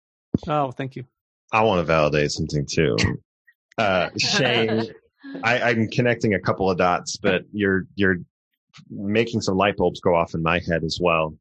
oh 0.48 0.69
thank 0.72 0.95
you 0.95 1.03
I 1.52 1.64
want 1.64 1.80
to 1.80 1.84
validate 1.84 2.31
something 2.31 2.65
too. 2.65 2.95
Uh, 3.77 4.10
Shane, 4.18 4.93
I, 5.44 5.60
I'm 5.62 5.88
connecting 5.90 6.34
a 6.34 6.40
couple 6.40 6.70
of 6.70 6.78
dots, 6.78 7.18
but 7.18 7.44
you're 7.52 7.86
you're 7.95 8.18
making 8.90 9.41
some 9.41 9.58
light 9.58 9.78
bulbs 9.78 9.99
go 9.99 10.16
off 10.16 10.34
in 10.34 10.41
my 10.41 10.60
head 10.68 10.84
as 10.84 10.99
well. 11.02 11.36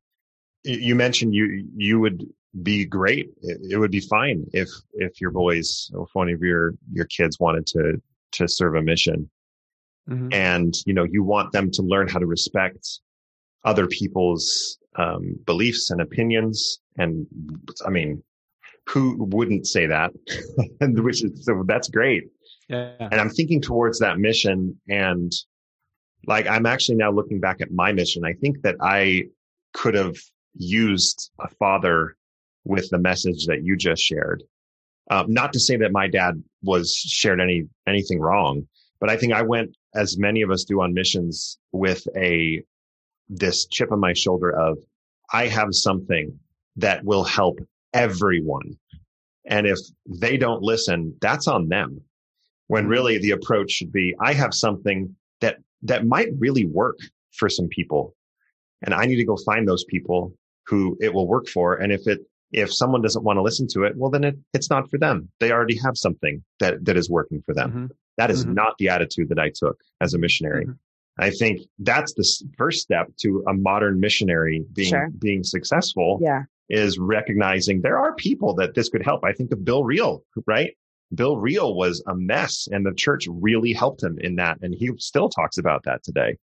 You 0.65 0.95
mentioned 0.95 1.35
you 1.35 1.67
you 1.77 2.01
would 2.01 2.25
be 2.63 2.85
great. 2.85 3.31
It, 3.43 3.59
it 3.71 3.79
would 3.79 3.91
be 3.91 4.01
fine 4.01 4.45
if 4.53 4.69
if 4.95 5.21
your 5.21 5.31
boys 5.31 5.91
or 5.95 6.05
if 6.05 6.11
one 6.15 6.29
of 6.29 6.41
your 6.41 6.75
your 6.93 7.07
kids 7.07 7.39
wanted 7.41 7.67
to 7.69 8.03
to 8.33 8.49
serve 8.49 8.75
a 8.77 8.83
mission, 8.83 9.31
Mhm. 10.09 10.33
and 10.35 10.75
you 10.87 10.95
know 10.95 11.05
you 11.05 11.23
want 11.23 11.53
them 11.53 11.71
to 11.73 11.83
learn 11.83 12.09
how 12.09 12.19
to 12.19 12.27
respect 12.27 13.01
other 13.65 13.87
people's 13.87 14.79
um, 14.97 15.35
beliefs 15.47 15.91
and 15.91 16.01
opinions. 16.01 16.81
And 16.99 17.27
I 17.87 17.91
mean, 17.91 18.23
who 18.89 19.17
wouldn't 19.19 19.67
say 19.67 19.87
that? 19.87 20.11
and 20.81 20.99
which 21.05 21.23
is 21.25 21.45
so 21.45 21.63
that's 21.67 21.89
great 21.89 22.25
yeah 22.71 23.09
and 23.11 23.21
I'm 23.21 23.31
thinking 23.31 23.61
towards 23.61 23.99
that 23.99 24.19
mission. 24.19 24.81
And 24.89 25.33
like, 26.27 26.47
I'm 26.47 26.67
actually 26.67 26.97
now 26.97 27.11
looking 27.11 27.41
back 27.41 27.61
at 27.61 27.71
my 27.73 27.93
mission. 27.93 28.25
I 28.25 28.35
think 28.35 28.63
that 28.63 28.77
I 28.81 29.25
could 29.75 29.95
have 29.95 30.17
used 30.55 31.31
a 31.41 31.49
father 31.49 32.17
with 32.65 32.89
the 32.91 32.99
message 32.99 33.47
that 33.47 33.63
you 33.65 33.77
just 33.77 34.03
shared 34.03 34.43
Um, 35.11 35.33
not 35.33 35.53
to 35.55 35.61
say 35.61 35.77
that 35.79 35.93
my 35.93 36.07
dad 36.09 36.43
was 36.63 36.95
shared 36.95 37.41
any 37.41 37.69
anything 37.87 38.21
wrong, 38.21 38.69
but 39.01 39.11
I 39.11 39.17
think 39.17 39.33
I 39.33 39.43
went 39.43 39.77
as 39.95 40.17
many 40.17 40.43
of 40.43 40.51
us 40.51 40.65
do 40.65 40.81
on 40.83 40.95
missions 40.95 41.59
with 41.73 42.07
a 42.17 42.63
this 43.29 43.67
chip 43.67 43.91
on 43.91 44.01
my 44.01 44.13
shoulder 44.13 44.51
of 44.51 44.79
I 45.33 45.49
have 45.49 45.75
something 45.75 46.39
that 46.77 47.05
will 47.05 47.25
help 47.25 47.59
everyone. 47.93 48.79
And 49.45 49.67
if 49.67 49.79
they 50.07 50.37
don't 50.37 50.63
listen, 50.63 51.17
that's 51.21 51.49
on 51.49 51.69
them. 51.69 52.03
When 52.71 52.87
really 52.87 53.19
the 53.19 53.33
approach 53.33 53.73
should 53.73 53.93
be, 53.93 54.15
I 54.21 54.33
have 54.33 54.55
something 54.55 55.17
that, 55.41 55.57
that 55.83 56.07
might 56.07 56.29
really 56.39 56.67
work 56.67 56.99
for 57.33 57.49
some 57.49 57.69
people. 57.69 58.15
And 58.83 58.95
I 58.95 59.07
need 59.07 59.17
to 59.17 59.25
go 59.25 59.37
find 59.37 59.67
those 59.67 59.85
people 59.85 60.33
who 60.67 60.97
it 61.01 61.13
will 61.13 61.27
work 61.27 61.49
for. 61.49 61.75
And 61.75 61.93
if 61.93 62.07
it, 62.07 62.21
if 62.53 62.73
someone 62.73 63.03
doesn't 63.03 63.25
want 63.25 63.39
to 63.39 63.43
listen 63.43 63.67
to 63.73 63.83
it, 63.83 63.97
well, 63.97 64.11
then 64.11 64.25
it, 64.25 64.37
it's 64.55 64.71
not 64.71 64.89
for 64.89 64.99
them. 64.99 65.29
They 65.41 65.51
already 65.51 65.77
have 65.79 65.97
something 65.97 66.45
that, 66.61 66.85
that 66.85 66.97
is 66.97 67.11
working 67.11 67.43
for 67.45 67.55
them. 67.55 67.71
Mm-hmm. 67.71 67.87
That 68.19 68.31
is 68.31 68.45
mm-hmm. 68.45 68.55
not 68.55 68.75
the 68.79 68.89
attitude 68.89 69.29
that 69.31 69.39
I 69.41 69.51
took 69.55 69.77
as 70.01 70.15
a 70.15 70.19
missionary. 70.19 70.67
Mm-hmm. 70.67 71.25
I 71.25 71.31
think 71.31 71.63
that's 71.81 72.15
the 72.15 72.25
first 72.57 72.83
step 72.83 73.09
to 73.23 73.45
a 73.49 73.53
modern 73.53 74.01
missionary 74.01 74.65
being 74.73 74.91
sure. 74.91 75.11
being 75.19 75.43
successful. 75.43 76.19
Yeah. 76.23 76.45
Is 76.69 77.01
recognizing 77.01 77.83
there 77.83 77.99
are 77.99 78.15
people 78.15 78.55
that 78.55 78.77
this 78.77 78.89
could 78.89 79.03
help. 79.03 79.25
I 79.25 79.33
think 79.33 79.51
of 79.51 79.65
Bill 79.65 79.83
Reel, 79.83 80.23
right? 80.47 80.77
Bill 81.15 81.37
Reel 81.37 81.75
was 81.75 82.03
a 82.07 82.15
mess 82.15 82.69
and 82.71 82.87
the 82.87 82.95
church 82.95 83.27
really 83.29 83.73
helped 83.73 84.03
him 84.03 84.19
in 84.21 84.37
that. 84.37 84.59
And 84.63 84.75
he 84.75 84.91
still 84.99 85.29
talks 85.29 85.59
about 85.59 85.83
that 85.85 86.03
today, 86.03 86.37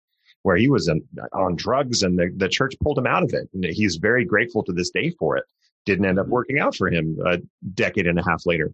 where 0.44 0.57
he 0.57 0.69
was 0.69 0.88
in, 0.88 1.02
on 1.34 1.56
drugs 1.56 2.03
and 2.03 2.18
the, 2.19 2.31
the 2.35 2.49
church 2.49 2.76
pulled 2.81 2.98
him 2.98 3.07
out 3.07 3.23
of 3.23 3.34
it. 3.34 3.49
And 3.53 3.64
he's 3.64 3.95
very 3.95 4.26
grateful 4.26 4.64
to 4.64 4.73
this 4.73 4.89
day 4.89 5.11
for 5.11 5.38
it. 5.38 5.45
Didn't 5.85 6.06
end 6.06 6.19
up 6.19 6.26
mm-hmm. 6.26 6.34
working 6.34 6.60
out 6.60 6.76
for 6.76 6.89
him 6.89 7.18
a 7.26 7.39
decade 7.73 8.07
and 8.07 8.19
a 8.19 8.23
half 8.23 8.45
later. 8.45 8.73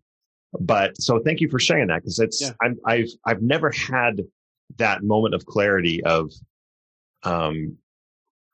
But 0.60 1.00
so 1.02 1.20
thank 1.20 1.42
you 1.42 1.50
for 1.50 1.60
sharing 1.60 1.88
that 1.88 2.02
because 2.02 2.20
it's, 2.20 2.42
yeah. 2.42 2.52
I'm, 2.62 2.78
I've, 2.86 3.10
I've 3.26 3.42
never 3.42 3.72
had 3.72 4.22
that 4.78 5.04
moment 5.04 5.36
of 5.36 5.46
clarity 5.46 6.04
of 6.04 6.32
um, 7.24 7.78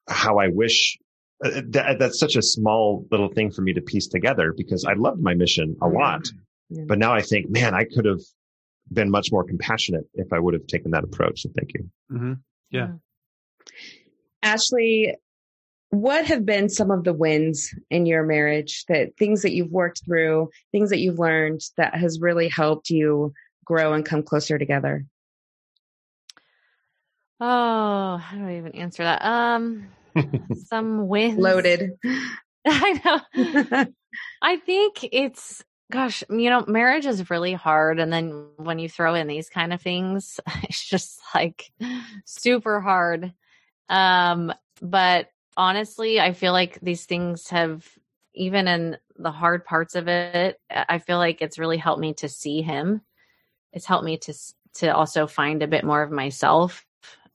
how 0.07 0.37
I 0.39 0.47
wish 0.47 0.97
uh, 1.43 1.61
that, 1.69 1.99
that's 1.99 2.19
such 2.19 2.35
a 2.35 2.41
small 2.41 3.05
little 3.11 3.29
thing 3.29 3.51
for 3.51 3.61
me 3.61 3.73
to 3.73 3.81
piece 3.81 4.07
together 4.07 4.53
because 4.55 4.83
I 4.85 4.93
loved 4.93 5.21
my 5.21 5.33
mission 5.33 5.77
a 5.81 5.87
lot. 5.87 6.27
Yeah. 6.69 6.83
But 6.87 6.99
now 6.99 7.13
I 7.13 7.21
think, 7.21 7.49
man, 7.49 7.73
I 7.73 7.83
could 7.83 8.05
have 8.05 8.21
been 8.91 9.09
much 9.09 9.31
more 9.31 9.43
compassionate 9.43 10.05
if 10.13 10.31
I 10.33 10.39
would 10.39 10.53
have 10.53 10.67
taken 10.67 10.91
that 10.91 11.03
approach. 11.03 11.41
So 11.41 11.49
thank 11.55 11.73
you. 11.73 11.89
Mm-hmm. 12.11 12.33
Yeah. 12.71 12.91
Ashley, 14.41 15.15
what 15.89 16.25
have 16.25 16.45
been 16.45 16.69
some 16.69 16.91
of 16.91 17.03
the 17.03 17.13
wins 17.13 17.73
in 17.89 18.05
your 18.05 18.23
marriage 18.23 18.85
that 18.87 19.17
things 19.17 19.41
that 19.41 19.53
you've 19.53 19.71
worked 19.71 20.05
through, 20.05 20.49
things 20.71 20.91
that 20.91 20.99
you've 20.99 21.19
learned 21.19 21.61
that 21.77 21.95
has 21.95 22.19
really 22.19 22.47
helped 22.47 22.89
you 22.89 23.33
grow 23.65 23.93
and 23.93 24.05
come 24.05 24.23
closer 24.23 24.57
together? 24.57 25.05
Oh, 27.39 28.17
how 28.17 28.37
do 28.37 28.45
I 28.45 28.57
even 28.57 28.73
answer 28.73 29.03
that? 29.03 29.23
Um, 29.23 29.87
some 30.67 31.07
wins. 31.07 31.39
Loaded. 31.39 31.91
I 32.67 33.23
know. 33.35 33.85
I 34.41 34.57
think 34.57 35.07
it's, 35.11 35.63
gosh, 35.91 36.23
you 36.29 36.49
know, 36.49 36.65
marriage 36.67 37.05
is 37.05 37.29
really 37.29 37.53
hard. 37.53 37.99
And 37.99 38.11
then 38.11 38.47
when 38.57 38.79
you 38.79 38.87
throw 38.89 39.15
in 39.15 39.27
these 39.27 39.49
kind 39.49 39.73
of 39.73 39.81
things, 39.81 40.39
it's 40.63 40.87
just 40.87 41.19
like 41.33 41.71
super 42.25 42.79
hard. 42.79 43.33
Um, 43.89 44.53
but 44.81 45.31
honestly, 45.57 46.19
I 46.19 46.33
feel 46.33 46.53
like 46.53 46.79
these 46.81 47.05
things 47.05 47.49
have, 47.49 47.87
even 48.35 48.67
in 48.67 48.97
the 49.17 49.31
hard 49.31 49.65
parts 49.65 49.95
of 49.95 50.07
it, 50.07 50.59
I 50.69 50.99
feel 50.99 51.17
like 51.17 51.41
it's 51.41 51.59
really 51.59 51.77
helped 51.77 51.99
me 51.99 52.13
to 52.15 52.29
see 52.29 52.61
him. 52.61 53.01
It's 53.73 53.85
helped 53.85 54.05
me 54.05 54.17
to, 54.17 54.33
to 54.75 54.95
also 54.95 55.27
find 55.27 55.61
a 55.61 55.67
bit 55.67 55.83
more 55.83 56.01
of 56.01 56.11
myself 56.11 56.85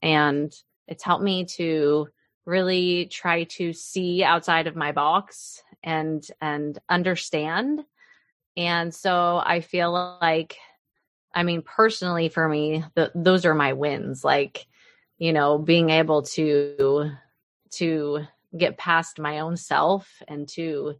and 0.01 0.53
it's 0.87 1.03
helped 1.03 1.23
me 1.23 1.45
to 1.45 2.07
really 2.45 3.07
try 3.07 3.43
to 3.43 3.73
see 3.73 4.23
outside 4.23 4.67
of 4.67 4.75
my 4.75 4.91
box 4.91 5.63
and 5.83 6.25
and 6.41 6.79
understand 6.89 7.83
and 8.57 8.93
so 8.93 9.41
i 9.45 9.59
feel 9.61 10.17
like 10.21 10.57
i 11.33 11.43
mean 11.43 11.61
personally 11.61 12.29
for 12.29 12.47
me 12.47 12.83
the, 12.95 13.11
those 13.15 13.45
are 13.45 13.55
my 13.55 13.73
wins 13.73 14.23
like 14.23 14.67
you 15.17 15.33
know 15.33 15.57
being 15.57 15.89
able 15.89 16.21
to 16.21 17.11
to 17.71 18.25
get 18.57 18.77
past 18.77 19.19
my 19.19 19.39
own 19.39 19.57
self 19.57 20.21
and 20.27 20.47
to 20.47 20.95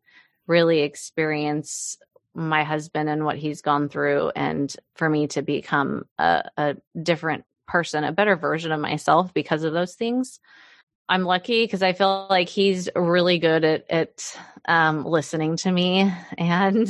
really 0.47 0.81
experience 0.81 1.97
my 2.33 2.63
husband 2.63 3.09
and 3.09 3.23
what 3.23 3.37
he's 3.37 3.61
gone 3.61 3.87
through 3.87 4.31
and 4.35 4.75
for 4.95 5.09
me 5.09 5.25
to 5.25 5.41
become 5.41 6.05
a, 6.19 6.43
a 6.57 6.75
different 7.01 7.45
person, 7.67 8.03
a 8.03 8.11
better 8.11 8.35
version 8.35 8.71
of 8.71 8.79
myself 8.79 9.33
because 9.33 9.63
of 9.63 9.73
those 9.73 9.95
things. 9.95 10.39
I'm 11.07 11.23
lucky 11.23 11.63
because 11.63 11.83
I 11.83 11.93
feel 11.93 12.27
like 12.29 12.49
he's 12.49 12.89
really 12.95 13.37
good 13.37 13.63
at, 13.63 13.85
at 13.89 14.37
um, 14.67 15.05
listening 15.05 15.55
to 15.57 15.71
me. 15.71 16.11
And 16.37 16.89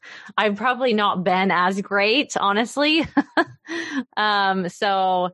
I've 0.38 0.56
probably 0.56 0.94
not 0.94 1.24
been 1.24 1.50
as 1.50 1.80
great, 1.80 2.36
honestly. 2.36 3.06
um, 4.16 4.68
so 4.68 5.30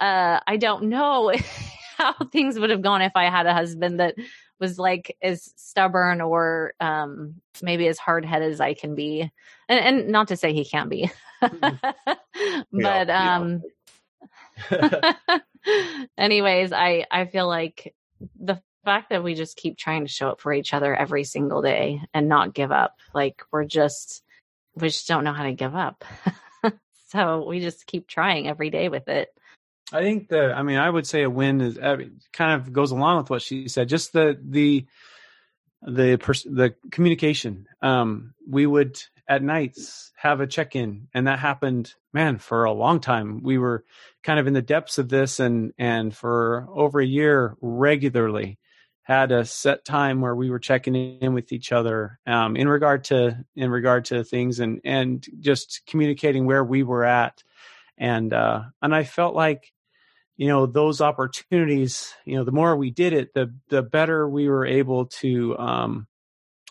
uh, 0.00 0.40
I 0.46 0.56
don't 0.56 0.84
know 0.84 1.32
how 1.98 2.14
things 2.32 2.58
would 2.58 2.70
have 2.70 2.82
gone 2.82 3.02
if 3.02 3.12
I 3.14 3.30
had 3.30 3.46
a 3.46 3.54
husband 3.54 4.00
that 4.00 4.16
was 4.58 4.78
like 4.78 5.16
as 5.22 5.52
stubborn 5.56 6.20
or 6.20 6.74
um, 6.80 7.36
maybe 7.62 7.86
as 7.86 7.98
hard 7.98 8.24
headed 8.24 8.52
as 8.52 8.60
I 8.60 8.74
can 8.74 8.94
be. 8.94 9.30
And, 9.68 9.80
and, 9.80 10.08
not 10.08 10.28
to 10.28 10.36
say 10.36 10.52
he 10.52 10.64
can't 10.64 10.90
be, 10.90 11.10
mm-hmm. 11.42 11.76
but 12.72 13.08
yeah, 13.08 13.36
um, 13.36 13.62
Anyways, 16.18 16.72
I 16.72 17.06
I 17.10 17.26
feel 17.26 17.48
like 17.48 17.94
the 18.38 18.60
fact 18.84 19.10
that 19.10 19.22
we 19.22 19.34
just 19.34 19.56
keep 19.56 19.76
trying 19.76 20.04
to 20.04 20.12
show 20.12 20.30
up 20.30 20.40
for 20.40 20.52
each 20.52 20.72
other 20.72 20.94
every 20.94 21.24
single 21.24 21.62
day 21.62 22.02
and 22.14 22.28
not 22.28 22.54
give 22.54 22.72
up, 22.72 22.96
like 23.14 23.42
we're 23.52 23.64
just 23.64 24.22
we 24.74 24.88
just 24.88 25.08
don't 25.08 25.24
know 25.24 25.32
how 25.32 25.44
to 25.44 25.52
give 25.52 25.74
up. 25.74 26.04
so 27.08 27.46
we 27.46 27.60
just 27.60 27.86
keep 27.86 28.06
trying 28.06 28.48
every 28.48 28.70
day 28.70 28.88
with 28.88 29.08
it. 29.08 29.28
I 29.92 30.02
think 30.02 30.28
the 30.28 30.52
I 30.52 30.62
mean 30.62 30.78
I 30.78 30.88
would 30.88 31.06
say 31.06 31.22
a 31.22 31.30
win 31.30 31.60
is 31.60 31.78
kind 32.32 32.60
of 32.60 32.72
goes 32.72 32.92
along 32.92 33.18
with 33.18 33.30
what 33.30 33.42
she 33.42 33.68
said. 33.68 33.88
Just 33.88 34.12
the 34.12 34.38
the 34.42 34.86
the 35.82 36.16
pers- 36.18 36.44
the 36.44 36.74
communication. 36.90 37.66
Um, 37.82 38.34
we 38.48 38.66
would 38.66 39.02
at 39.30 39.44
nights 39.44 40.10
have 40.16 40.40
a 40.40 40.46
check 40.46 40.74
in, 40.74 41.06
and 41.14 41.28
that 41.28 41.38
happened, 41.38 41.94
man, 42.12 42.38
for 42.38 42.64
a 42.64 42.72
long 42.72 42.98
time. 42.98 43.42
We 43.44 43.58
were 43.58 43.84
kind 44.24 44.40
of 44.40 44.48
in 44.48 44.54
the 44.54 44.60
depths 44.60 44.98
of 44.98 45.08
this 45.08 45.38
and 45.38 45.72
and 45.78 46.14
for 46.14 46.66
over 46.74 47.00
a 47.00 47.06
year 47.06 47.56
regularly 47.60 48.58
had 49.04 49.32
a 49.32 49.44
set 49.44 49.84
time 49.84 50.20
where 50.20 50.34
we 50.34 50.50
were 50.50 50.58
checking 50.58 50.94
in 50.94 51.32
with 51.32 51.52
each 51.52 51.72
other 51.72 52.18
um, 52.26 52.56
in 52.56 52.68
regard 52.68 53.04
to 53.04 53.44
in 53.54 53.70
regard 53.70 54.06
to 54.06 54.24
things 54.24 54.58
and 54.58 54.80
and 54.84 55.26
just 55.38 55.82
communicating 55.86 56.44
where 56.44 56.64
we 56.64 56.82
were 56.82 57.04
at 57.04 57.42
and 57.96 58.32
uh, 58.32 58.62
and 58.82 58.94
I 58.94 59.04
felt 59.04 59.36
like 59.36 59.72
you 60.36 60.48
know 60.48 60.66
those 60.66 61.00
opportunities 61.00 62.12
you 62.24 62.36
know 62.36 62.44
the 62.44 62.52
more 62.52 62.76
we 62.76 62.90
did 62.90 63.12
it 63.12 63.32
the 63.32 63.54
the 63.68 63.82
better 63.82 64.28
we 64.28 64.48
were 64.48 64.66
able 64.66 65.06
to 65.06 65.56
um, 65.56 66.08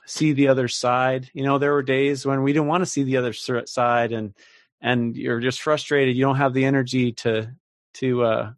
see 0.09 0.33
the 0.33 0.47
other 0.47 0.67
side. 0.67 1.29
You 1.33 1.43
know 1.43 1.57
there 1.57 1.73
were 1.73 1.83
days 1.83 2.25
when 2.25 2.43
we 2.43 2.51
didn't 2.51 2.67
want 2.67 2.81
to 2.81 2.89
see 2.89 3.03
the 3.03 3.17
other 3.17 3.33
side 3.33 4.11
and 4.11 4.33
and 4.81 5.15
you're 5.15 5.39
just 5.39 5.61
frustrated. 5.61 6.15
You 6.15 6.23
don't 6.25 6.37
have 6.37 6.53
the 6.53 6.65
energy 6.65 7.13
to 7.13 7.53
to 7.95 8.23
uh 8.23 8.51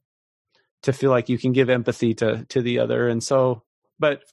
to 0.83 0.93
feel 0.93 1.11
like 1.11 1.29
you 1.29 1.37
can 1.37 1.51
give 1.51 1.69
empathy 1.69 2.13
to 2.15 2.45
to 2.45 2.61
the 2.61 2.79
other. 2.79 3.07
And 3.07 3.23
so 3.23 3.63
but 3.99 4.23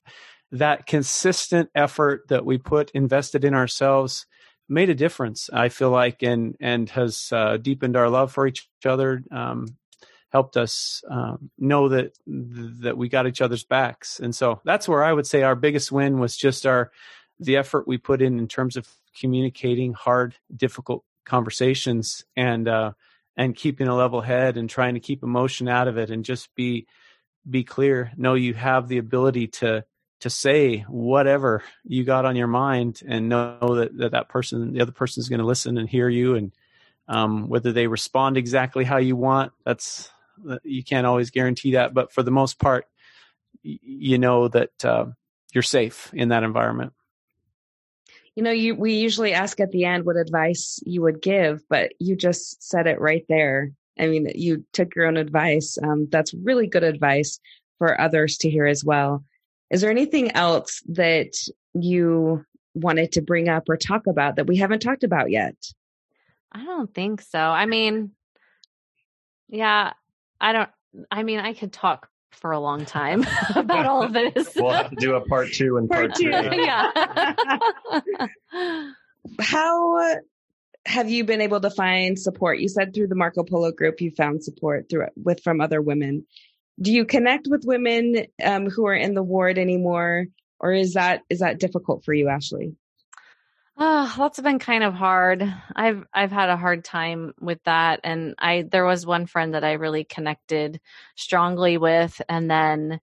that 0.53 0.86
consistent 0.86 1.70
effort 1.74 2.28
that 2.28 2.45
we 2.45 2.57
put 2.57 2.90
invested 2.93 3.45
in 3.45 3.53
ourselves 3.53 4.24
made 4.70 4.89
a 4.89 4.95
difference 4.95 5.51
i 5.53 5.69
feel 5.69 5.90
like 5.90 6.23
and 6.23 6.57
and 6.61 6.89
has 6.90 7.31
uh, 7.32 7.57
deepened 7.59 7.97
our 7.97 8.09
love 8.09 8.32
for 8.32 8.47
each 8.47 8.69
other. 8.85 9.23
Um, 9.31 9.66
helped 10.30 10.56
us 10.56 11.02
um, 11.10 11.50
know 11.59 11.88
that 11.88 12.12
that 12.26 12.96
we 12.96 13.09
got 13.09 13.26
each 13.26 13.40
other's 13.40 13.64
backs 13.64 14.20
and 14.20 14.34
so 14.34 14.60
that's 14.64 14.88
where 14.88 15.02
i 15.02 15.12
would 15.12 15.26
say 15.26 15.42
our 15.42 15.56
biggest 15.56 15.90
win 15.90 16.18
was 16.18 16.36
just 16.36 16.66
our 16.66 16.90
the 17.40 17.56
effort 17.56 17.86
we 17.88 17.98
put 17.98 18.20
in 18.20 18.38
in 18.38 18.48
terms 18.48 18.76
of 18.76 18.88
communicating 19.18 19.92
hard 19.92 20.34
difficult 20.55 21.05
conversations 21.24 22.24
and 22.36 22.66
uh, 22.68 22.92
and 23.36 23.55
keeping 23.55 23.86
a 23.86 23.94
level 23.94 24.20
head 24.20 24.56
and 24.56 24.68
trying 24.68 24.94
to 24.94 25.00
keep 25.00 25.22
emotion 25.22 25.68
out 25.68 25.86
of 25.86 25.96
it 25.96 26.10
and 26.10 26.24
just 26.24 26.52
be 26.55 26.86
be 27.48 27.62
clear. 27.64 28.10
Know 28.16 28.34
you 28.34 28.55
have 28.55 28.88
the 28.88 28.98
ability 28.98 29.48
to 29.48 29.84
to 30.20 30.30
say 30.30 30.78
whatever 30.88 31.62
you 31.84 32.02
got 32.02 32.24
on 32.24 32.34
your 32.34 32.48
mind 32.48 33.02
and 33.06 33.28
know 33.28 33.76
that 33.76 33.96
that, 33.98 34.12
that 34.12 34.28
person, 34.28 34.72
the 34.72 34.80
other 34.80 34.92
person 34.92 35.20
is 35.20 35.28
going 35.28 35.38
to 35.38 35.46
listen 35.46 35.78
and 35.78 35.88
hear 35.88 36.09
you 36.09 36.34
and 36.34 36.52
um, 37.06 37.48
whether 37.48 37.72
they 37.72 37.86
respond 37.86 38.36
exactly 38.36 38.84
how 38.84 38.98
you 38.98 39.16
want, 39.16 39.52
that's 39.64 40.10
you 40.65 40.85
can't 40.85 41.06
always 41.06 41.31
guarantee 41.31 41.73
that. 41.73 41.94
But 41.94 42.12
for 42.12 42.23
the 42.23 42.31
most 42.31 42.59
part, 42.59 42.86
you 43.62 44.19
know 44.19 44.48
that 44.48 44.85
uh, 44.85 45.06
you're 45.52 45.62
safe 45.62 46.10
in 46.12 46.28
that 46.28 46.43
environment. 46.43 46.93
You 48.35 48.43
know, 48.44 48.52
you 48.52 48.74
we 48.74 48.94
usually 48.94 49.32
ask 49.32 49.59
at 49.59 49.73
the 49.73 49.85
end 49.85 50.05
what 50.05 50.16
advice 50.16 50.78
you 50.86 51.02
would 51.02 51.20
give, 51.20 51.62
but 51.69 51.93
you 51.98 52.15
just 52.15 52.62
said 52.62 52.86
it 52.86 53.01
right 53.01 53.24
there. 53.28 53.73
I 53.98 54.06
mean, 54.06 54.31
you 54.35 54.65
took 54.73 54.94
your 54.94 55.06
own 55.06 55.16
advice. 55.16 55.77
Um, 55.82 56.06
that's 56.10 56.32
really 56.35 56.69
good 56.69 56.85
advice 56.85 57.40
for 57.78 58.01
others 58.01 58.36
to 58.39 58.51
hear 58.51 58.66
as 58.66 58.85
well. 58.85 59.24
Is 59.70 59.81
there 59.81 59.90
anything 59.90 60.31
else 60.32 60.82
that 60.89 61.32
you 61.74 62.44
wanted 62.74 63.12
to 63.12 63.23
bring 63.23 63.48
up 63.48 63.69
or 63.69 63.77
talk 63.77 64.06
about 64.06 64.36
that 64.36 64.47
we 64.47 64.56
haven't 64.56 64.81
talked 64.81 65.05
about 65.05 65.31
yet? 65.31 65.56
I 66.52 66.65
don't 66.65 66.93
think 66.94 67.20
so. 67.23 67.39
I 67.39 67.66
mean, 67.66 68.12
yeah, 69.48 69.93
I 70.40 70.52
don't. 70.52 70.70
I 71.10 71.23
mean, 71.23 71.39
I 71.40 71.52
could 71.55 71.73
talk 71.73 72.09
for 72.32 72.52
a 72.52 72.60
long 72.60 72.85
time 72.85 73.27
about 73.55 73.86
all 73.86 74.02
of 74.02 74.12
this. 74.12 74.52
we'll 74.56 74.70
have 74.70 74.90
to 74.90 74.97
do 74.97 75.15
a 75.15 75.20
part 75.27 75.52
two 75.52 75.77
and 75.77 75.89
part, 75.89 76.10
Part 76.10 76.20
two. 76.20 76.31
three. 76.31 76.65
yeah. 76.65 76.90
How 79.40 80.15
have 80.86 81.10
you 81.10 81.24
been 81.24 81.40
able 81.40 81.60
to 81.60 81.70
find 81.70 82.19
support? 82.19 82.60
You 82.60 82.69
said 82.69 82.94
through 82.94 83.09
the 83.09 83.15
Marco 83.15 83.43
Polo 83.44 83.73
group 83.73 84.01
you 84.01 84.10
found 84.10 84.43
support 84.44 84.89
through 84.89 85.06
with 85.16 85.43
from 85.43 85.60
other 85.60 85.82
women. 85.82 86.27
Do 86.81 86.93
you 86.93 87.05
connect 87.05 87.47
with 87.48 87.65
women 87.65 88.27
um, 88.43 88.70
who 88.70 88.86
are 88.86 88.94
in 88.94 89.15
the 89.15 89.23
ward 89.23 89.59
anymore, 89.59 90.27
or 90.60 90.73
is 90.73 90.94
that 90.94 91.23
is 91.28 91.40
that 91.40 91.59
difficult 91.59 92.05
for 92.05 92.15
you, 92.15 92.28
Ashley? 92.28 92.74
Oh, 93.80 94.12
that's 94.18 94.40
been 94.40 94.59
kind 94.59 94.82
of 94.82 94.94
hard. 94.94 95.42
I've 95.76 96.05
I've 96.12 96.32
had 96.32 96.48
a 96.48 96.56
hard 96.56 96.84
time 96.84 97.32
with 97.40 97.62
that 97.64 98.00
and 98.02 98.34
I 98.38 98.62
there 98.70 98.84
was 98.84 99.06
one 99.06 99.26
friend 99.26 99.55
that 99.55 99.62
I 99.64 99.74
really 99.74 100.02
connected 100.05 100.80
strongly 101.16 101.78
with 101.78 102.20
and 102.28 102.50
then 102.50 103.00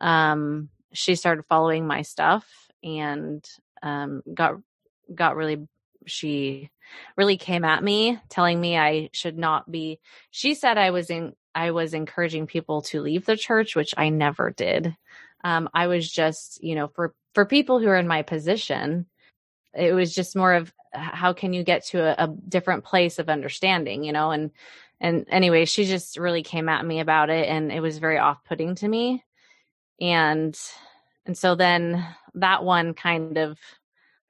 um 0.00 0.70
she 0.94 1.16
started 1.16 1.44
following 1.48 1.86
my 1.86 2.02
stuff 2.02 2.46
and 2.84 3.44
um 3.82 4.22
got 4.34 4.56
got 5.14 5.36
really 5.36 5.66
she 6.06 6.70
really 7.16 7.36
came 7.38 7.64
at 7.64 7.82
me 7.84 8.18
telling 8.30 8.60
me 8.60 8.78
I 8.78 9.10
should 9.14 9.38
not 9.38 9.70
be 9.70 10.00
she 10.30 10.54
said 10.54 10.78
I 10.78 10.90
was 10.90 11.10
in 11.10 11.34
I 11.54 11.72
was 11.72 11.94
encouraging 11.94 12.46
people 12.46 12.82
to 12.84 13.02
leave 13.02 13.26
the 13.26 13.36
church 13.36 13.76
which 13.76 13.94
I 13.98 14.10
never 14.10 14.50
did. 14.50 14.96
Um 15.44 15.68
I 15.74 15.88
was 15.88 16.10
just, 16.10 16.62
you 16.62 16.76
know, 16.76 16.88
for 16.88 17.14
for 17.34 17.46
people 17.46 17.80
who 17.80 17.88
are 17.88 17.96
in 17.98 18.08
my 18.08 18.22
position 18.22 19.06
it 19.76 19.92
was 19.92 20.14
just 20.14 20.36
more 20.36 20.54
of 20.54 20.72
how 20.92 21.32
can 21.32 21.52
you 21.52 21.64
get 21.64 21.84
to 21.86 22.00
a, 22.00 22.24
a, 22.24 22.28
different 22.28 22.84
place 22.84 23.18
of 23.18 23.28
understanding? 23.28 24.04
You 24.04 24.12
know 24.12 24.30
and 24.30 24.50
and 25.00 25.26
anyway 25.28 25.64
she 25.64 25.84
just 25.84 26.18
really 26.18 26.42
came 26.42 26.68
at 26.68 26.84
me 26.84 27.00
about 27.00 27.30
it 27.30 27.48
and 27.48 27.72
it 27.72 27.80
was 27.80 27.98
very 27.98 28.18
off-putting 28.18 28.76
to 28.76 28.88
me. 28.88 29.24
And 30.00 30.58
and 31.26 31.36
so 31.36 31.54
then 31.54 32.04
that 32.34 32.64
one 32.64 32.94
kind 32.94 33.38
of 33.38 33.58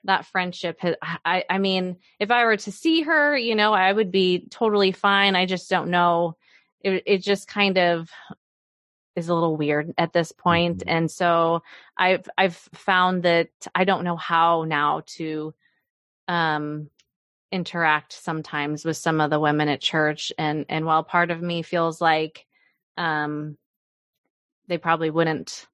that 0.04 0.26
friendship 0.26 0.80
has, 0.80 0.96
i 1.24 1.44
i 1.48 1.56
mean 1.56 1.96
if 2.20 2.30
i 2.30 2.44
were 2.44 2.58
to 2.58 2.70
see 2.70 3.00
her 3.00 3.34
you 3.36 3.54
know 3.54 3.72
i 3.72 3.90
would 3.90 4.10
be 4.10 4.46
totally 4.50 4.92
fine. 4.92 5.34
I 5.36 5.46
just 5.46 5.70
don't 5.70 5.90
know. 5.90 6.36
It, 6.80 7.02
it 7.06 7.18
just 7.18 7.48
kind 7.48 7.78
of 7.78 8.10
is 9.16 9.28
a 9.28 9.34
little 9.34 9.56
weird 9.56 9.92
at 9.98 10.12
this 10.12 10.32
point. 10.32 10.78
Mhm. 10.78 10.84
and 10.86 11.10
so 11.10 11.62
i've 11.96 12.28
i've 12.38 12.56
found 12.74 13.22
that 13.22 13.48
i 13.74 13.84
don't 13.84 14.04
know 14.04 14.16
how 14.16 14.64
now 14.64 15.02
to 15.06 15.54
um 16.28 16.88
interact 17.52 18.12
sometimes 18.12 18.84
with 18.84 18.96
some 18.96 19.20
of 19.20 19.30
the 19.30 19.38
women 19.40 19.68
at 19.68 19.80
church 19.80 20.32
and 20.38 20.66
and 20.68 20.84
while 20.84 21.04
part 21.04 21.30
of 21.30 21.40
me 21.40 21.62
feels 21.62 22.00
like 22.00 22.46
um 22.96 23.56
they 24.68 24.78
probably 24.78 25.10
wouldn't 25.10 25.66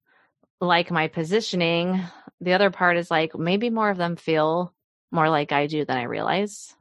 like 0.59 0.91
my 0.91 1.07
positioning 1.07 2.01
the 2.39 2.53
other 2.53 2.69
part 2.69 2.97
is 2.97 3.09
like 3.09 3.35
maybe 3.37 3.69
more 3.69 3.89
of 3.89 3.97
them 3.97 4.15
feel 4.15 4.73
more 5.11 5.29
like 5.29 5.51
i 5.51 5.65
do 5.67 5.85
than 5.85 5.97
i 5.97 6.03
realize 6.03 6.75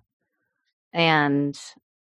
and 0.93 1.59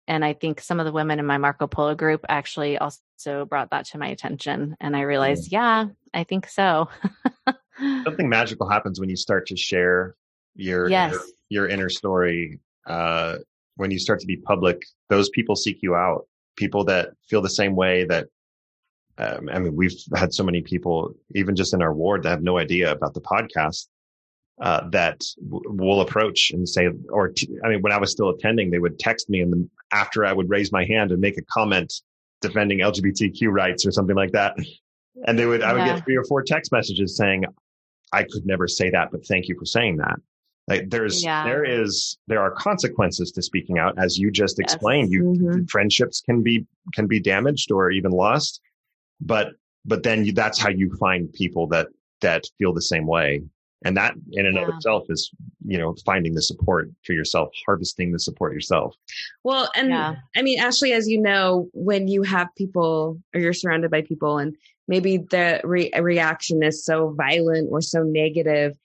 and 0.08 0.24
i 0.26 0.34
think 0.34 0.62
some 0.62 0.80
of 0.80 0.86
the 0.86 0.92
women 0.92 1.20
in 1.20 1.26
my 1.26 1.38
marco 1.38 1.68
polo 1.68 1.96
group 1.96 2.26
actually 2.30 2.78
also 2.78 3.46
brought 3.50 3.70
that 3.72 3.86
to 3.86 3.98
my 3.98 4.08
attention 4.08 4.76
and 4.80 4.96
i 4.96 5.02
realized 5.02 5.52
yeah 5.52 5.86
i 6.14 6.24
think 6.24 6.48
so 6.48 6.88
Something 8.06 8.28
magical 8.28 8.68
happens 8.68 9.00
when 9.00 9.10
you 9.10 9.16
start 9.16 9.46
to 9.48 9.56
share 9.56 10.16
your 10.56 10.90
Yes. 10.90 11.12
your, 11.12 11.22
your 11.50 11.68
inner 11.70 11.90
story. 11.90 12.60
Uh, 12.88 13.38
when 13.76 13.92
you 13.92 14.00
start 14.00 14.20
to 14.22 14.26
be 14.26 14.38
public, 14.38 14.82
those 15.10 15.30
people 15.30 15.56
seek 15.56 15.84
you 15.84 15.94
out. 15.96 16.26
People 16.56 16.84
that 16.86 17.10
feel 17.30 17.42
the 17.42 17.50
same 17.50 17.76
way 17.76 18.04
that. 18.06 18.28
Um, 19.20 19.50
I 19.52 19.60
mean, 19.60 19.76
we've 19.76 19.94
had 20.16 20.34
so 20.34 20.44
many 20.44 20.62
people, 20.62 21.14
even 21.36 21.56
just 21.56 21.74
in 21.74 21.82
our 21.82 21.94
ward, 21.94 22.24
that 22.24 22.30
have 22.30 22.44
no 22.44 22.58
idea 22.58 22.92
about 22.92 23.14
the 23.14 23.22
podcast. 23.22 23.88
Uh, 24.60 24.90
that 24.90 25.22
w- 25.48 25.64
will 25.70 26.02
approach 26.02 26.50
and 26.52 26.68
say, 26.68 26.90
or 27.10 27.30
t- 27.30 27.48
I 27.64 27.70
mean, 27.70 27.82
when 27.84 27.92
I 27.92 27.98
was 27.98 28.12
still 28.12 28.30
attending, 28.30 28.72
they 28.72 28.80
would 28.80 28.98
text 28.98 29.30
me, 29.30 29.42
and 29.42 29.54
then 29.54 29.70
after 29.92 30.26
I 30.26 30.34
would 30.34 30.50
raise 30.50 30.72
my 30.72 30.86
hand 30.86 31.12
and 31.12 31.22
make 31.22 31.38
a 31.38 31.42
comment 31.44 31.94
defending 32.42 32.80
LGBTQ 32.80 33.50
rights 33.50 33.86
or 33.86 33.92
something 33.92 34.16
like 34.16 34.32
that, 34.32 34.56
and 35.26 35.38
they 35.40 35.46
would, 35.46 35.62
I 35.64 35.74
would 35.74 35.86
Yeah. 35.86 35.96
get 35.96 36.04
three 36.06 36.16
or 36.16 36.24
four 36.26 36.44
text 36.44 36.72
messages 36.72 37.16
saying, 37.18 37.46
I 38.14 38.24
could 38.24 38.46
never 38.46 38.68
say 38.68 38.90
that, 38.92 39.12
but 39.12 39.26
thank 39.26 39.48
you 39.48 39.58
for 39.58 39.66
saying 39.66 39.98
that. 39.98 40.16
Like 40.68 40.90
there's, 40.90 41.24
Yeah. 41.24 41.44
there 41.46 41.64
is, 41.64 42.18
there 42.28 42.40
are 42.42 42.52
consequences 42.52 43.32
to 43.32 43.42
speaking 43.42 43.80
out, 43.80 43.98
as 43.98 44.18
you 44.18 44.30
just 44.32 44.58
Yes. 44.60 44.74
explained. 44.74 45.12
You 45.12 45.24
Mhm. 45.24 45.70
friendships 45.70 46.22
can 46.22 46.44
be 46.44 46.66
can 46.94 47.08
be 47.08 47.20
damaged 47.20 47.72
or 47.72 47.92
even 47.92 48.12
lost, 48.12 48.62
but 49.22 49.54
but 49.86 50.04
then 50.04 50.26
you, 50.26 50.34
that's 50.34 50.60
how 50.60 50.70
you 50.70 50.94
find 50.98 51.32
people 51.34 51.68
that 51.68 51.88
that 52.22 52.44
feel 52.58 52.74
the 52.74 52.82
same 52.82 53.08
way, 53.08 53.42
and 53.86 53.96
that 53.98 54.16
in 54.32 54.46
and 54.46 54.58
of 54.58 54.70
itself 54.70 55.06
is 55.10 55.32
you 55.66 55.78
know 55.78 55.96
finding 56.06 56.34
the 56.34 56.42
support 56.42 56.90
for 57.06 57.14
yourself, 57.14 57.50
harvesting 57.66 58.12
the 58.12 58.20
support 58.20 58.54
yourself. 58.54 58.96
Well, 59.44 59.70
and 59.76 59.90
Yeah. 59.90 60.16
I 60.36 60.42
mean, 60.42 60.60
Ashley, 60.60 60.94
as 60.94 61.08
you 61.08 61.22
know, 61.22 61.70
when 61.74 62.08
you 62.08 62.24
have 62.24 62.48
people 62.58 63.20
or 63.34 63.40
you're 63.40 63.54
surrounded 63.54 63.92
by 63.92 64.02
people 64.02 64.38
and 64.38 64.56
maybe 64.88 65.18
the 65.18 65.62
re- 65.64 65.92
reaction 66.00 66.64
is 66.64 66.86
so 66.86 67.14
violent 67.18 67.70
or 67.72 67.82
so 67.82 68.04
negative, 68.04 68.78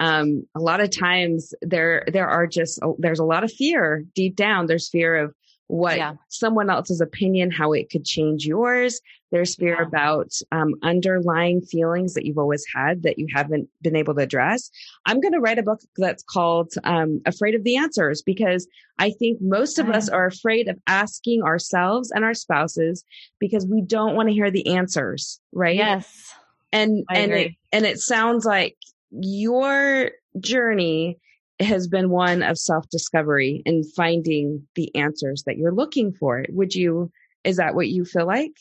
um, 0.00 0.46
a 0.54 0.60
lot 0.60 0.80
of 0.80 0.96
times 0.96 1.52
there, 1.60 2.04
there 2.12 2.28
are 2.28 2.46
just, 2.46 2.78
oh, 2.82 2.96
there's 2.98 3.18
a 3.18 3.24
lot 3.24 3.42
of 3.42 3.52
fear 3.52 4.04
deep 4.14 4.36
down. 4.36 4.66
There's 4.66 4.88
fear 4.88 5.16
of 5.16 5.34
what 5.68 5.96
Yeah. 5.96 6.14
someone 6.28 6.70
else's 6.70 7.00
opinion, 7.00 7.50
how 7.50 7.72
it 7.72 7.90
could 7.90 8.04
change 8.04 8.46
yours. 8.46 9.00
There's 9.30 9.54
fear 9.54 9.76
Yeah. 9.78 9.86
about 9.86 10.32
um, 10.50 10.74
underlying 10.82 11.60
feelings 11.60 12.14
that 12.14 12.24
you've 12.24 12.38
always 12.38 12.64
had 12.74 13.02
that 13.02 13.18
you 13.18 13.26
haven't 13.34 13.68
been 13.82 13.94
able 13.94 14.14
to 14.14 14.22
address. 14.22 14.70
I'm 15.04 15.20
going 15.20 15.34
to 15.34 15.40
write 15.40 15.58
a 15.58 15.62
book 15.62 15.80
that's 15.98 16.22
called 16.22 16.72
um, 16.84 17.20
Afraid 17.26 17.54
of 17.54 17.64
the 17.64 17.76
Answers 17.76 18.22
because 18.22 18.66
I 18.98 19.10
think 19.10 19.40
most 19.42 19.78
of 19.78 19.90
us 19.90 20.08
are 20.08 20.26
afraid 20.26 20.68
of 20.68 20.78
asking 20.86 21.42
ourselves 21.42 22.10
and 22.10 22.24
our 22.24 22.34
spouses 22.34 23.04
because 23.38 23.66
we 23.66 23.82
don't 23.82 24.16
want 24.16 24.28
to 24.30 24.34
hear 24.34 24.50
the 24.50 24.74
answers, 24.74 25.38
right? 25.52 25.76
yes 25.76 26.32
And 26.72 27.04
I 27.10 27.18
and 27.18 27.32
it, 27.32 27.52
and 27.72 27.84
it 27.86 27.98
sounds 28.00 28.44
like 28.46 28.76
your 29.10 30.10
journey 30.40 31.18
has 31.60 31.88
been 31.88 32.10
one 32.10 32.42
of 32.42 32.58
self-discovery 32.58 33.62
and 33.66 33.84
finding 33.94 34.66
the 34.74 34.94
answers 34.94 35.42
that 35.46 35.56
you're 35.56 35.72
looking 35.72 36.12
for. 36.12 36.44
Would 36.50 36.74
you 36.74 37.10
is 37.44 37.56
that 37.56 37.74
what 37.74 37.88
you 37.88 38.04
feel 38.04 38.26
like? 38.26 38.52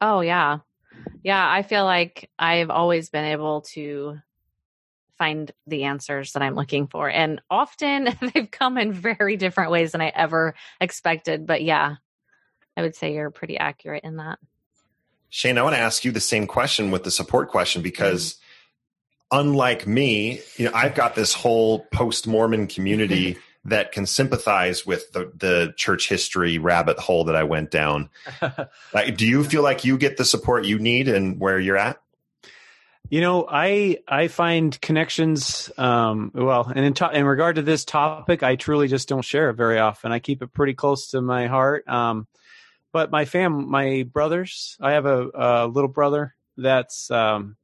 Oh 0.00 0.20
yeah. 0.20 0.58
Yeah, 1.22 1.48
I 1.48 1.62
feel 1.62 1.84
like 1.84 2.30
I've 2.38 2.70
always 2.70 3.10
been 3.10 3.24
able 3.24 3.62
to 3.72 4.18
find 5.18 5.50
the 5.66 5.84
answers 5.84 6.32
that 6.32 6.42
I'm 6.42 6.54
looking 6.54 6.88
for. 6.88 7.08
And 7.08 7.40
often 7.48 8.08
they've 8.34 8.50
come 8.50 8.76
in 8.76 8.92
very 8.92 9.36
different 9.36 9.70
ways 9.70 9.92
than 9.92 10.00
I 10.00 10.08
ever 10.08 10.54
expected. 10.80 11.46
But 11.46 11.62
yeah, 11.62 11.94
I 12.76 12.82
would 12.82 12.96
say 12.96 13.14
you're 13.14 13.30
pretty 13.30 13.56
accurate 13.56 14.04
in 14.04 14.16
that. 14.16 14.38
Shane, 15.30 15.56
I 15.56 15.62
want 15.62 15.76
to 15.76 15.80
ask 15.80 16.04
you 16.04 16.10
the 16.12 16.20
same 16.20 16.46
question 16.46 16.90
with 16.90 17.04
the 17.04 17.10
support 17.10 17.48
question 17.48 17.80
mm-hmm. 17.80 17.88
because 17.88 18.36
unlike 19.32 19.86
me, 19.86 20.40
you 20.56 20.66
know, 20.66 20.72
I've 20.74 20.94
got 20.94 21.14
this 21.14 21.32
whole 21.32 21.80
post-Mormon 21.92 22.68
community 22.68 23.38
that 23.64 23.92
can 23.92 24.06
sympathize 24.06 24.84
with 24.84 25.10
the, 25.12 25.32
the 25.36 25.72
church 25.76 26.08
history 26.08 26.58
rabbit 26.58 26.98
hole 26.98 27.24
that 27.24 27.36
I 27.36 27.44
went 27.44 27.70
down. 27.70 28.10
Like, 28.92 29.16
do 29.16 29.26
you 29.26 29.42
feel 29.42 29.62
like 29.62 29.84
you 29.84 29.96
get 29.96 30.18
the 30.18 30.24
support 30.24 30.66
you 30.66 30.78
need 30.78 31.08
and 31.08 31.40
where 31.40 31.58
you're 31.58 31.78
at? 31.78 31.98
You 33.08 33.20
know, 33.20 33.46
I 33.50 33.98
I 34.06 34.28
find 34.28 34.78
connections. 34.80 35.70
Um, 35.78 36.30
well, 36.34 36.70
and 36.74 36.84
in, 36.84 36.94
to- 36.94 37.10
in 37.10 37.24
regard 37.24 37.56
to 37.56 37.62
this 37.62 37.84
topic, 37.84 38.42
I 38.42 38.56
truly 38.56 38.88
just 38.88 39.08
don't 39.08 39.24
share 39.24 39.50
it 39.50 39.54
very 39.54 39.78
often. 39.78 40.12
I 40.12 40.18
keep 40.18 40.42
it 40.42 40.52
pretty 40.52 40.74
close 40.74 41.08
to 41.10 41.20
my 41.20 41.46
heart. 41.46 41.86
Um, 41.88 42.26
but 42.92 43.10
my 43.10 43.24
fam, 43.24 43.70
my 43.70 44.04
brothers, 44.10 44.76
I 44.80 44.92
have 44.92 45.06
a, 45.06 45.28
a 45.34 45.66
little 45.66 45.88
brother 45.88 46.34
that's 46.56 47.10
um, 47.10 47.56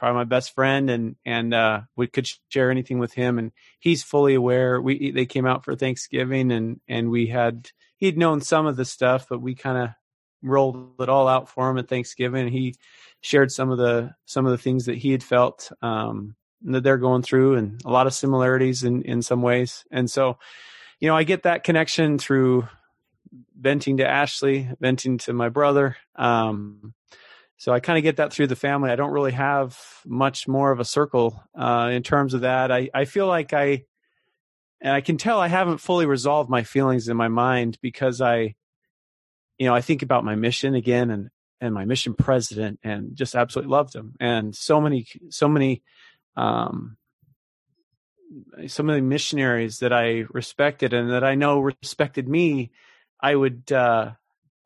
probably 0.00 0.16
my 0.16 0.24
best 0.24 0.54
friend, 0.54 0.90
and 0.90 1.16
and 1.24 1.54
uh, 1.54 1.82
we 1.94 2.08
could 2.08 2.26
share 2.48 2.70
anything 2.70 2.98
with 2.98 3.12
him, 3.12 3.38
and 3.38 3.52
he's 3.78 4.02
fully 4.02 4.34
aware. 4.34 4.80
We 4.80 5.12
they 5.12 5.26
came 5.26 5.46
out 5.46 5.64
for 5.64 5.76
Thanksgiving, 5.76 6.50
and 6.50 6.80
and 6.88 7.10
we 7.10 7.26
had 7.26 7.68
he'd 7.98 8.18
known 8.18 8.40
some 8.40 8.66
of 8.66 8.76
the 8.76 8.86
stuff, 8.86 9.26
but 9.28 9.42
we 9.42 9.54
kind 9.54 9.78
of 9.78 9.90
rolled 10.42 10.94
it 11.00 11.10
all 11.10 11.28
out 11.28 11.50
for 11.50 11.70
him 11.70 11.76
at 11.76 11.88
Thanksgiving. 11.88 12.48
He 12.48 12.74
shared 13.20 13.52
some 13.52 13.70
of 13.70 13.76
the 13.76 14.14
some 14.24 14.46
of 14.46 14.52
the 14.52 14.58
things 14.58 14.86
that 14.86 14.96
he 14.96 15.12
had 15.12 15.22
felt 15.22 15.70
um, 15.82 16.34
that 16.62 16.82
they're 16.82 16.96
going 16.96 17.22
through 17.22 17.56
and 17.56 17.80
a 17.84 17.90
lot 17.90 18.06
of 18.06 18.14
similarities 18.14 18.82
in, 18.82 19.02
in 19.02 19.22
some 19.22 19.42
ways. 19.42 19.84
And 19.90 20.10
so, 20.10 20.38
you 20.98 21.08
know, 21.08 21.16
I 21.16 21.24
get 21.24 21.42
that 21.42 21.62
connection 21.62 22.18
through 22.18 22.66
venting 23.58 23.98
to 23.98 24.08
Ashley, 24.08 24.70
venting 24.80 25.18
to 25.18 25.34
my 25.34 25.50
brother. 25.50 25.96
Um, 26.16 26.94
so 27.60 27.74
I 27.74 27.80
kind 27.80 27.98
of 27.98 28.02
get 28.02 28.16
that 28.16 28.32
through 28.32 28.46
the 28.46 28.56
family. 28.56 28.90
I 28.90 28.96
don't 28.96 29.12
really 29.12 29.32
have 29.32 29.78
much 30.06 30.48
more 30.48 30.72
of 30.72 30.80
a 30.80 30.84
circle 30.84 31.44
uh, 31.54 31.90
in 31.92 32.02
terms 32.02 32.32
of 32.32 32.40
that. 32.40 32.72
I, 32.72 32.88
I 32.94 33.04
feel 33.04 33.26
like 33.26 33.52
I, 33.52 33.84
and 34.80 34.94
I 34.94 35.02
can 35.02 35.18
tell 35.18 35.38
I 35.38 35.48
haven't 35.48 35.76
fully 35.76 36.06
resolved 36.06 36.48
my 36.48 36.62
feelings 36.62 37.08
in 37.08 37.18
my 37.18 37.28
mind 37.28 37.76
because 37.82 38.22
I, 38.22 38.54
you 39.58 39.66
know, 39.66 39.74
I 39.74 39.82
think 39.82 40.00
about 40.00 40.24
my 40.24 40.36
mission 40.36 40.74
again 40.74 41.10
and 41.10 41.28
and 41.60 41.74
my 41.74 41.84
mission 41.84 42.14
president 42.14 42.80
and 42.82 43.14
just 43.14 43.34
absolutely 43.34 43.70
loved 43.70 43.94
him 43.94 44.14
and 44.18 44.56
so 44.56 44.80
many 44.80 45.06
so 45.28 45.46
many 45.46 45.82
um 46.38 46.96
so 48.68 48.82
many 48.82 49.02
missionaries 49.02 49.80
that 49.80 49.92
I 49.92 50.24
respected 50.30 50.94
and 50.94 51.10
that 51.10 51.24
I 51.24 51.34
know 51.34 51.60
respected 51.60 52.26
me, 52.26 52.70
I 53.20 53.36
would 53.36 53.70
uh 53.70 54.12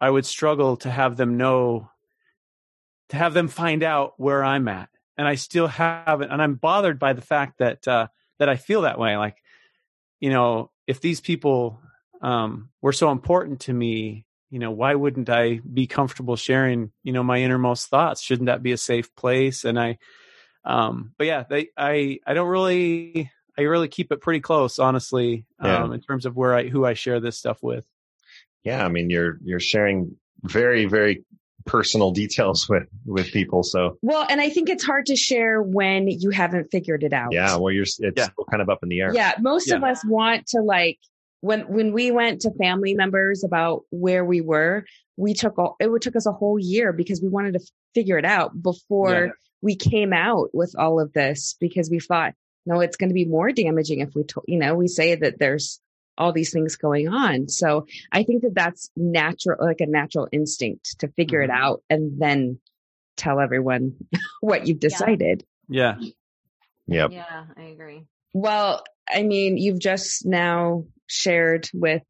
I 0.00 0.10
would 0.10 0.26
struggle 0.26 0.76
to 0.76 0.90
have 0.92 1.16
them 1.16 1.36
know 1.36 1.90
to 3.14 3.18
have 3.18 3.34
them 3.34 3.48
find 3.48 3.82
out 3.82 4.14
where 4.18 4.44
I'm 4.44 4.68
at. 4.68 4.88
And 5.16 5.26
I 5.28 5.36
still 5.36 5.68
haven't 5.68 6.30
and 6.32 6.42
I'm 6.42 6.54
bothered 6.56 6.98
by 6.98 7.12
the 7.12 7.22
fact 7.22 7.58
that 7.58 7.86
uh 7.88 8.08
that 8.38 8.48
I 8.48 8.56
feel 8.56 8.82
that 8.82 8.98
way. 8.98 9.16
Like, 9.16 9.36
you 10.20 10.30
know, 10.30 10.70
if 10.86 11.00
these 11.00 11.20
people 11.20 11.80
um 12.20 12.70
were 12.82 12.92
so 12.92 13.10
important 13.10 13.60
to 13.60 13.72
me 13.72 14.24
you 14.50 14.60
know 14.60 14.70
why 14.70 14.94
wouldn't 14.94 15.28
i 15.28 15.60
be 15.72 15.86
comfortable 15.86 16.36
sharing 16.36 16.92
you 17.02 17.12
know 17.12 17.24
my 17.24 17.38
innermost 17.38 17.88
thoughts 17.88 18.22
shouldn't 18.22 18.46
that 18.46 18.62
be 18.62 18.70
a 18.72 18.76
safe 18.76 19.14
place 19.16 19.64
and 19.64 19.80
i 19.80 19.98
um 20.64 21.12
but 21.18 21.26
yeah 21.26 21.42
they 21.50 21.68
i 21.76 22.20
i 22.26 22.34
don't 22.34 22.48
really 22.48 23.30
i 23.58 23.62
really 23.62 23.88
keep 23.88 24.12
it 24.12 24.20
pretty 24.20 24.40
close 24.40 24.78
honestly 24.78 25.44
Yeah. 25.62 25.82
um 25.82 25.92
in 25.92 26.00
terms 26.00 26.24
of 26.24 26.36
where 26.36 26.54
i 26.54 26.68
who 26.68 26.84
i 26.86 26.94
share 26.94 27.18
this 27.20 27.36
stuff 27.36 27.62
with 27.62 27.84
Yeah, 28.62 28.84
I 28.84 28.88
mean 28.88 29.10
you're 29.10 29.38
you're 29.42 29.60
sharing 29.60 30.16
very 30.44 30.84
very 30.86 31.24
personal 31.64 32.10
details 32.10 32.68
with 32.68 32.84
with 33.06 33.30
people. 33.32 33.62
So 33.62 33.98
Well, 34.02 34.26
and 34.28 34.40
I 34.40 34.50
think 34.50 34.68
it's 34.68 34.84
hard 34.84 35.06
to 35.06 35.16
share 35.16 35.62
when 35.62 36.08
you 36.08 36.30
haven't 36.30 36.70
figured 36.70 37.02
it 37.02 37.12
out. 37.12 37.32
yeah, 37.32 37.56
well 37.56 37.72
you're 37.72 37.82
it's 37.84 37.98
Yeah. 38.00 38.24
still 38.24 38.44
kind 38.50 38.62
of 38.62 38.68
up 38.68 38.80
in 38.82 38.88
the 38.88 39.00
air. 39.00 39.14
Yeah, 39.14 39.32
most 39.40 39.70
of 39.70 39.82
us 39.82 40.04
want 40.04 40.46
to 40.48 40.60
like 40.60 40.98
when 41.40 41.62
when 41.68 41.92
we 41.92 42.10
went 42.10 42.42
to 42.42 42.50
family 42.52 42.94
members 42.94 43.44
about 43.44 43.82
where 43.90 44.24
we 44.24 44.40
were, 44.40 44.84
we 45.16 45.34
took 45.34 45.58
all 45.58 45.76
it 45.80 45.90
would 45.90 46.02
took 46.02 46.16
us 46.16 46.26
a 46.26 46.32
whole 46.32 46.58
year 46.58 46.92
because 46.92 47.20
we 47.22 47.28
wanted 47.28 47.54
to 47.54 47.60
figure 47.94 48.18
it 48.18 48.24
out 48.24 48.60
before 48.62 49.26
Yeah. 49.26 49.32
we 49.62 49.76
came 49.76 50.12
out 50.12 50.50
with 50.54 50.74
all 50.78 51.00
of 51.00 51.12
this 51.12 51.56
because 51.60 51.88
we 51.90 52.00
thought 52.00 52.34
no, 52.66 52.80
it's 52.80 52.96
going 52.96 53.10
to 53.10 53.14
be 53.14 53.26
more 53.26 53.52
damaging 53.52 54.00
if 54.00 54.14
we 54.14 54.24
to, 54.24 54.40
you 54.46 54.58
know 54.58 54.74
we 54.74 54.88
say 54.88 55.14
that 55.14 55.38
there's 55.38 55.80
all 56.16 56.32
these 56.32 56.52
things 56.52 56.76
going 56.76 57.08
on. 57.08 57.48
So 57.48 57.86
I 58.12 58.22
think 58.22 58.42
that 58.42 58.54
that's 58.54 58.90
natural, 58.96 59.58
like 59.60 59.80
a 59.80 59.86
natural 59.86 60.28
instinct 60.32 60.98
to 61.00 61.08
figure 61.08 61.42
it 61.42 61.50
Mhm. 61.50 61.54
out 61.62 61.82
and 61.90 62.20
then 62.20 62.58
tell 63.16 63.40
everyone 63.40 63.94
what 64.40 64.66
you've 64.66 64.80
decided. 64.80 65.44
yeah 65.68 65.96
Yep. 66.86 67.12
Yeah, 67.12 67.44
I 67.56 67.62
agree. 67.62 68.04
Well, 68.34 68.84
I 69.08 69.22
mean, 69.22 69.56
you've 69.56 69.78
just 69.78 70.26
now 70.26 70.84
shared 71.06 71.68
with 71.72 72.02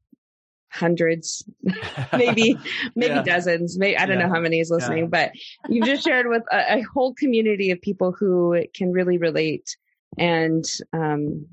hundreds, 0.69 1.45
maybe, 2.17 2.59
maybe 2.97 3.15
Yeah. 3.15 3.23
dozens. 3.23 3.79
Maybe 3.79 3.97
I 3.97 4.07
don't 4.07 4.19
Yeah. 4.19 4.27
know 4.27 4.35
how 4.35 4.41
many 4.41 4.59
is 4.59 4.71
listening, 4.71 5.11
but 5.11 5.31
you've 5.69 5.87
just 5.87 6.03
shared 6.03 6.27
with 6.29 6.43
a, 6.51 6.79
a 6.79 6.83
whole 6.93 7.15
community 7.15 7.71
of 7.71 7.81
people 7.81 8.11
who 8.13 8.65
can 8.75 8.91
really 8.91 9.19
relate 9.19 9.77
and 10.19 10.65
um, 10.93 11.47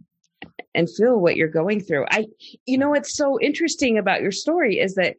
and 0.73 0.89
feel 0.89 1.19
what 1.19 1.35
you're 1.35 1.47
going 1.47 1.81
through. 1.81 2.05
I, 2.09 2.27
you 2.65 2.77
know, 2.77 2.89
what's 2.89 3.15
so 3.15 3.39
interesting 3.39 3.97
about 3.97 4.21
your 4.21 4.31
story 4.31 4.79
is 4.79 4.95
that 4.95 5.17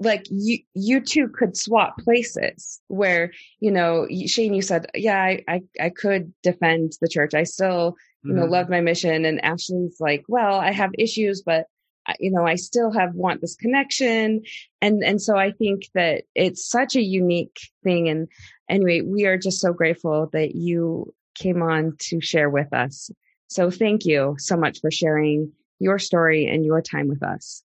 like 0.00 0.26
you 0.30 0.58
you 0.74 1.00
two 1.00 1.28
could 1.28 1.56
swap 1.56 1.98
places 1.98 2.80
where 2.86 3.32
you 3.58 3.70
know 3.70 4.06
Shane 4.26 4.54
you 4.54 4.62
said 4.62 4.86
yeah 4.94 5.20
I 5.20 5.44
I, 5.48 5.62
I 5.80 5.90
could 5.90 6.32
defend 6.42 6.92
the 7.00 7.08
church. 7.08 7.34
I 7.34 7.42
still 7.44 7.96
you 8.22 8.34
know 8.36 8.46
Mhm. 8.46 8.50
loved 8.50 8.70
my 8.70 8.80
mission. 8.80 9.24
And 9.24 9.44
Ashley's 9.44 9.96
like 10.00 10.24
well 10.28 10.60
I 10.60 10.70
have 10.72 10.90
issues 10.98 11.42
but 11.42 11.66
you 12.20 12.30
know 12.30 12.46
I 12.46 12.54
still 12.54 12.92
have 12.92 13.14
want 13.14 13.40
this 13.40 13.56
connection. 13.56 14.42
And 14.80 15.02
and 15.02 15.20
so 15.20 15.36
I 15.36 15.50
think 15.50 15.88
that 15.94 16.24
it's 16.34 16.68
such 16.68 16.94
a 16.94 17.02
unique 17.02 17.58
thing. 17.82 18.08
And 18.08 18.28
anyway 18.68 19.00
we 19.00 19.26
are 19.26 19.36
just 19.36 19.60
so 19.60 19.72
grateful 19.72 20.28
that 20.32 20.54
you 20.54 21.12
came 21.34 21.62
on 21.62 21.96
to 21.98 22.20
share 22.20 22.50
with 22.50 22.72
us 22.72 23.10
so 23.48 23.70
thank 23.70 24.04
you 24.06 24.36
so 24.38 24.56
much 24.56 24.80
for 24.80 24.90
sharing 24.90 25.52
your 25.78 25.98
story 25.98 26.46
and 26.46 26.64
your 26.64 26.80
time 26.82 27.08
with 27.08 27.22
us 27.22 27.62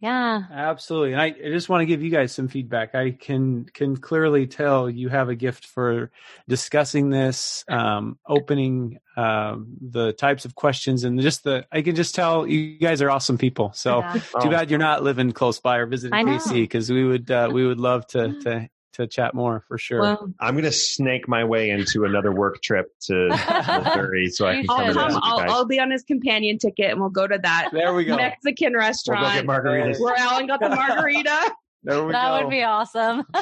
Yeah. 0.00 0.42
Absolutely. 0.52 1.12
And 1.12 1.20
I, 1.22 1.26
I 1.26 1.50
just 1.50 1.68
want 1.68 1.80
to 1.80 1.86
give 1.86 2.02
you 2.02 2.10
guys 2.10 2.30
some 2.32 2.48
feedback. 2.48 2.94
I 2.94 3.12
can 3.12 3.64
can 3.72 3.96
clearly 3.96 4.46
tell 4.46 4.90
you 4.90 5.08
have 5.08 5.28
a 5.30 5.34
gift 5.34 5.66
for 5.66 6.10
discussing 6.48 7.08
this, 7.10 7.64
um, 7.68 8.18
opening 8.28 8.98
um, 9.16 9.76
the 9.80 10.12
types 10.12 10.44
of 10.44 10.54
questions 10.54 11.04
and 11.04 11.18
just 11.20 11.44
the 11.44 11.66
I 11.72 11.80
can 11.82 11.96
just 11.96 12.14
tell 12.14 12.46
you 12.46 12.78
guys 12.78 13.00
are 13.02 13.10
awesome 13.10 13.38
people. 13.38 13.72
So 13.74 14.02
Yeah. 14.02 14.20
too 14.42 14.50
bad 14.50 14.68
you're 14.70 14.78
not 14.78 15.02
living 15.02 15.32
close 15.32 15.58
by 15.60 15.78
or 15.78 15.86
visiting 15.86 16.18
I. 16.18 16.24
KC 16.24 16.62
because 16.64 16.90
we 16.92 17.04
would 17.04 17.30
uh, 17.30 17.48
we 17.50 17.66
would 17.66 17.80
love 17.80 18.06
to 18.08 18.34
to 18.44 18.68
to 18.96 19.06
chat 19.06 19.34
more 19.34 19.64
for 19.68 19.78
sure. 19.78 20.00
well 20.00 20.32
I'm 20.40 20.54
gonna 20.56 20.72
snake 20.72 21.28
my 21.28 21.44
way 21.44 21.70
into 21.70 22.04
another 22.04 22.32
work 22.32 22.60
trip 22.62 22.86
to 23.02 23.28
Missouri 23.28 24.28
so 24.30 24.46
I 24.46 24.52
You 24.60 24.66
can 24.68 24.76
come 24.76 24.86
should. 24.88 24.96
and 24.96 25.20
I'll, 25.22 25.50
I'll, 25.50 25.64
be 25.66 25.78
on 25.80 25.90
his 25.90 26.02
companion 26.02 26.58
ticket 26.58 26.90
and 26.90 27.00
we'll 27.00 27.10
go 27.10 27.26
to 27.26 27.38
that 27.42 27.70
there 27.72 27.94
we 27.94 28.04
go. 28.04 28.16
Mexican 28.16 28.72
We'll 28.72 28.80
restaurant 28.80 29.22
go 29.24 29.32
get 29.32 29.46
margaritas. 29.46 30.00
where 30.00 30.14
Alan 30.16 30.46
got 30.46 30.60
the 30.60 30.68
margarita. 30.70 31.52
There 31.84 32.04
we 32.04 32.12
That 32.12 32.38
go. 32.38 32.44
would 32.44 32.50
be 32.50 32.62
awesome. 32.62 33.24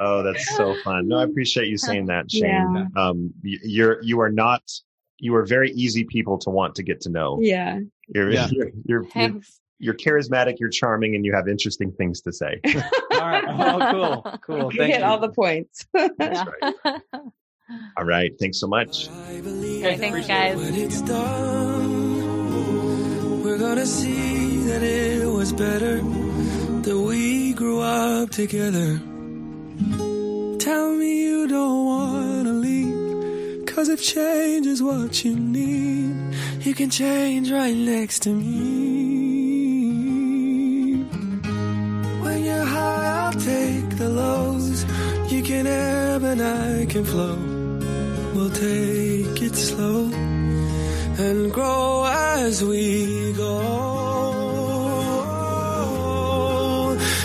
Oh, 0.00 0.22
that's 0.24 0.56
so 0.56 0.74
fun. 0.82 1.06
No, 1.06 1.18
I 1.18 1.24
appreciate 1.24 1.68
you 1.68 1.78
saying 1.78 2.06
that, 2.06 2.28
Shane. 2.30 2.88
Yeah. 2.96 3.00
Um, 3.00 3.32
you're 3.42 4.02
you 4.02 4.20
are 4.20 4.30
not 4.30 4.62
you 5.18 5.34
are 5.36 5.44
very 5.46 5.70
easy 5.70 6.02
people 6.04 6.36
to 6.38 6.50
want 6.50 6.74
to 6.76 6.82
get 6.82 7.02
to 7.02 7.10
know. 7.10 7.38
Yeah. 7.40 7.78
You're, 8.08 8.30
Yeah. 8.30 8.48
you're, 8.50 8.66
you're 8.66 8.74
you're 8.84 9.04
Thanks. 9.04 9.60
You're 9.78 9.94
charismatic, 9.94 10.58
you're 10.60 10.68
charming, 10.70 11.14
and 11.14 11.24
you 11.24 11.32
have 11.34 11.48
interesting 11.48 11.92
things 11.92 12.20
to 12.22 12.32
say. 12.32 12.60
All 12.66 12.72
right. 13.20 13.44
Oh, 13.48 13.90
cool. 13.90 14.22
Cool. 14.44 14.72
You 14.72 14.78
Thank 14.78 14.92
hit 14.92 15.00
you. 15.00 15.06
all 15.06 15.18
the 15.18 15.30
points. 15.30 15.86
Yeah. 16.20 16.44
All 17.96 18.04
right, 18.04 18.30
thanks 18.38 18.60
so 18.60 18.66
much. 18.66 19.08
Okay, 19.08 19.96
thanks, 19.96 20.26
guys. 20.28 20.54
When 20.56 20.74
it's 20.74 21.00
done, 21.00 22.12
we're 23.42 23.56
gonna 23.56 23.86
see 23.86 24.58
that 24.64 24.82
it 24.82 25.26
was 25.26 25.54
better 25.54 26.02
that 26.02 26.98
we 26.98 27.54
grew 27.54 27.80
up 27.80 28.28
together. 28.28 28.98
Tell 30.58 30.92
me 30.92 31.22
you 31.24 31.48
don't 31.48 31.86
wanna 31.86 32.52
leave, 32.52 33.64
cause 33.64 33.88
if 33.88 34.02
change 34.02 34.66
is 34.66 34.82
what 34.82 35.24
you 35.24 35.34
need, 35.34 36.34
you 36.66 36.74
can 36.74 36.90
change 36.90 37.50
right 37.50 37.74
next 37.74 38.24
to 38.24 38.28
me. 38.30 39.23
When 42.34 42.44
you're 42.44 42.64
high, 42.64 43.06
I'll 43.20 43.32
take 43.32 43.96
the 43.96 44.08
lows. 44.08 44.84
You 45.32 45.40
can 45.44 45.68
ebb 45.68 46.24
and 46.24 46.42
I 46.42 46.84
can 46.86 47.04
flow. 47.04 47.36
We'll 48.34 48.50
take 48.50 49.40
it 49.40 49.54
slow 49.54 50.10
and 51.26 51.52
grow 51.52 52.04
as 52.06 52.64
we 52.64 53.34
go. 53.34 53.60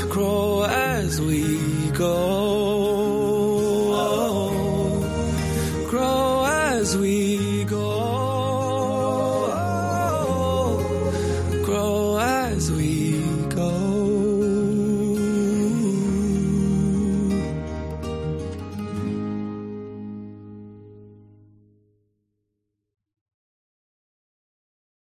Grow 0.09 0.61
as 0.61 1.19
we 1.19 1.89
go. 1.97 2.38